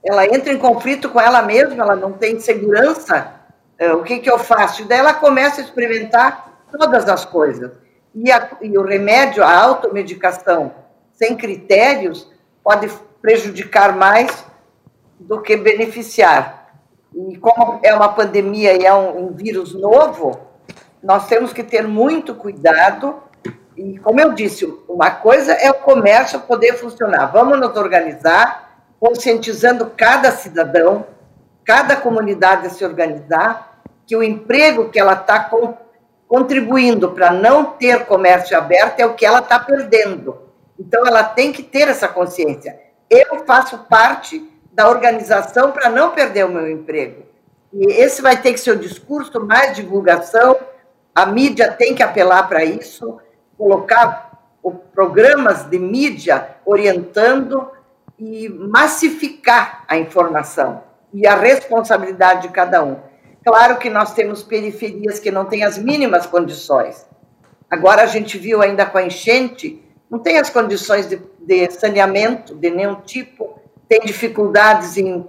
ela 0.05 0.27
entra 0.27 0.53
em 0.53 0.59
conflito 0.59 1.09
com 1.09 1.21
ela 1.21 1.43
mesma, 1.43 1.83
ela 1.83 1.97
não 1.97 2.13
tem 2.13 2.39
segurança 2.39 3.39
é, 3.79 3.93
o 3.93 4.03
que, 4.03 4.19
que 4.19 4.29
eu 4.29 4.39
faço? 4.39 4.83
E 4.83 4.85
daí 4.85 4.99
ela 4.99 5.15
começa 5.15 5.61
a 5.61 5.65
experimentar 5.65 6.65
todas 6.71 7.09
as 7.09 7.25
coisas. 7.25 7.71
E, 8.13 8.31
a, 8.31 8.51
e 8.61 8.77
o 8.77 8.83
remédio, 8.83 9.45
a 9.45 9.57
automedicação, 9.57 10.75
sem 11.13 11.37
critérios, 11.37 12.29
pode 12.63 12.89
prejudicar 13.23 13.95
mais 13.95 14.45
do 15.21 15.41
que 15.41 15.57
beneficiar. 15.57 16.58
E 17.15 17.37
como 17.39 17.81
é 17.83 17.95
uma 17.95 18.11
pandemia 18.11 18.75
e 18.75 18.85
é 18.85 18.93
um, 18.93 19.27
um 19.27 19.33
vírus 19.33 19.75
novo, 19.75 20.39
nós 21.03 21.27
temos 21.27 21.53
que 21.53 21.63
ter 21.63 21.87
muito 21.87 22.35
cuidado. 22.35 23.17
E, 23.77 23.99
como 23.99 24.21
eu 24.21 24.33
disse, 24.33 24.67
uma 24.89 25.11
coisa 25.11 25.53
é 25.53 25.71
o 25.71 25.75
comércio 25.75 26.41
poder 26.41 26.75
funcionar. 26.75 27.27
Vamos 27.27 27.59
nos 27.59 27.77
organizar, 27.77 28.83
conscientizando 29.01 29.93
cada 29.97 30.33
cidadão, 30.33 31.07
cada 31.65 31.97
comunidade 31.97 32.67
a 32.67 32.71
se 32.71 32.85
organizar, 32.85 33.83
que 34.07 34.17
o 34.17 34.23
emprego 34.23 34.91
que 34.91 34.99
ela 34.99 35.13
está 35.13 35.51
contribuindo 36.27 37.13
para 37.13 37.31
não 37.31 37.65
ter 37.65 38.07
comércio 38.07 38.57
aberto 38.57 39.01
é 39.01 39.07
o 39.07 39.15
que 39.15 39.25
ela 39.25 39.39
está 39.39 39.59
perdendo. 39.59 40.49
Então, 40.79 41.07
ela 41.07 41.23
tem 41.23 41.53
que 41.53 41.63
ter 41.63 41.89
essa 41.89 42.09
consciência. 42.09 42.79
Eu 43.09 43.45
faço 43.47 43.79
parte 43.89 44.47
da 44.79 44.89
organização 44.89 45.73
para 45.73 45.91
não 45.91 46.13
perder 46.13 46.47
o 46.47 46.49
meu 46.49 46.71
emprego. 46.71 47.25
E 47.73 47.95
esse 47.95 48.23
vai 48.23 48.41
ter 48.41 48.53
que 48.53 48.61
ser 48.61 48.71
o 48.71 48.79
discurso, 48.79 49.45
mais 49.45 49.75
divulgação. 49.75 50.57
A 51.13 51.27
mídia 51.27 51.73
tem 51.73 51.97
que 51.97 52.03
apelar 52.03 52.45
para 52.49 52.65
isso, 52.65 53.19
colocar 53.57 54.39
programas 54.95 55.65
de 55.65 55.81
mídia 55.81 56.51
orientando 56.65 57.69
e 58.17 58.49
massificar 58.49 59.85
a 59.89 59.99
informação 59.99 60.85
e 61.13 61.27
a 61.27 61.35
responsabilidade 61.35 62.43
de 62.43 62.51
cada 62.51 62.85
um. 62.85 62.99
Claro 63.45 63.79
que 63.79 63.91
nós 63.91 64.15
temos 64.15 64.45
periferias 64.45 65.19
que 65.19 65.33
não 65.33 65.45
têm 65.45 65.65
as 65.65 65.77
mínimas 65.77 66.25
condições. 66.25 67.05
Agora 67.69 68.03
a 68.03 68.07
gente 68.07 68.39
viu 68.39 68.63
ainda 68.63 68.87
com 68.87 68.99
a 68.99 69.03
enchente, 69.03 69.83
não 70.09 70.21
tem 70.21 70.39
as 70.39 70.51
condições 70.51 71.09
de, 71.09 71.21
de 71.41 71.69
saneamento 71.73 72.55
de 72.55 72.71
nenhum 72.71 72.95
tipo, 72.95 73.58
tem 73.89 74.01
dificuldades 74.01 74.97
em 74.97 75.27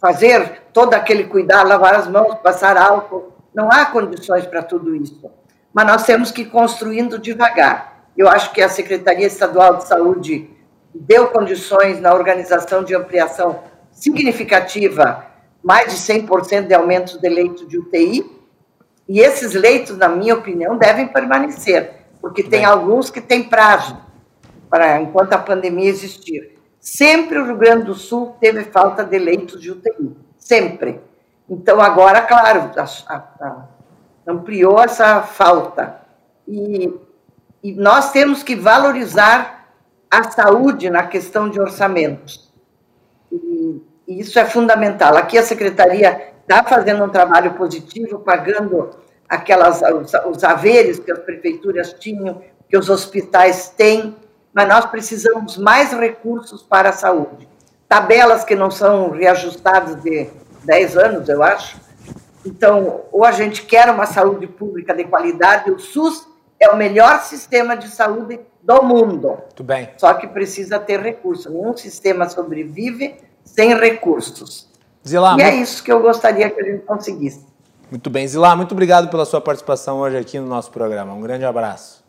fazer 0.00 0.62
todo 0.72 0.94
aquele 0.94 1.24
cuidado, 1.24 1.68
lavar 1.68 1.94
as 1.94 2.08
mãos, 2.08 2.34
passar 2.36 2.76
álcool. 2.76 3.32
Não 3.54 3.70
há 3.70 3.86
condições 3.86 4.46
para 4.46 4.62
tudo 4.62 4.96
isso. 4.96 5.30
Mas 5.72 5.86
nós 5.86 6.04
temos 6.04 6.30
que 6.30 6.42
ir 6.42 6.46
construindo 6.46 7.18
devagar. 7.18 8.06
Eu 8.16 8.28
acho 8.28 8.52
que 8.52 8.60
a 8.60 8.68
Secretaria 8.68 9.26
Estadual 9.26 9.76
de 9.76 9.88
Saúde 9.88 10.50
deu 10.94 11.28
condições 11.28 12.00
na 12.00 12.12
organização 12.14 12.84
de 12.84 12.94
ampliação 12.94 13.62
significativa 13.90 15.32
mais 15.62 15.92
de 15.92 15.98
100% 16.12 16.66
de 16.66 16.74
aumento 16.74 17.20
de 17.20 17.28
leitos 17.28 17.68
de 17.68 17.78
UTI, 17.78 18.24
e 19.08 19.20
esses 19.20 19.54
leitos, 19.54 19.96
na 19.96 20.08
minha 20.08 20.34
opinião, 20.34 20.76
devem 20.76 21.06
permanecer, 21.06 22.06
porque 22.20 22.42
tem 22.42 22.60
Bem. 22.60 22.64
alguns 22.64 23.10
que 23.10 23.20
têm 23.20 23.44
prazo 23.44 23.96
para 24.68 25.00
enquanto 25.00 25.32
a 25.34 25.38
pandemia 25.38 25.88
existir. 25.88 26.51
Sempre 26.82 27.38
o 27.38 27.46
Rio 27.46 27.56
Grande 27.56 27.84
do 27.84 27.94
Sul 27.94 28.36
teve 28.38 28.64
falta 28.64 29.04
de 29.04 29.18
leitos 29.18 29.60
de 29.60 29.70
UTI, 29.70 30.16
sempre. 30.36 31.00
Então, 31.48 31.80
agora, 31.80 32.20
claro, 32.20 32.70
a, 32.76 33.14
a, 33.14 33.68
ampliou 34.26 34.82
essa 34.82 35.22
falta. 35.22 36.02
E, 36.46 36.92
e 37.62 37.72
nós 37.72 38.10
temos 38.10 38.42
que 38.42 38.54
valorizar 38.54 39.72
a 40.10 40.24
saúde 40.24 40.90
na 40.90 41.06
questão 41.06 41.48
de 41.48 41.60
orçamentos. 41.60 42.52
E 43.30 43.80
e 44.06 44.20
isso 44.20 44.38
é 44.38 44.44
fundamental. 44.44 45.16
Aqui 45.16 45.38
a 45.38 45.42
secretaria 45.42 46.32
está 46.42 46.62
fazendo 46.64 47.04
um 47.04 47.08
trabalho 47.08 47.54
positivo, 47.54 48.18
pagando 48.18 48.90
aquelas 49.28 49.80
os, 49.82 50.12
os 50.26 50.44
haveres 50.44 50.98
que 50.98 51.10
as 51.10 51.18
prefeituras 51.20 51.94
tinham, 51.94 52.42
que 52.68 52.76
os 52.76 52.90
hospitais 52.90 53.70
têm, 53.70 54.14
mas 54.52 54.68
nós 54.68 54.84
precisamos 54.86 55.56
mais 55.56 55.92
recursos 55.92 56.62
para 56.62 56.90
a 56.90 56.92
saúde. 56.92 57.48
Tabelas 57.88 58.44
que 58.44 58.54
não 58.54 58.70
são 58.70 59.10
reajustadas 59.10 60.02
de 60.02 60.28
10 60.64 60.96
anos, 60.96 61.28
eu 61.28 61.42
acho. 61.42 61.80
Então, 62.44 63.02
ou 63.12 63.24
a 63.24 63.32
gente 63.32 63.62
quer 63.62 63.88
uma 63.90 64.06
saúde 64.06 64.46
pública 64.46 64.94
de 64.94 65.04
qualidade, 65.04 65.70
o 65.70 65.78
SUS 65.78 66.26
é 66.58 66.68
o 66.68 66.76
melhor 66.76 67.20
sistema 67.20 67.76
de 67.76 67.88
saúde 67.88 68.40
do 68.62 68.82
mundo. 68.82 69.28
Muito 69.28 69.64
bem. 69.64 69.90
Só 69.96 70.14
que 70.14 70.26
precisa 70.26 70.78
ter 70.78 71.00
recursos. 71.00 71.52
Nenhum 71.52 71.76
sistema 71.76 72.28
sobrevive 72.28 73.16
sem 73.44 73.74
recursos. 73.74 74.70
Zilá, 75.06 75.36
e 75.38 75.42
é 75.42 75.54
isso 75.56 75.82
que 75.82 75.90
eu 75.90 76.00
gostaria 76.00 76.48
que 76.48 76.60
a 76.60 76.64
gente 76.64 76.84
conseguisse. 76.84 77.44
Muito 77.90 78.08
bem, 78.08 78.26
Zilá, 78.26 78.56
muito 78.56 78.72
obrigado 78.72 79.10
pela 79.10 79.24
sua 79.24 79.40
participação 79.40 79.98
hoje 79.98 80.16
aqui 80.16 80.38
no 80.38 80.46
nosso 80.46 80.70
programa. 80.70 81.12
Um 81.12 81.20
grande 81.20 81.44
abraço. 81.44 82.01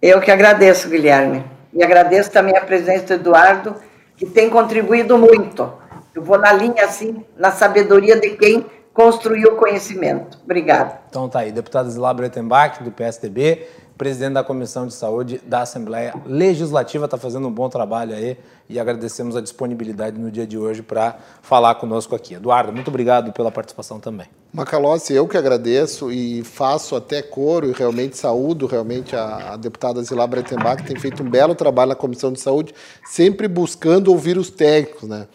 Eu 0.00 0.20
que 0.20 0.30
agradeço, 0.30 0.88
Guilherme. 0.88 1.44
E 1.72 1.82
agradeço 1.82 2.30
também 2.30 2.56
a 2.56 2.60
presença 2.60 3.06
do 3.06 3.14
Eduardo, 3.14 3.76
que 4.16 4.26
tem 4.26 4.48
contribuído 4.48 5.18
muito. 5.18 5.72
Eu 6.14 6.22
vou 6.22 6.38
na 6.38 6.52
linha, 6.52 6.84
assim, 6.84 7.24
na 7.36 7.50
sabedoria 7.50 8.18
de 8.18 8.30
quem 8.30 8.64
construiu 8.92 9.52
o 9.52 9.56
conhecimento. 9.56 10.38
Obrigado. 10.42 10.98
Então 11.10 11.28
tá 11.28 11.40
aí, 11.40 11.52
deputada 11.52 11.90
Zilá 11.90 12.14
Bretenbach, 12.14 12.82
do 12.82 12.90
PSDB, 12.90 13.66
presidente 13.96 14.34
da 14.34 14.44
Comissão 14.44 14.86
de 14.86 14.94
Saúde 14.94 15.40
da 15.46 15.62
Assembleia 15.62 16.14
Legislativa, 16.26 17.06
está 17.06 17.16
fazendo 17.16 17.48
um 17.48 17.52
bom 17.52 17.68
trabalho 17.68 18.14
aí 18.14 18.36
e 18.68 18.78
agradecemos 18.78 19.36
a 19.36 19.40
disponibilidade 19.40 20.18
no 20.18 20.30
dia 20.30 20.46
de 20.46 20.58
hoje 20.58 20.82
para 20.82 21.16
falar 21.40 21.76
conosco 21.76 22.14
aqui. 22.14 22.34
Eduardo, 22.34 22.72
muito 22.72 22.88
obrigado 22.88 23.32
pela 23.32 23.50
participação 23.50 23.98
também. 23.98 24.26
Macalossi, 24.52 25.12
eu 25.12 25.26
que 25.28 25.36
agradeço 25.36 26.10
e 26.10 26.42
faço 26.42 26.96
até 26.96 27.22
coro 27.22 27.68
e 27.68 27.72
realmente 27.72 28.16
saúdo 28.16 28.66
realmente 28.66 29.14
a, 29.14 29.52
a 29.52 29.56
deputada 29.56 30.02
Zilá 30.02 30.26
Breitenbach, 30.26 30.82
que 30.82 30.88
tem 30.88 30.98
feito 30.98 31.22
um 31.22 31.28
belo 31.28 31.54
trabalho 31.54 31.90
na 31.90 31.94
Comissão 31.94 32.32
de 32.32 32.40
Saúde, 32.40 32.74
sempre 33.04 33.48
buscando 33.48 34.08
ouvir 34.08 34.36
os 34.38 34.50
técnicos, 34.50 35.08
né? 35.08 35.26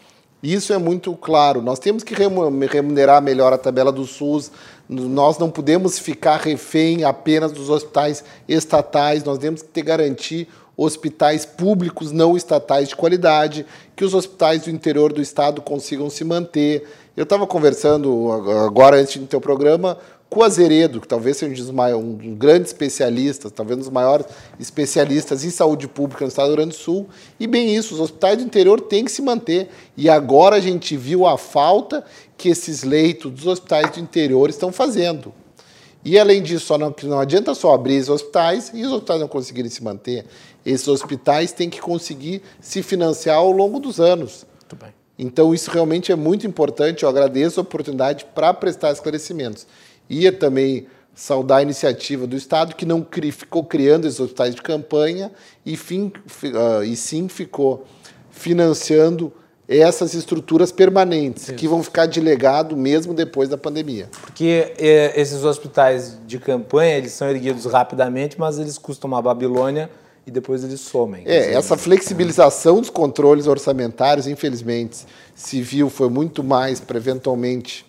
Isso 0.42 0.72
é 0.72 0.78
muito 0.78 1.14
claro. 1.14 1.62
Nós 1.62 1.78
temos 1.78 2.02
que 2.02 2.14
remunerar 2.14 3.22
melhor 3.22 3.52
a 3.52 3.58
tabela 3.58 3.92
do 3.92 4.04
SUS. 4.04 4.50
Nós 4.88 5.38
não 5.38 5.48
podemos 5.48 5.98
ficar 5.98 6.38
refém 6.38 7.04
apenas 7.04 7.52
dos 7.52 7.70
hospitais 7.70 8.24
estatais. 8.48 9.22
Nós 9.22 9.38
temos 9.38 9.62
que 9.62 9.68
ter 9.68 9.82
garantir 9.82 10.48
hospitais 10.76 11.44
públicos 11.44 12.10
não 12.10 12.36
estatais 12.36 12.88
de 12.88 12.96
qualidade, 12.96 13.64
que 13.94 14.04
os 14.04 14.14
hospitais 14.14 14.62
do 14.62 14.70
interior 14.70 15.12
do 15.12 15.20
estado 15.20 15.62
consigam 15.62 16.10
se 16.10 16.24
manter. 16.24 16.88
Eu 17.16 17.22
estava 17.24 17.46
conversando 17.46 18.32
agora 18.66 18.96
antes 18.96 19.18
do 19.18 19.26
teu 19.26 19.40
programa 19.40 19.98
Azeredo, 20.40 21.00
que 21.00 21.08
talvez 21.08 21.36
seja 21.36 21.62
um 21.96 22.14
dos 22.14 22.38
grandes 22.38 22.70
especialistas, 22.70 23.50
talvez 23.50 23.76
um 23.76 23.80
dos 23.80 23.90
maiores 23.90 24.26
especialistas 24.58 25.44
em 25.44 25.50
saúde 25.50 25.88
pública 25.88 26.24
no 26.24 26.28
estado 26.28 26.46
do 26.46 26.50
Rio 26.50 26.56
Grande 26.58 26.76
do 26.76 26.80
Sul. 26.80 27.08
E 27.40 27.46
bem 27.46 27.74
isso, 27.74 27.94
os 27.94 28.00
hospitais 28.00 28.38
do 28.38 28.44
interior 28.44 28.80
têm 28.80 29.04
que 29.04 29.10
se 29.10 29.20
manter. 29.20 29.68
E 29.96 30.08
agora 30.08 30.56
a 30.56 30.60
gente 30.60 30.96
viu 30.96 31.26
a 31.26 31.36
falta 31.36 32.04
que 32.38 32.48
esses 32.48 32.84
leitos 32.84 33.32
dos 33.32 33.46
hospitais 33.46 33.90
do 33.90 34.00
interior 34.00 34.48
estão 34.48 34.70
fazendo. 34.70 35.34
E 36.04 36.18
além 36.18 36.42
disso, 36.42 36.66
só 36.66 36.78
não, 36.78 36.94
não 37.02 37.20
adianta 37.20 37.54
só 37.54 37.74
abrir 37.74 37.98
os 37.98 38.08
hospitais 38.08 38.70
e 38.74 38.84
os 38.84 38.92
hospitais 38.92 39.20
não 39.20 39.28
conseguirem 39.28 39.70
se 39.70 39.82
manter. 39.82 40.24
Esses 40.64 40.86
hospitais 40.88 41.52
têm 41.52 41.68
que 41.68 41.80
conseguir 41.80 42.42
se 42.60 42.82
financiar 42.82 43.36
ao 43.36 43.50
longo 43.50 43.78
dos 43.78 44.00
anos. 44.00 44.46
Então, 45.18 45.54
isso 45.54 45.70
realmente 45.70 46.10
é 46.10 46.16
muito 46.16 46.46
importante. 46.46 47.02
Eu 47.02 47.08
agradeço 47.08 47.60
a 47.60 47.62
oportunidade 47.62 48.26
para 48.34 48.52
prestar 48.52 48.90
esclarecimentos. 48.90 49.66
Ia 50.12 50.30
também 50.30 50.86
saudar 51.14 51.58
a 51.58 51.62
iniciativa 51.62 52.26
do 52.26 52.36
Estado, 52.36 52.74
que 52.74 52.86
não 52.86 53.02
cri, 53.02 53.32
ficou 53.32 53.64
criando 53.64 54.06
esses 54.06 54.20
hospitais 54.20 54.54
de 54.54 54.62
campanha, 54.62 55.30
e, 55.64 55.76
fim, 55.76 56.12
uh, 56.44 56.84
e 56.84 56.94
sim 56.96 57.28
ficou 57.28 57.86
financiando 58.30 59.32
essas 59.68 60.12
estruturas 60.14 60.72
permanentes, 60.72 61.44
Isso. 61.44 61.54
que 61.54 61.68
vão 61.68 61.82
ficar 61.82 62.06
de 62.06 62.20
legado 62.20 62.76
mesmo 62.76 63.14
depois 63.14 63.48
da 63.48 63.56
pandemia. 63.56 64.08
Porque 64.20 64.74
é, 64.78 65.12
esses 65.18 65.44
hospitais 65.44 66.18
de 66.26 66.38
campanha, 66.38 66.98
eles 66.98 67.12
são 67.12 67.28
erguidos 67.28 67.64
rapidamente, 67.64 68.38
mas 68.38 68.58
eles 68.58 68.76
custam 68.76 69.08
uma 69.08 69.22
Babilônia 69.22 69.88
e 70.26 70.30
depois 70.30 70.62
eles 70.64 70.80
somem. 70.80 71.22
É, 71.26 71.40
dizer, 71.40 71.54
essa 71.54 71.76
flexibilização 71.76 72.80
dos 72.80 72.90
controles 72.90 73.46
orçamentários, 73.46 74.26
infelizmente, 74.26 75.06
se 75.34 75.62
viu, 75.62 75.88
foi 75.88 76.08
muito 76.08 76.44
mais 76.44 76.80
para 76.80 76.98
eventualmente 76.98 77.86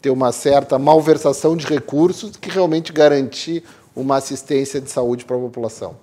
ter 0.00 0.10
uma 0.10 0.32
certa 0.32 0.78
malversação 0.78 1.56
de 1.56 1.66
recursos 1.66 2.36
que 2.36 2.50
realmente 2.50 2.92
garantir 2.92 3.64
uma 3.94 4.16
assistência 4.16 4.80
de 4.80 4.90
saúde 4.90 5.24
para 5.24 5.36
a 5.36 5.40
população. 5.40 5.96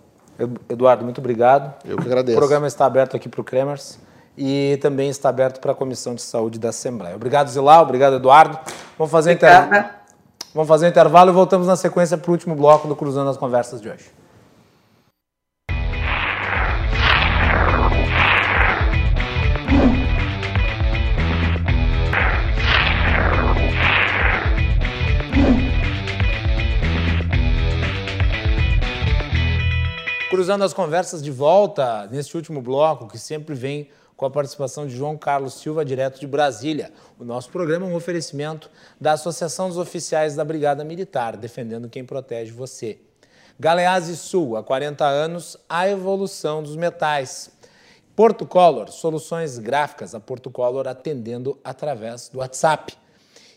Eduardo, 0.68 1.04
muito 1.04 1.20
obrigado. 1.20 1.74
Eu 1.86 1.98
que 1.98 2.08
agradeço. 2.08 2.38
O 2.38 2.40
programa 2.40 2.68
está 2.68 2.86
aberto 2.86 3.16
aqui 3.16 3.30
para 3.30 3.40
o 3.40 3.44
Kremers 3.44 4.00
e 4.38 4.80
também 4.82 5.10
está 5.10 5.30
aberto 5.30 5.60
para 5.60 5.74
a 5.74 5.76
Comissão 5.76 6.16
de 6.16 6.22
Saúde 6.22 6.58
da 6.58 6.70
Assembleia. 6.70 7.16
Obrigado, 7.16 7.50
Zilá. 7.50 7.82
Obrigado, 7.82 8.16
Eduardo. 8.16 8.58
Vamos 8.98 9.12
fazer, 9.12 9.34
inter... 9.34 9.94
Vamos 10.54 10.68
fazer 10.68 10.86
um 10.86 10.90
intervalo 10.90 11.32
e 11.32 11.34
voltamos 11.34 11.68
na 11.68 11.76
sequência 11.76 12.18
para 12.18 12.30
o 12.30 12.32
último 12.32 12.56
bloco 12.56 12.88
do 12.88 12.96
Cruzando 12.96 13.30
as 13.30 13.38
Conversas 13.38 13.82
de 13.82 13.90
hoje. 13.90 14.06
Cruzando 30.34 30.64
as 30.64 30.74
conversas 30.74 31.22
de 31.22 31.30
volta 31.30 32.08
neste 32.08 32.36
último 32.36 32.60
bloco, 32.60 33.08
que 33.08 33.20
sempre 33.20 33.54
vem 33.54 33.88
com 34.18 34.26
a 34.26 34.32
participação 34.32 34.88
de 34.88 34.96
João 34.96 35.16
Carlos 35.16 35.54
Silva, 35.54 35.86
direto 35.86 36.20
de 36.20 36.26
Brasília. 36.26 36.92
O 37.20 37.24
nosso 37.24 37.52
programa 37.52 37.86
é 37.86 37.90
um 37.90 37.94
oferecimento 37.94 38.68
da 39.00 39.12
Associação 39.12 39.68
dos 39.68 39.78
Oficiais 39.78 40.36
da 40.36 40.44
Brigada 40.44 40.84
Militar, 40.84 41.38
defendendo 41.38 41.88
quem 41.88 42.04
protege 42.04 42.52
você. 42.52 42.98
Galeazzi 43.60 44.18
Sul, 44.18 44.58
há 44.58 44.64
40 44.64 45.06
anos, 45.06 45.56
a 45.70 45.88
evolução 45.88 46.64
dos 46.64 46.76
metais. 46.76 47.52
Porto 48.16 48.44
Color, 48.44 48.90
soluções 48.90 49.60
gráficas, 49.60 50.16
a 50.16 50.20
Porto 50.20 50.50
Color 50.50 50.88
atendendo 50.88 51.60
através 51.64 52.28
do 52.30 52.40
WhatsApp. 52.40 52.98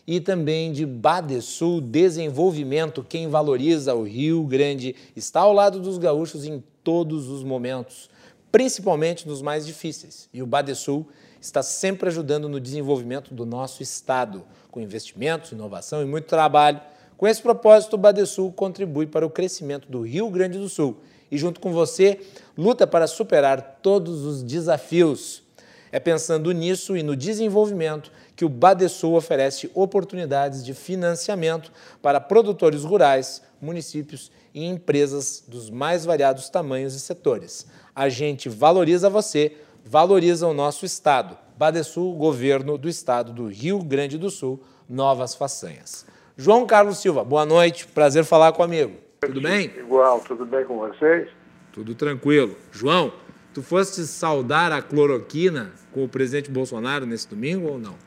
E 0.07 0.21
também 0.21 0.71
de 0.71 0.85
Badesul 0.85 1.81
Desenvolvimento, 1.81 3.03
quem 3.03 3.27
valoriza 3.27 3.93
o 3.93 4.03
Rio 4.03 4.43
Grande, 4.45 4.95
está 5.15 5.41
ao 5.41 5.51
lado 5.51 5.81
dos 5.81 5.97
gaúchos 5.97 6.45
em 6.45 6.63
todos 6.81 7.27
os 7.27 7.43
momentos 7.43 8.09
principalmente 8.51 9.27
nos 9.27 9.41
mais 9.41 9.65
difíceis. 9.65 10.29
E 10.33 10.41
o 10.41 10.47
Badesul 10.47 11.07
está 11.39 11.61
sempre 11.61 12.09
ajudando 12.09 12.49
no 12.49 12.59
desenvolvimento 12.59 13.33
do 13.33 13.45
nosso 13.45 13.83
Estado, 13.83 14.43
com 14.71 14.81
investimentos, 14.81 15.51
inovação 15.51 16.01
e 16.01 16.05
muito 16.05 16.25
trabalho. 16.25 16.81
Com 17.17 17.27
esse 17.27 17.41
propósito, 17.41 17.93
o 17.93 17.99
Badesul 17.99 18.51
contribui 18.51 19.07
para 19.07 19.25
o 19.25 19.29
crescimento 19.29 19.89
do 19.89 20.01
Rio 20.01 20.29
Grande 20.29 20.57
do 20.57 20.69
Sul 20.69 20.97
e, 21.31 21.37
junto 21.37 21.59
com 21.59 21.71
você, 21.71 22.19
luta 22.57 22.87
para 22.87 23.07
superar 23.07 23.79
todos 23.81 24.23
os 24.23 24.43
desafios. 24.43 25.43
É 25.91 25.99
pensando 25.99 26.51
nisso 26.51 26.97
e 26.97 27.03
no 27.03 27.15
desenvolvimento 27.15 28.11
que 28.37 28.45
o 28.45 28.49
Badesul 28.49 29.15
oferece 29.15 29.69
oportunidades 29.73 30.63
de 30.63 30.71
financiamento 30.75 31.71
para 32.03 32.21
produtores 32.21 32.83
rurais, 32.83 33.41
municípios 33.59 34.31
e 34.53 34.63
empresas 34.63 35.43
dos 35.47 35.71
mais 35.71 36.05
variados 36.05 36.47
tamanhos 36.47 36.93
e 36.93 36.99
setores. 36.99 37.65
A 37.95 38.09
gente 38.09 38.47
valoriza 38.47 39.09
você, 39.09 39.57
valoriza 39.83 40.47
o 40.47 40.53
nosso 40.53 40.85
Estado. 40.85 41.35
Badesul, 41.57 42.13
governo 42.13 42.77
do 42.77 42.87
Estado 42.87 43.33
do 43.33 43.47
Rio 43.47 43.79
Grande 43.79 44.19
do 44.19 44.29
Sul, 44.29 44.63
novas 44.87 45.33
façanhas. 45.33 46.05
João 46.37 46.67
Carlos 46.67 46.99
Silva, 46.99 47.23
boa 47.23 47.43
noite, 47.43 47.87
prazer 47.87 48.23
falar 48.23 48.51
com 48.51 48.61
o 48.61 48.65
amigo. 48.65 48.97
Tudo 49.21 49.41
bem? 49.41 49.73
Igual, 49.75 50.19
tudo 50.19 50.45
bem 50.45 50.63
com 50.63 50.77
vocês? 50.77 51.27
Tudo 51.73 51.95
tranquilo. 51.95 52.55
João, 52.71 53.11
tu 53.51 53.63
foste 53.63 54.01
saudar 54.03 54.71
a 54.71 54.79
cloroquina 54.79 55.71
com 55.91 56.03
o 56.03 56.07
presidente 56.07 56.51
Bolsonaro 56.51 57.07
nesse 57.07 57.27
domingo 57.27 57.67
ou 57.67 57.79
não? 57.79 58.06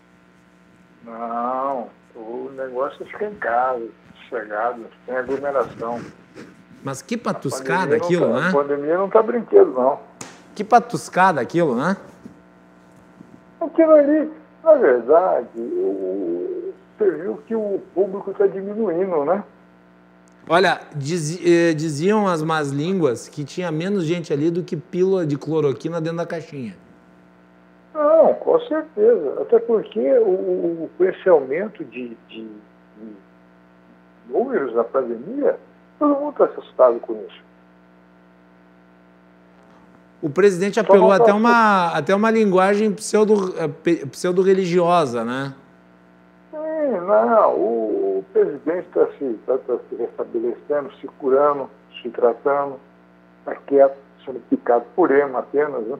Não, 1.05 1.89
o 2.14 2.51
negócio 2.56 3.05
fica 3.06 3.27
em 3.27 3.35
casa, 3.35 3.86
sossegado, 4.22 4.86
sem 5.06 5.16
aglomeração. 5.16 6.01
Mas 6.82 7.02
que 7.02 7.16
patuscada 7.16 7.97
aquilo, 7.97 8.32
tá, 8.32 8.40
né? 8.40 8.48
A 8.48 8.52
pandemia 8.52 8.98
não 8.98 9.09
tá 9.09 9.22
brinquedo, 9.22 9.72
não. 9.72 10.01
Que 10.55 10.64
patuscada 10.64 11.40
aquilo, 11.40 11.74
né? 11.74 11.97
Aquilo 13.60 13.93
ali, 13.93 14.31
na 14.64 14.74
verdade, 14.74 15.48
o, 15.59 16.72
você 16.97 17.10
viu 17.10 17.43
que 17.47 17.55
o 17.55 17.81
público 17.94 18.31
está 18.31 18.47
diminuindo, 18.47 19.24
né? 19.24 19.43
Olha, 20.48 20.81
diz, 20.94 21.39
eh, 21.44 21.74
diziam 21.74 22.27
as 22.27 22.43
más 22.43 22.70
línguas 22.70 23.28
que 23.28 23.44
tinha 23.44 23.70
menos 23.70 24.05
gente 24.05 24.32
ali 24.32 24.51
do 24.51 24.62
que 24.62 24.77
pílula 24.77 25.27
de 25.27 25.36
cloroquina 25.36 26.01
dentro 26.01 26.18
da 26.18 26.27
caixinha. 26.27 26.77
Não, 27.94 28.34
com 28.34 28.60
certeza. 28.60 29.42
Até 29.42 29.58
porque 29.58 30.18
o, 30.18 30.88
com 30.96 31.04
esse 31.04 31.28
aumento 31.28 31.84
de, 31.84 32.16
de, 32.28 32.48
de 32.98 33.16
números 34.28 34.74
da 34.74 34.84
pandemia, 34.84 35.58
Todo 36.00 36.18
mundo 36.18 36.30
está 36.30 36.46
assustado 36.46 36.98
com 37.00 37.12
isso. 37.28 37.42
O 40.22 40.30
presidente 40.30 40.80
apelou 40.80 41.12
até 41.12 41.32
uma, 41.32 41.94
até 41.94 42.14
uma 42.14 42.30
linguagem 42.30 42.90
pseudo-religiosa, 42.92 44.08
pseudo 44.10 44.42
né? 45.26 45.54
Sim, 46.50 47.06
não. 47.06 47.54
O, 47.54 48.18
o 48.18 48.24
presidente 48.32 48.86
está 48.86 49.06
se, 49.18 49.38
tá, 49.46 49.58
tá 49.58 49.76
se 49.90 49.96
restabelecendo, 49.96 50.90
se 51.00 51.06
curando, 51.06 51.68
se 52.00 52.08
tratando, 52.08 52.80
está 53.40 53.54
quieto, 53.66 53.96
sendo 54.24 54.40
picado 54.48 54.86
por 54.96 55.10
ema 55.10 55.40
apenas, 55.40 55.86
né? 55.86 55.98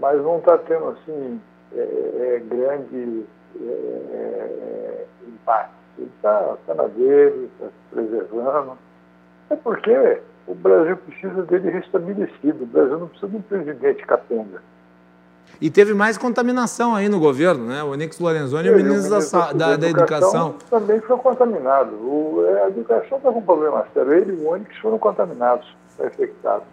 Mas 0.00 0.22
não 0.22 0.38
está 0.38 0.58
tendo, 0.58 0.88
assim, 0.88 1.40
é, 1.74 1.78
é, 1.78 2.42
grande 2.48 3.24
é, 3.60 3.66
é 3.66 5.06
impacto. 5.26 5.74
Ele 5.98 6.10
está 6.16 6.56
tá 6.66 6.74
na 6.74 6.86
dele, 6.88 7.50
está 7.54 7.66
se 7.66 7.94
preservando. 7.94 8.78
É 9.48 9.56
porque 9.56 10.20
o 10.46 10.54
Brasil 10.54 10.96
precisa 10.98 11.42
dele 11.42 11.70
restabelecido. 11.70 12.64
O 12.64 12.66
Brasil 12.66 12.98
não 12.98 13.08
precisa 13.08 13.30
de 13.30 13.36
um 13.36 13.42
presidente 13.42 14.06
capenga. 14.06 14.60
E 15.60 15.70
teve 15.70 15.94
mais 15.94 16.18
contaminação 16.18 16.94
aí 16.94 17.08
no 17.08 17.18
governo, 17.18 17.66
né? 17.66 17.82
O 17.82 17.92
Onix 17.92 18.18
Lorenzoni 18.18 18.68
e 18.68 18.70
o 18.70 18.76
ministro, 18.76 19.18
da, 19.30 19.52
da, 19.52 19.76
da, 19.76 19.88
Educação. 19.88 20.56
Também 20.68 21.00
foi 21.00 21.16
contaminado. 21.16 21.94
O, 21.94 22.44
é, 22.46 22.64
a 22.64 22.68
educação 22.68 23.16
está 23.16 23.32
com 23.32 23.40
problema 23.40 23.86
sério. 23.94 24.12
Ele 24.12 24.32
e 24.32 24.44
o 24.44 24.50
Onix 24.50 24.76
foram 24.78 24.98
contaminados, 24.98 25.66
infectados. 25.98 26.66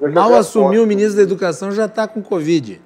Mal 0.00 0.34
assumiu 0.34 0.84
o 0.84 0.86
ministro 0.86 1.16
da 1.16 1.22
Educação, 1.22 1.72
já 1.72 1.86
está 1.86 2.06
com 2.06 2.22
Covid. 2.22 2.80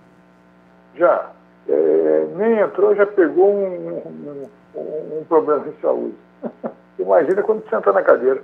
Já. 0.96 1.30
É, 1.68 2.26
nem 2.36 2.58
entrou, 2.58 2.94
já 2.94 3.06
pegou 3.06 3.54
um, 3.54 3.98
um 3.98 4.48
um, 4.74 5.24
problema 5.24 5.60
de 5.60 5.80
saúde. 5.80 6.14
Imagina 6.98 7.42
quando 7.42 7.68
senta 7.68 7.92
na 7.92 8.02
cadeira. 8.02 8.42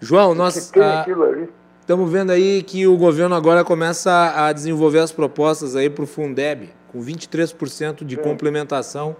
João, 0.00 0.34
nós 0.34 0.56
estamos 0.56 2.10
vendo 2.10 2.30
aí 2.30 2.62
que 2.62 2.86
o 2.86 2.96
governo 2.96 3.34
agora 3.34 3.64
começa 3.64 4.32
a 4.36 4.52
desenvolver 4.52 5.00
as 5.00 5.10
propostas 5.10 5.74
aí 5.74 5.90
para 5.90 6.04
o 6.04 6.06
Fundeb, 6.06 6.70
com 6.92 7.00
23% 7.00 8.04
de 8.04 8.16
Sim. 8.16 8.22
complementação, 8.22 9.16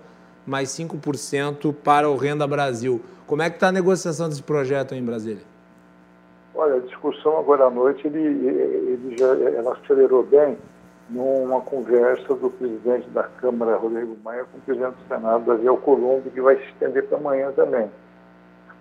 mais 0.46 0.68
5% 0.70 1.74
para 1.74 2.08
o 2.08 2.16
Renda 2.16 2.46
Brasil. 2.46 3.02
Como 3.26 3.42
é 3.42 3.50
que 3.50 3.56
está 3.56 3.68
a 3.68 3.72
negociação 3.72 4.28
desse 4.28 4.42
projeto 4.42 4.94
aí 4.94 5.00
em 5.00 5.04
Brasília? 5.04 5.42
Olha, 6.58 6.74
a 6.74 6.80
discussão 6.80 7.38
agora 7.38 7.66
à 7.66 7.70
noite, 7.70 8.04
ele, 8.04 8.18
ele 8.18 9.16
já 9.16 9.28
ela 9.28 9.74
acelerou 9.74 10.24
bem 10.24 10.58
numa 11.08 11.60
conversa 11.60 12.34
do 12.34 12.50
presidente 12.50 13.08
da 13.10 13.22
Câmara, 13.22 13.76
Rodrigo 13.76 14.16
Maia, 14.24 14.44
com 14.44 14.58
o 14.58 14.60
presidente 14.62 14.96
do 14.96 15.06
Senado, 15.06 15.44
Davi 15.44 15.68
Alcolumbre, 15.68 16.30
que 16.30 16.40
vai 16.40 16.56
se 16.56 16.64
estender 16.64 17.06
para 17.06 17.16
amanhã 17.16 17.52
também. 17.52 17.88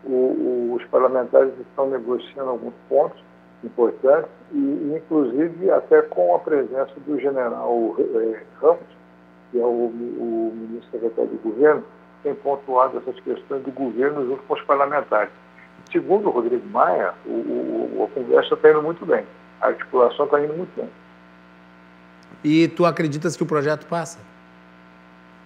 O, 0.04 0.10
o, 0.10 0.74
os 0.74 0.84
parlamentares 0.86 1.54
estão 1.60 1.88
negociando 1.88 2.50
alguns 2.50 2.74
pontos 2.90 3.24
importantes, 3.64 4.32
e, 4.52 4.94
inclusive 4.96 5.70
até 5.70 6.02
com 6.02 6.34
a 6.34 6.40
presença 6.40 6.94
do 7.06 7.20
general 7.20 7.96
eh, 8.00 8.42
Ramos, 8.60 8.80
que 9.52 9.60
é 9.60 9.64
o, 9.64 9.86
o 9.86 10.52
ministro 10.56 10.90
secretário 10.94 11.30
do 11.30 11.44
governo, 11.44 11.84
tem 12.24 12.34
pontuado 12.34 12.98
essas 12.98 13.20
questões 13.20 13.62
do 13.62 13.72
governo 13.72 14.26
junto 14.26 14.42
com 14.48 14.56
os 14.56 14.62
parlamentares. 14.64 15.32
Segundo 15.92 16.28
o 16.28 16.32
Rodrigo 16.32 16.68
Maia, 16.70 17.14
o, 17.26 18.10
a 18.10 18.14
conversa 18.14 18.54
está 18.54 18.70
indo 18.72 18.82
muito 18.82 19.06
bem, 19.06 19.26
a 19.62 19.68
articulação 19.68 20.26
está 20.26 20.44
indo 20.44 20.54
muito 20.54 20.76
bem. 20.76 20.90
E 22.44 22.68
tu 22.68 22.86
acreditas 22.86 23.36
que 23.36 23.44
o 23.44 23.48
projeto 23.48 23.86
passa? 23.88 24.20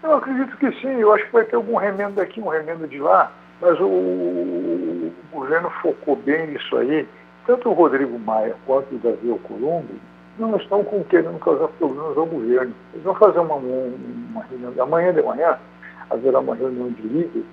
Eu 0.03 0.15
acredito 0.15 0.57
que 0.57 0.71
sim. 0.81 0.99
Eu 0.99 1.13
acho 1.13 1.25
que 1.25 1.31
vai 1.31 1.45
ter 1.45 1.55
algum 1.55 1.75
remendo 1.75 2.15
daqui, 2.15 2.41
um 2.41 2.49
remendo 2.49 2.87
de 2.87 2.99
lá. 2.99 3.31
Mas 3.61 3.79
o, 3.79 3.85
o, 3.85 5.13
o 5.31 5.35
governo 5.35 5.69
focou 5.81 6.15
bem 6.15 6.47
nisso 6.47 6.75
aí 6.77 7.07
tanto 7.45 7.69
o 7.69 7.73
Rodrigo 7.73 8.17
Maia 8.19 8.55
quanto 8.65 8.95
o 8.95 8.99
Davi 8.99 9.29
Alcolumbre 9.29 9.99
não 10.37 10.55
estão 10.57 10.83
com, 10.83 11.03
querendo 11.03 11.39
causar 11.39 11.67
problemas 11.69 12.17
ao 12.17 12.25
governo. 12.25 12.73
Eles 12.93 13.03
vão 13.03 13.15
fazer 13.15 13.39
uma, 13.39 13.55
uma 13.55 14.43
reunião, 14.43 14.73
amanhã 14.83 15.13
de 15.13 15.21
manhã 15.21 15.57
haverá 16.09 16.39
uma 16.39 16.55
reunião 16.55 16.89
de 16.89 17.01
líderes. 17.01 17.45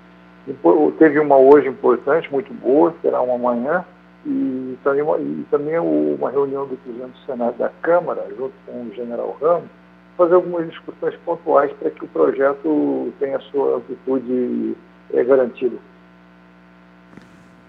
Teve 0.98 1.18
uma 1.18 1.36
hoje 1.36 1.68
importante, 1.68 2.30
muito 2.30 2.52
boa, 2.54 2.94
será 3.02 3.20
uma 3.20 3.34
amanhã, 3.34 3.84
e 4.26 4.76
também, 4.82 5.02
uma, 5.02 5.18
e 5.18 5.46
também 5.50 5.78
uma 5.78 6.30
reunião 6.30 6.66
do 6.66 6.76
presidente 6.76 7.12
do 7.12 7.26
Senado 7.26 7.56
da 7.56 7.70
Câmara, 7.82 8.26
junto 8.36 8.52
com 8.66 8.84
o 8.84 8.94
general 8.94 9.36
Ramos, 9.40 9.68
fazer 10.16 10.34
algumas 10.34 10.68
discussões 10.68 11.14
pontuais 11.24 11.70
para 11.78 11.90
que 11.90 12.04
o 12.04 12.08
projeto 12.08 13.12
tenha 13.20 13.38
sua 13.50 13.76
amplitude 13.76 14.76
é, 15.12 15.22
garantida. 15.22 15.76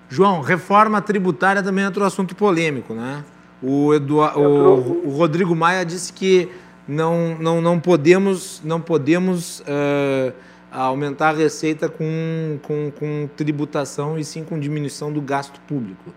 João, 0.09 0.41
reforma 0.41 1.01
tributária 1.01 1.61
também 1.61 1.83
é 1.83 1.87
outro 1.87 2.03
assunto 2.03 2.35
polêmico, 2.35 2.93
né? 2.93 3.23
O, 3.61 3.93
Eduard, 3.93 4.39
o, 4.39 5.07
o 5.07 5.09
Rodrigo 5.11 5.55
Maia 5.55 5.85
disse 5.85 6.11
que 6.11 6.49
não, 6.87 7.37
não, 7.37 7.61
não 7.61 7.79
podemos, 7.79 8.61
não 8.63 8.81
podemos 8.81 9.59
uh, 9.59 10.33
aumentar 10.71 11.29
a 11.29 11.37
receita 11.37 11.89
com, 11.89 12.59
com, 12.63 12.91
com 12.91 13.29
tributação 13.35 14.17
e 14.17 14.23
sim 14.23 14.43
com 14.43 14.59
diminuição 14.59 15.11
do 15.11 15.21
gasto 15.21 15.59
público. 15.61 16.11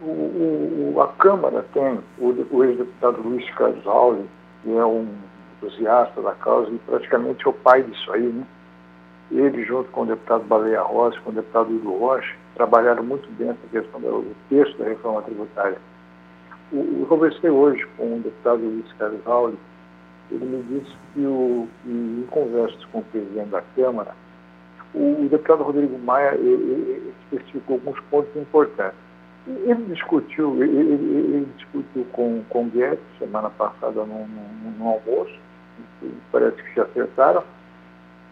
O, 0.00 0.94
o, 0.94 1.00
a 1.00 1.08
Câmara 1.08 1.64
tem 1.72 1.98
o, 2.18 2.46
o 2.50 2.64
ex-deputado 2.64 3.20
Luiz 3.22 3.48
Carlos 3.54 3.82
que 4.62 4.70
é 4.70 4.84
um 4.84 5.08
entusiasta 5.56 6.20
da 6.20 6.32
causa 6.32 6.70
e 6.70 6.78
praticamente 6.78 7.46
é 7.46 7.50
o 7.50 7.52
pai 7.52 7.82
disso 7.82 8.12
aí, 8.12 8.22
né? 8.22 8.46
Ele, 9.30 9.64
junto 9.64 9.90
com 9.90 10.02
o 10.02 10.06
deputado 10.06 10.44
Baleia 10.44 10.82
Rossi, 10.82 11.18
com 11.20 11.30
o 11.30 11.32
deputado 11.32 11.74
Hugo 11.74 11.98
Rocha, 11.98 12.34
trabalharam 12.54 13.02
muito 13.02 13.28
bem 13.32 13.48
essa 13.48 13.66
questão 13.70 14.00
do 14.00 14.36
texto 14.50 14.76
da 14.78 14.84
reforma 14.84 15.22
tributária. 15.22 15.78
O, 16.70 17.00
eu 17.00 17.06
conversei 17.06 17.48
hoje 17.48 17.86
com 17.96 18.16
o 18.16 18.20
deputado 18.20 18.60
Luiz 18.60 18.92
Carlos 18.98 19.20
ele 20.34 20.44
me 20.44 20.62
disse 20.62 20.96
que, 21.12 21.20
o, 21.20 21.68
que 21.82 21.90
em 21.90 22.26
conversas 22.30 22.84
com 22.86 22.98
o 22.98 23.04
presidente 23.04 23.50
da 23.50 23.62
Câmara, 23.76 24.14
o, 24.94 25.28
deputado 25.28 25.62
Rodrigo 25.62 25.98
Maia 25.98 26.34
ele, 26.34 26.50
ele 26.50 27.14
especificou 27.24 27.76
alguns 27.76 28.00
pontos 28.10 28.34
importantes. 28.36 28.98
Ele 29.46 29.84
discutiu, 29.86 30.62
ele, 30.62 30.76
ele, 30.78 31.48
discutiu 31.56 32.06
com, 32.12 32.42
com 32.48 32.64
o 32.64 32.70
Guedes 32.70 33.00
semana 33.18 33.50
passada 33.50 34.04
no, 34.04 34.26
no, 34.26 34.70
no 34.78 34.88
almoço, 34.88 35.34
parece 36.30 36.56
que 36.62 36.74
se 36.74 36.80
acertaram, 36.80 37.42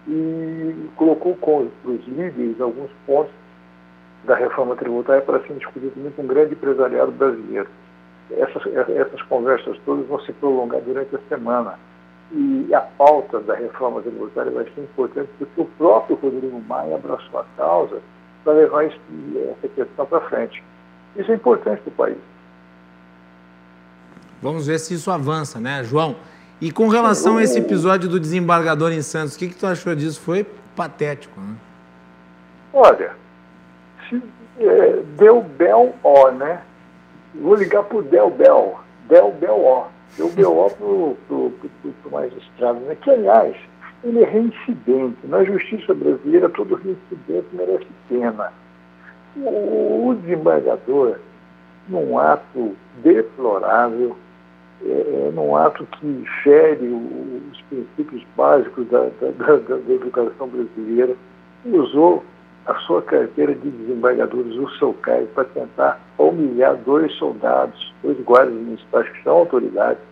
e 0.07 0.89
colocou 0.97 1.35
com 1.37 1.69
os 1.85 2.07
líderes 2.07 2.61
alguns 2.61 2.91
pontos 3.07 3.33
da 4.25 4.35
reforma 4.35 4.77
tributária 4.77 5.23
para 5.23 5.41
ser 5.41 5.55
discutido 5.55 5.91
também 5.93 6.13
com 6.13 6.23
o 6.23 6.27
grande 6.27 6.53
empresariado 6.53 7.13
brasileiro. 7.13 7.69
Essas, 8.31 8.63
essas 8.67 9.23
conversas 9.23 9.79
todas 9.85 10.07
vão 10.07 10.21
se 10.21 10.33
prolongar 10.35 10.81
durante 10.83 11.15
a 11.17 11.19
semana. 11.29 11.79
E 12.33 12.73
a 12.73 12.81
pauta 12.81 13.41
da 13.41 13.55
reforma 13.55 14.01
tributária 14.03 14.53
vai 14.53 14.65
ser 14.65 14.83
importante 14.83 15.29
porque 15.39 15.61
o 15.61 15.65
próprio 15.65 16.17
Rodrigo 16.17 16.61
Maia 16.61 16.95
abraçou 16.95 17.41
a 17.41 17.45
causa 17.57 18.01
para 18.45 18.53
levar 18.53 18.85
essa 18.85 19.69
questão 19.75 20.07
para 20.07 20.21
frente. 20.29 20.63
Isso 21.17 21.31
é 21.31 21.35
importante 21.35 21.81
para 21.83 21.91
o 21.91 21.95
país. 21.95 22.19
Vamos 24.41 24.67
ver 24.67 24.79
se 24.79 24.95
isso 24.95 25.11
avança, 25.11 25.61
né, 25.61 25.83
João? 25.85 26.17
E 26.61 26.71
com 26.71 26.89
relação 26.89 27.39
a 27.39 27.43
esse 27.43 27.59
episódio 27.59 28.09
do 28.09 28.21
desembargador 28.21 28.93
em 28.93 29.03
Santos, 29.03 29.35
o 29.35 29.39
que, 29.39 29.49
que 29.49 29.55
tu 29.55 29.67
achou 29.67 29.95
disso? 29.95 30.21
Foi 30.21 30.47
patético, 30.77 31.41
né? 31.41 31.57
Olha, 32.73 33.13
se, 34.09 34.23
é, 34.59 35.03
deu 35.17 35.43
Bel 35.43 35.95
O, 36.03 36.31
né? 36.31 36.63
Vou 37.35 37.55
ligar 37.55 37.83
para 37.85 37.97
o 37.99 38.03
Del 38.03 38.31
Bel, 38.31 38.79
Del 39.09 39.33
Bel 39.33 39.57
O. 39.57 39.85
Deu 40.17 40.29
Bel 40.31 40.53
O 40.53 41.17
para 41.27 41.37
o 41.37 42.11
magistrado, 42.11 42.81
né? 42.81 42.97
Que, 42.97 43.11
aliás, 43.11 43.57
ele 44.03 44.23
é 44.23 44.27
reincidente. 44.27 45.19
Na 45.25 45.45
justiça 45.45 45.95
brasileira, 45.95 46.49
todo 46.49 46.75
reincidente 46.75 47.47
merece 47.53 47.87
pena. 48.09 48.53
O, 49.37 50.09
o 50.09 50.15
desembargador, 50.15 51.19
num 51.89 52.19
ato 52.19 52.75
deplorável, 53.03 54.17
é, 54.85 54.89
é, 54.89 55.31
num 55.33 55.55
ato 55.57 55.87
que 55.87 56.25
fere 56.43 56.89
os 56.89 57.61
princípios 57.63 58.25
básicos 58.37 58.89
da, 58.89 59.09
da, 59.21 59.31
da, 59.31 59.77
da 59.77 59.93
educação 59.93 60.49
brasileira, 60.49 61.15
usou 61.67 62.25
a 62.67 62.75
sua 62.81 63.03
carteira 63.03 63.55
de 63.55 63.71
desembargadores, 63.71 64.55
o 64.57 64.69
seu 64.79 64.93
cargo, 64.95 65.27
para 65.29 65.45
tentar 65.45 66.01
humilhar 66.19 66.77
dois 66.77 67.13
soldados, 67.15 67.93
dois 68.03 68.19
guardas 68.21 68.55
municipais 68.55 69.09
que 69.09 69.23
são 69.23 69.39
autoridades. 69.39 70.03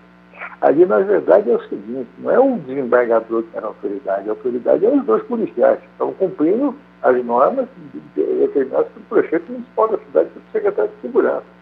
Ali, 0.60 0.86
na 0.86 0.98
verdade, 0.98 1.50
é 1.50 1.54
o 1.54 1.68
seguinte: 1.68 2.08
não 2.18 2.30
é 2.30 2.38
o 2.38 2.58
desembargador 2.58 3.42
que 3.44 3.56
era 3.56 3.66
autoridade, 3.66 4.28
a 4.28 4.32
autoridade 4.32 4.86
é 4.86 4.88
os 4.88 5.04
dois 5.04 5.22
policiais, 5.24 5.78
que 5.80 5.86
estão 5.86 6.12
cumprindo 6.14 6.74
as 7.02 7.24
normas 7.24 7.68
determinadas 8.14 8.88
pelo 8.88 9.06
prefeito 9.08 9.52
municipal 9.52 9.88
da 9.88 9.98
cidade 9.98 10.30
pelo 10.30 10.44
secretário 10.52 10.90
de 10.90 11.00
segurança. 11.00 11.58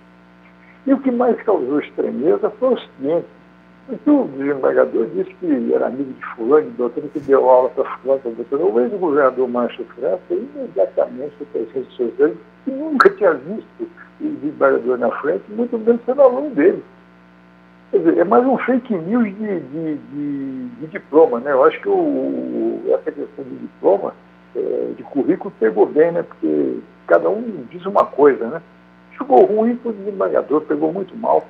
E 0.86 0.92
o 0.94 1.00
que 1.00 1.10
mais 1.10 1.36
causou 1.42 1.80
estranheza 1.80 2.48
foi 2.58 2.74
o 2.74 2.78
seguinte: 2.78 3.26
porque 3.86 4.10
o 4.10 4.24
desembargador 4.24 5.06
disse 5.14 5.32
que 5.34 5.72
era 5.72 5.86
amigo 5.86 6.12
de 6.12 6.24
fulano, 6.34 6.68
de 6.68 6.76
doutor, 6.76 7.04
que 7.12 7.20
deu 7.20 7.48
aula 7.48 7.68
para 7.70 7.84
fulano, 7.98 8.20
para 8.20 8.32
doutor. 8.32 8.60
O 8.60 8.80
ex-governador 8.80 9.48
Mancha 9.48 9.84
França 9.94 10.20
imediatamente 10.30 11.32
para 11.52 11.60
as 11.62 11.70
redes 11.70 12.38
que 12.64 12.70
nunca 12.70 13.10
tinha 13.10 13.32
visto 13.34 13.88
o 14.20 14.28
desembargador 14.28 14.98
na 14.98 15.10
frente, 15.20 15.44
muito 15.50 15.78
menos 15.78 16.00
sendo 16.04 16.20
aluno 16.20 16.50
dele. 16.50 16.82
Quer 17.92 17.98
dizer, 17.98 18.18
é 18.18 18.24
mais 18.24 18.44
um 18.44 18.58
fake 18.58 18.92
news 18.92 19.24
de, 19.36 19.60
de, 19.60 19.94
de, 19.96 20.68
de 20.68 20.86
diploma, 20.88 21.38
né? 21.38 21.52
Eu 21.52 21.62
acho 21.62 21.80
que 21.80 21.88
o, 21.88 22.82
essa 22.88 23.12
questão 23.12 23.44
de 23.44 23.56
diploma, 23.56 24.12
é, 24.56 24.92
de 24.96 25.02
currículo, 25.04 25.54
pegou 25.60 25.86
bem, 25.86 26.10
né? 26.10 26.24
Porque 26.24 26.80
cada 27.06 27.30
um 27.30 27.64
diz 27.70 27.86
uma 27.86 28.04
coisa, 28.04 28.48
né? 28.48 28.62
Ficou 29.12 29.44
ruim 29.44 29.76
para 29.76 29.90
o 29.90 29.94
desembargador, 29.94 30.62
pegou 30.62 30.92
muito 30.92 31.16
mal 31.16 31.44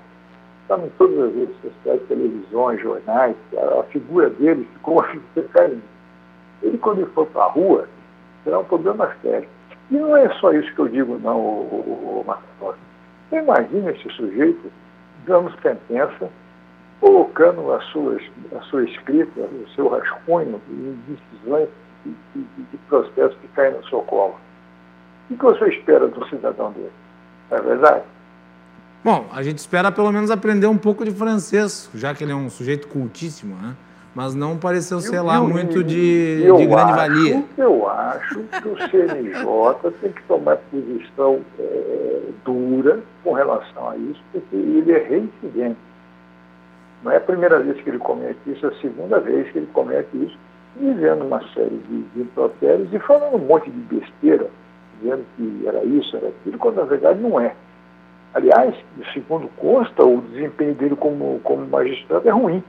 está 0.67 0.77
em 0.79 0.89
todas 0.99 1.19
as 1.19 1.35
redes 1.35 1.57
sociais, 1.63 2.03
televisões, 2.09 2.81
jornais, 2.81 3.37
a, 3.57 3.83
figura 3.85 4.31
dele 4.31 4.69
ficou 4.75 4.95
uma 5.01 5.05
figura 5.05 5.81
Ele, 6.63 6.79
quando 6.79 6.99
ele 6.99 7.11
for 7.11 7.27
para 7.27 7.45
a 7.45 7.51
rua, 7.51 7.89
será 8.43 8.59
um 8.59 8.65
problema 8.65 9.15
sério. 9.23 9.49
E 9.91 9.95
não 9.95 10.17
é 10.17 10.29
só 10.41 10.53
isso 10.53 10.73
que 10.75 10.81
eu 10.81 10.89
digo, 10.89 11.19
não, 11.19 11.39
o, 11.39 12.25
o, 12.25 12.25
o 12.27 12.75
Você 13.31 13.37
imagina 13.37 13.93
esse 13.93 14.11
sujeito 14.11 14.71
dando 15.25 15.53
sentença, 15.61 16.29
colocando 17.01 17.73
a 17.73 17.81
sua, 17.83 18.19
a 18.57 18.61
sua 18.63 18.85
escrita, 18.85 19.41
o 19.41 19.69
seu 19.75 19.89
rascunho 19.89 20.61
em 20.69 20.99
decisões 21.07 21.69
de, 22.05 22.13
de, 22.35 22.63
de 22.63 22.77
processos 22.89 23.37
que 23.41 23.49
caem 23.49 23.75
no 23.75 23.87
seu 23.87 24.03
colo. 24.03 24.37
O 25.31 25.37
que 25.37 25.43
você 25.43 25.69
espera 25.69 26.09
do 26.09 26.29
cidadão 26.29 26.73
dele? 26.73 26.93
Não 27.51 27.59
é 27.59 27.61
verdade? 27.61 28.05
Bom, 29.07 29.25
a 29.33 29.41
gente 29.41 29.59
espera 29.59 29.93
pelo 29.93 30.11
menos 30.11 30.33
aprender 30.33 30.67
um 30.67 30.77
pouco 30.77 31.05
de 31.05 31.13
francês, 31.13 31.89
já 31.95 32.13
que 32.13 32.25
ele 32.25 32.33
é 32.33 32.35
um 32.35 32.51
sujeito 32.51 32.89
cultíssimo, 32.89 33.55
né? 33.55 33.77
Mas 34.13 34.35
não 34.35 34.57
pareceu 34.57 34.99
ser 34.99 35.21
lá 35.21 35.37
eu, 35.37 35.47
muito 35.47 35.85
de, 35.85 36.43
de 36.43 36.67
grande 36.67 36.91
acho, 36.91 36.97
valia. 36.97 37.45
Eu 37.57 37.89
acho 37.89 38.41
que 38.41 38.69
o 38.69 38.77
CNJ 38.77 39.93
tem 40.01 40.11
que 40.11 40.23
tomar 40.25 40.57
posição 40.57 41.39
é, 41.57 42.21
dura 42.45 42.99
com 43.23 43.33
relação 43.33 43.91
a 43.91 43.97
isso, 43.97 44.21
porque 44.33 44.57
ele 44.57 44.91
é 44.91 44.99
reincidente. 44.99 45.79
Não 47.05 47.13
é 47.13 47.19
a 47.19 47.21
primeira 47.21 47.61
vez 47.61 47.81
que 47.81 47.89
ele 47.89 47.99
comete 47.99 48.41
isso, 48.45 48.67
é 48.67 48.71
a 48.71 48.81
segunda 48.81 49.21
vez 49.21 49.49
que 49.53 49.59
ele 49.59 49.69
comete 49.73 50.09
isso, 50.17 50.37
dizendo 50.81 51.27
uma 51.27 51.39
série 51.55 51.81
de, 51.89 52.03
de 52.13 52.23
impropérios 52.23 52.93
e 52.93 52.99
falando 52.99 53.37
um 53.37 53.47
monte 53.47 53.71
de 53.71 53.79
besteira, 53.83 54.51
dizendo 54.99 55.25
que 55.37 55.63
era 55.65 55.85
isso, 55.85 56.17
era 56.17 56.27
aquilo, 56.27 56.59
quando 56.59 56.79
na 56.79 56.85
verdade 56.87 57.21
não 57.21 57.39
é. 57.39 57.55
Aliás, 58.37 58.75
segundo 59.15 59.49
consta, 59.57 60.05
o 60.05 60.21
desempenho 60.21 60.75
dele 60.75 60.95
como, 60.95 61.41
como 61.43 61.67
magistrado 61.67 62.29
é 62.29 62.31
ruim. 62.31 62.63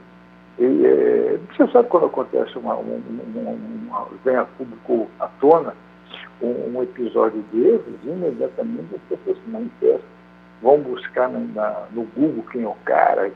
É, 0.58 1.38
você 1.52 1.70
sabe 1.70 1.90
quando 1.90 2.06
acontece 2.06 2.56
uma, 2.56 2.74
uma 2.74 4.08
vem 4.24 4.34
a 4.34 4.46
público 4.46 5.06
à 5.20 5.26
tona 5.38 5.74
um, 6.40 6.74
um, 6.74 6.82
episódio 6.82 7.44
desses, 7.52 7.94
imediatamente 8.02 8.94
as 8.94 9.02
pessoas 9.10 9.36
se 9.36 9.50
manifestam. 9.50 10.08
Vão 10.62 10.80
buscar 10.80 11.28
na, 11.28 11.38
na, 11.40 11.82
no 11.92 12.04
Google 12.16 12.44
quem 12.50 12.62
é 12.62 12.66
o 12.66 12.74
cara, 12.86 13.30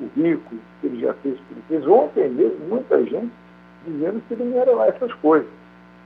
o 0.00 0.08
rico, 0.18 0.54
que 0.80 0.86
ele 0.86 1.00
já 1.02 1.12
fez, 1.12 1.36
que 1.36 1.52
ele 1.52 1.62
fez. 1.68 1.86
Ontem 1.86 2.30
mesmo, 2.30 2.58
muita 2.70 3.04
gente 3.04 3.30
dizendo 3.84 4.22
que 4.26 4.32
ele 4.32 4.44
não 4.44 4.62
era 4.62 4.70
lá 4.70 4.86
essas 4.86 5.12
coisas. 5.16 5.48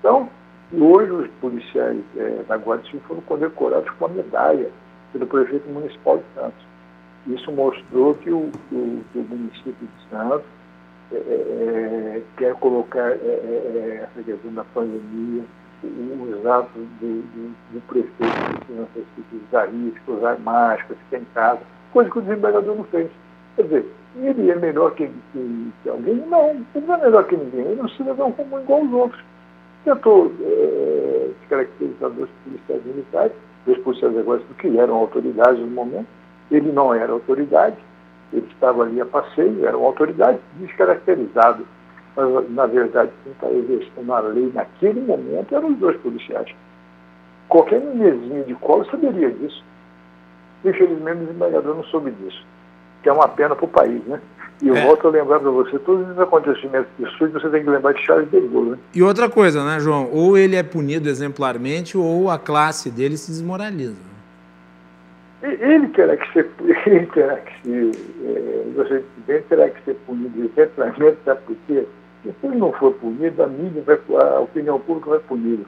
Então, 0.01 0.29
hoje 0.73 1.13
os 1.13 1.31
policiais 1.41 2.03
é, 2.17 2.43
da 2.49 2.57
Guarda 2.57 2.83
Civil 2.87 3.03
foram 3.07 3.21
condecorados 3.21 3.89
com 3.91 4.07
uma 4.07 4.15
medalha 4.17 4.69
pelo 5.13 5.27
prefeito 5.27 5.69
municipal 5.69 6.19
de 6.19 6.25
Santos. 6.35 6.71
Isso 7.27 7.53
mostrou 7.53 8.15
que 8.15 8.31
o, 8.31 8.51
o, 8.73 9.05
que 9.13 9.19
o 9.19 9.23
município 9.23 9.75
de 9.75 10.11
Santos 10.11 10.47
é, 11.13 11.17
é, 11.17 12.17
é 12.17 12.23
quer 12.37 12.55
colocar 12.55 13.11
é, 13.11 13.15
é, 13.15 14.09
essa 14.09 14.23
questão 14.23 14.53
da 14.55 14.65
pandemia, 14.65 15.45
os 15.83 16.47
atos 16.47 16.83
do, 17.01 17.23
do, 17.23 17.55
do 17.73 17.81
prefeito 17.89 18.59
de 18.59 18.67
finanças 18.67 19.05
públicas 19.15 19.51
da 19.51 19.65
risco, 19.67 20.13
usar 20.13 20.39
máscara, 20.41 20.99
ficar 21.05 21.19
em 21.19 21.27
casa, 21.35 21.61
coisa 21.93 22.11
que 22.11 22.19
o 22.19 22.23
desembargador 22.23 22.77
não 22.77 22.85
fez. 22.85 23.11
Quer 23.57 23.63
dizer, 23.63 23.87
ele 24.17 24.51
é 24.51 24.57
melhor 24.57 24.95
que, 24.95 25.09
que, 25.33 25.73
que 25.83 25.89
alguém? 25.89 26.17
Não, 26.27 26.51
ele 26.75 26.87
não 26.87 26.95
é 26.95 27.05
melhor 27.05 27.25
que 27.25 27.37
ninguém, 27.37 27.67
ele 27.67 27.81
é 27.81 27.85
um 27.85 27.89
cidadão 27.91 28.33
comum 28.33 28.61
igual 28.61 28.81
aos 28.81 28.93
outros. 28.93 29.23
Tentou 29.85 30.33
é, 30.43 31.31
se 31.41 31.47
caracterizar 31.49 32.11
dois 32.11 32.31
policiais 32.45 32.85
militares, 32.85 33.33
dois 33.65 33.79
policiais 33.79 34.17
exércitos 34.17 34.57
que 34.59 34.79
eram 34.79 34.97
autoridades 34.97 35.61
no 35.61 35.69
momento, 35.69 36.07
ele 36.51 36.73
não 36.73 36.93
era 36.93 37.13
autoridade, 37.13 37.77
ele 38.33 38.47
estava 38.53 38.83
ali 38.83 39.01
a 39.01 39.07
passeio, 39.07 39.65
era 39.67 39.77
uma 39.77 39.87
autoridade 39.87 40.39
descaracterizado. 40.57 41.67
Mas, 42.17 42.51
na 42.51 42.67
verdade, 42.67 43.11
quem 43.23 43.33
está 43.33 43.51
exercendo 43.51 44.13
a 44.13 44.21
lei 44.21 44.51
naquele 44.53 45.01
momento 45.01 45.55
eram 45.55 45.69
os 45.69 45.79
dois 45.79 45.97
policiais. 45.99 46.53
Qualquer 47.49 47.81
menezinho 47.81 48.45
de 48.45 48.55
colo 48.57 48.85
saberia 48.87 49.31
disso. 49.31 49.65
Infelizmente, 50.65 51.23
o 51.23 51.27
desembargador 51.27 51.75
não 51.75 51.85
soube 51.85 52.11
disso, 52.11 52.45
que 53.03 53.09
é 53.09 53.13
uma 53.13 53.29
pena 53.29 53.57
para 53.57 53.65
o 53.65 53.69
país, 53.69 54.05
né? 54.05 54.21
E 54.63 54.69
eu 54.69 54.77
é. 54.77 54.85
volto 54.85 55.09
a 55.09 55.11
lembrar 55.11 55.41
para 55.41 55.51
você, 55.51 55.79
todos 55.79 56.09
os 56.11 56.19
acontecimentos 56.19 56.89
de 56.99 57.07
SUS, 57.17 57.33
você 57.33 57.49
tem 57.49 57.63
que 57.63 57.71
lembrar 57.71 57.93
de 57.93 58.05
Charles 58.05 58.31
de 58.31 58.41
Gaulle, 58.41 58.71
né? 58.73 58.79
E 58.95 59.03
outra 59.03 59.29
coisa, 59.31 59.65
né, 59.65 59.81
João? 59.81 60.11
Ou 60.13 60.37
ele 60.37 60.55
é 60.55 60.63
punido 60.63 61.09
exemplarmente, 61.09 61.97
ou 61.97 62.31
a 62.31 62.39
classe 62.39 62.91
dele 62.91 63.17
se 63.17 63.31
desmoraliza. 63.31 64.11
Ele 65.43 65.89
terá 65.89 66.17
que 66.17 66.33
ser, 66.35 66.51
ele 66.87 67.07
terá 67.07 67.37
que 67.37 67.63
ser, 67.63 67.91
é, 68.25 69.03
ele 69.29 69.41
terá 69.49 69.71
que 69.71 69.83
ser 69.85 69.95
punido 70.07 70.51
exemplarmente, 70.55 71.17
sabe 71.25 71.41
por 71.47 71.57
quê? 71.67 71.87
Porque 72.23 72.39
se 72.39 72.47
ele 72.47 72.57
não 72.57 72.73
for 72.75 72.93
punido, 72.95 73.43
a 73.43 73.47
mídia 73.47 73.83
vai, 73.87 73.99
a 74.21 74.41
opinião 74.41 74.79
pública 74.79 75.11
vai 75.11 75.19
puni-lo 75.21 75.65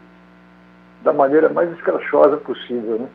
da 1.02 1.12
maneira 1.12 1.48
mais 1.48 1.72
escrachosa 1.72 2.36
possível, 2.36 2.98
né? 2.98 3.08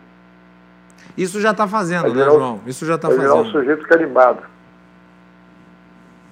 Isso 1.18 1.40
já 1.40 1.52
está 1.52 1.68
fazendo, 1.68 2.14
né, 2.14 2.26
João? 2.26 2.60
Isso 2.66 2.86
já 2.86 2.96
está 2.96 3.08
fazendo. 3.08 3.36
um 3.36 3.46
sujeito 3.46 3.88
carimbado. 3.88 4.42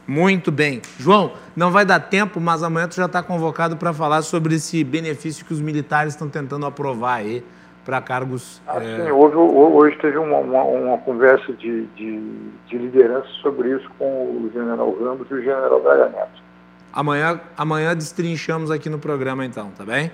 Muito 0.07 0.51
bem. 0.51 0.81
João, 0.99 1.33
não 1.55 1.71
vai 1.71 1.85
dar 1.85 1.99
tempo, 1.99 2.39
mas 2.39 2.61
amanhã 2.61 2.87
tu 2.87 2.95
já 2.95 3.05
está 3.05 3.23
convocado 3.23 3.75
para 3.75 3.91
falar 3.91 4.21
sobre 4.21 4.55
esse 4.55 4.83
benefício 4.83 5.45
que 5.45 5.53
os 5.53 5.59
militares 5.59 6.13
estão 6.13 6.29
tentando 6.29 6.65
aprovar 6.65 7.15
aí 7.15 7.43
para 7.83 8.01
cargos. 8.01 8.61
Ah, 8.67 8.83
é... 8.83 9.11
Houve, 9.11 9.35
hoje 9.35 9.97
teve 9.97 10.17
uma, 10.17 10.37
uma, 10.37 10.63
uma 10.63 10.97
conversa 10.99 11.53
de, 11.53 11.85
de, 11.87 12.19
de, 12.67 12.77
liderança 12.77 13.27
sobre 13.41 13.75
isso 13.75 13.89
com 13.97 14.05
o 14.05 14.49
general 14.51 14.95
Ramos 14.99 15.29
e 15.29 15.33
o 15.33 15.41
general 15.41 15.81
Braga 15.81 16.09
Neto. 16.09 16.43
Amanhã, 16.91 17.39
amanhã 17.57 17.95
destrinchamos 17.95 18.71
aqui 18.71 18.89
no 18.89 18.97
programa, 18.97 19.45
então, 19.45 19.69
tá 19.77 19.83
bem? 19.83 20.11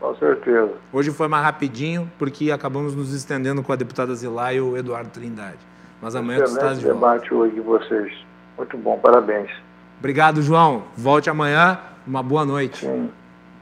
Com 0.00 0.14
certeza. 0.16 0.72
Hoje 0.92 1.10
foi 1.10 1.28
mais 1.28 1.44
rapidinho, 1.44 2.10
porque 2.18 2.50
acabamos 2.50 2.94
nos 2.94 3.14
estendendo 3.14 3.62
com 3.62 3.72
a 3.72 3.76
deputada 3.76 4.14
Zilá 4.14 4.52
e 4.52 4.60
o 4.60 4.76
Eduardo 4.76 5.10
Trindade. 5.10 5.58
Mas 6.02 6.14
amanhã 6.14 6.42
Excelente 6.42 6.58
tu 6.58 6.62
estás 6.62 6.78
de 6.78 6.84
volta. 6.84 6.98
debate 6.98 7.34
hoje 7.34 7.54
de 7.54 7.60
vocês. 7.60 8.12
Muito 8.56 8.76
bom, 8.78 8.98
parabéns. 8.98 9.50
Obrigado, 9.98 10.42
João. 10.42 10.84
Volte 10.96 11.30
amanhã. 11.30 11.78
Uma 12.06 12.22
boa 12.22 12.44
noite. 12.44 12.78
Sim. 12.78 13.10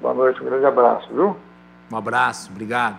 Boa 0.01 0.14
noite, 0.14 0.40
um 0.43 0.44
grande 0.44 0.66
abraço, 0.66 1.09
viu? 1.14 1.36
Um 1.90 1.97
abraço, 1.97 2.51
obrigado. 2.51 2.98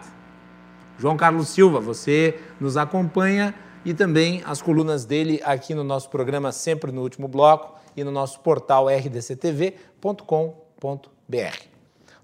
João 0.98 1.18
Carlos 1.18 1.50
Silva, 1.50 1.80
você 1.80 2.40
nos 2.60 2.78
acompanha 2.78 3.54
e 3.84 3.94
também 3.94 4.42
as 4.46 4.62
colunas 4.62 5.04
dele 5.04 5.42
aqui 5.44 5.76
no 5.76 5.84
nosso 5.84 6.10
programa, 6.10 6.52
sempre 6.52 6.92
no 6.92 7.02
último 7.02 7.28
bloco, 7.28 7.78
e 7.96 8.04
no 8.04 8.12
nosso 8.12 8.40
portal 8.40 8.90
rdctv.com.br. 8.90 9.74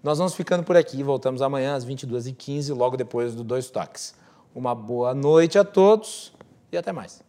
Nós 0.02 0.18
vamos 0.18 0.34
ficando 0.34 0.64
por 0.64 0.78
aqui, 0.78 1.04
voltamos 1.04 1.42
amanhã 1.42 1.76
às 1.76 1.86
22h15, 1.86 2.76
logo 2.76 2.96
depois 2.96 3.36
do 3.36 3.44
Dois 3.44 3.70
Toques. 3.70 4.16
Uma 4.56 4.74
boa 4.74 5.14
noite 5.14 5.60
a 5.60 5.64
todos 5.64 6.34
e 6.72 6.78
até 6.78 6.92
mais. 6.92 7.29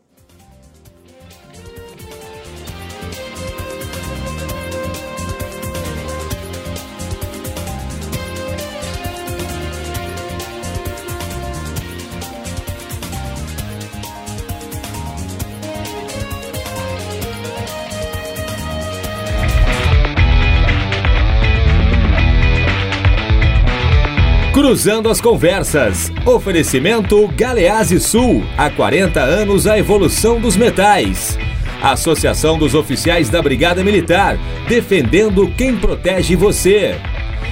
Cruzando 24.71 25.11
as 25.11 25.21
Conversas. 25.21 26.13
Oferecimento 26.25 27.27
Galease 27.35 27.99
Sul. 27.99 28.45
Há 28.57 28.71
40 28.71 29.21
anos 29.21 29.67
a 29.67 29.77
evolução 29.77 30.41
dos 30.41 30.57
metais. 30.57 31.37
Associação 31.83 32.57
dos 32.57 32.73
Oficiais 32.73 33.29
da 33.29 33.43
Brigada 33.43 33.83
Militar. 33.83 34.39
Defendendo 34.69 35.53
quem 35.57 35.77
protege 35.77 36.37
você. 36.37 36.95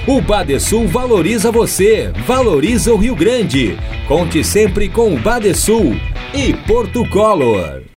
O 0.07 0.21
Badesul 0.21 0.87
valoriza 0.87 1.51
você, 1.51 2.09
valoriza 2.25 2.93
o 2.93 2.97
Rio 2.97 3.17
Grande. 3.17 3.77
Conte 4.07 4.41
sempre 4.41 4.87
com 4.87 5.13
o 5.13 5.19
Badesul 5.19 5.97
e 6.33 6.53
Porto 6.53 7.03
Color. 7.09 7.83